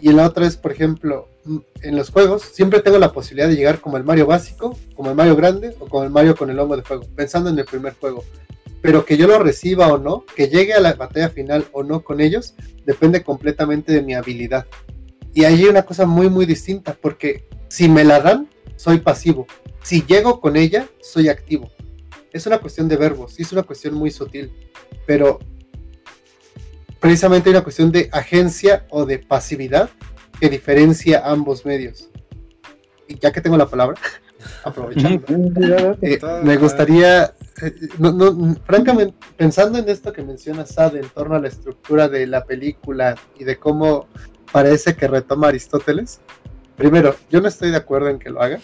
y 0.00 0.08
en 0.08 0.16
la 0.16 0.26
otra 0.26 0.46
es, 0.46 0.56
por 0.56 0.72
ejemplo, 0.72 1.28
mm, 1.44 1.58
en 1.82 1.96
los 1.96 2.10
juegos, 2.10 2.42
siempre 2.42 2.80
tengo 2.80 2.98
la 2.98 3.12
posibilidad 3.12 3.48
de 3.48 3.54
llegar 3.54 3.80
como 3.80 3.96
el 3.96 4.04
Mario 4.04 4.26
básico, 4.26 4.76
como 4.96 5.10
el 5.10 5.16
Mario 5.16 5.36
grande 5.36 5.76
o 5.78 5.86
como 5.86 6.02
el 6.02 6.10
Mario 6.10 6.36
con 6.36 6.50
el 6.50 6.58
hongo 6.58 6.76
de 6.76 6.82
fuego, 6.82 7.04
pensando 7.14 7.48
en 7.50 7.58
el 7.58 7.64
primer 7.64 7.94
juego 7.94 8.24
pero 8.82 9.06
que 9.06 9.16
yo 9.16 9.28
lo 9.28 9.38
reciba 9.38 9.86
o 9.92 9.96
no, 9.96 10.24
que 10.36 10.48
llegue 10.48 10.74
a 10.74 10.80
la 10.80 10.92
batalla 10.94 11.30
final 11.30 11.66
o 11.72 11.84
no 11.84 12.02
con 12.02 12.20
ellos, 12.20 12.54
depende 12.84 13.22
completamente 13.22 13.92
de 13.92 14.02
mi 14.02 14.14
habilidad. 14.14 14.66
Y 15.32 15.44
ahí 15.44 15.62
hay 15.62 15.68
una 15.68 15.84
cosa 15.84 16.04
muy, 16.04 16.28
muy 16.28 16.44
distinta, 16.44 16.98
porque 17.00 17.48
si 17.68 17.88
me 17.88 18.04
la 18.04 18.20
dan, 18.20 18.50
soy 18.76 18.98
pasivo. 18.98 19.46
Si 19.82 20.02
llego 20.02 20.40
con 20.40 20.56
ella, 20.56 20.88
soy 21.00 21.28
activo. 21.28 21.70
Es 22.32 22.44
una 22.46 22.58
cuestión 22.58 22.88
de 22.88 22.96
verbos, 22.96 23.38
es 23.38 23.52
una 23.52 23.62
cuestión 23.62 23.94
muy 23.94 24.10
sutil, 24.10 24.52
pero 25.06 25.38
precisamente 26.98 27.48
hay 27.48 27.54
una 27.54 27.64
cuestión 27.64 27.92
de 27.92 28.08
agencia 28.12 28.86
o 28.90 29.06
de 29.06 29.20
pasividad 29.20 29.90
que 30.40 30.48
diferencia 30.48 31.22
ambos 31.24 31.64
medios. 31.64 32.08
Y 33.06 33.16
ya 33.18 33.30
que 33.30 33.40
tengo 33.40 33.56
la 33.56 33.68
palabra, 33.68 33.96
aprovechando, 34.64 35.24
eh, 36.02 36.18
me 36.42 36.56
gustaría 36.56 37.32
eh, 37.60 37.74
francamente, 38.64 39.14
pensando 39.36 39.78
en 39.78 39.88
esto 39.88 40.12
que 40.12 40.22
menciona 40.22 40.64
Sad 40.64 40.96
en 40.96 41.08
torno 41.08 41.34
a 41.34 41.40
la 41.40 41.48
estructura 41.48 42.08
de 42.08 42.26
la 42.26 42.44
película 42.44 43.16
y 43.38 43.44
de 43.44 43.58
cómo 43.58 44.06
parece 44.52 44.94
que 44.94 45.08
retoma 45.08 45.48
Aristóteles, 45.48 46.20
primero, 46.76 47.14
yo 47.30 47.40
no 47.40 47.48
estoy 47.48 47.70
de 47.70 47.76
acuerdo 47.76 48.08
en 48.08 48.18
que 48.18 48.30
lo 48.30 48.42
haga. 48.42 48.60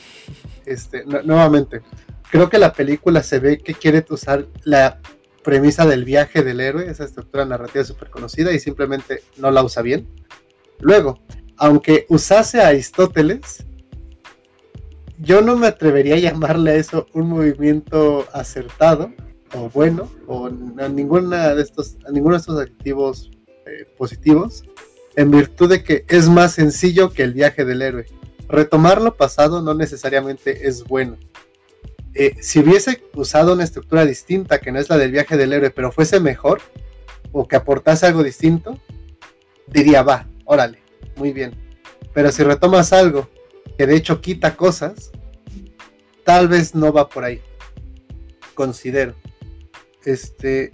Este, 0.64 1.04
nuevamente, 1.04 1.82
creo 2.30 2.48
que 2.48 2.58
la 2.58 2.72
película 2.72 3.22
se 3.22 3.38
ve 3.38 3.58
que 3.58 3.74
quiere 3.74 4.04
usar 4.10 4.46
la 4.64 5.00
premisa 5.42 5.86
del 5.86 6.04
viaje 6.04 6.42
del 6.42 6.60
héroe, 6.60 6.90
esa 6.90 7.04
estructura 7.04 7.44
narrativa 7.44 7.84
súper 7.84 8.10
conocida, 8.10 8.52
y 8.52 8.60
simplemente 8.60 9.22
no 9.36 9.50
la 9.50 9.62
usa 9.62 9.82
bien. 9.82 10.06
Luego, 10.80 11.20
aunque 11.56 12.06
usase 12.08 12.60
a 12.60 12.68
Aristóteles, 12.68 13.64
yo 15.18 15.42
no 15.42 15.56
me 15.56 15.66
atrevería 15.66 16.14
a 16.14 16.18
llamarle 16.18 16.72
a 16.72 16.74
eso 16.76 17.06
un 17.12 17.28
movimiento 17.28 18.26
acertado 18.32 19.12
o 19.54 19.68
bueno 19.70 20.10
o 20.26 20.46
a 20.46 20.88
ninguna 20.88 21.54
de 21.54 21.62
estos 21.62 21.96
a 22.06 22.12
ninguno 22.12 22.34
de 22.34 22.40
estos 22.40 22.60
activos 22.60 23.30
eh, 23.66 23.86
positivos 23.96 24.64
en 25.16 25.30
virtud 25.30 25.70
de 25.70 25.82
que 25.82 26.04
es 26.08 26.28
más 26.28 26.52
sencillo 26.52 27.10
que 27.10 27.24
el 27.24 27.32
viaje 27.32 27.64
del 27.64 27.82
héroe. 27.82 28.06
Retomar 28.48 29.02
lo 29.02 29.16
pasado 29.16 29.60
no 29.62 29.74
necesariamente 29.74 30.68
es 30.68 30.84
bueno. 30.84 31.16
Eh, 32.14 32.36
si 32.40 32.60
hubiese 32.60 33.02
usado 33.14 33.54
una 33.54 33.64
estructura 33.64 34.06
distinta 34.06 34.60
que 34.60 34.70
no 34.70 34.78
es 34.78 34.88
la 34.88 34.96
del 34.96 35.10
viaje 35.10 35.36
del 35.36 35.52
héroe 35.52 35.70
pero 35.70 35.92
fuese 35.92 36.20
mejor 36.20 36.60
o 37.32 37.46
que 37.46 37.56
aportase 37.56 38.06
algo 38.06 38.22
distinto 38.22 38.78
diría 39.66 40.02
va 40.02 40.26
órale 40.46 40.78
muy 41.16 41.32
bien 41.32 41.52
pero 42.14 42.32
si 42.32 42.42
retomas 42.42 42.94
algo 42.94 43.28
que 43.76 43.86
de 43.86 43.96
hecho 43.96 44.20
quita 44.20 44.56
cosas, 44.56 45.10
tal 46.24 46.48
vez 46.48 46.74
no 46.74 46.92
va 46.92 47.08
por 47.08 47.24
ahí. 47.24 47.40
Considero. 48.54 49.14
Este. 50.04 50.70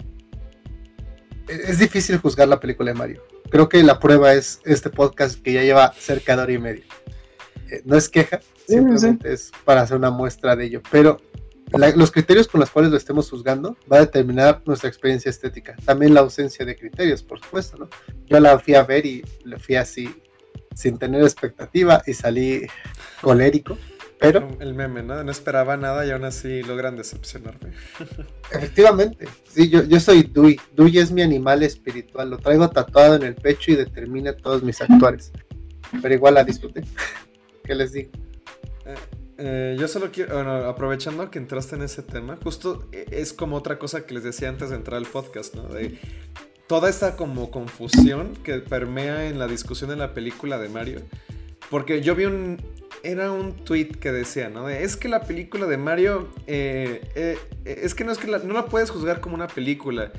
E-, 1.47 1.61
es 1.67 1.79
difícil 1.79 2.17
juzgar 2.17 2.47
la 2.47 2.59
película 2.59 2.91
de 2.91 2.97
Mario. 2.97 3.23
Creo 3.49 3.69
que 3.69 3.81
la 3.83 3.99
prueba 3.99 4.33
es 4.33 4.59
este 4.65 4.89
podcast 4.89 5.41
que 5.41 5.53
ya 5.53 5.63
lleva 5.63 5.93
cerca 5.93 6.35
de 6.35 6.43
hora 6.43 6.51
y 6.51 6.57
media. 6.57 6.83
Eh, 7.69 7.81
no 7.85 7.95
es 7.95 8.09
queja, 8.09 8.39
simplemente 8.67 9.31
es 9.31 9.51
para 9.63 9.81
hacer 9.81 9.97
una 9.97 10.11
muestra 10.11 10.55
de 10.55 10.65
ello. 10.65 10.81
Pero 10.91 11.19
los 11.95 12.11
criterios 12.11 12.47
con 12.47 12.59
los 12.59 12.69
cuales 12.69 12.91
lo 12.91 12.97
estemos 12.97 13.29
juzgando 13.29 13.77
va 13.91 13.97
a 13.97 14.01
determinar 14.01 14.61
nuestra 14.65 14.89
experiencia 14.89 15.29
estética. 15.29 15.75
También 15.85 16.13
la 16.13 16.21
ausencia 16.21 16.65
de 16.65 16.75
criterios, 16.75 17.23
por 17.23 17.39
supuesto, 17.39 17.77
¿no? 17.77 17.89
Yo 18.25 18.39
la 18.39 18.57
fui 18.59 18.75
a 18.75 18.83
ver 18.83 19.05
y 19.05 19.23
le 19.43 19.57
fui 19.57 19.75
así 19.75 20.09
sin 20.75 20.99
tener 20.99 21.23
expectativa 21.23 22.03
y 22.05 22.13
salí 22.13 22.67
colérico. 23.21 23.77
Pero. 24.19 24.47
El 24.59 24.75
meme, 24.75 25.03
¿no? 25.03 25.23
No 25.23 25.31
esperaba 25.31 25.75
nada 25.77 26.05
y 26.05 26.11
aún 26.11 26.23
así 26.23 26.61
logran 26.63 26.95
decepcionarme. 26.95 27.71
Efectivamente. 28.51 29.27
Sí, 29.49 29.69
yo, 29.69 29.83
yo 29.83 29.99
soy 29.99 30.23
Dui. 30.23 30.59
Dui 30.75 30.97
es 30.99 31.11
mi 31.11 31.21
animal 31.21 31.63
espiritual. 31.63 32.29
Lo 32.29 32.37
traigo 32.37 32.69
tatuado 32.69 33.15
en 33.15 33.23
el 33.23 33.35
pecho 33.35 33.71
y 33.71 33.75
determina 33.75 34.33
todos 34.33 34.63
mis 34.63 34.81
actuales. 34.81 35.31
Pero 36.01 36.13
igual 36.13 36.35
la 36.35 36.43
disfruté. 36.43 36.83
¿Qué 37.63 37.75
les 37.75 37.91
digo? 37.91 38.11
Eh, 38.85 38.95
eh, 39.37 39.75
yo 39.77 39.87
solo 39.87 40.11
quiero, 40.11 40.35
bueno, 40.35 40.51
aprovechando 40.65 41.29
que 41.29 41.39
entraste 41.39 41.75
en 41.75 41.81
ese 41.81 42.03
tema, 42.03 42.37
justo 42.41 42.87
eh, 42.93 43.05
es 43.11 43.33
como 43.33 43.57
otra 43.57 43.77
cosa 43.77 44.05
que 44.05 44.13
les 44.13 44.23
decía 44.23 44.47
antes 44.47 44.69
de 44.69 44.77
entrar 44.77 44.97
al 44.97 45.07
podcast, 45.07 45.55
¿no? 45.55 45.63
De 45.63 45.99
toda 46.67 46.89
esta 46.89 47.15
como 47.15 47.51
confusión 47.51 48.33
que 48.43 48.59
permea 48.59 49.27
en 49.27 49.39
la 49.39 49.47
discusión 49.47 49.89
de 49.89 49.95
la 49.95 50.13
película 50.13 50.57
de 50.57 50.69
Mario. 50.69 51.01
Porque 51.69 52.01
yo 52.01 52.15
vi 52.15 52.25
un... 52.25 52.61
Era 53.03 53.31
un 53.31 53.53
tweet 53.53 53.89
que 53.99 54.11
decía, 54.11 54.49
¿no? 54.49 54.67
Es 54.67 54.97
que 54.97 55.07
la 55.09 55.21
película 55.21 55.67
de 55.67 55.77
Mario... 55.77 56.29
Eh, 56.47 57.07
eh, 57.15 57.37
es 57.65 57.93
que 57.93 58.03
no 58.03 58.11
es 58.11 58.17
que 58.17 58.27
no 58.27 58.53
la 58.53 58.65
puedes 58.65 58.89
juzgar 58.89 59.21
como 59.21 59.35
una 59.35 59.47
película 59.47 60.11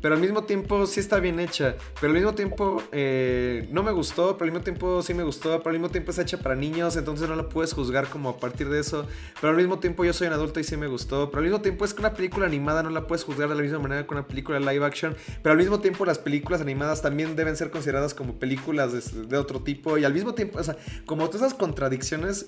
pero 0.00 0.14
al 0.14 0.20
mismo 0.20 0.44
tiempo 0.44 0.86
sí 0.86 1.00
está 1.00 1.20
bien 1.20 1.40
hecha. 1.40 1.76
Pero 2.00 2.08
al 2.08 2.14
mismo 2.14 2.34
tiempo 2.34 2.82
eh, 2.92 3.68
no 3.70 3.82
me 3.82 3.92
gustó, 3.92 4.36
pero 4.36 4.46
al 4.46 4.52
mismo 4.52 4.64
tiempo 4.64 5.02
sí 5.02 5.14
me 5.14 5.22
gustó, 5.22 5.58
pero 5.58 5.70
al 5.70 5.74
mismo 5.74 5.90
tiempo 5.90 6.10
está 6.10 6.22
hecha 6.22 6.38
para 6.38 6.54
niños, 6.54 6.96
entonces 6.96 7.28
no 7.28 7.36
la 7.36 7.48
puedes 7.48 7.72
juzgar 7.72 8.08
como 8.08 8.30
a 8.30 8.36
partir 8.38 8.68
de 8.68 8.80
eso. 8.80 9.06
Pero 9.40 9.50
al 9.50 9.56
mismo 9.56 9.78
tiempo 9.78 10.04
yo 10.04 10.12
soy 10.12 10.28
un 10.28 10.32
adulto 10.32 10.60
y 10.60 10.64
sí 10.64 10.76
me 10.76 10.86
gustó. 10.86 11.30
Pero 11.30 11.38
al 11.38 11.44
mismo 11.44 11.60
tiempo 11.60 11.84
es 11.84 11.92
que 11.92 12.00
una 12.00 12.14
película 12.14 12.46
animada 12.46 12.82
no 12.82 12.90
la 12.90 13.06
puedes 13.06 13.24
juzgar 13.24 13.48
de 13.48 13.54
la 13.54 13.62
misma 13.62 13.78
manera 13.78 14.06
que 14.06 14.14
una 14.14 14.26
película 14.26 14.58
live 14.58 14.84
action. 14.84 15.14
Pero 15.42 15.52
al 15.52 15.58
mismo 15.58 15.80
tiempo 15.80 16.04
las 16.04 16.18
películas 16.18 16.60
animadas 16.60 17.02
también 17.02 17.36
deben 17.36 17.56
ser 17.56 17.70
consideradas 17.70 18.14
como 18.14 18.38
películas 18.38 18.92
de, 18.92 19.26
de 19.26 19.36
otro 19.36 19.60
tipo. 19.60 19.98
Y 19.98 20.04
al 20.04 20.14
mismo 20.14 20.34
tiempo, 20.34 20.58
o 20.58 20.64
sea, 20.64 20.76
como 21.04 21.26
todas 21.26 21.46
esas 21.46 21.54
contradicciones 21.54 22.46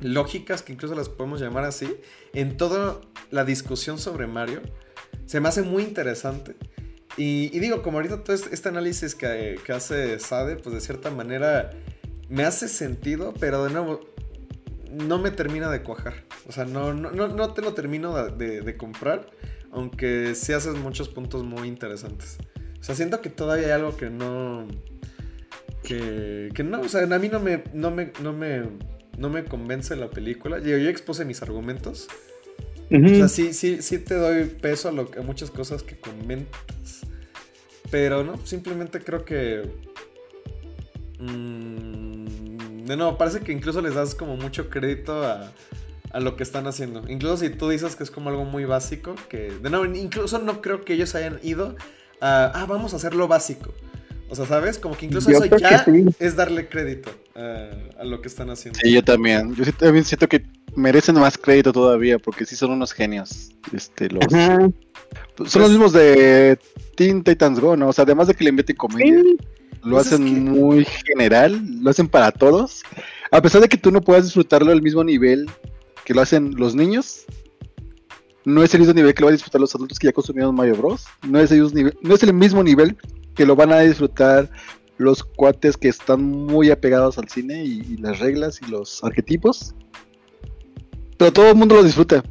lógicas, 0.00 0.62
que 0.62 0.72
incluso 0.72 0.94
las 0.94 1.08
podemos 1.08 1.40
llamar 1.40 1.64
así, 1.64 1.96
en 2.32 2.56
toda 2.56 3.00
la 3.30 3.44
discusión 3.44 3.98
sobre 3.98 4.26
Mario 4.26 4.60
se 5.30 5.40
me 5.40 5.48
hace 5.48 5.62
muy 5.62 5.84
interesante. 5.84 6.56
Y, 7.16 7.56
digo, 7.60 7.82
como 7.82 7.98
ahorita 7.98 8.24
todo 8.24 8.34
este, 8.34 8.68
análisis 8.68 9.14
que, 9.14 9.60
hace 9.72 10.18
Sade, 10.18 10.56
pues 10.56 10.74
de 10.74 10.80
cierta 10.80 11.12
manera 11.12 11.70
me 12.28 12.42
hace 12.42 12.66
sentido, 12.66 13.32
pero 13.38 13.62
de 13.62 13.70
nuevo, 13.70 14.00
no 14.90 15.20
me 15.20 15.30
termina 15.30 15.70
de 15.70 15.84
cuajar. 15.84 16.14
O 16.48 16.52
sea, 16.52 16.64
no, 16.64 16.94
no, 16.94 17.28
no 17.28 17.54
te 17.54 17.62
lo 17.62 17.74
termino 17.74 18.12
de, 18.26 18.76
comprar. 18.76 19.30
Aunque 19.70 20.34
sí 20.34 20.52
haces 20.52 20.74
muchos 20.74 21.08
puntos 21.08 21.44
muy 21.44 21.68
interesantes. 21.68 22.38
O 22.80 22.82
sea, 22.82 22.96
siento 22.96 23.20
que 23.20 23.30
todavía 23.30 23.66
hay 23.66 23.72
algo 23.72 23.96
que 23.96 24.10
no. 24.10 24.66
Que, 25.84 26.50
no, 26.64 26.80
o 26.80 26.88
sea, 26.88 27.02
a 27.02 27.18
mí 27.20 27.28
no 27.28 27.38
me, 27.38 27.62
no 27.72 27.92
me, 27.92 28.10
no 28.20 28.32
me, 28.32 28.64
no 29.16 29.30
me 29.30 29.44
convence 29.44 29.94
la 29.94 30.10
película. 30.10 30.58
Yo 30.58 30.74
expuse 30.76 31.24
mis 31.24 31.40
argumentos. 31.40 32.08
O 32.90 33.08
sea, 33.08 33.28
sí, 33.28 33.52
sí, 33.52 33.82
sí 33.82 33.98
te 33.98 34.14
doy 34.14 34.46
peso 34.46 34.88
a, 34.88 34.92
lo, 34.92 35.08
a 35.16 35.22
muchas 35.22 35.50
cosas 35.50 35.82
que 35.82 35.96
comentas. 35.98 37.06
Pero 37.90 38.24
no, 38.24 38.38
simplemente 38.44 39.00
creo 39.00 39.24
que. 39.24 39.62
Mmm, 41.18 42.86
de 42.86 42.96
nuevo, 42.96 43.16
parece 43.16 43.40
que 43.40 43.52
incluso 43.52 43.80
les 43.80 43.94
das 43.94 44.14
como 44.14 44.36
mucho 44.36 44.68
crédito 44.68 45.24
a, 45.24 45.52
a 46.12 46.20
lo 46.20 46.36
que 46.36 46.42
están 46.42 46.66
haciendo. 46.66 47.04
Incluso 47.08 47.36
si 47.36 47.50
tú 47.50 47.68
dices 47.68 47.96
que 47.96 48.02
es 48.02 48.10
como 48.10 48.30
algo 48.30 48.44
muy 48.44 48.64
básico, 48.64 49.14
que 49.28 49.52
de 49.62 49.70
nuevo, 49.70 49.84
incluso 49.86 50.38
no 50.38 50.60
creo 50.60 50.84
que 50.84 50.94
ellos 50.94 51.14
hayan 51.14 51.38
ido 51.42 51.76
a, 52.20 52.46
ah, 52.46 52.66
vamos 52.66 52.92
a 52.92 52.96
hacer 52.96 53.14
lo 53.14 53.28
básico. 53.28 53.72
O 54.28 54.36
sea, 54.36 54.46
¿sabes? 54.46 54.78
Como 54.78 54.96
que 54.96 55.06
incluso 55.06 55.30
eso 55.30 55.44
ya 55.56 55.84
es 56.20 56.36
darle 56.36 56.68
crédito 56.68 57.10
a, 57.34 57.70
a, 58.00 58.04
lo 58.04 58.20
que 58.20 58.28
están 58.28 58.50
haciendo. 58.50 58.78
Sí, 58.80 58.92
yo 58.92 59.02
también. 59.02 59.54
Yo 59.56 59.64
sí, 59.64 59.72
también 59.72 60.04
siento 60.04 60.28
que 60.28 60.44
merecen 60.76 61.16
más 61.16 61.36
crédito 61.38 61.72
todavía, 61.72 62.18
porque 62.18 62.44
sí 62.44 62.56
son 62.56 62.72
unos 62.72 62.92
genios. 62.92 63.50
Este, 63.72 64.08
los... 64.08 64.24
Son 65.46 65.62
los 65.62 65.70
mismos 65.70 65.92
de 65.92 66.58
Teen 66.96 67.22
Titans 67.22 67.60
Go, 67.60 67.76
¿no? 67.76 67.88
O 67.88 67.92
sea, 67.92 68.04
además 68.04 68.28
de 68.28 68.34
que 68.34 68.44
le 68.44 68.52
meten 68.52 68.76
comedia, 68.76 69.22
sí. 69.22 69.36
lo 69.82 69.96
pues 69.96 70.06
hacen 70.06 70.24
que... 70.24 70.50
muy 70.50 70.84
general, 70.84 71.60
lo 71.82 71.90
hacen 71.90 72.08
para 72.08 72.30
todos. 72.30 72.82
A 73.30 73.40
pesar 73.40 73.60
de 73.60 73.68
que 73.68 73.76
tú 73.76 73.90
no 73.90 74.00
puedas 74.00 74.24
disfrutarlo 74.24 74.72
al 74.72 74.82
mismo 74.82 75.02
nivel 75.02 75.48
que 76.04 76.14
lo 76.14 76.20
hacen 76.20 76.54
los 76.56 76.74
niños, 76.74 77.24
no 78.44 78.62
es 78.62 78.74
el 78.74 78.80
mismo 78.80 78.94
nivel 78.94 79.14
que 79.14 79.20
lo 79.20 79.26
van 79.26 79.32
a 79.32 79.36
disfrutar 79.36 79.60
los 79.60 79.74
adultos 79.74 79.98
que 79.98 80.06
ya 80.06 80.12
consumieron 80.12 80.54
Mario 80.54 80.76
Bros. 80.76 81.06
No 81.26 81.38
es, 81.38 81.52
el, 81.52 81.94
no 82.02 82.14
es 82.14 82.22
el 82.22 82.34
mismo 82.34 82.62
nivel 82.62 82.96
que 83.34 83.46
lo 83.46 83.56
van 83.56 83.72
a 83.72 83.80
disfrutar 83.80 84.50
los 84.98 85.22
cuates 85.24 85.76
que 85.76 85.88
están 85.88 86.22
muy 86.22 86.70
apegados 86.70 87.16
al 87.16 87.28
cine 87.28 87.64
y, 87.64 87.80
y 87.80 87.96
las 87.96 88.18
reglas 88.18 88.60
y 88.60 88.70
los 88.70 89.02
arquetipos. 89.02 89.74
Pero 91.20 91.34
todo 91.34 91.50
el 91.50 91.54
mundo 91.54 91.74
lo 91.74 91.82
disfruta. 91.82 92.24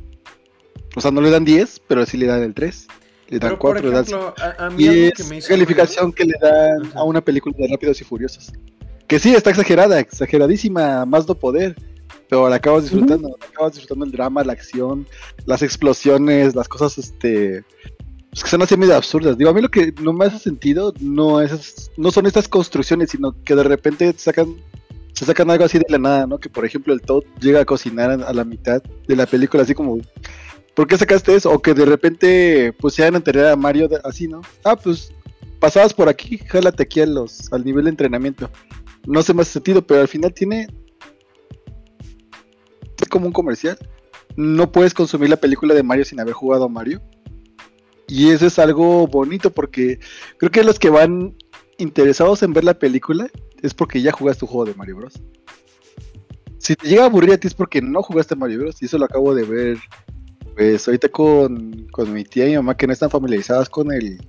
O 0.95 0.99
sea, 0.99 1.11
no 1.11 1.21
le 1.21 1.29
dan 1.29 1.45
10, 1.45 1.83
pero 1.87 2.03
sí 2.07 2.17
le 2.17 2.25
dan 2.25 2.41
el 2.41 2.55
3. 2.55 2.87
Le 3.27 3.37
dan 3.37 3.55
4, 3.55 3.87
le 3.87 3.91
dan 3.91 4.03
5. 4.03 4.33
Y 4.79 4.87
es 4.87 5.13
que 5.13 5.23
me 5.25 5.39
calificación 5.39 6.11
que 6.11 6.25
le 6.25 6.33
dan 6.41 6.87
Ajá. 6.87 7.01
a 7.01 7.03
una 7.03 7.21
película 7.21 7.55
de 7.55 7.67
Rápidos 7.67 8.01
y 8.01 8.03
Furiosos. 8.03 8.51
Que 9.05 9.19
sí, 9.19 9.35
está 9.35 9.51
exagerada, 9.51 9.99
exageradísima, 9.99 11.05
más 11.05 11.27
no 11.27 11.35
poder 11.35 11.75
pero 12.27 12.47
la 12.47 12.57
acabas 12.57 12.83
disfrutando, 12.83 13.29
uh 13.29 13.31
-huh. 13.31 13.45
acabas 13.49 13.73
disfrutando 13.73 14.05
el 14.05 14.11
drama, 14.11 14.43
la 14.43 14.53
acción, 14.53 15.07
las 15.45 15.61
explosiones, 15.63 16.55
las 16.55 16.67
cosas 16.67 16.97
este 16.97 17.63
pues 18.29 18.43
que 18.43 18.49
son 18.49 18.61
así 18.61 18.77
medio 18.77 18.95
absurdas. 18.95 19.37
Digo, 19.37 19.49
a 19.49 19.53
mí 19.53 19.61
lo 19.61 19.69
que 19.69 19.93
no 20.01 20.13
me 20.13 20.25
hace 20.25 20.37
sentido 20.39 20.93
no 20.99 21.41
es 21.41 21.91
no 21.97 22.11
son 22.11 22.25
estas 22.25 22.47
construcciones, 22.47 23.11
sino 23.11 23.35
que 23.43 23.55
de 23.55 23.63
repente 23.63 24.13
te 24.13 24.19
sacan 24.19 24.55
se 25.13 25.25
sacan 25.25 25.49
algo 25.51 25.65
así 25.65 25.77
de 25.77 25.85
la 25.89 25.97
nada, 25.97 26.27
¿no? 26.27 26.39
Que 26.39 26.49
por 26.49 26.65
ejemplo 26.65 26.93
el 26.93 27.01
Todd 27.01 27.23
llega 27.39 27.61
a 27.61 27.65
cocinar 27.65 28.11
a 28.11 28.33
la 28.33 28.43
mitad 28.43 28.81
de 29.07 29.15
la 29.15 29.25
película 29.25 29.63
así 29.63 29.73
como 29.73 29.97
¿Por 30.79 30.87
qué 30.87 30.97
sacaste 30.97 31.35
eso? 31.35 31.51
O 31.51 31.61
que 31.61 31.73
de 31.73 31.83
repente 31.83 32.73
se 32.89 33.01
hagan 33.01 33.15
enterrar 33.15 33.47
a 33.47 33.55
Mario 33.57 33.89
así, 34.05 34.29
¿no? 34.29 34.41
Ah, 34.63 34.77
pues 34.77 35.11
pasabas 35.59 35.93
por 35.93 36.07
aquí, 36.07 36.37
jálate 36.37 36.83
aquí 36.83 37.01
a 37.01 37.05
los, 37.05 37.51
al 37.51 37.65
nivel 37.65 37.83
de 37.83 37.89
entrenamiento. 37.89 38.49
No 39.05 39.19
hace 39.19 39.33
más 39.33 39.49
sentido, 39.49 39.85
pero 39.85 39.99
al 39.99 40.07
final 40.07 40.33
tiene 40.33 40.67
como 43.09 43.25
un 43.25 43.33
comercial. 43.33 43.77
No 44.37 44.71
puedes 44.71 44.93
consumir 44.93 45.29
la 45.29 45.35
película 45.35 45.73
de 45.73 45.83
Mario 45.83 46.05
sin 46.05 46.21
haber 46.21 46.33
jugado 46.33 46.63
a 46.63 46.69
Mario. 46.69 47.01
Y 48.07 48.29
eso 48.29 48.47
es 48.47 48.57
algo 48.57 49.05
bonito 49.05 49.51
porque 49.51 49.99
creo 50.37 50.49
que 50.49 50.63
los 50.63 50.79
que 50.79 50.89
van 50.89 51.35
interesados 51.77 52.41
en 52.41 52.53
ver 52.53 52.63
la 52.63 52.79
película 52.79 53.29
es 53.61 53.73
porque 53.73 54.01
ya 54.01 54.11
jugaste 54.11 54.41
tu 54.41 54.47
juego 54.47 54.65
de 54.65 54.75
Mario 54.75 54.97
Bros. 54.97 55.21
Si 56.57 56.75
te 56.75 56.87
llega 56.87 57.03
a 57.03 57.05
aburrir 57.05 57.33
a 57.33 57.37
ti 57.37 57.47
es 57.47 57.53
porque 57.53 57.81
no 57.81 58.03
jugaste 58.03 58.35
Mario 58.35 58.59
Bros. 58.59 58.81
Y 58.81 58.85
eso 58.85 58.97
lo 58.97 59.05
acabo 59.05 59.33
de 59.33 59.43
ver 59.43 59.77
pues 60.55 60.87
ahorita 60.87 61.07
con, 61.09 61.87
con 61.91 62.11
mi 62.11 62.23
tía 62.25 62.45
y 62.45 62.49
mi 62.49 62.55
mamá 62.57 62.75
que 62.75 62.85
no 62.85 62.93
están 62.93 63.09
familiarizadas 63.09 63.69
con 63.69 63.91
el 63.93 64.19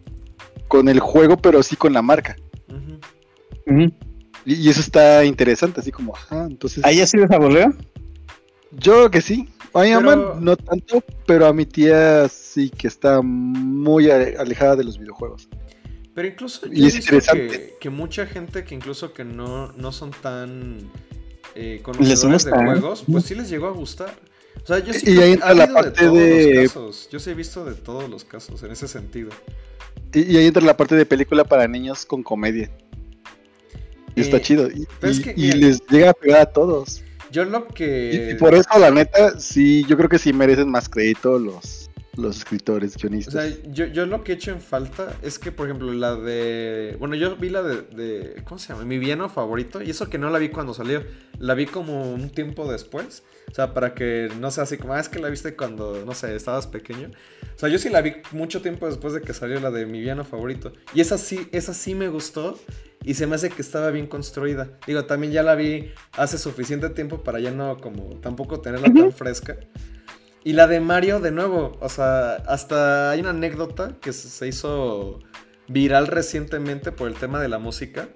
con 0.69 0.89
el 0.89 1.01
juego, 1.01 1.37
pero 1.37 1.63
sí 1.65 1.75
con 1.75 1.93
la 1.93 2.03
marca. 2.03 2.37
Uh 2.69 2.75
-huh. 2.75 3.01
Uh 3.67 3.73
-huh. 3.73 3.95
Y, 4.45 4.55
y, 4.55 4.69
eso 4.69 4.81
está 4.81 5.25
interesante, 5.25 5.81
así 5.81 5.91
como, 5.91 6.15
ajá, 6.15 6.47
entonces. 6.47 6.85
¿Ahí 6.85 7.05
sí 7.07 7.17
les 7.17 7.31
aburrió? 7.31 7.75
Yo 8.71 8.93
creo 8.93 9.11
que 9.11 9.21
sí. 9.21 9.49
A 9.75 9.83
mi 9.83 9.95
pero... 9.95 10.01
mamá 10.01 10.37
no 10.41 10.57
tanto, 10.57 11.03
pero 11.27 11.47
a 11.47 11.53
mi 11.53 11.67
tía 11.67 12.29
sí 12.29 12.71
que 12.71 12.87
está 12.89 13.21
muy 13.23 14.11
alejada 14.11 14.77
de 14.77 14.85
los 14.85 14.99
videojuegos. 14.99 15.49
Pero 16.15 16.29
incluso 16.29 16.67
yo 16.67 16.73
y 16.73 16.87
es 16.87 17.07
que, 17.07 17.77
que, 17.81 17.91
mucha 17.91 18.27
gente 18.27 18.65
que 18.65 18.75
incluso 18.75 19.13
que 19.13 19.25
no, 19.25 19.73
no 19.73 19.93
son 19.93 20.11
tan 20.11 20.91
eh, 21.55 21.81
conocedores 21.83 22.45
de 22.45 22.51
juegos, 22.51 23.05
pues 23.11 23.25
sí 23.25 23.35
les 23.35 23.49
llegó 23.49 23.69
a 23.69 23.71
gustar. 23.71 24.15
O 24.63 24.67
sea, 24.67 24.81
yo 24.81 24.93
sí 24.93 25.13
y 25.13 25.19
ahí 25.19 25.33
entra 25.33 25.55
la 25.55 25.73
parte 25.73 26.09
de, 26.11 26.21
de... 26.47 26.63
Casos. 26.67 27.09
Yo 27.11 27.21
sí 27.21 27.31
he 27.31 27.35
visto 27.35 27.65
de 27.65 27.75
todos 27.75 28.11
los 28.11 28.25
casos 28.25 28.63
en 28.63 28.73
ese 28.73 28.89
sentido. 28.89 29.31
Y, 30.13 30.33
y 30.33 30.37
ahí 30.37 30.47
entra 30.47 30.63
la 30.63 30.77
parte 30.77 30.97
de 30.97 31.07
película 31.07 31.45
para 31.45 31.69
niños 31.69 32.05
con 32.05 32.23
comedia. 32.23 32.71
Y 34.17 34.21
eh, 34.21 34.25
está 34.25 34.41
chido. 34.41 34.69
Y, 34.69 34.87
y, 35.03 35.23
que, 35.23 35.35
y 35.37 35.53
les 35.53 35.81
llega 35.89 36.11
a 36.11 36.15
pegar 36.15 36.41
a 36.41 36.47
todos. 36.47 37.03
Yo 37.31 37.45
lo 37.45 37.69
que. 37.69 38.33
Y, 38.33 38.35
por 38.35 38.55
eso, 38.55 38.69
la 38.79 38.91
neta, 38.91 39.39
sí, 39.39 39.85
yo 39.89 39.97
creo 39.97 40.09
que 40.09 40.19
sí 40.19 40.33
merecen 40.33 40.69
más 40.69 40.89
crédito 40.89 41.39
los, 41.39 41.90
los 42.21 42.39
escritores, 42.39 42.97
guionistas. 42.97 43.35
O 43.35 43.41
sea, 43.41 43.73
yo, 43.73 43.87
yo 43.87 44.07
lo 44.07 44.23
que 44.23 44.33
he 44.33 44.35
hecho 44.35 44.51
en 44.51 44.61
falta 44.61 45.17
es 45.23 45.39
que, 45.39 45.53
por 45.53 45.67
ejemplo, 45.67 45.93
la 45.93 46.15
de. 46.15 46.97
Bueno, 46.99 47.15
yo 47.15 47.37
vi 47.37 47.49
la 47.49 47.63
de. 47.63 47.83
de 47.83 48.43
¿Cómo 48.45 48.59
se 48.59 48.73
llama? 48.73 48.85
Mi 48.85 48.99
villano 48.99 49.29
favorito. 49.29 49.83
Y 49.83 49.91
eso 49.91 50.09
que 50.09 50.19
no 50.19 50.31
la 50.31 50.39
vi 50.39 50.51
cuando 50.51 50.75
salió. 50.75 51.05
La 51.39 51.55
vi 51.55 51.67
como 51.67 52.13
un 52.13 52.31
tiempo 52.31 52.71
después. 52.71 53.23
O 53.51 53.55
sea, 53.55 53.75
para 53.75 53.95
que 53.95 54.29
no 54.39 54.51
sea 54.51 54.65
así 54.65 54.79
como, 54.79 54.95
ah, 54.95 55.01
es 55.01 55.09
que 55.09 55.19
la 55.19 55.29
viste 55.29 55.57
cuando, 55.57 56.05
no 56.07 56.15
sé, 56.15 56.37
estabas 56.37 56.69
pequeño. 56.69 57.11
O 57.57 57.59
sea, 57.59 57.69
yo 57.69 57.79
sí 57.79 57.89
la 57.89 58.01
vi 58.01 58.15
mucho 58.31 58.63
tiempo 58.63 58.87
después 58.87 59.13
de 59.13 59.23
que 59.23 59.35
salió 59.35 59.59
la 59.59 59.73
de 59.73 59.87
mi 59.87 60.01
villano 60.01 60.25
favorito. 60.25 60.73
Y 60.95 61.01
esa 61.01 61.19
sí, 61.19 61.49
esa 61.51 61.75
sí 61.75 61.95
me 61.95 62.09
gustó. 62.09 62.59
Y 63.03 63.15
se 63.15 63.27
me 63.27 63.35
hace 63.35 63.49
que 63.49 63.63
estaba 63.63 63.91
bien 63.91 64.07
construida. 64.07 64.79
Digo, 64.87 65.07
también 65.07 65.33
ya 65.33 65.43
la 65.43 65.55
vi 65.55 65.91
hace 66.13 66.37
suficiente 66.37 66.91
tiempo 66.91 67.23
para 67.25 67.41
ya 67.41 67.51
no 67.51 67.79
como 67.79 68.17
tampoco 68.21 68.61
tenerla 68.61 68.89
uh 68.89 68.93
-huh. 68.93 69.01
tan 69.01 69.13
fresca. 69.13 69.57
Y 70.43 70.55
la 70.55 70.67
de 70.67 70.81
Mario, 70.81 71.21
de 71.21 71.31
nuevo, 71.31 71.77
o 71.81 71.89
sea, 71.89 72.35
hasta 72.35 73.11
hay 73.11 73.21
una 73.21 73.31
anécdota 73.31 73.97
que 74.01 74.13
se 74.13 74.49
hizo 74.49 75.21
viral 75.69 76.07
recientemente 76.07 76.93
por 76.93 77.09
el 77.09 77.15
tema 77.15 77.41
de 77.41 77.49
la 77.49 77.59
música. 77.59 78.09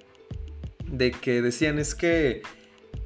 De 0.86 1.10
que 1.10 1.42
decían 1.42 1.78
es 1.78 1.94
que 1.94 2.42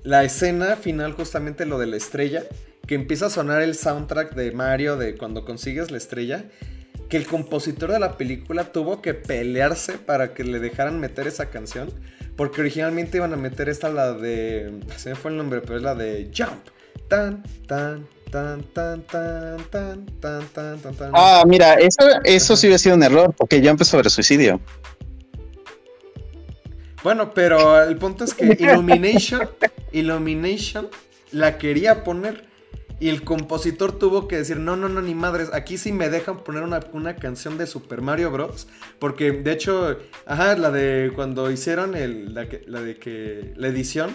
la 0.02 0.24
escena 0.24 0.76
final, 0.76 1.12
justamente 1.12 1.66
lo 1.66 1.78
de 1.78 1.86
la 1.86 1.96
estrella, 1.96 2.44
que 2.86 2.94
empieza 2.94 3.26
a 3.26 3.30
sonar 3.30 3.62
el 3.62 3.74
soundtrack 3.74 4.34
de 4.34 4.52
Mario 4.52 4.96
de 4.96 5.16
cuando 5.16 5.44
consigues 5.44 5.90
la 5.90 5.98
estrella 5.98 6.46
que 7.08 7.16
el 7.16 7.26
compositor 7.26 7.90
de 7.90 7.98
la 7.98 8.16
película 8.16 8.72
tuvo 8.72 9.00
que 9.00 9.14
pelearse 9.14 9.94
para 9.94 10.34
que 10.34 10.44
le 10.44 10.60
dejaran 10.60 11.00
meter 11.00 11.26
esa 11.26 11.50
canción. 11.50 11.90
Porque 12.36 12.60
originalmente 12.60 13.16
iban 13.16 13.32
a 13.32 13.36
meter 13.36 13.68
esta, 13.68 13.90
la 13.90 14.12
de. 14.12 14.80
Se 14.96 15.10
me 15.10 15.16
fue 15.16 15.30
el 15.32 15.36
nombre, 15.36 15.60
pero 15.60 15.76
es 15.76 15.82
la 15.82 15.94
de 15.94 16.30
Jump. 16.36 16.68
Tan, 17.08 17.42
tan, 17.66 18.06
tan, 18.30 18.62
tan, 18.62 19.02
tan, 19.02 19.58
tan, 19.70 20.06
tan, 20.20 20.46
tan, 20.48 20.78
tan, 20.80 20.94
tan. 20.94 21.10
Ah, 21.14 21.42
mira, 21.46 21.74
eso, 21.74 22.04
eso 22.24 22.56
sí 22.56 22.66
hubiera 22.66 22.78
sido 22.78 22.96
un 22.96 23.02
error, 23.02 23.34
porque 23.36 23.60
Jump 23.66 23.80
es 23.80 23.88
sobre 23.88 24.10
suicidio. 24.10 24.60
Bueno, 27.02 27.32
pero 27.32 27.82
el 27.82 27.96
punto 27.96 28.24
es 28.24 28.34
que 28.34 28.44
Illumination, 28.58 29.48
Illumination 29.92 30.88
la 31.30 31.58
quería 31.58 32.04
poner 32.04 32.48
y 33.00 33.08
el 33.08 33.22
compositor 33.22 33.96
tuvo 33.96 34.26
que 34.26 34.36
decir, 34.36 34.56
no, 34.58 34.76
no, 34.76 34.88
no, 34.88 35.00
ni 35.00 35.14
madres, 35.14 35.50
aquí 35.52 35.78
sí 35.78 35.92
me 35.92 36.08
dejan 36.08 36.42
poner 36.42 36.64
una, 36.64 36.80
una, 36.92 37.14
canción 37.14 37.56
de 37.56 37.68
Super 37.68 38.02
Mario 38.02 38.32
Bros. 38.32 38.66
Porque 38.98 39.30
de 39.30 39.52
hecho, 39.52 39.98
ajá, 40.26 40.56
la 40.56 40.72
de 40.72 41.12
cuando 41.14 41.50
hicieron 41.50 41.94
el, 41.94 42.34
la, 42.34 42.48
la 42.66 42.82
de 42.82 42.96
que 42.96 43.52
la 43.56 43.68
edición, 43.68 44.10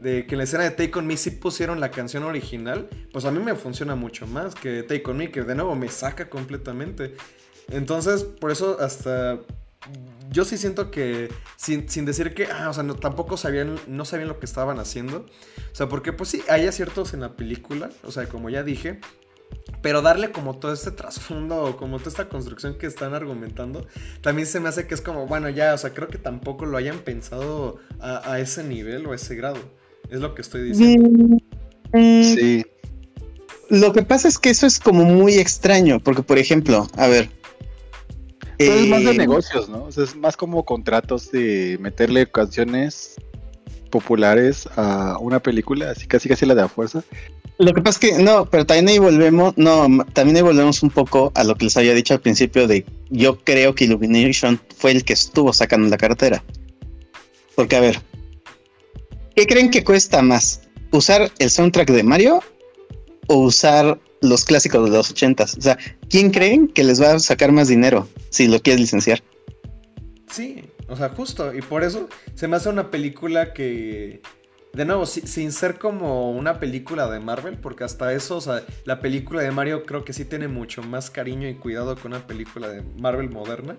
de 0.00 0.26
que 0.26 0.34
en 0.34 0.38
la 0.38 0.44
escena 0.44 0.64
de 0.64 0.70
Take 0.70 0.98
On 0.98 1.06
Me 1.06 1.16
sí 1.16 1.30
pusieron 1.30 1.80
la 1.80 1.90
canción 1.90 2.24
original, 2.24 2.88
pues 3.12 3.24
a 3.24 3.30
mí 3.30 3.38
me 3.38 3.54
funciona 3.54 3.94
mucho 3.94 4.26
más 4.26 4.54
que 4.54 4.82
Take 4.82 5.04
On 5.06 5.16
Me, 5.16 5.30
que 5.30 5.42
de 5.42 5.54
nuevo 5.54 5.74
me 5.74 5.88
saca 5.88 6.28
completamente. 6.28 7.16
Entonces, 7.68 8.24
por 8.24 8.50
eso 8.50 8.78
hasta 8.80 9.40
yo 10.30 10.44
sí 10.44 10.56
siento 10.58 10.90
que, 10.90 11.28
sin, 11.56 11.88
sin, 11.88 12.04
decir 12.04 12.34
que, 12.34 12.46
ah, 12.46 12.68
o 12.68 12.72
sea, 12.72 12.86
tampoco 13.00 13.36
sabían, 13.36 13.78
no 13.86 14.04
sabían 14.04 14.28
lo 14.28 14.38
que 14.38 14.46
estaban 14.46 14.78
haciendo. 14.78 15.26
O 15.72 15.74
sea, 15.74 15.88
porque 15.88 16.12
pues 16.12 16.30
sí, 16.30 16.42
hay 16.48 16.66
aciertos 16.66 17.14
en 17.14 17.20
la 17.20 17.36
película, 17.36 17.90
o 18.04 18.12
sea, 18.12 18.28
como 18.28 18.50
ya 18.50 18.62
dije. 18.62 19.00
Pero 19.82 20.02
darle 20.02 20.30
como 20.30 20.58
todo 20.58 20.72
este 20.72 20.92
trasfondo, 20.92 21.76
como 21.76 21.98
toda 21.98 22.10
esta 22.10 22.28
construcción 22.28 22.78
que 22.78 22.86
están 22.86 23.14
argumentando, 23.14 23.86
también 24.20 24.46
se 24.46 24.60
me 24.60 24.68
hace 24.68 24.86
que 24.86 24.94
es 24.94 25.00
como, 25.00 25.26
bueno, 25.26 25.48
ya, 25.48 25.74
o 25.74 25.78
sea, 25.78 25.92
creo 25.92 26.08
que 26.08 26.18
tampoco 26.18 26.66
lo 26.66 26.76
hayan 26.76 26.98
pensado 26.98 27.78
a, 27.98 28.32
a 28.32 28.38
ese 28.38 28.62
nivel 28.62 29.06
o 29.06 29.12
a 29.12 29.16
ese 29.16 29.34
grado. 29.34 29.58
Es 30.10 30.20
lo 30.20 30.34
que 30.34 30.42
estoy 30.42 30.70
diciendo. 30.70 31.38
Sí. 31.92 32.64
lo 33.68 33.92
que 33.92 34.02
pasa 34.02 34.28
es 34.28 34.38
que 34.38 34.50
eso 34.50 34.66
es 34.66 34.78
como 34.78 35.04
muy 35.04 35.34
extraño, 35.34 36.00
porque 36.00 36.22
por 36.22 36.38
ejemplo, 36.38 36.88
a 36.96 37.06
ver. 37.06 37.30
Pero 38.58 38.74
es 38.74 38.88
más 38.88 39.04
de 39.04 39.10
eh, 39.12 39.18
negocios, 39.18 39.68
¿no? 39.68 39.84
O 39.84 39.92
sea, 39.92 40.04
es 40.04 40.14
más 40.14 40.36
como 40.36 40.64
contratos 40.64 41.30
de 41.30 41.78
meterle 41.80 42.30
canciones 42.30 43.16
populares 43.90 44.68
a 44.76 45.18
una 45.18 45.40
película, 45.40 45.90
así 45.90 46.06
casi 46.06 46.28
casi 46.28 46.46
la 46.46 46.54
de 46.54 46.62
a 46.62 46.68
fuerza. 46.68 47.02
Lo 47.58 47.74
que 47.74 47.82
pasa 47.82 47.98
es 48.00 48.12
que 48.12 48.22
no, 48.22 48.46
pero 48.46 48.64
también 48.64 48.88
ahí 48.88 48.98
volvemos, 48.98 49.52
no, 49.56 49.86
también 50.12 50.36
ahí 50.36 50.42
volvemos 50.42 50.82
un 50.82 50.90
poco 50.90 51.30
a 51.34 51.44
lo 51.44 51.56
que 51.56 51.66
les 51.66 51.76
había 51.76 51.92
dicho 51.92 52.14
al 52.14 52.20
principio 52.20 52.66
de 52.66 52.86
yo 53.10 53.38
creo 53.38 53.74
que 53.74 53.84
Illumination 53.84 54.58
fue 54.76 54.92
el 54.92 55.04
que 55.04 55.12
estuvo 55.12 55.52
sacando 55.52 55.88
la 55.88 55.98
cartera. 55.98 56.42
Porque 57.54 57.76
a 57.76 57.80
ver, 57.80 58.00
¿qué 59.40 59.46
creen 59.46 59.70
que 59.70 59.82
cuesta 59.82 60.20
más? 60.20 60.60
¿Usar 60.92 61.32
el 61.38 61.48
soundtrack 61.48 61.90
de 61.90 62.02
Mario 62.02 62.42
o 63.26 63.36
usar 63.36 63.98
los 64.20 64.44
clásicos 64.44 64.84
de 64.90 64.94
los 64.94 65.10
ochentas? 65.10 65.56
O 65.56 65.62
sea, 65.62 65.78
¿quién 66.10 66.30
creen 66.30 66.68
que 66.68 66.84
les 66.84 67.00
va 67.00 67.12
a 67.14 67.18
sacar 67.18 67.50
más 67.50 67.68
dinero 67.68 68.06
si 68.28 68.48
lo 68.48 68.60
quieres 68.60 68.82
licenciar? 68.82 69.22
Sí, 70.30 70.64
o 70.88 70.96
sea, 70.96 71.08
justo. 71.08 71.54
Y 71.54 71.62
por 71.62 71.84
eso 71.84 72.06
se 72.34 72.48
me 72.48 72.56
hace 72.56 72.68
una 72.68 72.90
película 72.90 73.54
que. 73.54 74.20
De 74.74 74.84
nuevo, 74.84 75.06
si- 75.06 75.22
sin 75.22 75.52
ser 75.52 75.78
como 75.78 76.32
una 76.32 76.60
película 76.60 77.10
de 77.10 77.18
Marvel, 77.18 77.56
porque 77.56 77.82
hasta 77.84 78.12
eso, 78.12 78.36
o 78.36 78.40
sea, 78.42 78.62
la 78.84 79.00
película 79.00 79.40
de 79.40 79.50
Mario 79.52 79.84
creo 79.86 80.04
que 80.04 80.12
sí 80.12 80.26
tiene 80.26 80.48
mucho 80.48 80.82
más 80.82 81.08
cariño 81.10 81.48
y 81.48 81.54
cuidado 81.54 81.96
que 81.96 82.06
una 82.06 82.26
película 82.26 82.68
de 82.68 82.82
Marvel 83.00 83.30
moderna. 83.30 83.78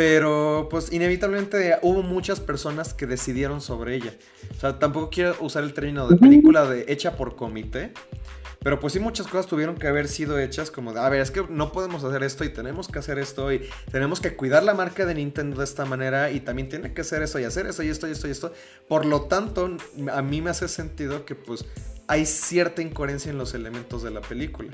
Pero, 0.00 0.68
pues, 0.70 0.90
inevitablemente 0.94 1.76
hubo 1.82 2.02
muchas 2.02 2.40
personas 2.40 2.94
que 2.94 3.06
decidieron 3.06 3.60
sobre 3.60 3.96
ella. 3.96 4.14
O 4.56 4.58
sea, 4.58 4.78
tampoco 4.78 5.10
quiero 5.10 5.36
usar 5.40 5.62
el 5.62 5.74
término 5.74 6.08
de 6.08 6.16
película 6.16 6.64
de 6.64 6.86
hecha 6.88 7.18
por 7.18 7.36
comité. 7.36 7.92
Pero 8.60 8.80
pues 8.80 8.94
sí 8.94 8.98
muchas 8.98 9.26
cosas 9.26 9.46
tuvieron 9.46 9.76
que 9.76 9.86
haber 9.88 10.08
sido 10.08 10.38
hechas 10.38 10.70
como 10.70 10.94
de, 10.94 11.00
a 11.00 11.08
ver, 11.10 11.20
es 11.20 11.30
que 11.30 11.44
no 11.50 11.70
podemos 11.70 12.02
hacer 12.02 12.22
esto 12.22 12.44
y 12.44 12.48
tenemos 12.48 12.88
que 12.88 12.98
hacer 12.98 13.18
esto 13.18 13.52
y 13.52 13.68
tenemos 13.90 14.20
que 14.20 14.36
cuidar 14.36 14.62
la 14.62 14.72
marca 14.72 15.04
de 15.04 15.14
Nintendo 15.14 15.58
de 15.58 15.64
esta 15.64 15.84
manera 15.84 16.30
y 16.30 16.40
también 16.40 16.70
tiene 16.70 16.94
que 16.94 17.02
hacer 17.02 17.20
eso 17.22 17.38
y 17.38 17.44
hacer 17.44 17.66
eso 17.66 17.82
y 17.82 17.88
esto 17.88 18.08
y 18.08 18.12
esto 18.12 18.26
y 18.26 18.30
esto. 18.30 18.54
Por 18.88 19.04
lo 19.04 19.24
tanto, 19.24 19.76
a 20.10 20.22
mí 20.22 20.40
me 20.40 20.48
hace 20.48 20.68
sentido 20.68 21.26
que 21.26 21.34
pues 21.34 21.66
hay 22.06 22.24
cierta 22.24 22.80
incoherencia 22.80 23.30
en 23.30 23.36
los 23.36 23.52
elementos 23.52 24.02
de 24.02 24.12
la 24.12 24.22
película. 24.22 24.70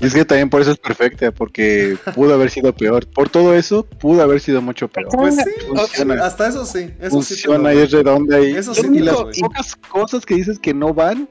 Y 0.00 0.06
es 0.06 0.14
que 0.14 0.24
también 0.24 0.48
por 0.48 0.60
eso 0.60 0.70
es 0.72 0.78
perfecta, 0.78 1.32
porque 1.32 1.96
pudo 2.14 2.34
haber 2.34 2.50
sido 2.50 2.72
peor. 2.72 3.06
Por 3.08 3.28
todo 3.28 3.54
eso, 3.54 3.84
pudo 3.84 4.22
haber 4.22 4.40
sido 4.40 4.62
mucho 4.62 4.86
peor. 4.88 5.08
Pues 5.10 5.34
sí, 5.36 5.42
Funciona. 5.66 6.24
hasta 6.24 6.48
eso 6.48 6.64
sí. 6.64 6.90
Eso 7.00 7.20
sí 7.22 7.34
Funciona 7.34 7.72
y 7.72 7.76
doy. 7.76 7.84
es 7.84 7.90
redonda 7.90 8.40
y, 8.40 8.52
Eso 8.54 8.72
y 8.72 8.74
sí 8.76 8.98
las 9.00 9.14
doy. 9.16 9.40
pocas 9.40 9.74
cosas 9.76 10.24
que 10.24 10.34
dices 10.36 10.58
que 10.60 10.72
no 10.74 10.94
van, 10.94 11.28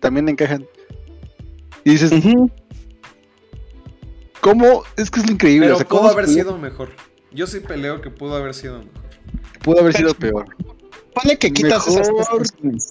también 0.00 0.28
encajan. 0.28 0.66
Y 1.84 1.90
dices, 1.90 2.12
¿cómo? 4.40 4.84
Es 4.96 5.10
que 5.10 5.20
es 5.20 5.26
lo 5.26 5.32
increíble. 5.32 5.66
Pero 5.66 5.74
o 5.76 5.78
sea, 5.78 5.88
pudo 5.88 5.98
¿cómo 6.00 6.10
haber 6.10 6.24
pudo- 6.26 6.34
sido 6.34 6.58
mejor. 6.58 6.90
Yo 7.32 7.46
sí 7.46 7.60
peleo 7.60 8.00
que 8.00 8.10
pudo 8.10 8.36
haber 8.36 8.54
sido 8.54 8.78
mejor. 8.78 8.92
Pudo 9.62 9.80
haber 9.80 9.94
sido 9.96 10.14
peor. 10.14 10.44
Ponle 11.14 11.38
que 11.38 11.52
quitas 11.52 11.86
esas 11.86 12.08
Mejor. 12.08 12.38
canciones. 12.38 12.88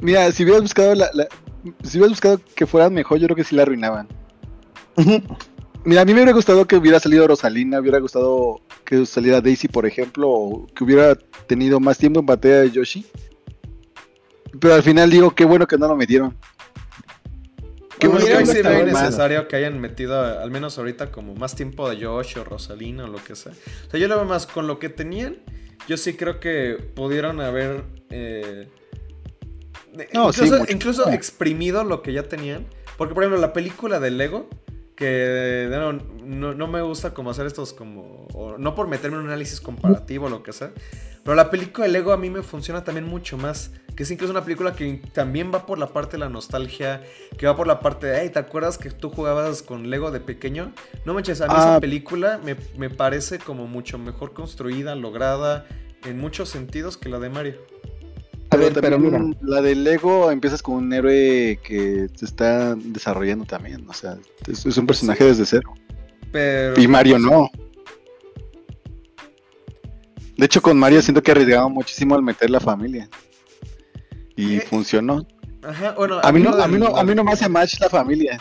Mira, 0.00 0.30
si 0.32 0.42
hubieras 0.44 0.62
buscado 0.62 0.94
la, 0.94 1.08
la- 1.14 1.28
si 1.82 1.98
hubieras 1.98 2.10
buscado 2.10 2.40
que 2.54 2.66
fueran 2.66 2.94
mejor, 2.94 3.18
yo 3.18 3.26
creo 3.26 3.36
que 3.36 3.44
sí 3.44 3.54
la 3.54 3.62
arruinaban. 3.62 4.08
Mira, 5.84 6.00
a 6.00 6.04
mí 6.04 6.12
me 6.12 6.20
hubiera 6.20 6.32
gustado 6.32 6.66
que 6.66 6.76
hubiera 6.76 6.98
salido 6.98 7.28
Rosalina, 7.28 7.78
hubiera 7.78 8.00
gustado 8.00 8.60
que 8.84 9.06
saliera 9.06 9.40
Daisy, 9.40 9.68
por 9.68 9.86
ejemplo, 9.86 10.28
o 10.28 10.66
que 10.66 10.82
hubiera 10.82 11.14
tenido 11.46 11.78
más 11.78 11.98
tiempo 11.98 12.18
en 12.20 12.26
batalla 12.26 12.62
de 12.62 12.70
Yoshi. 12.72 13.06
Pero 14.58 14.74
al 14.74 14.82
final 14.82 15.10
digo, 15.10 15.34
qué 15.34 15.44
bueno 15.44 15.66
que 15.66 15.78
no 15.78 15.86
lo 15.86 15.96
metieron. 15.96 16.36
Qué 17.98 18.08
Bueno, 18.08 18.26
que 18.26 18.46
sí 18.46 18.62
no 18.62 18.80
innecesario 18.80 19.48
que 19.48 19.56
hayan 19.56 19.80
metido, 19.80 20.20
al 20.20 20.50
menos 20.50 20.76
ahorita, 20.76 21.12
como 21.12 21.34
más 21.34 21.54
tiempo 21.54 21.88
de 21.88 22.04
Josh 22.04 22.36
o 22.38 22.44
Rosalina 22.44 23.04
o 23.04 23.08
lo 23.08 23.22
que 23.22 23.36
sea. 23.36 23.52
O 23.52 23.90
sea, 23.90 24.00
yo 24.00 24.08
lo 24.08 24.16
veo 24.16 24.24
más 24.24 24.46
con 24.46 24.66
lo 24.66 24.78
que 24.78 24.88
tenían. 24.88 25.36
Yo 25.88 25.96
sí 25.96 26.14
creo 26.14 26.40
que 26.40 26.76
pudieron 26.94 27.40
haber. 27.40 27.84
eh, 28.10 28.68
No, 30.12 30.28
incluso, 30.28 30.64
incluso 30.68 31.10
exprimido 31.10 31.84
lo 31.84 32.02
que 32.02 32.12
ya 32.12 32.24
tenían. 32.24 32.66
Porque, 32.96 33.14
por 33.14 33.22
ejemplo, 33.24 33.40
la 33.40 33.52
película 33.52 34.00
de 34.00 34.10
Lego. 34.10 34.48
Que 34.94 35.68
no, 36.24 36.54
no 36.54 36.66
me 36.68 36.80
gusta 36.80 37.12
como 37.12 37.28
hacer 37.30 37.44
estos 37.44 37.74
como... 37.74 38.26
o 38.32 38.56
no 38.56 38.74
por 38.74 38.88
meterme 38.88 39.18
en 39.18 39.24
un 39.24 39.28
análisis 39.28 39.60
comparativo 39.60 40.24
o 40.24 40.28
lo 40.30 40.42
que 40.42 40.54
sea. 40.54 40.70
Pero 41.22 41.34
la 41.34 41.50
película 41.50 41.86
de 41.86 41.92
Lego 41.92 42.12
a 42.12 42.16
mí 42.16 42.30
me 42.30 42.40
funciona 42.42 42.82
también 42.82 43.04
mucho 43.04 43.36
más. 43.36 43.72
Que 43.94 44.04
es 44.04 44.10
incluso 44.10 44.30
una 44.30 44.42
película 44.42 44.72
que 44.74 45.02
también 45.12 45.52
va 45.52 45.66
por 45.66 45.78
la 45.78 45.88
parte 45.88 46.12
de 46.12 46.18
la 46.20 46.30
nostalgia. 46.30 47.02
Que 47.36 47.46
va 47.46 47.54
por 47.54 47.66
la 47.66 47.80
parte 47.80 48.06
de, 48.06 48.22
hey, 48.22 48.30
¿te 48.32 48.38
acuerdas 48.38 48.78
que 48.78 48.90
tú 48.90 49.10
jugabas 49.10 49.60
con 49.62 49.90
Lego 49.90 50.10
de 50.10 50.20
pequeño? 50.20 50.72
No 51.04 51.12
manches, 51.12 51.42
a 51.42 51.48
mí 51.48 51.52
Ah. 51.54 51.60
esa 51.72 51.80
película 51.80 52.40
me, 52.42 52.56
me 52.78 52.88
parece 52.88 53.38
como 53.38 53.66
mucho 53.66 53.98
mejor 53.98 54.32
construida, 54.32 54.94
lograda 54.94 55.66
en 56.04 56.18
muchos 56.18 56.48
sentidos 56.48 56.96
que 56.96 57.10
la 57.10 57.18
de 57.18 57.28
Mario. 57.28 57.56
A 58.46 58.50
Pero 58.50 58.62
ver, 58.62 58.72
pero 58.74 58.90
también 58.96 59.28
mira. 59.30 59.38
la 59.42 59.60
de 59.60 59.74
Lego 59.74 60.30
empiezas 60.30 60.62
con 60.62 60.76
un 60.76 60.92
héroe 60.92 61.58
que 61.64 62.08
se 62.14 62.24
está 62.24 62.74
desarrollando 62.76 63.44
también. 63.44 63.88
O 63.88 63.92
sea, 63.92 64.16
es, 64.46 64.64
es 64.64 64.76
un 64.76 64.86
personaje 64.86 65.24
desde 65.24 65.44
cero. 65.46 65.74
Pero... 66.32 66.80
Y 66.80 66.86
Mario 66.86 67.18
no. 67.18 67.50
De 70.36 70.44
hecho, 70.46 70.60
con 70.60 70.78
Mario 70.78 71.00
siento 71.02 71.22
que 71.22 71.30
arriesgaba 71.30 71.68
muchísimo 71.68 72.14
al 72.14 72.22
meter 72.22 72.50
la 72.50 72.60
familia. 72.60 73.08
Y 74.36 74.56
Eh, 74.56 74.60
funcionó. 74.60 75.26
Ajá, 75.62 75.92
bueno, 75.92 76.20
A 76.22 76.30
mí 76.30 76.42
no, 76.42 76.50
a 76.50 76.68
mí 76.68 76.78
no, 76.78 76.94
a 76.96 77.02
mí 77.04 77.14
no 77.14 77.24
me 77.24 77.32
hace 77.32 77.48
match 77.48 77.80
la 77.80 77.88
familia. 77.88 78.38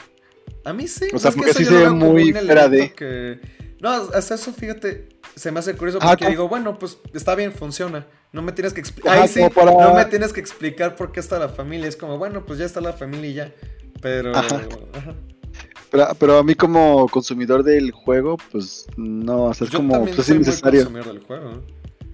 A 0.66 0.74
mí 0.74 0.88
sí. 0.88 1.08
O 1.14 1.18
sea, 1.20 1.30
es 1.30 1.36
que 1.36 1.42
porque 1.42 1.54
sí 1.54 1.66
se 1.66 1.74
ve 1.74 1.90
muy 1.90 2.34
fuera 2.34 2.68
de- 2.68 2.92
que- 2.94 3.40
No, 3.80 3.90
hasta 4.14 4.36
eso, 4.36 4.52
fíjate, 4.52 5.10
se 5.36 5.52
me 5.52 5.60
hace 5.60 5.76
curioso 5.76 6.00
Ah, 6.02 6.10
porque 6.12 6.30
digo, 6.30 6.48
bueno, 6.50 6.78
pues 6.78 6.98
está 7.14 7.34
bien, 7.36 7.52
funciona. 7.54 8.06
No 8.36 8.42
me 8.42 8.52
tienes 8.52 8.74
que 8.74 8.82
explicar. 8.82 9.14
Ajá, 9.14 9.22
Ahí 9.24 9.28
sí, 9.30 9.40
como 9.40 9.50
para- 9.50 9.72
no 9.72 9.96
me 9.96 10.04
tienes 10.06 10.34
que 10.34 10.42
explicar 10.42 10.98
por 10.98 11.14
qué 11.14 11.22
está 11.22 11.40
la 11.40 11.48
familia. 11.48 11.88
Es 11.88 11.96
como, 11.96 12.18
bueno, 12.18 12.46
pues 12.46 12.60
ya 12.60 12.66
está 12.66 12.82
la 12.82 12.92
familia 12.92 13.30
y 13.30 13.34
ya. 13.34 13.52
Pero. 14.02 14.36
Ajá. 14.36 14.62
ajá. 14.94 15.14
Pero, 15.90 16.08
pero 16.20 16.38
a 16.40 16.44
mí 16.44 16.54
como 16.54 17.08
consumidor 17.08 17.64
del 17.64 17.92
juego, 17.92 18.36
pues 18.52 18.88
no, 18.98 19.46
o 19.46 19.54
sea, 19.54 19.66
es 19.68 19.72
Yo 19.72 19.78
como 19.80 20.04
pues, 20.04 20.20
es 20.20 20.30
innecesario. 20.30 20.84
del 20.84 21.24
juego. 21.24 21.52
¿eh? 21.52 21.62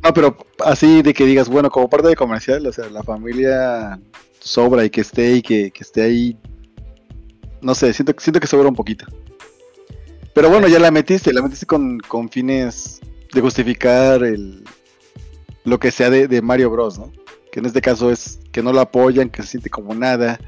No, 0.03 0.13
pero 0.13 0.37
así 0.63 1.01
de 1.01 1.11
que 1.11 1.25
digas, 1.25 1.49
bueno, 1.49 1.71
como 1.71 1.89
parte 1.89 2.07
de 2.09 2.15
comercial, 2.15 2.67
o 2.67 2.71
sea, 2.71 2.87
la 2.89 3.01
familia 3.01 3.99
sobra 4.39 4.85
y 4.85 4.91
que 4.91 5.01
esté 5.01 5.37
y 5.37 5.41
que, 5.41 5.71
que 5.71 5.81
esté 5.83 6.03
ahí. 6.03 6.37
No 7.61 7.73
sé, 7.73 7.93
siento, 7.93 8.13
siento 8.19 8.39
que 8.39 8.45
sobra 8.45 8.69
un 8.69 8.75
poquito. 8.75 9.05
Pero 10.35 10.51
bueno, 10.51 10.67
ya 10.67 10.77
la 10.77 10.91
metiste, 10.91 11.33
la 11.33 11.41
metiste 11.41 11.65
con, 11.65 11.97
con 11.99 12.29
fines 12.29 12.99
de 13.33 13.41
justificar 13.41 14.23
el 14.23 14.63
lo 15.63 15.79
que 15.79 15.91
sea 15.91 16.09
de, 16.09 16.27
de 16.27 16.41
Mario 16.41 16.69
Bros, 16.69 16.97
¿no? 16.97 17.11
Que 17.51 17.59
en 17.59 17.65
este 17.65 17.81
caso 17.81 18.11
es 18.11 18.39
que 18.51 18.63
no 18.63 18.73
lo 18.73 18.79
apoyan, 18.79 19.29
que 19.29 19.41
se 19.41 19.49
siente 19.49 19.69
como 19.69 19.93
nada, 19.93 20.39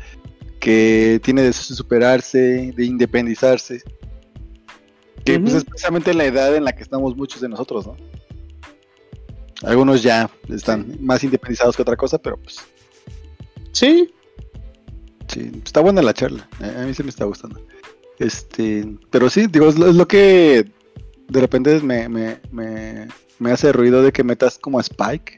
que 0.59 1.19
tiene 1.23 1.41
de 1.41 1.53
superarse, 1.53 2.73
de 2.75 2.85
independizarse. 2.85 3.83
Que 5.25 5.39
pues 5.39 5.53
es 5.53 5.63
precisamente 5.63 6.13
la 6.13 6.25
edad 6.25 6.55
en 6.55 6.65
la 6.65 6.73
que 6.73 6.83
estamos 6.83 7.15
muchos 7.15 7.41
de 7.41 7.49
nosotros, 7.49 7.87
¿no? 7.87 7.95
Algunos 9.63 10.03
ya 10.03 10.29
están 10.49 10.97
más 10.99 11.23
independizados 11.23 11.75
que 11.75 11.81
otra 11.81 11.95
cosa, 11.95 12.17
pero 12.17 12.35
pues 12.37 12.59
Sí, 13.73 14.13
sí, 15.27 15.51
está 15.65 15.81
buena 15.81 16.01
la 16.01 16.13
charla. 16.13 16.47
A 16.61 16.85
mí 16.85 16.93
sí 16.93 17.03
me 17.03 17.09
está 17.09 17.25
gustando. 17.25 17.59
Este, 18.19 18.87
pero 19.09 19.29
sí, 19.29 19.47
digo, 19.47 19.67
es 19.67 19.77
lo, 19.77 19.87
es 19.87 19.95
lo 19.95 20.07
que 20.07 20.71
de 21.27 21.41
repente 21.41 21.79
me, 21.81 22.07
me, 22.07 22.39
me, 22.51 23.07
me 23.43 23.51
hace 23.51 23.71
ruido 23.71 24.01
de 24.01 24.11
que 24.11 24.23
metas 24.23 24.57
como 24.57 24.79
a 24.79 24.81
Spike. 24.81 25.37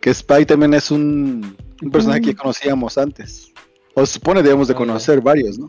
Que 0.00 0.10
Spike 0.10 0.46
también 0.46 0.74
es 0.74 0.90
un, 0.90 1.56
un 1.82 1.90
personaje 1.90 2.20
que 2.20 2.32
ya 2.32 2.36
conocíamos 2.36 2.98
antes. 2.98 3.52
O 3.94 4.04
se 4.06 4.14
supone 4.14 4.42
debemos 4.42 4.68
de 4.68 4.74
Ah, 4.74 4.76
conocer 4.76 5.20
varios, 5.20 5.58
¿no? 5.58 5.68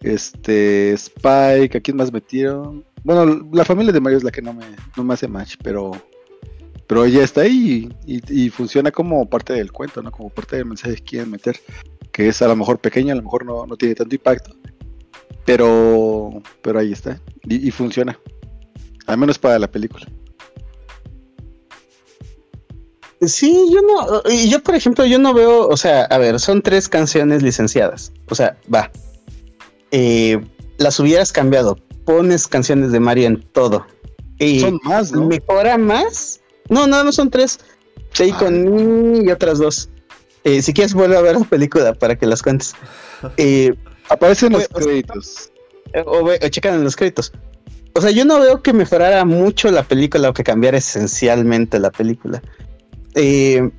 Este, 0.00 0.92
Spike, 0.92 1.78
¿a 1.78 1.80
quién 1.80 1.96
más 1.96 2.12
metieron? 2.12 2.84
Bueno, 3.02 3.48
la 3.52 3.64
familia 3.64 3.92
de 3.92 4.00
Mario 4.00 4.18
es 4.18 4.24
la 4.24 4.30
que 4.30 4.42
no 4.42 4.52
me, 4.54 4.64
no 4.96 5.04
me 5.04 5.14
hace 5.14 5.26
match, 5.28 5.56
pero 5.62 5.92
pero 6.86 7.04
ella 7.04 7.22
está 7.22 7.42
ahí 7.42 7.90
y, 8.06 8.16
y- 8.16 8.44
y 8.46 8.50
funciona 8.50 8.90
como 8.90 9.28
parte 9.28 9.52
del 9.52 9.72
cuento, 9.72 10.02
¿no? 10.02 10.10
Como 10.10 10.30
parte 10.30 10.56
del 10.56 10.64
mensaje 10.66 10.94
que 10.96 11.02
quieren 11.04 11.30
meter, 11.30 11.60
que 12.12 12.28
es 12.28 12.40
a 12.40 12.48
lo 12.48 12.56
mejor 12.56 12.78
pequeño, 12.78 13.12
a 13.12 13.16
lo 13.16 13.22
mejor 13.22 13.44
no, 13.44 13.66
no 13.66 13.76
tiene 13.76 13.94
tanto 13.94 14.14
impacto, 14.14 14.52
pero 15.44 16.42
pero 16.62 16.78
ahí 16.78 16.92
está 16.92 17.20
y, 17.44 17.68
y 17.68 17.70
funciona, 17.70 18.18
al 19.06 19.18
menos 19.18 19.38
para 19.38 19.58
la 19.58 19.70
película. 19.70 20.06
Sí, 23.20 23.68
yo 23.72 23.80
no, 23.82 24.22
y 24.30 24.48
yo 24.48 24.62
por 24.62 24.74
ejemplo, 24.76 25.04
yo 25.04 25.18
no 25.18 25.34
veo, 25.34 25.66
o 25.68 25.76
sea, 25.76 26.04
a 26.04 26.18
ver, 26.18 26.38
son 26.38 26.62
tres 26.62 26.88
canciones 26.88 27.42
licenciadas, 27.42 28.12
o 28.28 28.34
sea, 28.34 28.56
va, 28.72 28.90
Eh, 29.90 30.38
las 30.76 31.00
hubieras 31.00 31.32
cambiado, 31.32 31.78
pones 32.04 32.46
canciones 32.46 32.92
de 32.92 33.00
Mario 33.00 33.26
en 33.26 33.42
todo, 33.52 33.86
y 34.38 34.60
Son 34.60 34.78
más, 34.84 35.10
¿no? 35.12 35.24
mejora 35.26 35.78
más, 35.78 36.40
no, 36.68 36.86
nada 36.86 37.02
más 37.04 37.14
son 37.16 37.30
tres, 37.30 37.58
Take 38.12 38.32
Ah. 38.40 38.44
on 38.46 39.12
Me 39.12 39.18
y 39.24 39.30
otras 39.30 39.58
dos, 39.58 39.88
Eh, 40.44 40.62
si 40.62 40.72
quieres, 40.72 40.94
vuelve 40.94 41.16
a 41.16 41.20
ver 41.20 41.36
la 41.36 41.44
película 41.44 41.92
para 41.94 42.16
que 42.16 42.24
las 42.26 42.42
cuentes. 42.42 42.74
Eh, 43.36 43.74
Aparecen 44.08 44.52
los 44.52 44.64
o 44.64 44.68
créditos. 44.78 45.50
o, 46.06 46.24
ve- 46.24 46.38
o 46.42 46.48
checan 46.48 46.74
en 46.76 46.84
los 46.84 46.94
créditos. 46.94 47.32
O 47.94 48.00
sea, 48.00 48.10
yo 48.12 48.24
no 48.24 48.38
veo 48.40 48.62
que 48.62 48.72
mejorara 48.72 49.24
mucho 49.24 49.70
la 49.72 49.82
película 49.82 50.30
o 50.30 50.32
que 50.32 50.44
cambiara 50.44 50.78
esencialmente 50.78 51.78
la 51.80 51.90
película. 51.90 52.40
Eh, 53.14 53.70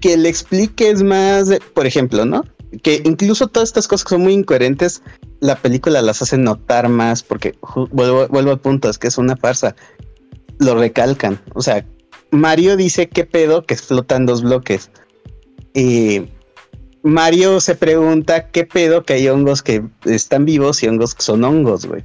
que 0.00 0.16
le 0.16 0.28
expliques 0.28 1.02
más, 1.02 1.50
por 1.74 1.86
ejemplo, 1.86 2.24
¿no? 2.24 2.44
Que 2.82 3.02
incluso 3.04 3.48
todas 3.48 3.68
estas 3.68 3.86
cosas 3.86 4.04
que 4.04 4.10
son 4.10 4.22
muy 4.22 4.32
incoherentes, 4.32 5.02
la 5.40 5.56
película 5.56 6.00
las 6.02 6.22
hace 6.22 6.38
notar 6.38 6.88
más, 6.88 7.22
porque 7.22 7.54
vuelvo, 7.90 8.50
al 8.50 8.60
punto, 8.60 8.88
es 8.88 8.98
que 8.98 9.08
es 9.08 9.18
una 9.18 9.36
farsa. 9.36 9.76
Lo 10.58 10.74
recalcan. 10.74 11.40
O 11.54 11.62
sea, 11.62 11.84
Mario 12.30 12.76
dice 12.76 13.08
qué 13.08 13.24
pedo 13.24 13.64
que 13.64 13.76
flotan 13.76 14.26
dos 14.26 14.42
bloques. 14.42 14.90
Mario 17.02 17.60
se 17.60 17.74
pregunta 17.74 18.48
qué 18.48 18.64
pedo 18.64 19.04
que 19.04 19.14
hay 19.14 19.28
hongos 19.28 19.62
que 19.62 19.82
están 20.04 20.44
vivos 20.44 20.82
y 20.82 20.88
hongos 20.88 21.14
que 21.14 21.22
son 21.22 21.44
hongos, 21.44 21.86
güey. 21.86 22.04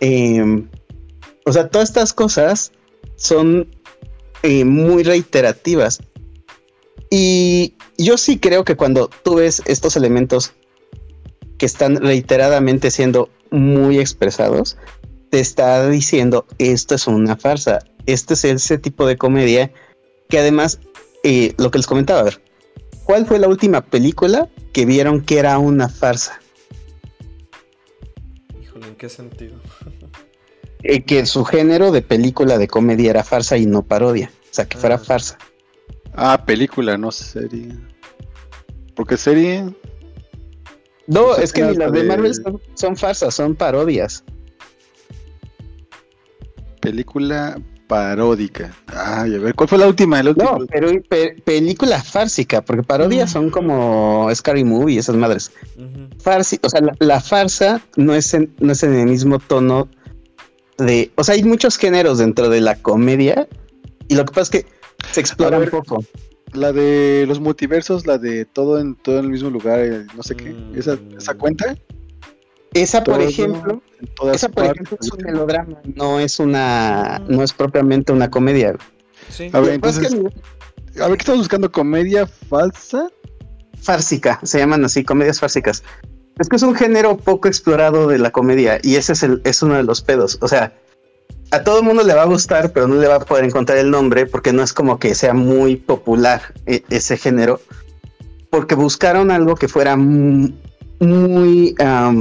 Eh, 0.00 0.64
o 1.44 1.52
sea, 1.52 1.68
todas 1.68 1.88
estas 1.88 2.12
cosas 2.12 2.72
son 3.16 3.68
eh, 4.42 4.64
muy 4.64 5.02
reiterativas. 5.02 6.00
Y 7.10 7.74
yo 7.98 8.18
sí 8.18 8.38
creo 8.38 8.64
que 8.64 8.76
cuando 8.76 9.08
tú 9.22 9.36
ves 9.36 9.62
estos 9.66 9.96
elementos 9.96 10.52
que 11.58 11.66
están 11.66 11.96
reiteradamente 11.96 12.90
siendo 12.90 13.30
muy 13.50 13.98
expresados, 13.98 14.76
te 15.30 15.40
está 15.40 15.88
diciendo 15.88 16.46
esto 16.58 16.94
es 16.94 17.06
una 17.06 17.36
farsa. 17.36 17.78
Este 18.06 18.34
es 18.34 18.44
ese 18.44 18.78
tipo 18.78 19.06
de 19.06 19.16
comedia 19.16 19.72
que 20.28 20.38
además, 20.38 20.80
eh, 21.22 21.54
lo 21.58 21.70
que 21.70 21.78
les 21.78 21.86
comentaba, 21.86 22.20
a 22.20 22.24
ver, 22.24 22.42
¿cuál 23.04 23.26
fue 23.26 23.38
la 23.38 23.48
última 23.48 23.80
película 23.84 24.48
que 24.72 24.84
vieron 24.84 25.22
que 25.22 25.38
era 25.38 25.58
una 25.58 25.88
farsa? 25.88 26.40
Híjole, 28.60 28.88
¿en 28.88 28.96
qué 28.96 29.08
sentido? 29.08 29.56
Eh, 30.88 31.02
que 31.04 31.26
su 31.26 31.44
género 31.44 31.90
de 31.90 32.00
película 32.02 32.58
de 32.58 32.68
comedia 32.68 33.10
era 33.10 33.24
farsa 33.24 33.56
y 33.56 33.66
no 33.66 33.82
parodia. 33.82 34.30
O 34.44 34.54
sea, 34.54 34.66
que 34.66 34.78
fuera 34.78 34.94
Ah. 34.96 34.98
farsa. 34.98 35.38
Ah, 36.14 36.44
película, 36.46 36.96
no 36.96 37.10
serie. 37.10 37.68
Porque 38.94 39.16
serie. 39.16 39.64
No, 41.08 41.36
es 41.36 41.52
que 41.52 41.62
ni 41.62 41.74
las 41.76 41.92
de 41.92 42.02
de- 42.02 42.08
Marvel 42.08 42.34
son, 42.34 42.60
son 42.74 42.96
farsas, 42.96 43.34
son 43.34 43.54
parodias. 43.54 44.22
Película 46.80 47.58
paródica. 47.88 48.74
Ay, 48.88 49.34
a 49.34 49.38
ver, 49.38 49.54
¿cuál 49.54 49.68
fue 49.68 49.78
la 49.78 49.86
última? 49.86 50.22
La 50.22 50.30
última? 50.30 50.52
No, 50.52 50.66
pero 50.66 50.88
pe- 51.08 51.36
película 51.44 52.02
fársica, 52.02 52.60
porque 52.62 52.82
parodias 52.82 53.30
son 53.30 53.50
como 53.50 54.28
Scary 54.34 54.64
Movie 54.64 54.94
y 54.96 54.98
esas 54.98 55.16
madres. 55.16 55.52
Farsi, 56.20 56.58
o 56.62 56.68
sea, 56.68 56.80
la, 56.80 56.94
la 56.98 57.20
farsa 57.20 57.80
no 57.96 58.14
es, 58.14 58.34
en, 58.34 58.52
no 58.58 58.72
es 58.72 58.82
en 58.82 58.94
el 58.94 59.06
mismo 59.06 59.38
tono 59.38 59.88
de. 60.78 61.10
O 61.16 61.24
sea, 61.24 61.34
hay 61.34 61.44
muchos 61.44 61.76
géneros 61.76 62.18
dentro 62.18 62.48
de 62.48 62.60
la 62.60 62.76
comedia 62.76 63.48
y 64.08 64.14
lo 64.14 64.24
que 64.24 64.32
pasa 64.32 64.42
es 64.42 64.50
que 64.50 64.70
se 65.12 65.20
explora 65.20 65.56
A 65.56 65.60
un 65.60 65.68
poco. 65.68 66.04
La 66.52 66.72
de 66.72 67.24
los 67.26 67.40
multiversos, 67.40 68.06
la 68.06 68.18
de 68.18 68.44
todo 68.44 68.78
en 68.78 68.94
todo 68.94 69.18
en 69.18 69.26
el 69.26 69.30
mismo 69.30 69.50
lugar, 69.50 69.80
eh, 69.80 70.06
no 70.14 70.22
sé 70.22 70.36
qué. 70.36 70.50
Mm. 70.50 70.78
¿Esa, 70.78 70.98
esa 71.16 71.34
cuenta? 71.34 71.76
Esa, 72.72 73.02
por 73.02 73.16
Todo 73.16 73.28
ejemplo, 73.28 73.82
en 74.00 74.06
todas 74.14 74.36
esa, 74.36 74.48
por 74.48 74.66
partes. 74.66 74.86
ejemplo, 74.86 74.98
es 75.00 75.12
un 75.12 75.24
melodrama, 75.24 75.80
no 75.94 76.20
es 76.20 76.38
una, 76.38 77.22
no 77.28 77.42
es 77.42 77.52
propiamente 77.52 78.12
una 78.12 78.30
comedia. 78.30 78.76
Sí. 79.30 79.50
A 79.52 79.60
ver, 79.60 79.68
que 79.70 79.74
entonces, 79.76 80.14
a 80.14 81.08
ver, 81.08 81.16
¿qué 81.16 81.22
estamos 81.22 81.40
buscando? 81.40 81.72
¿Comedia 81.72 82.26
falsa? 82.26 83.08
fársica, 83.86 84.40
se 84.42 84.58
llaman 84.58 84.84
así, 84.84 85.04
comedias 85.04 85.40
fársicas. 85.40 85.82
Es 86.38 86.48
que 86.48 86.56
es 86.56 86.62
un 86.62 86.74
género 86.74 87.16
poco 87.16 87.48
explorado 87.48 88.08
de 88.08 88.18
la 88.18 88.30
comedia 88.30 88.78
y 88.82 88.96
ese 88.96 89.12
es, 89.14 89.22
el, 89.22 89.40
es 89.44 89.62
uno 89.62 89.74
de 89.74 89.82
los 89.82 90.02
pedos. 90.02 90.38
O 90.42 90.48
sea, 90.48 90.74
a 91.50 91.62
todo 91.64 91.78
el 91.80 91.84
mundo 91.86 92.02
le 92.02 92.12
va 92.14 92.22
a 92.22 92.26
gustar, 92.26 92.72
pero 92.72 92.86
no 92.86 92.96
le 92.96 93.06
va 93.08 93.16
a 93.16 93.20
poder 93.20 93.44
encontrar 93.44 93.78
el 93.78 93.90
nombre 93.90 94.26
porque 94.26 94.52
no 94.52 94.62
es 94.62 94.72
como 94.72 94.98
que 94.98 95.14
sea 95.14 95.32
muy 95.32 95.76
popular 95.76 96.42
e- 96.66 96.82
ese 96.90 97.16
género. 97.16 97.60
Porque 98.50 98.74
buscaron 98.74 99.30
algo 99.30 99.54
que 99.54 99.68
fuera 99.68 99.96
mu- 99.96 100.52
muy... 101.00 101.74
sea, 101.78 102.12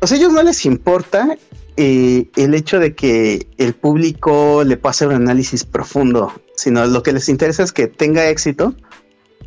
a 0.00 0.12
ellos 0.12 0.32
no 0.32 0.42
les 0.42 0.64
importa 0.64 1.36
eh, 1.76 2.28
el 2.36 2.54
hecho 2.54 2.78
de 2.78 2.94
que 2.94 3.48
el 3.58 3.74
público 3.74 4.62
le 4.64 4.76
pase 4.76 5.06
un 5.06 5.14
análisis 5.14 5.64
profundo, 5.64 6.32
sino 6.56 6.86
lo 6.86 7.02
que 7.02 7.12
les 7.12 7.28
interesa 7.28 7.62
es 7.64 7.72
que 7.72 7.86
tenga 7.86 8.28
éxito, 8.28 8.74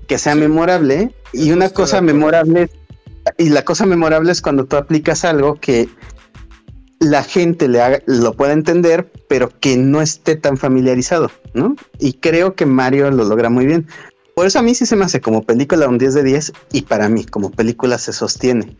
que 0.07 0.17
sea 0.17 0.34
Sí. 0.34 0.39
memorable 0.39 1.13
y 1.34 1.51
una 1.51 1.69
cosa 1.69 2.01
memorable 2.01 2.69
y 3.38 3.49
la 3.49 3.63
cosa 3.63 3.85
memorable 3.85 4.31
es 4.31 4.41
cuando 4.41 4.65
tú 4.65 4.75
aplicas 4.75 5.23
algo 5.25 5.55
que 5.55 5.88
la 6.99 7.23
gente 7.23 7.67
le 7.67 7.81
haga- 7.81 8.01
lo 8.05 8.34
pueda 8.34 8.53
entender, 8.53 9.11
pero 9.27 9.49
que 9.59 9.77
no 9.77 10.01
esté 10.01 10.35
tan 10.35 10.57
familiarizado, 10.57 11.31
¿no? 11.53 11.75
Y 11.99 12.13
creo 12.13 12.55
que 12.55 12.65
Mario 12.65 13.11
lo 13.11 13.23
logra 13.25 13.49
muy 13.49 13.65
bien. 13.65 13.88
Por 14.35 14.45
eso 14.47 14.59
a 14.59 14.61
mí 14.61 14.73
sí 14.73 14.85
se 14.85 14.95
me 14.95 15.05
hace 15.05 15.21
como 15.21 15.43
película 15.43 15.88
un 15.88 15.97
10 15.97 16.13
de 16.13 16.23
10 16.23 16.53
y 16.71 16.84
para 16.84 17.07
mí 17.09 17.25
como 17.25 17.51
película 17.51 17.97
se 17.97 18.13
sostiene. 18.13 18.77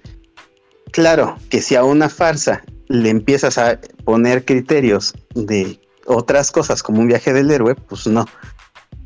Claro 0.92 1.38
que 1.50 1.62
si 1.62 1.76
a 1.76 1.84
una 1.84 2.10
farsa 2.10 2.64
le 2.88 3.10
empiezas 3.10 3.58
a 3.58 3.80
poner 4.06 4.46
criterios 4.46 5.14
de 5.36 5.80
otras 6.06 6.52
cosas 6.52 6.84
como 6.84 7.00
un 7.02 7.08
viaje 7.08 7.34
del 7.34 7.50
héroe, 7.52 7.76
pues 7.76 8.08
no. 8.08 8.26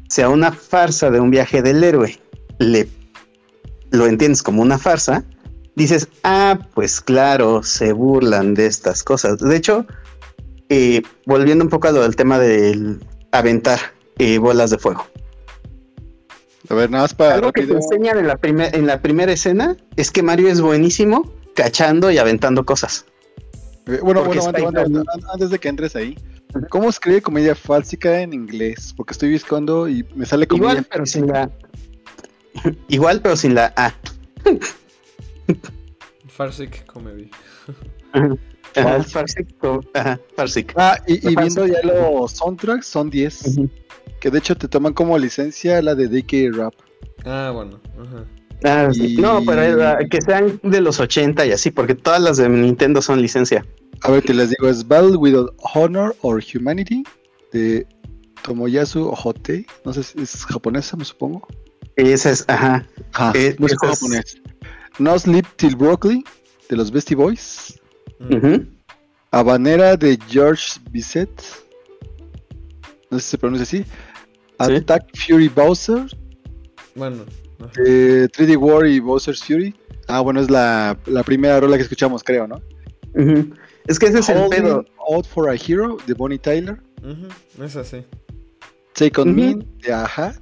Si 0.10 0.22
a 0.22 0.30
una 0.30 0.52
farsa 0.52 1.10
de 1.12 1.20
un 1.20 1.30
viaje 1.32 1.62
del 1.62 1.84
héroe 1.84 2.20
le 2.60 2.88
lo 3.92 4.06
entiendes 4.06 4.44
como 4.44 4.62
una 4.62 4.78
farsa, 4.78 5.24
dices, 5.76 6.10
ah, 6.24 6.60
pues 6.74 7.00
claro, 7.00 7.64
se 7.64 7.94
burlan 7.94 8.54
de 8.54 8.66
estas 8.66 9.02
cosas. 9.04 9.38
De 9.40 9.56
hecho, 9.56 9.86
eh, 10.70 11.02
volviendo 11.26 11.64
un 11.64 11.70
poco 11.70 11.88
a 11.88 11.92
lo 11.92 12.02
del 12.02 12.16
tema 12.18 12.38
del 12.40 13.00
aventar 13.32 13.80
eh, 14.18 14.40
bolas 14.40 14.72
de 14.72 14.78
fuego. 14.78 15.06
A 16.70 16.74
ver, 16.74 16.90
nada 16.90 17.04
más 17.06 17.14
para 17.14 17.36
Algo 17.36 17.54
que 17.54 17.64
te 17.66 17.74
enseñan 17.74 18.18
en 18.20 18.28
la, 18.28 18.36
primer- 18.36 18.76
en 18.76 18.88
la 18.88 19.02
primera 19.02 19.32
escena 19.32 19.78
es 19.96 20.12
que 20.12 20.22
Mario 20.22 20.50
es 20.50 20.60
buenísimo 20.60 21.32
cachando 21.56 22.12
y 22.12 22.18
aventando 22.18 22.66
cosas. 22.66 23.06
Eh, 23.86 24.00
Bueno, 24.04 24.26
bueno, 24.26 24.42
an- 24.46 25.06
antes 25.34 25.50
de 25.50 25.60
que 25.60 25.70
entres 25.70 25.96
ahí. 25.96 26.18
¿Cómo 26.70 26.90
escribe 26.90 27.22
comedia 27.22 27.56
fálsica 27.56 28.22
en 28.22 28.34
inglés? 28.34 28.94
Porque 28.96 29.14
estoy 29.14 29.32
buscando 29.34 29.88
y 29.88 30.06
me 30.16 30.26
sale 30.26 30.48
comedia. 30.48 30.72
Igual, 30.72 30.88
pero 30.90 31.06
sin 31.06 31.28
la... 31.28 31.50
Igual, 32.88 33.22
pero 33.22 33.36
sin 33.36 33.56
la 33.56 33.74
A. 33.76 33.94
Farsic 36.28 36.86
Comedy. 36.86 37.30
Ajá, 38.76 39.04
Farsic. 39.04 39.48
Ajá, 39.94 40.20
Farsic. 40.36 40.74
Ah, 40.76 40.98
y, 41.08 41.36
viendo 41.36 41.66
ya 41.66 41.82
los 41.84 42.32
soundtracks, 42.32 42.86
son 42.86 43.10
10. 43.10 43.48
Ujú. 43.48 43.70
Que 44.20 44.30
de 44.30 44.38
hecho 44.40 44.56
te 44.56 44.68
toman 44.68 44.94
como 44.94 45.18
licencia 45.18 45.82
la 45.82 45.96
de 45.96 46.08
DK 46.08 46.56
Rap. 46.56 46.74
Ah, 47.26 47.52
bueno. 47.54 47.80
Ajá. 48.00 48.26
Ah. 48.64 48.90
Y- 48.94 49.18
No, 49.18 49.44
pero 49.46 49.62
era- 49.62 50.00
que 50.10 50.22
sean 50.22 50.60
de 50.64 50.82
los 50.82 51.00
80 51.00 51.46
y 51.46 51.52
así, 51.52 51.72
porque 51.72 51.96
todas 51.96 52.22
las 52.22 52.38
de 52.38 52.50
Nintendo 52.50 53.02
son 53.02 53.22
licencia. 53.22 53.66
A 54.02 54.12
ver, 54.12 54.24
te 54.24 54.34
les 54.34 54.50
digo, 54.50 54.68
es 54.70 54.88
Battle 54.88 55.16
with 55.18 55.36
Honor 55.74 56.16
or 56.22 56.44
Humanity 56.54 57.04
de 57.54 57.86
Tomoyasu 58.44 59.10
Ohote. 59.10 59.66
No 59.86 59.94
sé 59.94 60.04
si 60.04 60.22
es 60.22 60.46
japonesa, 60.46 60.98
me 60.98 61.06
supongo. 61.06 61.48
Esa 61.96 62.30
es, 62.32 62.46
ajá. 62.48 62.86
Ah, 63.14 63.32
Eh, 63.36 63.56
es- 63.60 63.76
japonés. 63.80 64.42
No 65.00 65.18
Sleep 65.18 65.46
Till 65.56 65.76
Broccoli 65.76 66.24
de 66.70 66.76
los 66.76 66.92
Beastie 66.92 67.16
Boys. 67.16 67.80
Mm. 68.20 68.68
Habanera 69.32 69.96
de 69.98 70.18
George 70.30 70.80
Bizet. 70.92 71.30
No 73.12 73.20
sé 73.20 73.24
si 73.26 73.30
se 73.32 73.38
pronuncia 73.38 73.64
así. 73.64 73.86
Attack 74.60 75.06
Fury 75.16 75.50
Bowser 75.50 76.06
Bueno. 76.96 77.26
Ajá. 77.60 77.72
de 77.82 78.30
3D 78.30 78.58
War 78.58 78.86
y 78.88 79.00
Bowser's 79.00 79.44
Fury. 79.44 79.76
Ah, 80.08 80.22
bueno, 80.22 80.40
es 80.40 80.50
la, 80.50 80.98
la 81.06 81.24
primera 81.24 81.60
rola 81.60 81.76
que 81.78 81.84
escuchamos, 81.84 82.24
creo, 82.24 82.48
¿no? 82.48 82.62
Es 83.88 83.98
que 84.00 84.06
ese 84.08 84.20
es 84.20 84.30
el 84.30 84.48
pedo. 84.50 84.86
Out 85.10 85.26
for 85.26 85.50
a 85.50 85.56
Hero 85.56 85.98
de 86.06 86.14
Bonnie 86.14 86.38
Tyler. 86.38 86.78
Es 87.62 87.76
así. 87.76 88.04
Take 88.94 89.20
on. 89.22 89.36
Me 89.36 89.56
de 89.84 89.94
Aja. 89.94 90.34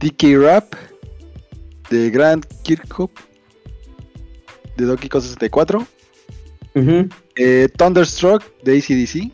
DK 0.00 0.36
Rap 0.38 0.74
de 1.90 2.10
Grant 2.10 2.44
Kirkhope 2.62 3.20
de 4.76 4.84
Donkey 4.86 5.08
Kong 5.08 5.22
64. 5.22 5.86
Ujú. 6.74 7.08
Eh, 7.36 7.68
Thunderstruck 7.76 8.42
de 8.64 8.78
ACDC. 8.78 9.32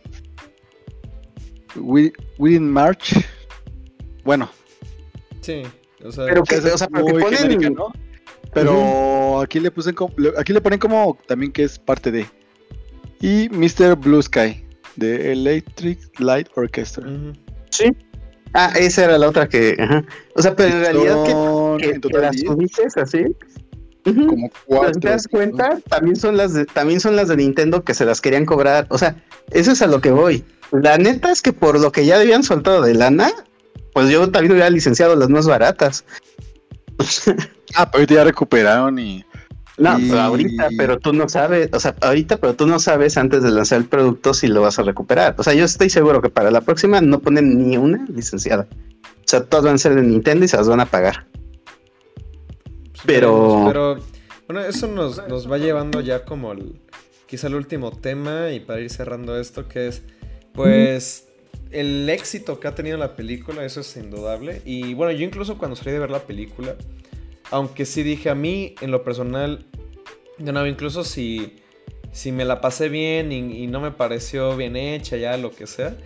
We, 1.76 2.12
Within 2.38 2.70
March. 2.70 3.14
Bueno, 4.24 4.50
Sí. 5.40 5.62
O 6.04 6.12
sea, 6.12 6.24
Pero 6.26 6.42
que, 6.44 6.54
esa 6.56 6.74
o 6.74 6.78
sea, 6.78 6.86
es 6.86 6.92
pero 6.92 7.06
que 7.06 7.12
muy 7.12 7.22
ponen- 7.22 7.36
genérica, 7.38 7.70
¿no? 7.70 7.92
Pero 8.52 9.40
aquí 9.40 9.60
le 9.60 9.70
puse 9.70 9.94
como, 9.94 10.12
aquí 10.38 10.52
le 10.52 10.60
ponen 10.60 10.78
como 10.78 11.16
también 11.26 11.52
que 11.52 11.62
es 11.64 11.78
parte 11.78 12.10
de. 12.10 12.26
Y 13.20 13.48
Mr. 13.50 13.96
Blue 13.96 14.22
Sky 14.22 14.64
de 14.96 15.32
Electric 15.32 15.98
Light 16.20 16.48
Orchestra. 16.56 17.06
Sí. 17.70 17.92
Ah, 18.52 18.72
esa 18.76 19.04
era 19.04 19.18
la 19.18 19.28
otra 19.28 19.48
que. 19.48 19.76
Ajá. 19.78 20.04
O 20.34 20.42
sea, 20.42 20.56
pero 20.56 20.74
en 20.74 20.80
realidad 20.80 21.24
que, 21.24 21.30
Son 21.30 21.78
que, 21.78 21.90
en 21.90 22.00
que 22.00 22.18
las 22.18 22.32
10, 22.32 22.56
dices 22.58 22.96
así. 22.96 23.24
Ujú. 24.06 24.26
como 24.26 24.48
Pero 24.48 24.64
cuatro. 24.66 24.94
si 24.94 25.00
te 25.00 25.08
das 25.10 25.28
cuenta, 25.28 25.78
también 25.88 26.16
son 26.16 26.36
las 26.38 26.54
de, 26.54 26.64
también 26.64 27.00
son 27.00 27.14
las 27.16 27.28
de 27.28 27.36
Nintendo 27.36 27.84
que 27.84 27.92
se 27.94 28.04
las 28.06 28.20
querían 28.20 28.46
cobrar. 28.46 28.86
O 28.88 28.98
sea, 28.98 29.22
eso 29.50 29.70
es 29.72 29.82
a 29.82 29.86
lo 29.86 30.00
que 30.00 30.10
voy. 30.10 30.42
La 30.72 30.96
neta 30.98 31.30
es 31.30 31.42
que 31.42 31.52
por 31.52 31.78
lo 31.78 31.92
que 31.92 32.06
ya 32.06 32.18
habían 32.18 32.42
soltado 32.42 32.80
de 32.82 32.94
lana, 32.94 33.30
pues 34.00 34.12
yo 34.12 34.30
también 34.30 34.52
hubiera 34.52 34.70
licenciado 34.70 35.14
las 35.16 35.28
más 35.28 35.46
baratas. 35.46 36.04
Ah, 37.76 37.88
pero 37.88 38.00
ahorita 38.00 38.14
ya 38.14 38.24
recuperaron 38.24 38.98
y. 38.98 39.24
No, 39.78 39.96
Y- 39.98 40.08
pero 40.08 40.20
ahorita, 40.20 40.68
pero 40.76 40.98
tú 40.98 41.12
no 41.12 41.28
sabes, 41.28 41.70
o 41.72 41.78
sea, 41.78 41.94
ahorita, 42.00 42.38
pero 42.38 42.54
tú 42.54 42.66
no 42.66 42.80
sabes 42.80 43.16
antes 43.16 43.44
de 43.44 43.50
lanzar 43.52 43.78
el 43.78 43.84
producto 43.86 44.34
si 44.34 44.48
lo 44.48 44.60
vas 44.60 44.80
a 44.80 44.82
recuperar. 44.82 45.36
O 45.38 45.44
sea, 45.44 45.54
yo 45.54 45.64
estoy 45.64 45.88
seguro 45.88 46.20
que 46.20 46.30
para 46.30 46.50
la 46.50 46.62
próxima 46.62 47.00
no 47.00 47.20
ponen 47.20 47.68
ni 47.68 47.76
una 47.76 48.04
licenciada. 48.12 48.66
O 48.72 49.22
sea, 49.24 49.44
todas 49.44 49.64
van 49.66 49.76
a 49.76 49.78
ser 49.78 49.94
de 49.94 50.02
Nintendo 50.02 50.44
y 50.44 50.48
se 50.48 50.56
las 50.56 50.68
van 50.68 50.80
a 50.80 50.86
pagar. 50.86 51.26
Pero- 53.06 53.64
Pero 53.68 53.98
bueno, 54.48 54.60
eso 54.62 54.86
nos, 54.88 55.26
nos 55.28 55.50
va 55.50 55.58
llevando 55.58 56.00
ya 56.00 56.24
como 56.24 56.52
el, 56.52 56.80
quizá 57.26 57.46
el 57.46 57.54
último 57.54 57.92
tema 57.92 58.50
y 58.50 58.60
para 58.60 58.80
ir 58.80 58.90
cerrando 58.90 59.38
esto, 59.38 59.68
que 59.68 59.86
es 59.88 60.02
pues 60.52 61.28
el 61.70 62.08
éxito 62.08 62.60
que 62.60 62.68
ha 62.68 62.74
tenido 62.74 62.96
la 62.98 63.16
película, 63.16 63.64
eso 63.64 63.80
es 63.80 63.96
indudable. 63.96 64.62
Y 64.64 64.94
bueno, 64.94 65.12
yo 65.12 65.24
incluso 65.24 65.58
cuando 65.58 65.76
salí 65.76 65.92
de 65.92 65.98
ver 65.98 66.10
la 66.10 66.26
película, 66.26 66.76
aunque 67.50 67.84
sí 67.84 68.02
dije 68.02 68.30
a 68.30 68.34
mí, 68.34 68.74
en 68.80 68.90
lo 68.90 69.04
personal, 69.04 69.66
de 70.38 70.52
nuevo, 70.52 70.66
incluso 70.66 71.04
si, 71.04 71.56
si 72.12 72.32
me 72.32 72.44
la 72.44 72.60
pasé 72.60 72.88
bien 72.88 73.32
y, 73.32 73.62
y 73.62 73.66
no 73.66 73.80
me 73.80 73.90
pareció 73.90 74.56
bien 74.56 74.76
hecha, 74.76 75.16
ya 75.16 75.36
lo 75.36 75.50
que 75.50 75.66
sea, 75.66 75.96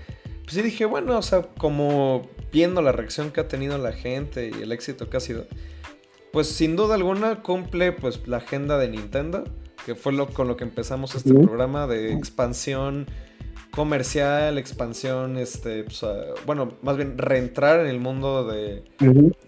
pues 0.43 0.55
sí 0.55 0.63
dije, 0.63 0.85
bueno, 0.85 1.19
o 1.19 1.23
sea, 1.23 1.43
como 1.43 2.29
viendo 2.53 2.83
la 2.83 2.93
reacción 2.93 3.31
que 3.31 3.41
ha 3.41 3.49
tenido 3.49 3.79
la 3.79 3.93
gente 3.93 4.51
y 4.57 4.63
el 4.63 4.73
éxito 4.73 5.09
que 5.09 5.17
ha 5.17 5.21
sido, 5.21 5.47
pues 6.33 6.49
sin 6.49 6.77
duda 6.77 6.95
alguna 6.95 7.43
cumple 7.43 7.93
pues 7.93 8.27
la 8.29 8.39
agenda 8.39 8.79
de 8.79 8.89
Nintendo, 8.89 9.45
que 9.87 9.95
fue 9.95 10.13
lo 10.13 10.29
con 10.29 10.49
lo 10.49 10.57
que 10.57 10.65
empezamos 10.65 11.15
este 11.15 11.33
programa 11.33 11.87
de 11.87 12.13
expansión 12.13 13.07
comercial, 13.75 14.57
expansión, 14.57 15.37
este, 15.37 15.83
pues, 15.83 16.05
ah, 16.05 16.27
bueno, 16.47 16.75
más 16.83 16.97
bien 16.97 17.19
reentrar 17.19 17.81
en 17.81 17.87
el 17.87 17.99
mundo 17.99 18.45
de 18.47 18.85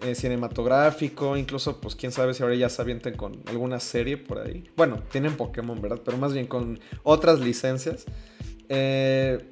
eh, 0.01 0.15
cinematográfico, 0.15 1.37
incluso 1.37 1.79
pues 1.79 1.95
quién 1.95 2.11
sabe 2.11 2.33
si 2.33 2.43
ahora 2.43 2.55
ya 2.55 2.67
se 2.67 2.81
avienten 2.81 3.15
con 3.15 3.41
alguna 3.45 3.79
serie 3.79 4.17
por 4.17 4.39
ahí. 4.39 4.65
Bueno, 4.75 4.97
tienen 5.11 5.37
Pokémon, 5.37 5.81
¿verdad? 5.81 6.01
Pero 6.03 6.17
más 6.17 6.33
bien 6.33 6.45
con 6.45 6.79
otras 7.03 7.39
licencias. 7.39 8.05
Eh, 8.67 9.49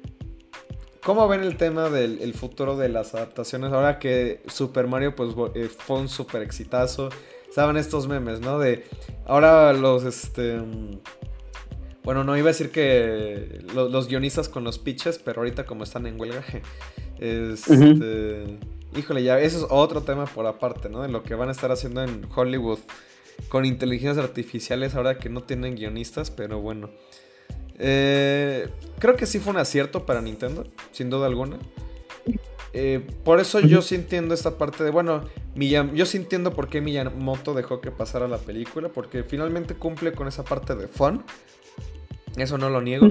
¿Cómo 1.02 1.26
ven 1.26 1.42
el 1.42 1.56
tema 1.56 1.88
del 1.88 2.20
el 2.20 2.34
futuro 2.34 2.76
de 2.76 2.88
las 2.90 3.14
adaptaciones? 3.14 3.72
Ahora 3.72 3.98
que 3.98 4.42
Super 4.48 4.88
Mario 4.88 5.16
pues 5.16 5.34
eh, 5.54 5.68
fue 5.68 6.00
un 6.00 6.08
super 6.08 6.42
exitazo. 6.42 7.08
Saben 7.50 7.76
estos 7.78 8.08
memes, 8.08 8.40
¿no? 8.40 8.58
De 8.58 8.84
ahora 9.24 9.72
los 9.72 10.04
este 10.04 10.60
bueno, 12.06 12.24
no 12.24 12.34
iba 12.38 12.46
a 12.48 12.52
decir 12.52 12.70
que 12.70 13.62
lo- 13.74 13.90
los, 13.90 14.08
guionistas 14.08 14.48
con 14.48 14.64
los 14.64 14.78
pitches, 14.78 15.18
pero 15.18 15.40
ahorita 15.40 15.66
como 15.66 15.84
están 15.84 16.06
en 16.06 16.18
huelga, 16.18 16.42
este, 17.18 18.58
híjole, 18.96 19.22
ya 19.22 19.38
eso 19.40 19.58
es 19.58 19.66
otro 19.68 20.02
tema 20.02 20.24
por 20.26 20.46
aparte, 20.46 20.88
¿no? 20.88 21.02
De 21.02 21.08
lo 21.08 21.22
que 21.22 21.34
van 21.34 21.48
a 21.48 21.52
estar 21.52 21.70
haciendo 21.70 22.02
en 22.02 22.26
Hollywood 22.34 22.78
con 23.48 23.64
inteligencias 23.64 24.24
artificiales 24.24 24.94
ahora 24.94 25.18
que 25.18 25.28
no 25.28 25.42
tienen 25.42 25.74
guionistas, 25.76 26.30
pero 26.30 26.60
bueno. 26.60 26.90
Eh, 27.78 28.68
creo 28.98 29.16
que 29.16 29.26
sí 29.26 29.38
fue 29.38 29.52
un 29.52 29.58
acierto 29.58 30.06
para 30.06 30.22
Nintendo, 30.22 30.64
sin 30.92 31.10
duda 31.10 31.26
alguna. 31.26 31.58
Eh, 32.72 33.06
por 33.24 33.40
eso 33.40 33.60
yo 33.60 33.80
sí 33.82 33.94
entiendo 33.94 34.34
esta 34.34 34.58
parte 34.58 34.84
de, 34.84 34.90
bueno, 34.90 35.24
Miyam- 35.54 35.92
yo 35.94 36.04
sí 36.06 36.16
entiendo 36.18 36.52
por 36.52 36.68
qué 36.68 36.80
Miyamoto 36.80 37.52
dejó 37.54 37.80
que 37.80 37.90
pasara 37.90 38.28
la 38.28 38.38
película, 38.38 38.88
porque 38.90 39.22
finalmente 39.24 39.74
cumple 39.74 40.12
con 40.12 40.28
esa 40.28 40.44
parte 40.44 40.74
de 40.74 40.86
fun. 40.88 41.24
Eso 42.36 42.58
no 42.58 42.70
lo 42.70 42.80
niego. 42.80 43.08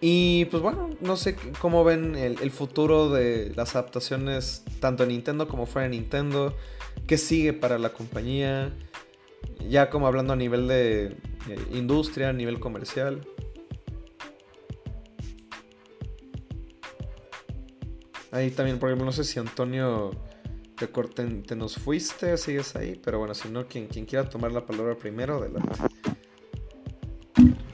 Y 0.00 0.44
pues 0.46 0.62
bueno, 0.62 0.90
no 1.00 1.16
sé 1.16 1.36
cómo 1.60 1.82
ven 1.82 2.14
el, 2.14 2.40
el 2.40 2.50
futuro 2.50 3.10
de 3.10 3.52
las 3.56 3.74
adaptaciones 3.74 4.64
tanto 4.80 5.02
en 5.02 5.10
Nintendo 5.10 5.48
como 5.48 5.66
fuera 5.66 5.88
de 5.88 5.96
Nintendo. 5.96 6.54
¿Qué 7.06 7.18
sigue 7.18 7.52
para 7.52 7.78
la 7.78 7.92
compañía? 7.92 8.72
Ya 9.68 9.90
como 9.90 10.06
hablando 10.06 10.32
a 10.32 10.36
nivel 10.36 10.68
de 10.68 11.16
eh, 11.48 11.58
industria, 11.72 12.30
a 12.30 12.32
nivel 12.32 12.60
comercial. 12.60 13.26
Ahí 18.30 18.50
también, 18.50 18.78
por 18.78 18.90
ejemplo, 18.90 19.06
no 19.06 19.12
sé 19.12 19.24
si 19.24 19.38
Antonio 19.38 20.10
te, 20.76 20.88
corten, 20.88 21.42
te 21.42 21.56
nos 21.56 21.76
fuiste, 21.76 22.36
sigues 22.36 22.76
ahí, 22.76 23.00
pero 23.02 23.18
bueno, 23.18 23.34
si 23.34 23.48
no, 23.48 23.66
quien, 23.66 23.86
quien 23.86 24.04
quiera 24.04 24.28
tomar 24.28 24.52
la 24.52 24.66
palabra 24.66 24.96
primero, 24.96 25.38
adelante. 25.38 25.72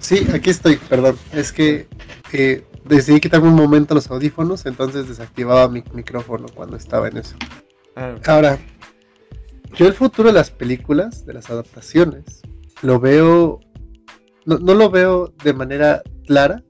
Sí, 0.04 0.26
aquí 0.34 0.50
estoy, 0.50 0.76
perdón. 0.76 1.16
Es 1.32 1.50
que 1.50 1.88
eh, 2.34 2.62
decidí 2.84 3.20
quitarme 3.20 3.48
un 3.48 3.54
momento 3.54 3.94
los 3.94 4.10
audífonos, 4.10 4.66
entonces 4.66 5.08
desactivaba 5.08 5.66
mi 5.70 5.82
micrófono 5.94 6.44
cuando 6.54 6.76
estaba 6.76 7.08
en 7.08 7.16
eso. 7.16 7.34
Ah, 7.96 8.14
Ahora, 8.26 8.58
yo 9.74 9.86
el 9.86 9.94
futuro 9.94 10.28
de 10.28 10.34
las 10.34 10.50
películas, 10.50 11.24
de 11.24 11.32
las 11.32 11.48
adaptaciones, 11.48 12.42
lo 12.82 13.00
veo, 13.00 13.60
no, 14.44 14.58
no 14.58 14.74
lo 14.74 14.90
veo 14.90 15.32
de 15.42 15.54
manera 15.54 16.02
clara, 16.26 16.62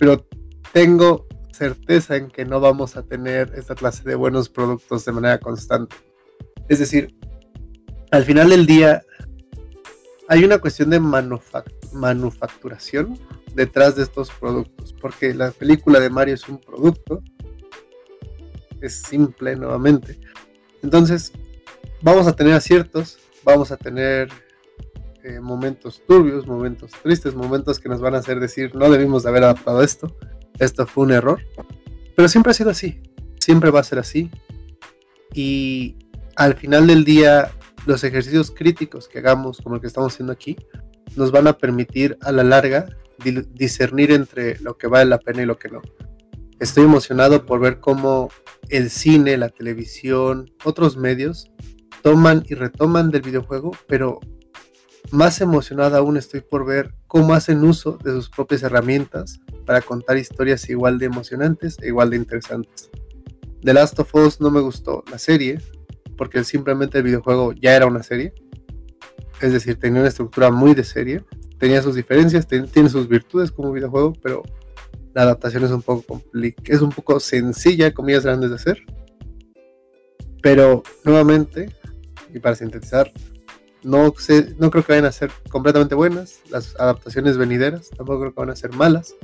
pero 0.00 0.26
tengo 0.72 1.24
certeza 1.52 2.16
en 2.16 2.26
que 2.26 2.44
no 2.44 2.58
vamos 2.58 2.96
a 2.96 3.04
tener 3.04 3.52
esta 3.54 3.76
clase 3.76 4.02
de 4.02 4.16
buenos 4.16 4.48
productos 4.48 5.04
de 5.04 5.12
manera 5.12 5.38
constante. 5.38 5.94
Es 6.68 6.80
decir, 6.80 7.14
al 8.10 8.24
final 8.24 8.48
del 8.50 8.66
día 8.66 9.02
hay 10.28 10.42
una 10.42 10.58
cuestión 10.58 10.90
de 10.90 11.00
manufac- 11.00 11.72
manufacturación 11.96 13.18
detrás 13.54 13.96
de 13.96 14.02
estos 14.02 14.30
productos, 14.30 14.94
porque 15.00 15.34
la 15.34 15.50
película 15.50 15.98
de 15.98 16.10
Mario 16.10 16.34
es 16.34 16.48
un 16.48 16.58
producto, 16.58 17.22
es 18.80 19.02
simple 19.02 19.56
nuevamente. 19.56 20.18
Entonces, 20.82 21.32
vamos 22.02 22.26
a 22.26 22.36
tener 22.36 22.52
aciertos, 22.52 23.18
vamos 23.44 23.72
a 23.72 23.76
tener 23.76 24.28
eh, 25.24 25.40
momentos 25.40 26.02
turbios, 26.06 26.46
momentos 26.46 26.92
tristes, 27.02 27.34
momentos 27.34 27.80
que 27.80 27.88
nos 27.88 28.00
van 28.00 28.14
a 28.14 28.18
hacer 28.18 28.38
decir, 28.38 28.74
no 28.76 28.90
debimos 28.90 29.24
de 29.24 29.30
haber 29.30 29.44
adaptado 29.44 29.82
esto, 29.82 30.16
esto 30.58 30.86
fue 30.86 31.04
un 31.04 31.12
error. 31.12 31.40
Pero 32.14 32.28
siempre 32.28 32.52
ha 32.52 32.54
sido 32.54 32.70
así, 32.70 33.02
siempre 33.40 33.70
va 33.70 33.80
a 33.80 33.84
ser 33.84 33.98
así. 33.98 34.30
Y 35.32 35.96
al 36.36 36.54
final 36.54 36.86
del 36.86 37.04
día, 37.04 37.50
los 37.86 38.04
ejercicios 38.04 38.50
críticos 38.50 39.08
que 39.08 39.18
hagamos, 39.18 39.60
como 39.60 39.74
el 39.74 39.80
que 39.80 39.86
estamos 39.86 40.12
haciendo 40.12 40.32
aquí, 40.32 40.56
nos 41.16 41.32
van 41.32 41.46
a 41.46 41.58
permitir 41.58 42.16
a 42.22 42.32
la 42.32 42.44
larga 42.44 42.86
di- 43.24 43.42
discernir 43.54 44.10
entre 44.12 44.58
lo 44.60 44.76
que 44.76 44.86
vale 44.86 45.10
la 45.10 45.18
pena 45.18 45.42
y 45.42 45.46
lo 45.46 45.58
que 45.58 45.68
no. 45.68 45.82
Estoy 46.60 46.84
emocionado 46.84 47.44
por 47.44 47.60
ver 47.60 47.80
cómo 47.80 48.30
el 48.68 48.90
cine, 48.90 49.36
la 49.36 49.48
televisión, 49.48 50.50
otros 50.64 50.96
medios 50.96 51.50
toman 52.02 52.44
y 52.48 52.54
retoman 52.54 53.10
del 53.10 53.22
videojuego, 53.22 53.72
pero 53.88 54.20
más 55.10 55.40
emocionado 55.40 55.96
aún 55.96 56.16
estoy 56.16 56.40
por 56.40 56.66
ver 56.66 56.94
cómo 57.06 57.34
hacen 57.34 57.62
uso 57.64 57.98
de 58.02 58.12
sus 58.12 58.28
propias 58.30 58.62
herramientas 58.62 59.38
para 59.64 59.80
contar 59.80 60.16
historias 60.16 60.68
igual 60.68 60.98
de 60.98 61.06
emocionantes 61.06 61.76
e 61.82 61.88
igual 61.88 62.10
de 62.10 62.16
interesantes. 62.16 62.90
The 63.62 63.74
Last 63.74 63.98
of 63.98 64.14
Us 64.14 64.40
no 64.40 64.50
me 64.50 64.60
gustó 64.60 65.04
la 65.10 65.18
serie, 65.18 65.60
porque 66.16 66.42
simplemente 66.44 66.98
el 66.98 67.04
videojuego 67.04 67.52
ya 67.52 67.76
era 67.76 67.86
una 67.86 68.02
serie. 68.02 68.32
Es 69.40 69.52
decir, 69.52 69.78
tenía 69.78 70.00
una 70.00 70.08
estructura 70.08 70.50
muy 70.50 70.74
de 70.74 70.84
serie, 70.84 71.24
tenía 71.58 71.82
sus 71.82 71.94
diferencias, 71.94 72.46
tiene 72.46 72.88
sus 72.88 73.08
virtudes 73.08 73.50
como 73.50 73.72
videojuego, 73.72 74.12
pero 74.22 74.42
la 75.14 75.22
adaptación 75.22 75.64
es 75.64 75.70
un 75.70 75.82
poco 75.82 76.22
es 76.64 76.80
un 76.82 76.90
poco 76.90 77.20
sencilla, 77.20 77.94
comillas 77.94 78.24
grandes 78.24 78.50
de 78.50 78.56
hacer. 78.56 78.78
Pero 80.42 80.82
nuevamente, 81.04 81.70
y 82.32 82.38
para 82.38 82.54
sintetizar, 82.54 83.10
no, 83.82 84.12
sé, 84.18 84.54
no 84.58 84.70
creo 84.70 84.84
que 84.84 84.92
vayan 84.92 85.06
a 85.06 85.12
ser 85.12 85.30
completamente 85.48 85.94
buenas 85.94 86.40
las 86.50 86.78
adaptaciones 86.78 87.38
venideras, 87.38 87.90
tampoco 87.90 88.20
creo 88.20 88.34
que 88.34 88.40
van 88.40 88.50
a 88.50 88.56
ser 88.56 88.72
malas. 88.74 89.14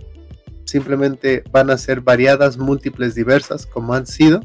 Simplemente 0.65 1.43
van 1.51 1.69
a 1.71 1.77
ser 1.77 2.01
variadas, 2.01 2.57
múltiples, 2.57 3.15
diversas, 3.15 3.67
como 3.67 3.93
han 3.93 4.07
sido. 4.07 4.41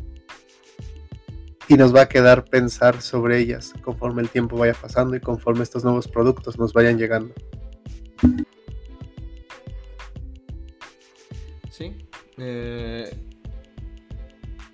Y 1.70 1.76
nos 1.76 1.94
va 1.94 2.02
a 2.02 2.10
quedar 2.10 2.46
pensar 2.46 3.02
sobre 3.02 3.40
ellas 3.40 3.74
conforme 3.84 4.22
el 4.22 4.30
tiempo 4.30 4.58
vaya 4.58 4.74
pasando 4.74 5.16
y 5.16 5.20
conforme 5.20 5.64
estos 5.64 5.84
nuevos 5.84 6.08
productos 6.08 6.58
nos 6.58 6.72
vayan 6.74 6.98
llegando. 6.98 7.34
Sí. 11.70 11.96
eh, 12.38 13.16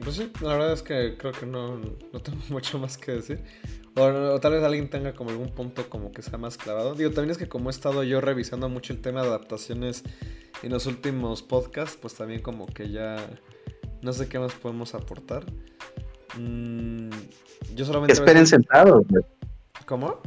pues 0.03 0.17
sí, 0.17 0.31
la 0.41 0.49
verdad 0.49 0.73
es 0.73 0.83
que 0.83 1.15
creo 1.17 1.31
que 1.31 1.45
no, 1.45 1.77
no 1.77 2.19
tengo 2.21 2.39
mucho 2.49 2.77
más 2.79 2.97
que 2.97 3.13
decir. 3.13 3.43
O, 3.95 4.03
o 4.03 4.39
tal 4.39 4.53
vez 4.53 4.63
alguien 4.63 4.89
tenga 4.89 5.13
como 5.13 5.29
algún 5.29 5.49
punto 5.49 5.89
como 5.89 6.11
que 6.11 6.21
sea 6.21 6.37
más 6.37 6.57
clavado. 6.57 6.95
Digo, 6.95 7.11
también 7.11 7.31
es 7.31 7.37
que 7.37 7.47
como 7.47 7.69
he 7.69 7.71
estado 7.71 8.03
yo 8.03 8.21
revisando 8.21 8.69
mucho 8.69 8.93
el 8.93 9.01
tema 9.01 9.21
de 9.21 9.27
adaptaciones 9.27 10.03
en 10.61 10.71
los 10.71 10.85
últimos 10.85 11.43
podcasts, 11.43 11.97
pues 12.01 12.15
también 12.15 12.41
como 12.41 12.65
que 12.65 12.89
ya 12.89 13.17
No 14.01 14.13
sé 14.13 14.27
qué 14.27 14.39
más 14.39 14.53
podemos 14.53 14.95
aportar. 14.95 15.45
Mm, 16.37 17.09
yo 17.75 17.85
solamente... 17.85 18.13
Esperen 18.13 18.47
sentados. 18.47 19.03
¿Cómo? 19.85 20.19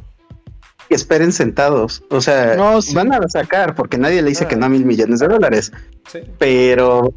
Esperen 0.89 1.33
sentados. 1.33 2.03
O 2.11 2.21
sea, 2.21 2.55
No, 2.57 2.81
sí. 2.81 2.95
van 2.95 3.13
a 3.13 3.29
sacar 3.29 3.75
porque 3.75 3.99
nadie 3.99 4.23
le 4.23 4.29
dice 4.29 4.45
Ah. 4.45 4.49
que 4.49 4.57
no 4.57 4.67
a 4.67 4.69
mil 4.69 4.85
millones 4.85 5.19
de 5.21 5.29
dólares. 5.29 5.73
Sí. 6.11 6.21
Pero, 6.39 7.13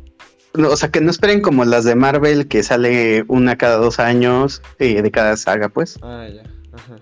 no, 0.55 0.69
o 0.69 0.75
sea, 0.75 0.89
que 0.89 1.01
no 1.01 1.11
esperen 1.11 1.41
como 1.41 1.65
las 1.65 1.83
de 1.83 1.95
Marvel 1.95 2.47
que 2.47 2.63
sale 2.63 3.25
una 3.27 3.57
cada 3.57 3.77
dos 3.77 3.99
años 3.99 4.61
eh, 4.79 5.01
de 5.01 5.11
cada 5.11 5.37
saga, 5.37 5.69
pues. 5.69 5.99
Ah, 6.01 6.27
ya. 6.33 6.41
Ajá. 6.73 6.95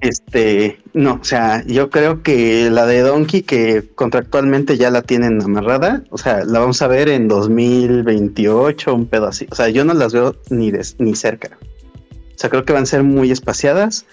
Este, 0.00 0.80
no, 0.94 1.18
o 1.20 1.24
sea, 1.24 1.62
yo 1.66 1.90
creo 1.90 2.22
que 2.22 2.70
la 2.70 2.86
de 2.86 3.00
Donkey, 3.00 3.42
que 3.42 3.86
contractualmente 3.94 4.78
ya 4.78 4.90
la 4.90 5.02
tienen 5.02 5.42
amarrada, 5.42 6.04
o 6.10 6.16
sea, 6.16 6.42
la 6.44 6.58
vamos 6.60 6.80
a 6.80 6.86
ver 6.88 7.08
en 7.10 7.28
2028, 7.28 8.94
un 8.94 9.06
pedo 9.06 9.26
así. 9.26 9.46
O 9.50 9.54
sea, 9.54 9.68
yo 9.68 9.84
no 9.84 9.92
las 9.92 10.14
veo 10.14 10.36
ni, 10.48 10.70
de- 10.70 10.86
ni 10.98 11.14
cerca. 11.14 11.58
O 11.60 12.38
sea, 12.38 12.48
creo 12.48 12.64
que 12.64 12.72
van 12.72 12.84
a 12.84 12.86
ser 12.86 13.02
muy 13.02 13.30
espaciadas 13.30 14.06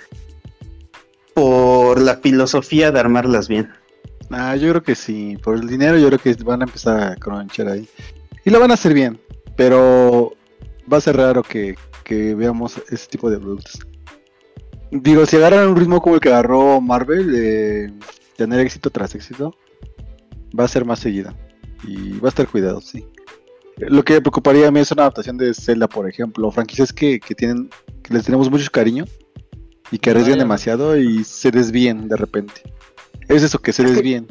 por 1.34 2.02
la 2.02 2.18
filosofía 2.18 2.92
de 2.92 3.00
armarlas 3.00 3.48
bien. 3.48 3.70
Ah, 4.30 4.56
yo 4.58 4.70
creo 4.72 4.84
que 4.84 4.96
sí. 4.96 5.38
Por 5.42 5.56
el 5.56 5.68
dinero, 5.68 5.98
yo 5.98 6.08
creo 6.08 6.20
que 6.20 6.34
van 6.44 6.62
a 6.62 6.66
empezar 6.66 7.00
a 7.02 7.16
cronchar 7.16 7.70
ahí. 7.70 7.88
Y 8.44 8.50
lo 8.50 8.60
van 8.60 8.72
a 8.72 8.74
hacer 8.74 8.94
bien. 8.94 9.20
Pero 9.56 10.34
va 10.92 10.98
a 10.98 11.02
ser 11.02 11.16
raro 11.18 11.44
que, 11.44 11.76
que 12.04 12.36
veamos 12.36 12.82
ese 12.90 13.08
tipo 13.08 13.30
de 13.30 13.40
productos. 13.40 13.80
Digo, 14.92 15.26
si 15.26 15.36
agarran 15.36 15.68
un 15.68 15.76
ritmo 15.76 16.02
como 16.02 16.16
el 16.16 16.22
que 16.22 16.30
agarró 16.30 16.80
Marvel, 16.82 17.32
de 17.32 17.94
tener 18.38 18.60
éxito 18.62 18.90
tras 18.90 19.14
éxito, 19.16 19.54
va 20.58 20.64
a 20.64 20.68
ser 20.68 20.86
más 20.86 21.00
seguida. 21.00 21.36
Y 21.84 22.18
va 22.20 22.28
a 22.28 22.30
estar 22.30 22.48
cuidado, 22.48 22.82
sí. 22.82 23.06
Lo 23.78 24.04
que 24.04 24.14
me 24.14 24.22
preocuparía 24.22 24.68
a 24.68 24.72
mí 24.72 24.80
es 24.80 24.92
una 24.92 25.04
adaptación 25.04 25.38
de 25.38 25.54
Zelda, 25.54 25.88
por 25.88 26.10
ejemplo. 26.10 26.50
Franquicias 26.52 26.92
que, 26.94 27.20
que 27.20 27.36
tienen, 27.36 27.70
que 28.02 28.14
les 28.14 28.24
tenemos 28.26 28.50
mucho 28.50 28.70
cariño 28.72 29.06
y 29.92 30.00
que 30.00 30.10
arriesgan 30.10 30.40
demasiado 30.40 30.98
y 30.98 31.24
se 31.24 31.52
desvíen 31.52 32.08
de 32.08 32.16
repente. 32.18 32.62
Es 33.28 33.44
eso, 33.44 33.60
que 33.60 33.74
se 33.74 33.84
Es 33.84 33.90
que- 33.90 33.96
desvíen. 33.96 34.28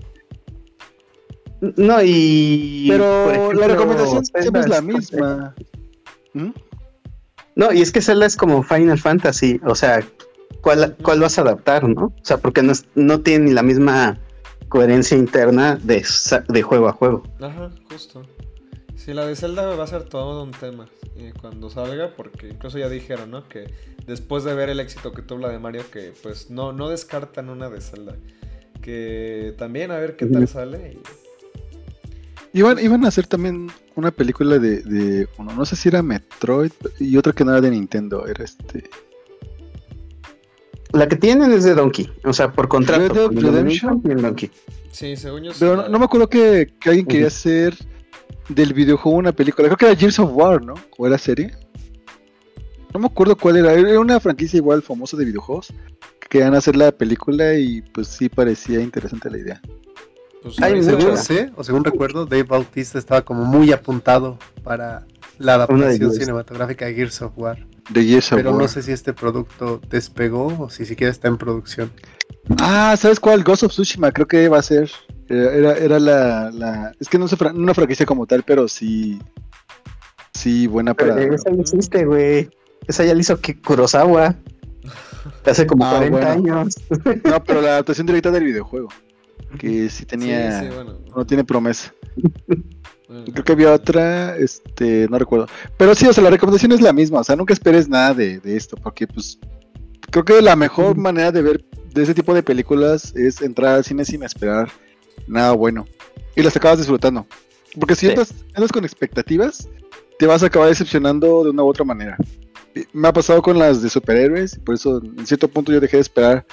No, 1.61 2.03
y. 2.03 2.87
Pero 2.89 3.31
ejemplo, 3.31 3.61
la 3.61 3.69
recomendación 3.69 4.25
Zelda 4.27 4.41
siempre 4.43 4.61
es 4.63 4.69
la 4.69 4.83
misma. 4.83 5.55
¿Mm? 6.35 6.51
No, 7.55 7.73
y 7.73 7.81
es 7.81 7.91
que 7.93 8.03
Zelda 8.03 8.27
es 8.27 8.37
como 8.37 8.63
Final 8.63 8.99
Fantasy, 8.99 9.59
o 9.65 9.75
sea, 9.75 10.01
¿cuál, 10.67 10.97
cuál 11.01 11.21
vas 11.21 11.39
a 11.39 11.43
adaptar, 11.43 11.89
no? 11.89 12.07
O 12.07 12.15
sea, 12.25 12.39
porque 12.39 12.61
no, 12.61 12.73
es- 12.73 12.87
no 12.97 13.21
tiene 13.21 13.45
ni 13.45 13.53
la 13.53 13.63
misma 13.63 14.19
coherencia 14.69 15.17
interna 15.17 15.77
de, 15.77 16.05
de 16.49 16.63
juego 16.63 16.89
a 16.89 16.93
juego. 16.93 17.23
Ajá, 17.41 17.71
justo. 17.89 18.23
Sí, 18.97 19.15
la 19.15 19.25
de 19.27 19.37
Zelda 19.37 19.77
va 19.77 19.85
a 19.85 19.87
ser 19.87 20.03
todo 20.09 20.43
un 20.43 20.51
tema 20.51 20.89
eh, 21.17 21.33
cuando 21.41 21.71
salga, 21.71 22.11
porque 22.17 22.49
incluso 22.49 22.79
ya 22.79 22.89
dijeron, 22.89 23.31
¿no? 23.31 23.49
Que 23.49 23.73
después 24.09 24.43
de 24.43 24.55
ver 24.55 24.69
el 24.69 24.81
éxito 24.81 25.13
que 25.13 25.23
tuvo 25.23 25.39
la 25.39 25.51
de 25.51 25.61
Mario, 25.61 25.83
que 25.93 26.13
pues 26.21 26.51
no, 26.51 26.73
no 26.73 26.89
descartan 26.89 27.49
una 27.49 27.71
de 27.71 27.81
Zelda. 27.81 28.17
Que 28.83 29.55
también 29.57 29.93
a 29.93 29.99
ver 29.99 30.17
qué 30.17 30.27
tal 30.27 30.49
sale. 30.49 30.95
y- 32.53 32.59
Iban, 32.59 32.79
iban 32.83 33.05
a 33.05 33.09
hacer 33.09 33.27
también 33.29 33.69
una 33.95 34.11
película 34.11 34.59
de, 34.59 34.81
de 34.83 35.29
uno, 35.39 35.53
no 35.55 35.65
sé 35.67 35.77
si 35.77 35.91
era 35.91 36.03
Metroid 36.03 36.73
y 36.99 37.17
otra 37.19 37.33
que 37.33 37.45
no 37.45 37.53
era 37.53 37.61
de 37.61 37.71
Nintendo, 37.71 38.27
era 38.27 38.43
este. 38.45 38.89
La 40.93 41.09
que 41.09 41.17
tienen 41.17 41.53
es 41.53 41.65
de 41.65 41.75
Donkey, 41.75 42.11
o 42.25 42.33
sea, 42.33 42.53
por 42.53 42.69
contrato. 42.69 43.29
Red 43.29 43.35
Dead 43.35 43.43
Redemption. 43.43 43.93
Donkey 43.93 44.03
tienen 44.09 44.23
Donkey. 44.25 44.51
Sí, 44.93 45.17
según 45.17 45.43
yo. 45.45 45.53
Pero 45.59 45.77
no, 45.77 45.89
no 45.89 45.99
me 45.99 46.05
acuerdo 46.05 46.29
que, 46.29 46.73
que 46.81 46.89
alguien 46.91 47.07
quería 47.07 47.27
hacer 47.27 47.77
del 48.49 48.73
videojuego 48.73 49.19
una 49.19 49.33
película. 49.33 49.69
Creo 49.69 49.77
que 49.77 49.87
era 49.87 49.97
Gears 49.97 50.19
of 50.21 50.31
War, 50.33 50.65
¿no? 50.65 50.75
¿O 50.97 51.07
era 51.07 51.19
serie? 51.19 51.53
No 52.95 53.01
me 53.01 53.07
acuerdo 53.07 53.37
cuál 53.37 53.57
era. 53.57 53.73
Era 53.73 54.01
una 54.01 54.21
franquicia 54.21 54.57
igual 54.57 54.83
famosa 54.83 55.17
de 55.17 55.25
videojuegos. 55.25 55.73
Que 56.21 56.29
querían 56.29 56.55
hacer 56.55 56.77
la 56.77 56.93
película 56.93 57.55
y 57.55 57.83
pues 57.83 58.09
sí 58.09 58.29
parecía 58.29 58.81
interesante 58.81 59.29
la 59.31 59.39
idea. 59.39 59.61
pues, 60.43 60.57
Ay, 60.63 60.83
Según 60.83 61.17
sé, 61.19 61.53
o 61.57 61.65
según 61.65 61.85
recuerdo, 61.85 62.25
Dave 62.25 62.45
Bautista 62.45 62.99
estaba 62.99 63.23
como 63.23 63.45
muy 63.45 63.73
apuntado 63.73 64.39
para 64.63 65.05
la 65.39 65.55
adaptación 65.55 66.13
cinematográfica 66.15 66.87
de 66.87 66.95
Gears 66.95 67.21
of 67.23 67.33
War. 67.37 67.67
De 67.89 68.21
Pero 68.31 68.53
no 68.53 68.67
sé 68.69 68.83
si 68.83 68.91
este 68.93 69.13
producto 69.13 69.81
despegó 69.89 70.47
o 70.59 70.71
si 70.71 70.85
siquiera 70.85 71.11
está 71.11 71.29
en 71.29 71.37
producción. 71.39 71.91
Ah, 72.61 72.97
¿sabes 72.99 73.21
cuál? 73.21 73.45
Ghost 73.45 73.63
of 73.63 73.73
Tsushima, 73.73 74.11
creo 74.13 74.27
que 74.27 74.49
va 74.49 74.59
a 74.59 74.63
ser. 74.63 74.91
Era, 75.29 75.53
era, 75.53 75.73
era 75.79 75.99
la, 76.01 76.51
la- 76.51 76.93
Es 77.01 77.09
que 77.09 77.19
no 77.19 77.27
es 77.27 77.37
fra- 77.37 77.53
una 77.53 77.75
franquicia 77.75 78.05
como 78.07 78.27
tal, 78.27 78.43
pero 78.43 78.67
sí. 78.69 79.21
Sí, 80.35 80.67
buena 80.67 80.95
Pero 80.95 81.15
para. 81.15 81.35
esa 81.35 81.51
ya 81.51 81.61
existe, 81.61 82.05
güey. 82.05 82.51
Esa 82.87 83.05
ya 83.05 83.15
la 83.15 83.21
hizo 83.21 83.39
Kurosawa. 83.65 84.37
Hace 85.45 85.67
como 85.67 85.85
Ah, 85.85 85.91
40 85.97 86.11
bueno. 86.37 86.61
años. 86.61 86.75
No, 87.25 87.43
pero 87.45 87.61
la 87.61 87.69
adaptación 87.71 88.07
directa 88.07 88.31
del 88.31 88.45
videojuego. 88.45 88.89
Que 89.59 89.89
sí 89.89 89.99
Sí, 90.01 90.05
tenía. 90.07 90.61
sí, 90.61 90.69
bueno. 90.75 90.99
No 91.15 91.25
tiene 91.27 91.45
promesa. 91.45 91.93
Creo 93.09 93.45
que 93.45 93.53
había 93.53 93.73
otra, 93.73 94.37
este, 94.37 95.07
no 95.09 95.19
recuerdo. 95.19 95.47
Pero 95.77 95.95
sí, 95.95 96.07
o 96.07 96.13
sea, 96.13 96.25
la 96.25 96.31
recomendación 96.31 96.73
es 96.73 96.81
la 96.81 96.93
misma. 96.93 97.21
O 97.21 97.25
sea, 97.25 97.37
nunca 97.37 97.53
esperes 97.55 97.89
nada 97.89 98.13
de, 98.15 98.41
de 98.41 98.57
esto, 98.57 98.77
porque 98.77 99.07
pues 99.07 99.39
creo 100.11 100.25
que 100.25 100.43
la 100.43 100.57
mejor 100.57 100.97
manera 100.97 101.31
de 101.31 101.43
ver 101.43 101.65
de 101.95 102.03
ese 102.03 102.15
tipo 102.15 102.35
de 102.35 102.43
películas 102.43 103.15
es 103.15 103.41
entrar 103.43 103.77
al 103.77 103.85
cine 103.85 104.05
sin 104.05 104.23
esperar 104.23 104.71
nada 105.29 105.53
bueno. 105.53 105.87
Y 106.35 106.43
las 106.43 106.57
acabas 106.57 106.79
disfrutando. 106.79 107.27
Porque 107.79 107.95
si 107.95 108.07
Sí. 108.07 108.11
andas, 108.13 108.35
andas 108.55 108.73
con 108.73 108.85
expectativas, 108.85 109.69
te 110.19 110.27
vas 110.27 110.43
a 110.43 110.47
acabar 110.47 110.69
decepcionando 110.69 111.45
de 111.45 111.51
una 111.51 111.63
u 111.63 111.69
otra 111.69 111.85
manera. 111.85 112.17
Me 112.93 113.09
ha 113.09 113.13
pasado 113.13 113.41
con 113.41 113.59
las 113.59 113.83
de 113.83 113.89
superhéroes, 113.89 114.59
por 114.59 114.75
eso 114.75 115.01
en 115.03 115.27
cierto 115.27 115.49
punto 115.49 115.73
yo 115.73 115.81
dejé 115.81 115.97
de 115.99 116.03
esperar 116.03 116.47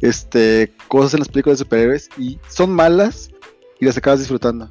este, 0.00 0.72
cosas 0.88 1.14
en 1.14 1.20
las 1.20 1.28
películas 1.28 1.58
de 1.58 1.64
superhéroes 1.64 2.08
y 2.18 2.38
son 2.48 2.70
malas 2.72 3.30
y 3.80 3.84
las 3.84 3.96
acabas 3.96 4.20
disfrutando. 4.20 4.70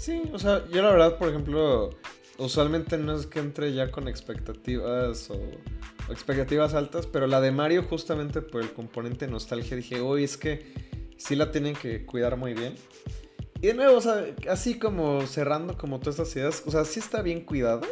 Sí, 0.00 0.22
o 0.32 0.38
sea, 0.38 0.66
yo 0.72 0.80
la 0.80 0.92
verdad, 0.92 1.18
por 1.18 1.28
ejemplo, 1.28 1.90
usualmente 2.38 2.96
no 2.96 3.14
es 3.14 3.26
que 3.26 3.38
entre 3.38 3.74
ya 3.74 3.90
con 3.90 4.08
expectativas 4.08 5.28
o, 5.28 5.38
expectativas 6.10 6.72
altas, 6.72 7.06
pero 7.06 7.26
la 7.26 7.38
de 7.42 7.52
Mario 7.52 7.82
justamente 7.82 8.40
por 8.40 8.62
el 8.62 8.72
componente 8.72 9.26
nostalgia 9.26 9.76
dije, 9.76 10.00
uy, 10.00 10.24
es 10.24 10.38
que 10.38 10.72
sí 11.18 11.36
la 11.36 11.50
tienen 11.52 11.74
que 11.76 12.06
cuidar 12.06 12.38
muy 12.38 12.54
bien. 12.54 12.76
Y 13.60 13.66
de 13.66 13.74
nuevo, 13.74 13.98
o 13.98 14.00
sea, 14.00 14.24
así 14.48 14.78
como 14.78 15.26
cerrando 15.26 15.76
como 15.76 16.00
todas 16.00 16.18
estas 16.18 16.34
ideas, 16.34 16.62
o 16.64 16.70
sea, 16.70 16.86
sí 16.86 16.98
está 16.98 17.20
bien 17.20 17.42
cuidada, 17.44 17.86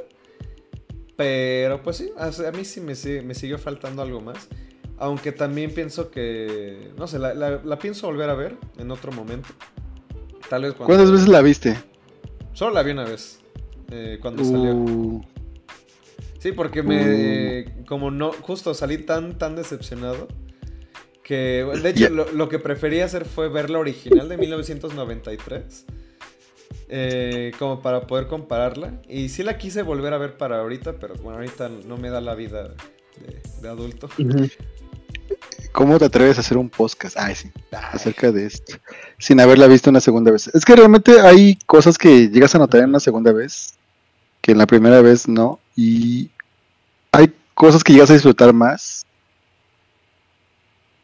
pero 1.14 1.82
pues 1.82 1.98
sí, 1.98 2.10
a 2.16 2.51
mí 2.52 2.64
sí 2.64 2.80
me, 2.80 2.94
sigue- 2.94 3.20
me 3.20 3.35
siguió 3.35 3.59
faltando 3.59 4.01
algo 4.01 4.22
más. 4.22 4.48
Aunque 4.97 5.30
también 5.30 5.74
pienso 5.74 6.10
que, 6.10 6.90
no 6.97 7.06
sé, 7.06 7.18
la, 7.18 7.35
la- 7.35 7.60
la 7.62 7.78
pienso 7.78 8.06
volver 8.06 8.30
a 8.30 8.35
ver 8.35 8.56
en 8.78 8.90
otro 8.90 9.12
momento. 9.12 9.51
Tal 10.48 10.62
vez 10.62 10.72
cuando... 10.72 10.86
¿Cuántas 10.86 11.12
veces 11.12 11.28
la 11.28 11.43
viste? 11.43 11.76
Solo 12.59 12.72
la 12.74 12.82
vi 12.82 12.90
una 12.90 13.05
vez. 13.05 13.39
eh, 13.93 14.18
cuando 14.20 14.44
salió. 14.44 14.74
Uh, 14.74 15.22
Sí, 16.40 16.51
porque 16.52 16.82
me. 16.82 17.85
Como 17.86 18.10
no. 18.10 18.32
Justo 18.32 18.74
salí 18.74 18.98
tan, 18.98 19.39
tan 19.39 19.55
decepcionado. 19.55 20.26
Que. 21.22 21.64
De 21.82 21.90
hecho, 21.90 22.10
lo, 22.10 22.32
lo 22.32 22.48
que 22.48 22.59
preferí 22.59 22.98
hacer 23.01 23.26
fue 23.26 23.48
ver 23.48 23.70
la 23.70 23.78
original 23.78 24.28
de 24.28 24.36
1993. 24.39 25.86
eh, 26.89 27.52
como 27.60 27.80
para 27.80 28.09
poder 28.09 28.26
compararla. 28.26 29.01
Y 29.09 29.28
sí 29.28 29.44
la 29.44 29.56
quise 29.56 29.82
volver 29.82 30.12
a 30.14 30.18
ver 30.18 30.36
para 30.36 30.59
ahorita, 30.59 30.98
pero 30.98 31.14
bueno, 31.16 31.39
ahorita 31.39 31.68
no 31.86 31.97
me 31.97 32.10
da 32.10 32.20
la 32.20 32.35
vida 32.35 32.74
de, 33.20 33.40
de 33.62 33.68
adulto. 33.68 34.09
¿Cómo 35.79 35.97
te 35.97 36.07
atreves 36.07 36.37
a 36.37 36.41
hacer 36.41 36.59
un 36.59 36.69
podcast? 36.69 37.17
Ay, 37.17 37.37
sí, 37.37 37.53
Ay, 37.71 37.79
acerca 37.93 38.33
de 38.33 38.47
esto. 38.47 38.75
Sin 39.17 39.39
haberla 39.39 39.69
visto 39.69 39.91
una 39.91 40.01
segunda 40.01 40.33
vez. 40.33 40.49
Es 40.49 40.65
que 40.65 40.75
realmente 40.75 41.21
hay 41.21 41.57
cosas 41.67 41.97
que 41.97 42.29
llegas 42.31 42.53
a 42.57 42.59
notar 42.59 42.81
en 42.81 42.89
una 42.89 42.99
segunda 42.99 43.31
vez 43.31 43.75
que 44.41 44.51
en 44.51 44.59
la 44.59 44.67
primera 44.67 45.01
vez 45.03 45.29
no. 45.29 45.61
Y 45.77 46.31
hay 47.13 47.33
cosas 47.55 47.85
que 47.85 47.93
llegas 47.93 48.11
a 48.11 48.15
disfrutar 48.15 48.53
más. 48.53 49.07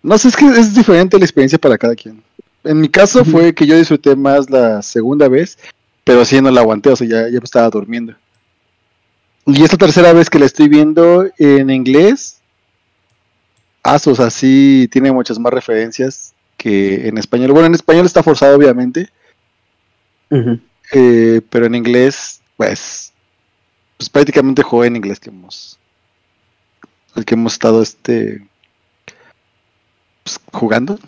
No 0.02 0.18
sé, 0.18 0.26
es 0.26 0.36
que 0.36 0.46
es 0.46 0.74
diferente 0.74 1.20
la 1.20 1.24
experiencia 1.24 1.56
para 1.56 1.78
cada 1.78 1.94
quien. 1.94 2.20
En 2.64 2.80
mi 2.80 2.88
caso 2.88 3.24
fue 3.24 3.54
que 3.54 3.68
yo 3.68 3.78
disfruté 3.78 4.16
más 4.16 4.50
la 4.50 4.82
segunda 4.82 5.28
vez, 5.28 5.56
pero 6.02 6.24
sí 6.24 6.40
no 6.40 6.50
la 6.50 6.62
aguanté, 6.62 6.90
o 6.90 6.96
sea, 6.96 7.06
ya, 7.06 7.28
ya 7.28 7.38
estaba 7.40 7.70
durmiendo. 7.70 8.16
Y 9.46 9.62
esta 9.62 9.76
tercera 9.76 10.12
vez 10.12 10.28
que 10.28 10.40
la 10.40 10.46
estoy 10.46 10.68
viendo 10.68 11.30
en 11.38 11.70
inglés, 11.70 12.33
Asos 13.84 14.18
así 14.18 14.88
tiene 14.90 15.12
muchas 15.12 15.38
más 15.38 15.52
referencias 15.52 16.34
que 16.56 17.06
en 17.06 17.18
español. 17.18 17.52
Bueno, 17.52 17.66
en 17.66 17.74
español 17.74 18.06
está 18.06 18.22
forzado, 18.22 18.56
obviamente, 18.56 19.10
eh, 20.92 21.40
pero 21.50 21.66
en 21.66 21.74
inglés, 21.74 22.40
pues, 22.56 23.12
pues 23.98 24.08
prácticamente 24.08 24.62
juego 24.62 24.86
en 24.86 24.96
inglés 24.96 25.20
que 25.20 25.28
hemos, 25.28 25.78
el 27.14 27.26
que 27.26 27.34
hemos 27.34 27.52
estado 27.52 27.82
este, 27.82 28.46
pues, 30.22 30.40
jugando. 30.50 30.98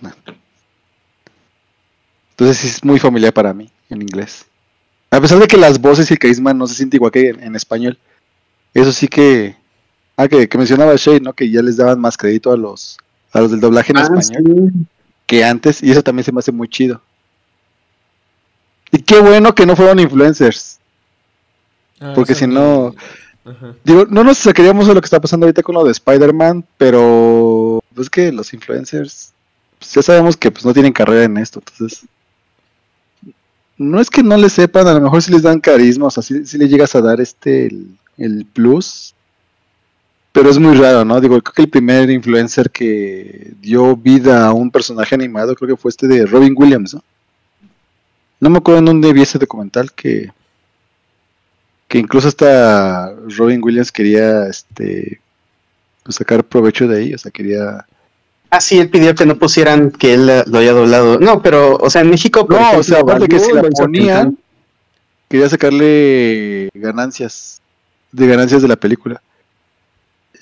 Entonces 2.30 2.58
sí 2.58 2.68
es 2.68 2.84
muy 2.84 2.98
familiar 2.98 3.32
para 3.32 3.54
mí 3.54 3.70
en 3.88 4.02
inglés. 4.02 4.46
A 5.10 5.20
pesar 5.20 5.38
de 5.38 5.46
que 5.46 5.56
las 5.56 5.80
voces 5.80 6.10
y 6.10 6.14
el 6.14 6.18
carisma 6.18 6.52
no 6.52 6.66
se 6.66 6.74
siente 6.74 6.98
igual 6.98 7.12
que 7.12 7.30
en, 7.30 7.42
en 7.42 7.56
español. 7.56 7.98
Eso 8.74 8.92
sí 8.92 9.08
que. 9.08 9.56
Ah, 10.16 10.28
que, 10.28 10.48
que 10.48 10.58
mencionaba 10.58 10.94
Shane, 10.96 11.20
¿no? 11.20 11.32
Que 11.34 11.50
ya 11.50 11.60
les 11.62 11.76
daban 11.76 12.00
más 12.00 12.16
crédito 12.16 12.50
a 12.52 12.56
los, 12.56 12.96
a 13.32 13.40
los 13.40 13.50
del 13.50 13.60
doblaje 13.60 13.92
en 13.92 13.98
Ah, 13.98 14.02
español 14.18 14.70
sí. 14.72 14.86
que 15.26 15.44
antes. 15.44 15.82
Y 15.82 15.90
eso 15.90 16.02
también 16.02 16.24
se 16.24 16.32
me 16.32 16.38
hace 16.38 16.52
muy 16.52 16.68
chido. 16.68 17.00
Y 18.92 18.98
qué 19.02 19.18
bueno 19.20 19.54
que 19.54 19.66
no 19.66 19.76
fueron 19.76 19.98
influencers. 19.98 20.78
Ah, 22.00 22.12
Porque 22.14 22.34
si 22.34 22.46
no- 22.46 22.94
Ajá. 23.44 23.74
Digo, 23.84 24.06
no 24.10 24.24
nos 24.24 24.38
sacaríamos 24.38 24.88
de 24.88 24.94
lo 24.94 25.00
que 25.00 25.06
está 25.06 25.20
pasando 25.20 25.46
ahorita 25.46 25.62
con 25.62 25.76
lo 25.76 25.84
de 25.84 25.92
Spider-Man, 25.92 26.64
pero 26.76 27.80
es 27.96 28.10
que 28.10 28.32
los 28.32 28.52
influencers, 28.52 29.32
pues 29.78 29.92
ya 29.92 30.02
sabemos 30.02 30.36
que 30.36 30.50
pues 30.50 30.64
no 30.64 30.72
tienen 30.74 30.92
carrera 30.92 31.22
en 31.24 31.36
esto, 31.36 31.60
entonces 31.60 32.04
no 33.78 34.00
es 34.00 34.10
que 34.10 34.24
no 34.24 34.36
le 34.36 34.50
sepan, 34.50 34.88
a 34.88 34.94
lo 34.94 35.00
mejor 35.00 35.22
si 35.22 35.30
les 35.30 35.42
dan 35.42 35.60
carisma, 35.60 36.06
o 36.06 36.10
sea, 36.10 36.24
si 36.24 36.58
le 36.58 36.68
llegas 36.68 36.96
a 36.96 37.00
dar 37.00 37.20
este 37.20 37.66
el, 37.66 37.86
el 38.18 38.46
plus, 38.46 39.14
pero 40.36 40.50
es 40.50 40.58
muy 40.58 40.76
raro, 40.76 41.02
¿no? 41.02 41.18
Digo, 41.18 41.40
creo 41.40 41.54
que 41.54 41.62
el 41.62 41.70
primer 41.70 42.10
influencer 42.10 42.70
que 42.70 43.54
dio 43.58 43.96
vida 43.96 44.46
a 44.46 44.52
un 44.52 44.70
personaje 44.70 45.14
animado, 45.14 45.54
creo 45.54 45.74
que 45.74 45.80
fue 45.80 45.88
este 45.88 46.06
de 46.06 46.26
Robin 46.26 46.52
Williams, 46.54 46.92
¿no? 46.92 47.02
No 48.40 48.50
me 48.50 48.58
acuerdo 48.58 48.80
en 48.80 48.84
dónde 48.84 49.14
vi 49.14 49.22
ese 49.22 49.38
documental 49.38 49.92
que 49.92 50.30
que 51.88 51.98
incluso 51.98 52.28
hasta 52.28 53.14
Robin 53.38 53.62
Williams 53.64 53.90
quería 53.90 54.46
este 54.46 55.22
pues, 56.02 56.16
sacar 56.16 56.44
provecho 56.44 56.86
de 56.86 56.98
ahí, 56.98 57.14
o 57.14 57.18
sea, 57.18 57.30
quería 57.30 57.86
Ah, 58.50 58.60
sí, 58.60 58.78
él 58.78 58.90
pidió 58.90 59.14
que 59.14 59.24
no 59.24 59.38
pusieran 59.38 59.90
que 59.90 60.12
él 60.12 60.26
lo 60.26 60.58
haya 60.58 60.72
doblado. 60.72 61.18
No, 61.18 61.40
pero, 61.40 61.78
o 61.78 61.88
sea, 61.88 62.02
en 62.02 62.10
México. 62.10 62.46
por 62.46 62.60
No, 62.60 62.72
o 62.72 62.82
sea, 62.82 63.00
aparte 63.00 63.26
que 63.26 63.40
si 63.40 63.52
la 63.54 63.62
ponían, 63.62 64.36
quería 65.30 65.48
sacarle 65.48 66.68
ganancias 66.74 67.62
de 68.12 68.26
ganancias 68.26 68.60
de 68.60 68.68
la 68.68 68.76
película. 68.76 69.22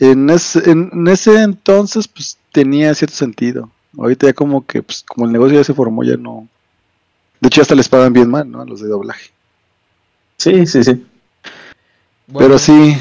En 0.01 0.31
ese, 0.31 0.71
en, 0.71 1.07
ese 1.09 1.43
entonces 1.43 2.09
pues 2.09 2.39
tenía 2.53 2.95
cierto 2.95 3.17
sentido. 3.17 3.71
Ahorita 3.97 4.27
ya 4.27 4.33
como 4.33 4.67
que 4.67 4.83
pues 4.83 5.05
como 5.07 5.27
el 5.27 5.33
negocio 5.33 5.57
ya 5.57 5.65
se 5.65 5.75
formó 5.75 6.03
ya 6.03 6.17
no. 6.17 6.49
De 7.41 7.49
hecho 7.49 7.63
hasta 7.63 7.75
les 7.75 7.89
pagan 7.89 8.13
bien 8.13 8.31
mal, 8.31 8.51
¿no? 8.51 8.63
A 8.63 8.65
los 8.65 8.81
de 8.81 8.89
doblaje. 8.89 9.31
Sí, 10.37 10.67
sí, 10.67 10.83
sí. 10.83 11.07
Bueno, 12.27 12.49
Pero 12.49 12.59
sí, 12.59 12.97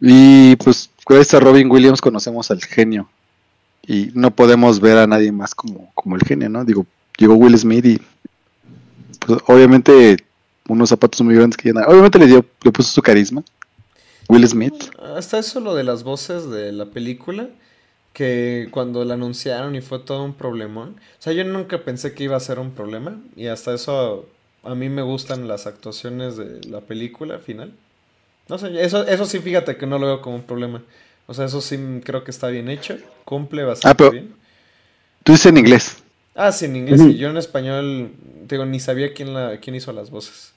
y 0.00 0.56
pues 0.56 0.90
gracias 1.06 1.34
a 1.34 1.40
Robin 1.40 1.70
Williams 1.70 2.00
conocemos 2.00 2.50
al 2.50 2.62
genio. 2.62 3.08
Y 3.86 4.10
no 4.14 4.30
podemos 4.30 4.80
ver 4.80 4.98
a 4.98 5.06
nadie 5.06 5.32
más 5.32 5.54
como, 5.54 5.90
como 5.94 6.16
el 6.16 6.22
genio, 6.22 6.48
¿no? 6.48 6.64
Digo, 6.64 6.86
llegó 7.16 7.34
Will 7.34 7.58
Smith 7.58 7.84
y 7.86 8.00
pues 9.20 9.40
obviamente 9.46 10.16
unos 10.68 10.90
zapatos 10.90 11.20
muy 11.22 11.34
grandes 11.34 11.56
que 11.56 11.68
llena. 11.68 11.86
Obviamente 11.86 12.18
le 12.18 12.26
dio, 12.26 12.44
le 12.62 12.70
puso 12.70 12.90
su 12.90 13.02
carisma. 13.02 13.42
Will 14.28 14.46
Smith. 14.46 14.74
Hasta 15.16 15.38
eso 15.38 15.60
lo 15.60 15.74
de 15.74 15.84
las 15.84 16.02
voces 16.04 16.50
de 16.50 16.72
la 16.72 16.86
película, 16.86 17.48
que 18.12 18.68
cuando 18.70 19.04
la 19.04 19.14
anunciaron 19.14 19.74
y 19.74 19.80
fue 19.80 19.98
todo 20.00 20.22
un 20.24 20.34
problemón. 20.34 20.96
O 21.18 21.22
sea, 21.22 21.32
yo 21.32 21.44
nunca 21.44 21.78
pensé 21.84 22.14
que 22.14 22.24
iba 22.24 22.36
a 22.36 22.40
ser 22.40 22.58
un 22.58 22.72
problema 22.72 23.20
y 23.36 23.46
hasta 23.46 23.74
eso 23.74 24.26
a 24.64 24.74
mí 24.74 24.88
me 24.88 25.02
gustan 25.02 25.48
las 25.48 25.66
actuaciones 25.66 26.36
de 26.36 26.60
la 26.68 26.80
película 26.80 27.38
final. 27.38 27.72
No 28.48 28.58
sé, 28.58 28.82
eso, 28.82 29.06
eso 29.06 29.24
sí 29.26 29.38
fíjate 29.38 29.76
que 29.76 29.86
no 29.86 29.98
lo 29.98 30.06
veo 30.06 30.20
como 30.22 30.36
un 30.36 30.42
problema. 30.42 30.82
O 31.26 31.34
sea, 31.34 31.44
eso 31.44 31.60
sí 31.60 31.78
creo 32.04 32.24
que 32.24 32.30
está 32.30 32.48
bien 32.48 32.68
hecho, 32.68 32.96
cumple 33.24 33.64
bastante 33.64 33.96
pero- 33.96 34.10
bien. 34.10 34.34
Tú 35.22 35.32
dices 35.32 35.46
en 35.46 35.58
inglés. 35.58 35.96
Ah, 36.34 36.52
sí, 36.52 36.64
en 36.66 36.76
inglés. 36.76 37.00
Yo 37.18 37.28
en 37.30 37.36
español, 37.36 38.12
digo, 38.48 38.64
ni 38.64 38.80
sabía 38.80 39.12
quién, 39.12 39.34
la, 39.34 39.58
quién 39.58 39.74
hizo 39.76 39.92
las 39.92 40.10
voces. 40.10 40.52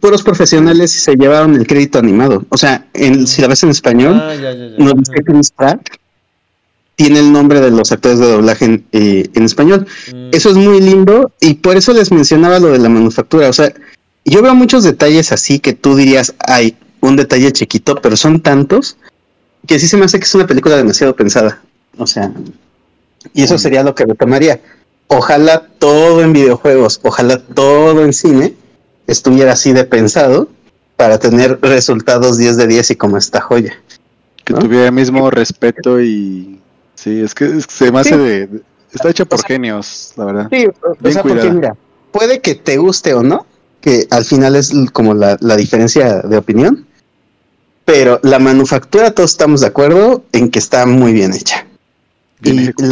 Puros 0.00 0.22
profesionales 0.22 0.90
se 0.90 1.14
llevaron 1.16 1.54
el 1.54 1.66
crédito 1.66 1.98
animado. 1.98 2.44
O 2.48 2.56
sea, 2.56 2.86
en, 2.92 3.26
si 3.26 3.40
la 3.40 3.48
ves 3.48 3.62
en 3.62 3.70
español, 3.70 4.14
Ah, 4.20 4.34
ya, 4.34 4.52
ya, 4.52 4.68
ya. 4.70 4.74
no 4.78 4.86
ajá. 4.86 4.94
dice 4.98 5.12
Chris 5.24 5.50
Pratt, 5.52 5.80
tiene 6.96 7.20
el 7.20 7.30
nombre 7.32 7.60
de 7.60 7.70
los 7.70 7.92
actores 7.92 8.18
de 8.18 8.26
doblaje 8.26 8.64
en, 8.64 8.84
eh, 8.92 9.28
en 9.34 9.44
español. 9.44 9.86
Mm, 10.12 10.28
Eso 10.32 10.50
es 10.50 10.56
muy 10.56 10.80
lindo 10.80 11.30
y 11.40 11.54
por 11.54 11.76
eso 11.76 11.92
les 11.92 12.10
mencionaba 12.10 12.58
lo 12.58 12.68
de 12.68 12.78
la 12.78 12.88
manufactura. 12.88 13.48
O 13.48 13.52
sea, 13.52 13.72
yo 14.24 14.42
veo 14.42 14.54
muchos 14.54 14.82
detalles 14.82 15.30
así 15.30 15.58
que 15.60 15.72
tú 15.74 15.94
dirías, 15.94 16.34
hay 16.40 16.76
un 17.00 17.14
detalle 17.16 17.52
chiquito, 17.52 17.96
pero 18.02 18.16
son 18.16 18.40
tantos 18.40 18.96
que 19.66 19.78
sí 19.78 19.86
se 19.86 19.96
me 19.96 20.06
hace 20.06 20.18
que 20.18 20.24
es 20.24 20.34
una 20.34 20.46
película 20.46 20.76
demasiado 20.76 21.14
pensada. 21.14 21.60
O 21.98 22.06
sea, 22.06 22.32
y 23.34 23.42
eso 23.42 23.58
sería 23.58 23.82
lo 23.84 23.94
que 23.94 24.04
retomaría. 24.06 24.60
Ojalá 25.08 25.66
todo 25.78 26.22
en 26.22 26.32
videojuegos, 26.32 26.98
ojalá 27.04 27.38
todo 27.38 28.04
en 28.04 28.12
cine 28.12 28.54
estuviera 29.06 29.52
así 29.52 29.72
de 29.72 29.84
pensado 29.84 30.48
para 30.96 31.18
tener 31.18 31.58
resultados 31.62 32.38
10 32.38 32.56
de 32.56 32.66
10 32.66 32.90
y 32.92 32.96
como 32.96 33.16
esta 33.18 33.40
joya. 33.40 33.74
Que 34.44 34.52
¿No? 34.54 34.60
tuviera 34.60 34.86
el 34.86 34.92
mismo 34.92 35.30
respeto 35.30 36.00
y... 36.00 36.60
Sí, 36.94 37.20
es 37.20 37.34
que, 37.34 37.44
es 37.44 37.66
que 37.66 37.72
se 37.74 37.92
me 37.92 38.00
hace 38.00 38.10
Sí. 38.10 38.16
de... 38.16 38.46
de- 38.46 38.62
Está 38.92 39.10
hecha 39.10 39.24
por 39.26 39.34
O 39.38 39.42
sea, 39.42 39.48
genios, 39.48 40.12
la 40.16 40.24
verdad. 40.24 40.48
Sí, 40.50 40.66
o 40.66 40.96
Bien 41.00 41.12
sea, 41.12 41.22
porque 41.22 41.38
cuidada. 41.40 41.52
mira, 41.54 41.76
puede 42.12 42.40
que 42.40 42.54
te 42.54 42.78
guste 42.78 43.12
o 43.12 43.22
no, 43.22 43.44
que 43.82 44.06
al 44.10 44.24
final 44.24 44.56
es 44.56 44.72
como 44.92 45.12
la, 45.12 45.36
la 45.40 45.54
diferencia 45.56 46.20
de 46.22 46.36
opinión, 46.38 46.86
pero 47.84 48.18
la 48.22 48.38
manufactura 48.38 49.10
todos 49.10 49.32
estamos 49.32 49.60
de 49.60 49.66
acuerdo 49.66 50.24
en 50.32 50.50
que 50.50 50.58
está 50.58 50.86
muy 50.86 51.12
bien 51.12 51.34
hecha. 51.34 51.66
Bien 52.40 52.72
y. 52.78 52.84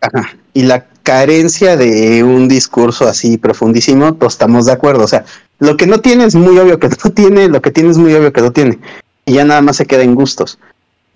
Ajá, 0.00 0.36
y 0.52 0.62
la 0.64 0.86
carencia 1.02 1.76
de 1.76 2.22
un 2.24 2.48
discurso 2.48 3.06
así 3.08 3.38
profundísimo, 3.38 4.14
todos 4.14 4.34
estamos 4.34 4.66
de 4.66 4.72
acuerdo. 4.72 5.04
O 5.04 5.08
sea, 5.08 5.24
lo 5.58 5.76
que 5.76 5.86
no 5.86 6.00
tiene 6.00 6.24
es 6.24 6.34
muy 6.34 6.58
obvio 6.58 6.78
que 6.78 6.88
no 6.88 7.10
tiene, 7.14 7.48
lo 7.48 7.62
que 7.62 7.70
tiene 7.70 7.90
es 7.90 7.98
muy 7.98 8.14
obvio 8.14 8.32
que 8.32 8.40
no 8.40 8.52
tiene. 8.52 8.78
Y 9.24 9.34
ya 9.34 9.44
nada 9.44 9.60
más 9.60 9.76
se 9.76 9.86
queda 9.86 10.02
en 10.02 10.14
gustos. 10.14 10.58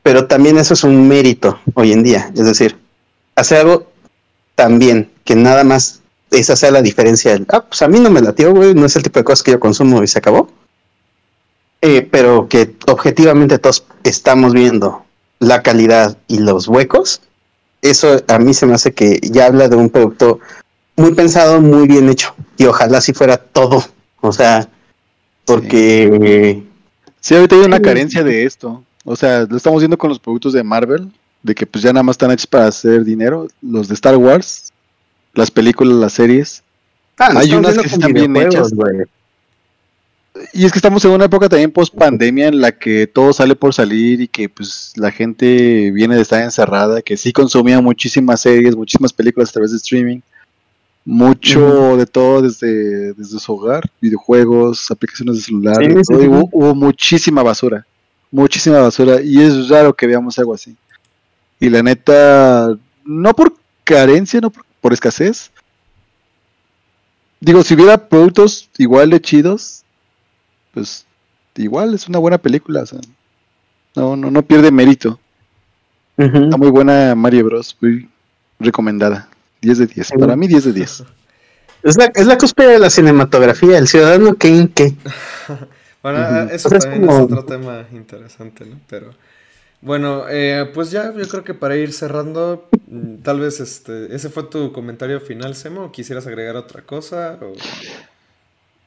Pero 0.02 0.26
también 0.26 0.56
eso 0.58 0.74
es 0.74 0.84
un 0.84 1.08
mérito 1.08 1.58
hoy 1.74 1.92
en 1.92 2.02
día. 2.02 2.30
Es 2.34 2.46
decir, 2.46 2.76
hacer 3.34 3.58
algo 3.58 3.90
tan 4.54 4.78
bien 4.78 5.10
que 5.24 5.34
nada 5.34 5.64
más 5.64 6.00
esa 6.30 6.56
sea 6.56 6.70
la 6.70 6.82
diferencia. 6.82 7.32
del, 7.32 7.46
ah, 7.50 7.64
pues 7.64 7.82
a 7.82 7.88
mí 7.88 7.98
no 8.00 8.10
me 8.10 8.20
latió, 8.20 8.52
güey, 8.54 8.74
no 8.74 8.86
es 8.86 8.96
el 8.96 9.02
tipo 9.02 9.18
de 9.18 9.24
cosas 9.24 9.42
que 9.42 9.52
yo 9.52 9.60
consumo 9.60 10.02
y 10.02 10.06
se 10.06 10.18
acabó. 10.18 10.48
Eh, 11.82 12.08
pero 12.10 12.48
que 12.48 12.74
objetivamente 12.86 13.58
todos 13.58 13.84
estamos 14.02 14.52
viendo 14.52 15.04
la 15.38 15.62
calidad 15.62 16.16
y 16.26 16.38
los 16.38 16.68
huecos, 16.68 17.20
eso 17.90 18.22
a 18.28 18.38
mí 18.38 18.54
se 18.54 18.66
me 18.66 18.74
hace 18.74 18.92
que 18.92 19.18
ya 19.22 19.46
habla 19.46 19.68
de 19.68 19.76
un 19.76 19.90
producto 19.90 20.40
muy 20.96 21.14
pensado, 21.14 21.60
muy 21.60 21.86
bien 21.86 22.08
hecho. 22.08 22.34
Y 22.56 22.64
ojalá 22.66 23.00
si 23.00 23.12
fuera 23.12 23.36
todo. 23.36 23.84
O 24.20 24.32
sea, 24.32 24.68
porque 25.44 26.62
Sí, 27.20 27.34
ahorita 27.34 27.56
hay 27.56 27.62
una 27.62 27.80
carencia 27.80 28.22
de 28.22 28.44
esto. 28.44 28.84
O 29.04 29.16
sea, 29.16 29.46
lo 29.48 29.56
estamos 29.56 29.80
viendo 29.80 29.98
con 29.98 30.10
los 30.10 30.18
productos 30.18 30.52
de 30.52 30.62
Marvel, 30.62 31.10
de 31.42 31.54
que 31.54 31.66
pues 31.66 31.82
ya 31.82 31.92
nada 31.92 32.02
más 32.02 32.14
están 32.14 32.30
hechos 32.30 32.46
para 32.46 32.66
hacer 32.66 33.04
dinero. 33.04 33.48
Los 33.62 33.88
de 33.88 33.94
Star 33.94 34.16
Wars, 34.16 34.72
las 35.34 35.50
películas, 35.50 35.94
las 35.96 36.12
series. 36.12 36.62
Ah, 37.18 37.32
Hay 37.36 37.52
unas 37.54 37.78
que 37.78 37.86
están 37.86 38.12
bien 38.12 38.36
hechas. 38.36 38.72
güey. 38.72 39.04
Y 40.52 40.64
es 40.64 40.72
que 40.72 40.78
estamos 40.78 41.04
en 41.04 41.10
una 41.12 41.26
época 41.26 41.48
también 41.48 41.70
post 41.70 41.94
pandemia 41.94 42.48
en 42.48 42.60
la 42.60 42.72
que 42.72 43.06
todo 43.06 43.32
sale 43.32 43.54
por 43.54 43.74
salir 43.74 44.20
y 44.20 44.28
que 44.28 44.48
pues 44.48 44.92
la 44.96 45.10
gente 45.10 45.90
viene 45.90 46.16
de 46.16 46.22
estar 46.22 46.42
encerrada, 46.42 47.02
que 47.02 47.16
sí 47.16 47.32
consumía 47.32 47.80
muchísimas 47.80 48.40
series, 48.40 48.76
muchísimas 48.76 49.12
películas 49.12 49.50
a 49.50 49.52
través 49.52 49.72
de 49.72 49.76
streaming. 49.78 50.20
Mucho 51.04 51.96
de 51.96 52.04
todo 52.04 52.42
desde, 52.42 53.12
desde 53.12 53.38
su 53.38 53.52
hogar, 53.52 53.88
videojuegos, 54.00 54.90
aplicaciones 54.90 55.36
de 55.36 55.42
celular, 55.42 55.76
Sí, 55.76 55.88
sí, 55.92 56.02
sí. 56.04 56.26
hubo, 56.26 56.48
hubo 56.50 56.74
muchísima 56.74 57.44
basura, 57.44 57.86
muchísima 58.32 58.80
basura, 58.80 59.20
y 59.22 59.40
es 59.40 59.68
raro 59.68 59.94
que 59.94 60.08
veamos 60.08 60.36
algo 60.40 60.52
así. 60.52 60.74
Y 61.60 61.70
la 61.70 61.80
neta, 61.84 62.76
no 63.04 63.34
por 63.34 63.54
carencia, 63.84 64.40
no 64.40 64.50
por, 64.50 64.64
por 64.80 64.92
escasez. 64.92 65.52
Digo, 67.38 67.62
si 67.62 67.74
hubiera 67.74 68.08
productos 68.08 68.68
igual 68.76 69.10
de 69.10 69.20
chidos, 69.20 69.84
pues 70.76 71.06
igual 71.54 71.94
es 71.94 72.06
una 72.06 72.18
buena 72.18 72.36
película, 72.36 72.82
o 72.82 72.86
sea, 72.86 73.00
no, 73.94 74.14
no, 74.14 74.30
no 74.30 74.42
pierde 74.42 74.70
mérito. 74.70 75.18
Ujú. 76.18 76.44
Está 76.44 76.58
muy 76.58 76.68
buena 76.68 77.14
Mario 77.14 77.46
Bros, 77.46 77.74
muy 77.80 78.10
recomendada. 78.60 79.26
10 79.62 79.78
de 79.78 79.86
10. 79.86 80.12
Para 80.18 80.36
mí 80.36 80.46
10 80.46 80.64
de 80.64 80.72
10. 80.72 81.04
Es 81.82 81.96
la, 81.96 82.06
es 82.16 82.26
la 82.26 82.36
cúspide 82.36 82.72
de 82.72 82.78
la 82.80 82.90
cinematografía, 82.90 83.78
el 83.78 83.86
ciudadano 83.86 84.34
Kane 84.34 84.70
que 84.74 84.94
Bueno, 86.02 86.18
ah, 86.18 86.48
eso 86.50 86.68
es 86.74 86.82
también 86.82 87.06
como- 87.06 87.18
es 87.18 87.24
otro 87.24 87.44
tema 87.44 87.86
interesante, 87.92 88.64
¿no? 88.64 88.80
Pero 88.88 89.10
bueno, 89.82 90.24
eh, 90.28 90.68
pues 90.74 90.90
ya 90.90 91.14
yo 91.14 91.28
creo 91.28 91.44
que 91.44 91.54
para 91.54 91.76
ir 91.76 91.92
cerrando, 91.92 92.68
mm, 92.88 93.18
tal 93.22 93.38
vez 93.38 93.60
este, 93.60 94.12
ese 94.14 94.30
fue 94.30 94.44
tu 94.44 94.72
comentario 94.72 95.20
final, 95.20 95.54
Semo, 95.54 95.92
quisieras 95.92 96.26
agregar 96.26 96.56
otra 96.56 96.82
cosa, 96.82 97.38
o 97.40 97.52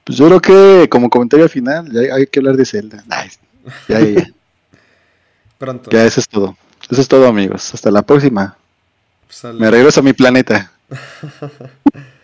Pues 0.03 0.17
yo 0.17 0.27
creo 0.27 0.41
que 0.41 0.89
como 0.89 1.09
comentario 1.09 1.47
final 1.49 1.91
ya 1.91 2.15
hay 2.15 2.27
que 2.27 2.39
hablar 2.39 2.55
de 2.55 2.65
Zelda. 2.65 3.03
Nice. 3.05 3.39
Ya, 3.87 3.99
ya, 3.99 4.09
ya. 4.09 4.27
pronto. 5.57 5.91
Ya, 5.91 6.05
eso 6.05 6.19
es 6.19 6.27
todo. 6.27 6.57
Eso 6.89 7.01
es 7.01 7.07
todo, 7.07 7.27
amigos. 7.27 7.73
Hasta 7.73 7.91
la 7.91 8.01
próxima. 8.01 8.57
Me 9.53 9.69
regreso 9.69 9.99
a 9.99 10.03
mi 10.03 10.13
planeta. 10.13 10.71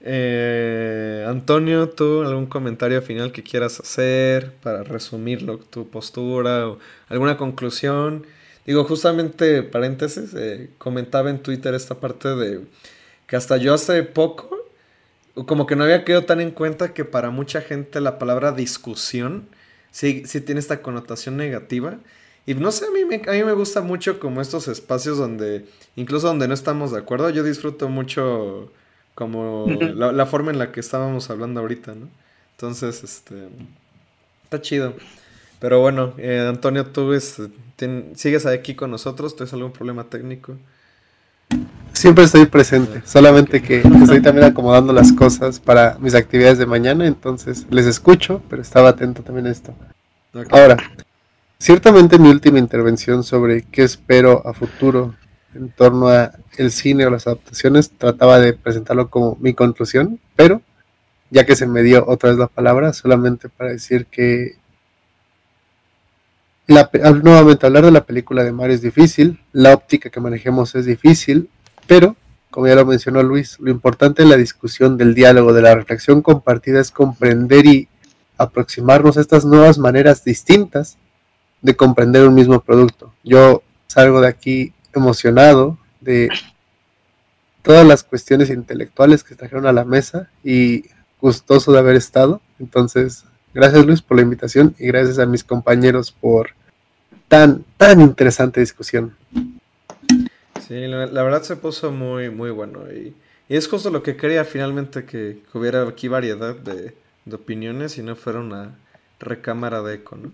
Eh, 0.00 1.26
Antonio, 1.28 1.88
¿tú 1.90 2.22
algún 2.22 2.46
comentario 2.46 3.02
final 3.02 3.32
que 3.32 3.42
quieras 3.42 3.80
hacer 3.80 4.54
para 4.62 4.82
resumirlo, 4.82 5.58
tu 5.58 5.88
postura 5.90 6.68
o 6.68 6.78
alguna 7.08 7.36
conclusión? 7.36 8.24
Digo, 8.64 8.84
justamente, 8.84 9.62
paréntesis, 9.62 10.32
eh, 10.34 10.70
comentaba 10.78 11.30
en 11.30 11.40
Twitter 11.42 11.74
esta 11.74 11.96
parte 11.96 12.28
de 12.36 12.60
que 13.26 13.36
hasta 13.36 13.56
yo 13.58 13.74
hace 13.74 14.02
poco, 14.02 14.67
como 15.46 15.66
que 15.66 15.76
no 15.76 15.84
había 15.84 16.04
quedado 16.04 16.24
tan 16.24 16.40
en 16.40 16.50
cuenta 16.50 16.94
que 16.94 17.04
para 17.04 17.30
mucha 17.30 17.60
gente 17.60 18.00
la 18.00 18.18
palabra 18.18 18.52
discusión 18.52 19.48
sí, 19.90 20.22
sí 20.26 20.40
tiene 20.40 20.60
esta 20.60 20.82
connotación 20.82 21.36
negativa. 21.36 21.98
Y 22.46 22.54
no 22.54 22.72
sé, 22.72 22.86
a 22.86 22.90
mí, 22.90 23.04
me, 23.04 23.16
a 23.16 23.32
mí 23.32 23.44
me 23.44 23.52
gusta 23.52 23.82
mucho 23.82 24.18
como 24.18 24.40
estos 24.40 24.68
espacios 24.68 25.18
donde, 25.18 25.66
incluso 25.96 26.28
donde 26.28 26.48
no 26.48 26.54
estamos 26.54 26.92
de 26.92 26.98
acuerdo, 26.98 27.28
yo 27.28 27.42
disfruto 27.42 27.88
mucho 27.88 28.72
como 29.14 29.66
la, 29.68 30.26
forma 30.26 30.52
en 30.52 30.58
la 30.58 30.72
que 30.72 30.80
estábamos 30.80 31.28
hablando 31.28 31.60
ahorita, 31.60 31.94
¿no? 31.94 32.08
Entonces, 32.52 33.02
este, 33.02 33.48
está 34.44 34.62
chido. 34.62 34.94
Pero 35.60 35.80
bueno, 35.80 36.14
eh, 36.18 36.46
Antonio, 36.48 36.86
tú 36.86 37.12
sigues 38.14 38.46
aquí 38.46 38.74
con 38.74 38.90
nosotros, 38.92 39.34
¿tienes 39.34 39.52
algún 39.52 39.72
problema 39.72 40.04
técnico? 40.04 40.56
Siempre 41.92 42.24
estoy 42.24 42.46
presente, 42.46 43.02
solamente 43.04 43.60
que 43.60 43.78
estoy 43.78 44.22
también 44.22 44.46
acomodando 44.46 44.92
las 44.92 45.12
cosas 45.12 45.58
para 45.58 45.96
mis 45.98 46.14
actividades 46.14 46.58
de 46.58 46.66
mañana, 46.66 47.06
entonces 47.06 47.66
les 47.70 47.86
escucho, 47.86 48.40
pero 48.48 48.62
estaba 48.62 48.90
atento 48.90 49.22
también 49.22 49.48
a 49.48 49.50
esto. 49.50 49.74
Ahora, 50.50 50.76
Ciertamente 51.60 52.20
mi 52.20 52.28
última 52.28 52.60
intervención 52.60 53.24
sobre 53.24 53.62
qué 53.62 53.82
espero 53.82 54.46
a 54.46 54.54
futuro 54.54 55.16
en 55.54 55.70
torno 55.70 56.06
a 56.08 56.30
el 56.56 56.70
cine 56.70 57.04
o 57.04 57.10
las 57.10 57.26
adaptaciones 57.26 57.90
trataba 57.90 58.38
de 58.38 58.52
presentarlo 58.52 59.10
como 59.10 59.36
mi 59.40 59.54
conclusión, 59.54 60.20
pero 60.36 60.62
ya 61.30 61.44
que 61.44 61.56
se 61.56 61.66
me 61.66 61.82
dio 61.82 62.04
otra 62.06 62.30
vez 62.30 62.38
la 62.38 62.46
palabra, 62.46 62.92
solamente 62.92 63.48
para 63.48 63.72
decir 63.72 64.06
que 64.06 64.56
la, 66.68 66.90
nuevamente 67.22 67.66
hablar 67.66 67.84
de 67.84 67.90
la 67.90 68.04
película 68.04 68.44
de 68.44 68.52
Mario 68.52 68.76
es 68.76 68.82
difícil, 68.82 69.40
la 69.52 69.74
óptica 69.74 70.10
que 70.10 70.20
manejemos 70.20 70.74
es 70.74 70.84
difícil, 70.84 71.50
pero 71.86 72.14
como 72.50 72.66
ya 72.66 72.74
lo 72.74 72.86
mencionó 72.86 73.22
Luis, 73.22 73.58
lo 73.58 73.70
importante 73.70 74.22
de 74.22 74.28
la 74.28 74.36
discusión, 74.36 74.96
del 74.96 75.14
diálogo, 75.14 75.52
de 75.52 75.62
la 75.62 75.74
reflexión 75.74 76.22
compartida 76.22 76.80
es 76.80 76.90
comprender 76.90 77.66
y 77.66 77.88
aproximarnos 78.36 79.16
a 79.16 79.20
estas 79.20 79.44
nuevas 79.44 79.78
maneras 79.78 80.24
distintas 80.24 80.98
de 81.62 81.74
comprender 81.74 82.26
un 82.26 82.34
mismo 82.34 82.60
producto. 82.60 83.12
Yo 83.24 83.62
salgo 83.86 84.20
de 84.20 84.28
aquí 84.28 84.72
emocionado 84.94 85.78
de 86.00 86.28
todas 87.62 87.86
las 87.86 88.04
cuestiones 88.04 88.50
intelectuales 88.50 89.24
que 89.24 89.34
trajeron 89.34 89.66
a 89.66 89.72
la 89.72 89.84
mesa 89.84 90.30
y 90.44 90.84
gustoso 91.20 91.72
de 91.72 91.78
haber 91.78 91.96
estado. 91.96 92.40
Entonces, 92.58 93.24
gracias 93.58 93.84
Luis 93.84 94.02
por 94.02 94.16
la 94.16 94.22
invitación 94.22 94.74
y 94.78 94.86
gracias 94.86 95.18
a 95.18 95.26
mis 95.26 95.42
compañeros 95.42 96.12
por 96.12 96.50
tan, 97.26 97.64
tan 97.76 98.00
interesante 98.00 98.60
discusión. 98.60 99.16
Sí, 100.66 100.86
la, 100.86 101.22
verdad 101.22 101.42
se 101.42 101.56
puso 101.56 101.90
muy, 101.90 102.30
muy 102.30 102.50
bueno 102.50 102.80
y, 102.92 103.14
es 103.48 103.66
justo 103.66 103.90
lo 103.90 104.02
que 104.02 104.16
quería 104.16 104.44
finalmente 104.44 105.04
que, 105.04 105.42
hubiera 105.54 105.82
aquí 105.88 106.06
variedad 106.06 106.54
de, 106.54 106.94
de 107.24 107.34
opiniones 107.34 107.98
y 107.98 108.02
no 108.02 108.14
fuera 108.14 108.40
una 108.40 108.76
recámara 109.18 109.82
de 109.82 109.94
eco, 109.94 110.16
¿no? 110.16 110.30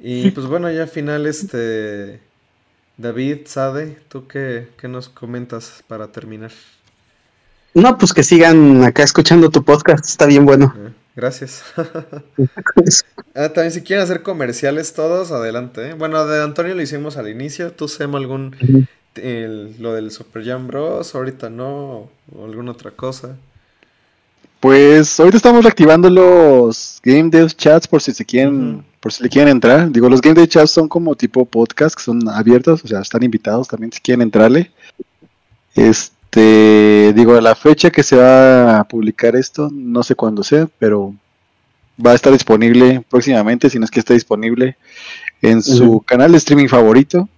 Y 0.00 0.30
pues 0.32 0.46
bueno, 0.46 0.70
ya 0.70 0.82
al 0.82 0.88
final, 0.88 1.26
este. 1.26 2.20
David, 2.96 3.46
Sade, 3.46 3.98
¿tú 4.08 4.26
qué, 4.26 4.68
nos 4.82 5.08
comentas 5.08 5.82
para 5.88 6.08
terminar? 6.08 6.52
No, 7.72 7.96
pues 7.96 8.12
que 8.12 8.22
sigan 8.22 8.84
acá 8.84 9.02
escuchando 9.02 9.48
tu 9.48 9.64
podcast, 9.64 10.04
está 10.04 10.26
bien 10.26 10.44
bueno. 10.44 10.74
Eh, 10.76 10.90
gracias. 11.20 11.62
ah, 13.34 13.48
también 13.50 13.72
si 13.72 13.82
quieren 13.82 14.02
hacer 14.02 14.22
comerciales 14.22 14.94
todos, 14.94 15.30
adelante. 15.30 15.90
¿eh? 15.90 15.94
Bueno, 15.94 16.26
de 16.26 16.42
Antonio 16.42 16.74
lo 16.74 16.82
hicimos 16.82 17.16
al 17.16 17.28
inicio, 17.28 17.72
tú 17.72 17.88
Sem 17.88 18.14
algún 18.14 18.56
lo 19.14 19.92
del 19.92 20.10
Super 20.10 20.44
Jam 20.44 20.66
Bros, 20.66 21.14
ahorita 21.14 21.50
no, 21.50 22.08
o 22.34 22.44
alguna 22.44 22.72
otra 22.72 22.90
cosa. 22.90 23.36
Pues 24.60 25.18
ahorita 25.18 25.36
estamos 25.36 25.64
reactivando 25.64 26.08
los 26.10 27.00
Game 27.02 27.30
Dev 27.30 27.48
Chats 27.48 27.88
por 27.88 28.02
si 28.02 28.12
se 28.12 28.24
quieren 28.24 28.84
por 29.00 29.12
si 29.12 29.22
le 29.22 29.28
quieren 29.30 29.50
entrar. 29.50 29.90
Digo, 29.90 30.08
los 30.08 30.20
Game 30.20 30.34
Day 30.34 30.46
Chats 30.46 30.70
son 30.70 30.88
como 30.88 31.16
tipo 31.16 31.46
podcast 31.46 31.96
que 31.96 32.02
son 32.02 32.28
abiertos, 32.28 32.84
o 32.84 32.86
sea, 32.86 33.00
están 33.00 33.22
invitados 33.22 33.68
también 33.68 33.90
si 33.92 34.00
quieren 34.00 34.22
entrarle. 34.22 34.70
Este, 35.74 36.14
digo, 36.32 37.40
la 37.40 37.54
fecha 37.54 37.90
que 37.90 38.02
se 38.02 38.16
va 38.16 38.80
a 38.80 38.84
publicar 38.84 39.34
esto, 39.34 39.70
no 39.72 40.02
sé 40.02 40.14
cuándo 40.14 40.42
sea, 40.42 40.68
pero 40.78 41.14
va 42.04 42.12
a 42.12 42.14
estar 42.14 42.32
disponible 42.32 43.04
próximamente, 43.08 43.68
si 43.68 43.78
no 43.78 43.84
es 43.84 43.90
que 43.90 44.00
esté 44.00 44.14
disponible 44.14 44.76
en 45.42 45.62
su 45.62 46.00
canal 46.00 46.32
de 46.32 46.38
streaming 46.38 46.68
favorito. 46.68 47.28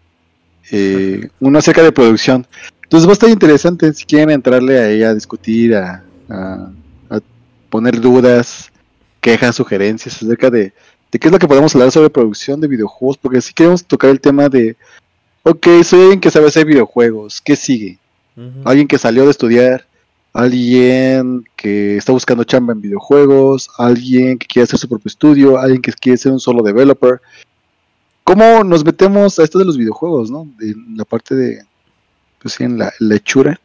Eh, 0.70 1.28
uno 1.40 1.58
acerca 1.58 1.82
de 1.82 1.92
producción. 1.92 2.46
Entonces 2.82 3.06
va 3.06 3.12
a 3.12 3.14
estar 3.14 3.30
interesante 3.30 3.92
si 3.92 4.04
quieren 4.04 4.30
entrarle 4.30 4.78
ahí 4.78 5.02
a 5.02 5.14
discutir, 5.14 5.74
a, 5.74 6.02
a 6.28 7.20
poner 7.70 8.00
dudas, 8.00 8.70
quejas, 9.20 9.56
sugerencias 9.56 10.22
acerca 10.22 10.50
de 10.50 10.72
de 11.12 11.18
qué 11.18 11.28
es 11.28 11.32
lo 11.32 11.38
que 11.38 11.46
podemos 11.46 11.74
hablar 11.74 11.92
sobre 11.92 12.08
producción 12.08 12.58
de 12.58 12.66
videojuegos, 12.66 13.18
porque 13.18 13.42
si 13.42 13.52
queremos 13.52 13.84
tocar 13.84 14.08
el 14.08 14.20
tema 14.20 14.48
de, 14.48 14.76
ok, 15.42 15.66
soy 15.84 16.00
alguien 16.00 16.20
que 16.20 16.30
sabe 16.30 16.46
hacer 16.46 16.64
videojuegos, 16.64 17.42
¿qué 17.42 17.54
sigue? 17.54 17.98
Alguien 18.64 18.88
que 18.88 18.98
salió 18.98 19.24
de 19.24 19.30
estudiar, 19.30 19.86
alguien 20.32 21.44
que 21.56 21.96
está 21.96 22.12
buscando 22.12 22.44
chamba 22.44 22.72
en 22.72 22.80
videojuegos, 22.80 23.68
alguien 23.78 24.38
que 24.38 24.46
quiere 24.46 24.64
hacer 24.64 24.78
su 24.78 24.88
propio 24.88 25.08
estudio, 25.08 25.58
alguien 25.58 25.82
que 25.82 25.92
quiere 25.92 26.16
ser 26.16 26.32
un 26.32 26.40
solo 26.40 26.62
developer. 26.62 27.20
¿Cómo 28.24 28.64
nos 28.64 28.84
metemos 28.84 29.38
a 29.38 29.44
esto 29.44 29.58
de 29.58 29.64
los 29.64 29.76
videojuegos, 29.76 30.30
no? 30.30 30.48
De 30.58 30.74
la 30.96 31.04
parte 31.04 31.34
de, 31.34 31.62
pues 32.40 32.54
sí, 32.54 32.64
en 32.64 32.78
la 32.78 32.92
lechura. 32.98 33.60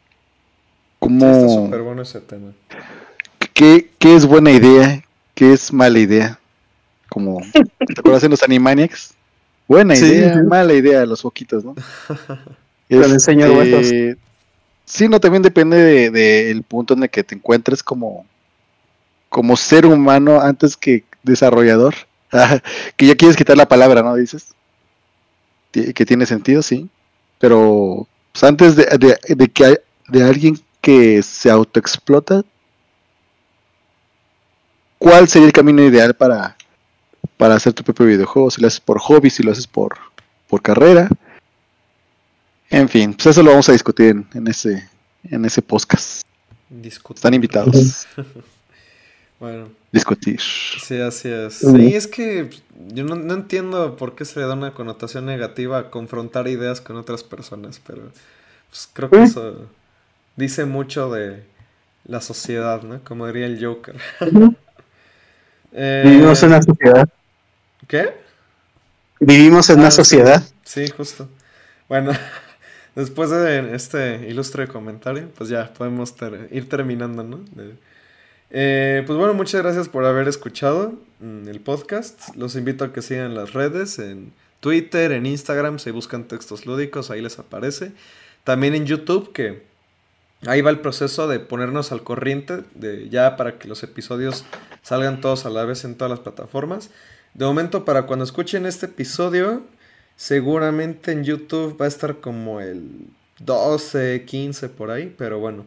¿Cómo... 1.00 1.68
bueno 1.70 2.02
ese 2.02 2.20
tema. 2.22 2.52
¿Qué, 3.54 3.92
¿Qué 3.98 4.16
es 4.16 4.26
buena 4.26 4.52
idea? 4.52 5.04
¿Qué 5.34 5.54
es 5.54 5.72
mala 5.72 6.00
idea? 6.00 6.40
como 7.10 7.42
¿te 7.52 8.00
acuerdas 8.00 8.24
en 8.24 8.32
los 8.32 8.44
Animaniacs? 8.44 9.14
Buena 9.68 9.96
idea, 9.98 10.42
mala 10.44 10.74
idea, 10.74 11.06
los 11.06 11.22
poquitos, 11.22 11.66
¿no? 11.66 11.76
este, 12.90 14.18
Sí, 14.88 15.10
no, 15.10 15.20
también 15.20 15.44
depende 15.44 16.10
del 16.10 16.58
de, 16.58 16.64
punto 16.68 16.94
en 16.94 17.04
el 17.04 17.10
que 17.10 17.24
te 17.24 17.36
encuentres 17.36 17.84
como, 17.84 18.26
como 19.30 19.58
ser 19.58 19.86
humano 19.86 20.40
antes 20.42 20.78
que 20.78 21.04
desarrollador. 21.24 21.94
que 22.96 23.06
ya 23.06 23.16
quieres 23.16 23.38
quitar 23.38 23.58
la 23.58 23.68
palabra, 23.68 24.02
¿no? 24.02 24.16
Dices. 24.16 24.54
Que 25.72 26.06
tiene 26.06 26.26
sentido, 26.26 26.62
sí. 26.62 26.90
Pero 27.38 28.08
pues, 28.32 28.44
antes 28.44 28.76
de, 28.76 28.86
de, 28.98 29.36
de 29.36 29.48
que 29.50 29.82
de 30.08 30.24
alguien 30.24 30.58
que 30.82 31.22
se 31.22 31.52
autoexplota, 31.52 32.44
¿cuál 34.98 35.28
sería 35.28 35.48
el 35.48 35.54
camino 35.54 35.84
ideal 35.84 36.16
para, 36.16 36.56
para 37.36 37.56
hacer 37.56 37.74
tu 37.74 37.84
propio 37.84 38.06
videojuego, 38.06 38.50
si 38.50 38.62
lo 38.62 38.68
haces 38.68 38.80
por 38.80 39.00
hobby, 39.00 39.30
si 39.30 39.44
lo 39.44 39.52
haces 39.52 39.68
por, 39.68 39.98
por 40.48 40.62
carrera. 40.62 41.10
En 42.70 42.90
fin, 42.90 43.14
pues 43.14 43.28
eso 43.28 43.44
lo 43.44 43.52
vamos 43.52 43.70
a 43.70 43.72
discutir 43.72 44.26
en, 44.34 44.48
ese, 44.48 44.88
en 45.24 45.46
ese 45.46 45.62
podcast. 45.62 46.24
Están 47.16 47.34
invitados. 47.34 48.06
bueno. 49.40 49.70
Discutir. 49.92 50.40
Sí, 50.40 51.00
así 51.00 51.30
es. 51.30 51.56
Sí, 51.56 51.96
es 51.96 52.08
que 52.08 52.50
yo 52.90 53.06
no, 53.06 53.34
entiendo 53.34 53.96
por 53.96 54.16
qué 54.16 54.26
se 54.26 54.40
le 54.40 54.46
da 54.46 54.54
una 54.54 54.74
connotación 54.74 55.26
negativa 55.26 55.78
a 55.78 55.90
confrontar 55.90 56.48
ideas 56.48 56.82
con 56.82 56.98
otras 56.98 57.24
personas, 57.24 57.82
pero 57.86 58.12
pues, 58.70 58.90
creo 58.92 59.10
que 59.10 59.24
eso 59.24 59.70
dice 60.36 60.66
mucho 60.66 61.10
de 61.10 61.44
la 62.06 62.22
sociedad, 62.22 62.84
¿no? 62.84 63.02
Como 63.04 63.28
diría 63.28 63.46
el 63.46 63.64
Joker. 63.64 63.96
eh, 65.72 66.04
Vivimos 66.06 66.44
en 66.44 66.50
la 66.52 66.62
sociedad. 66.62 67.10
¿Qué? 67.88 68.14
Vivimos 69.20 69.70
en 69.70 69.80
una 69.80 69.88
ah, 69.88 69.92
sociedad. 69.92 70.44
Sí, 70.64 70.88
justo. 70.90 71.30
Bueno, 71.88 72.12
después 72.98 73.30
de 73.30 73.76
este 73.76 74.28
ilustre 74.28 74.68
comentario, 74.68 75.30
pues 75.38 75.50
ya 75.50 75.72
podemos 75.74 76.16
ir 76.52 76.68
terminando, 76.68 77.24
¿no? 77.24 77.42
Eh, 78.50 79.04
pues 79.06 79.18
bueno, 79.18 79.34
muchas 79.34 79.62
gracias 79.62 79.88
por 79.88 80.06
haber 80.06 80.28
escuchado 80.28 80.94
mm, 81.20 81.48
el 81.48 81.60
podcast. 81.60 82.36
Los 82.36 82.56
invito 82.56 82.86
a 82.86 82.94
que 82.94 83.02
sigan 83.02 83.36
las 83.36 83.54
redes, 83.54 84.00
en 84.00 84.34
Twitter, 84.62 85.12
en 85.12 85.28
Instagram, 85.28 85.78
se 85.78 85.92
buscan 85.92 86.28
textos 86.28 86.66
lúdicos, 86.66 87.12
ahí 87.12 87.22
les 87.22 87.38
aparece. 87.38 87.92
También 88.44 88.74
en 88.74 88.86
YouTube, 88.88 89.32
que 89.32 89.62
ahí 90.48 90.62
va 90.62 90.72
el 90.72 90.80
proceso 90.80 91.28
de 91.28 91.40
ponernos 91.40 91.92
al 91.92 92.04
corriente, 92.04 92.64
de 92.74 93.10
ya 93.10 93.36
para 93.38 93.60
que 93.60 93.68
los 93.68 93.84
episodios 93.84 94.44
salgan 94.82 95.22
todos 95.22 95.46
a 95.46 95.52
la 95.52 95.66
vez 95.66 95.84
en 95.84 95.96
todas 95.96 96.10
las 96.10 96.22
plataformas. 96.22 96.90
De 97.36 97.46
momento, 97.46 97.86
para 97.86 98.08
cuando 98.08 98.26
escuchen 98.26 98.66
este 98.66 98.88
episodio, 98.88 99.64
seguramente 100.18 101.14
en 101.14 101.24
YouTube 101.24 101.80
va 101.80 101.86
a 101.86 101.88
estar 101.88 102.18
como 102.18 102.60
el 102.60 103.08
12, 103.40 104.26
15 104.26 104.70
por 104.70 104.92
ahí, 104.92 105.14
pero 105.18 105.40
bueno. 105.40 105.66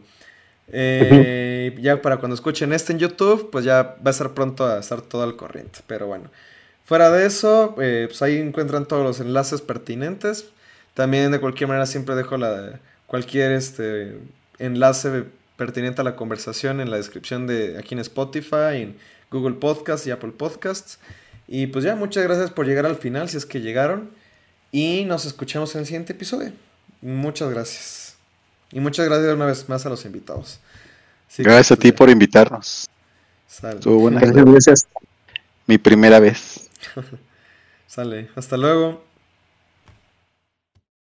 Eh, 0.73 1.77
ya 1.81 2.01
para 2.01 2.17
cuando 2.17 2.35
escuchen 2.35 2.71
este 2.71 2.93
en 2.93 2.99
YouTube, 2.99 3.49
pues 3.49 3.65
ya 3.65 3.97
va 4.05 4.11
a 4.11 4.13
ser 4.13 4.29
pronto 4.31 4.65
a 4.65 4.79
estar 4.79 5.01
todo 5.01 5.23
al 5.23 5.35
corriente. 5.35 5.79
Pero 5.87 6.07
bueno, 6.07 6.29
fuera 6.85 7.09
de 7.09 7.25
eso, 7.25 7.75
eh, 7.81 8.05
pues 8.07 8.21
ahí 8.21 8.37
encuentran 8.37 8.85
todos 8.87 9.03
los 9.03 9.19
enlaces 9.19 9.61
pertinentes. 9.61 10.45
También 10.93 11.31
de 11.31 11.39
cualquier 11.39 11.69
manera 11.69 11.85
siempre 11.85 12.15
dejo 12.15 12.37
la, 12.37 12.79
cualquier 13.07 13.53
este, 13.53 14.17
enlace 14.59 15.25
pertinente 15.55 16.01
a 16.01 16.03
la 16.03 16.15
conversación 16.15 16.81
en 16.81 16.91
la 16.91 16.97
descripción 16.97 17.47
de 17.47 17.77
aquí 17.77 17.93
en 17.93 17.99
Spotify, 17.99 18.81
en 18.81 18.97
Google 19.29 19.55
Podcasts 19.55 20.07
y 20.07 20.11
Apple 20.11 20.33
Podcasts. 20.37 20.99
Y 21.47 21.67
pues 21.67 21.83
ya, 21.85 21.95
muchas 21.95 22.23
gracias 22.23 22.51
por 22.51 22.65
llegar 22.65 22.85
al 22.85 22.95
final, 22.95 23.29
si 23.29 23.37
es 23.37 23.45
que 23.45 23.61
llegaron. 23.61 24.20
Y 24.71 25.03
nos 25.05 25.25
escuchamos 25.25 25.73
en 25.75 25.81
el 25.81 25.87
siguiente 25.87 26.13
episodio. 26.13 26.53
Muchas 27.01 27.49
gracias. 27.49 28.15
Y 28.71 28.79
muchas 28.79 29.05
gracias 29.05 29.33
una 29.33 29.45
vez 29.45 29.67
más 29.67 29.85
a 29.85 29.89
los 29.89 30.05
invitados. 30.05 30.59
Así 31.29 31.43
gracias 31.43 31.71
a 31.71 31.75
ti 31.75 31.91
por 31.91 32.09
invitarnos. 32.09 32.89
Estuvo 33.47 34.09
gracias. 34.09 34.87
Mi 35.67 35.77
primera 35.77 36.19
vez. 36.19 36.69
Sale. 37.87 38.29
Hasta 38.35 38.55
luego. 38.55 39.10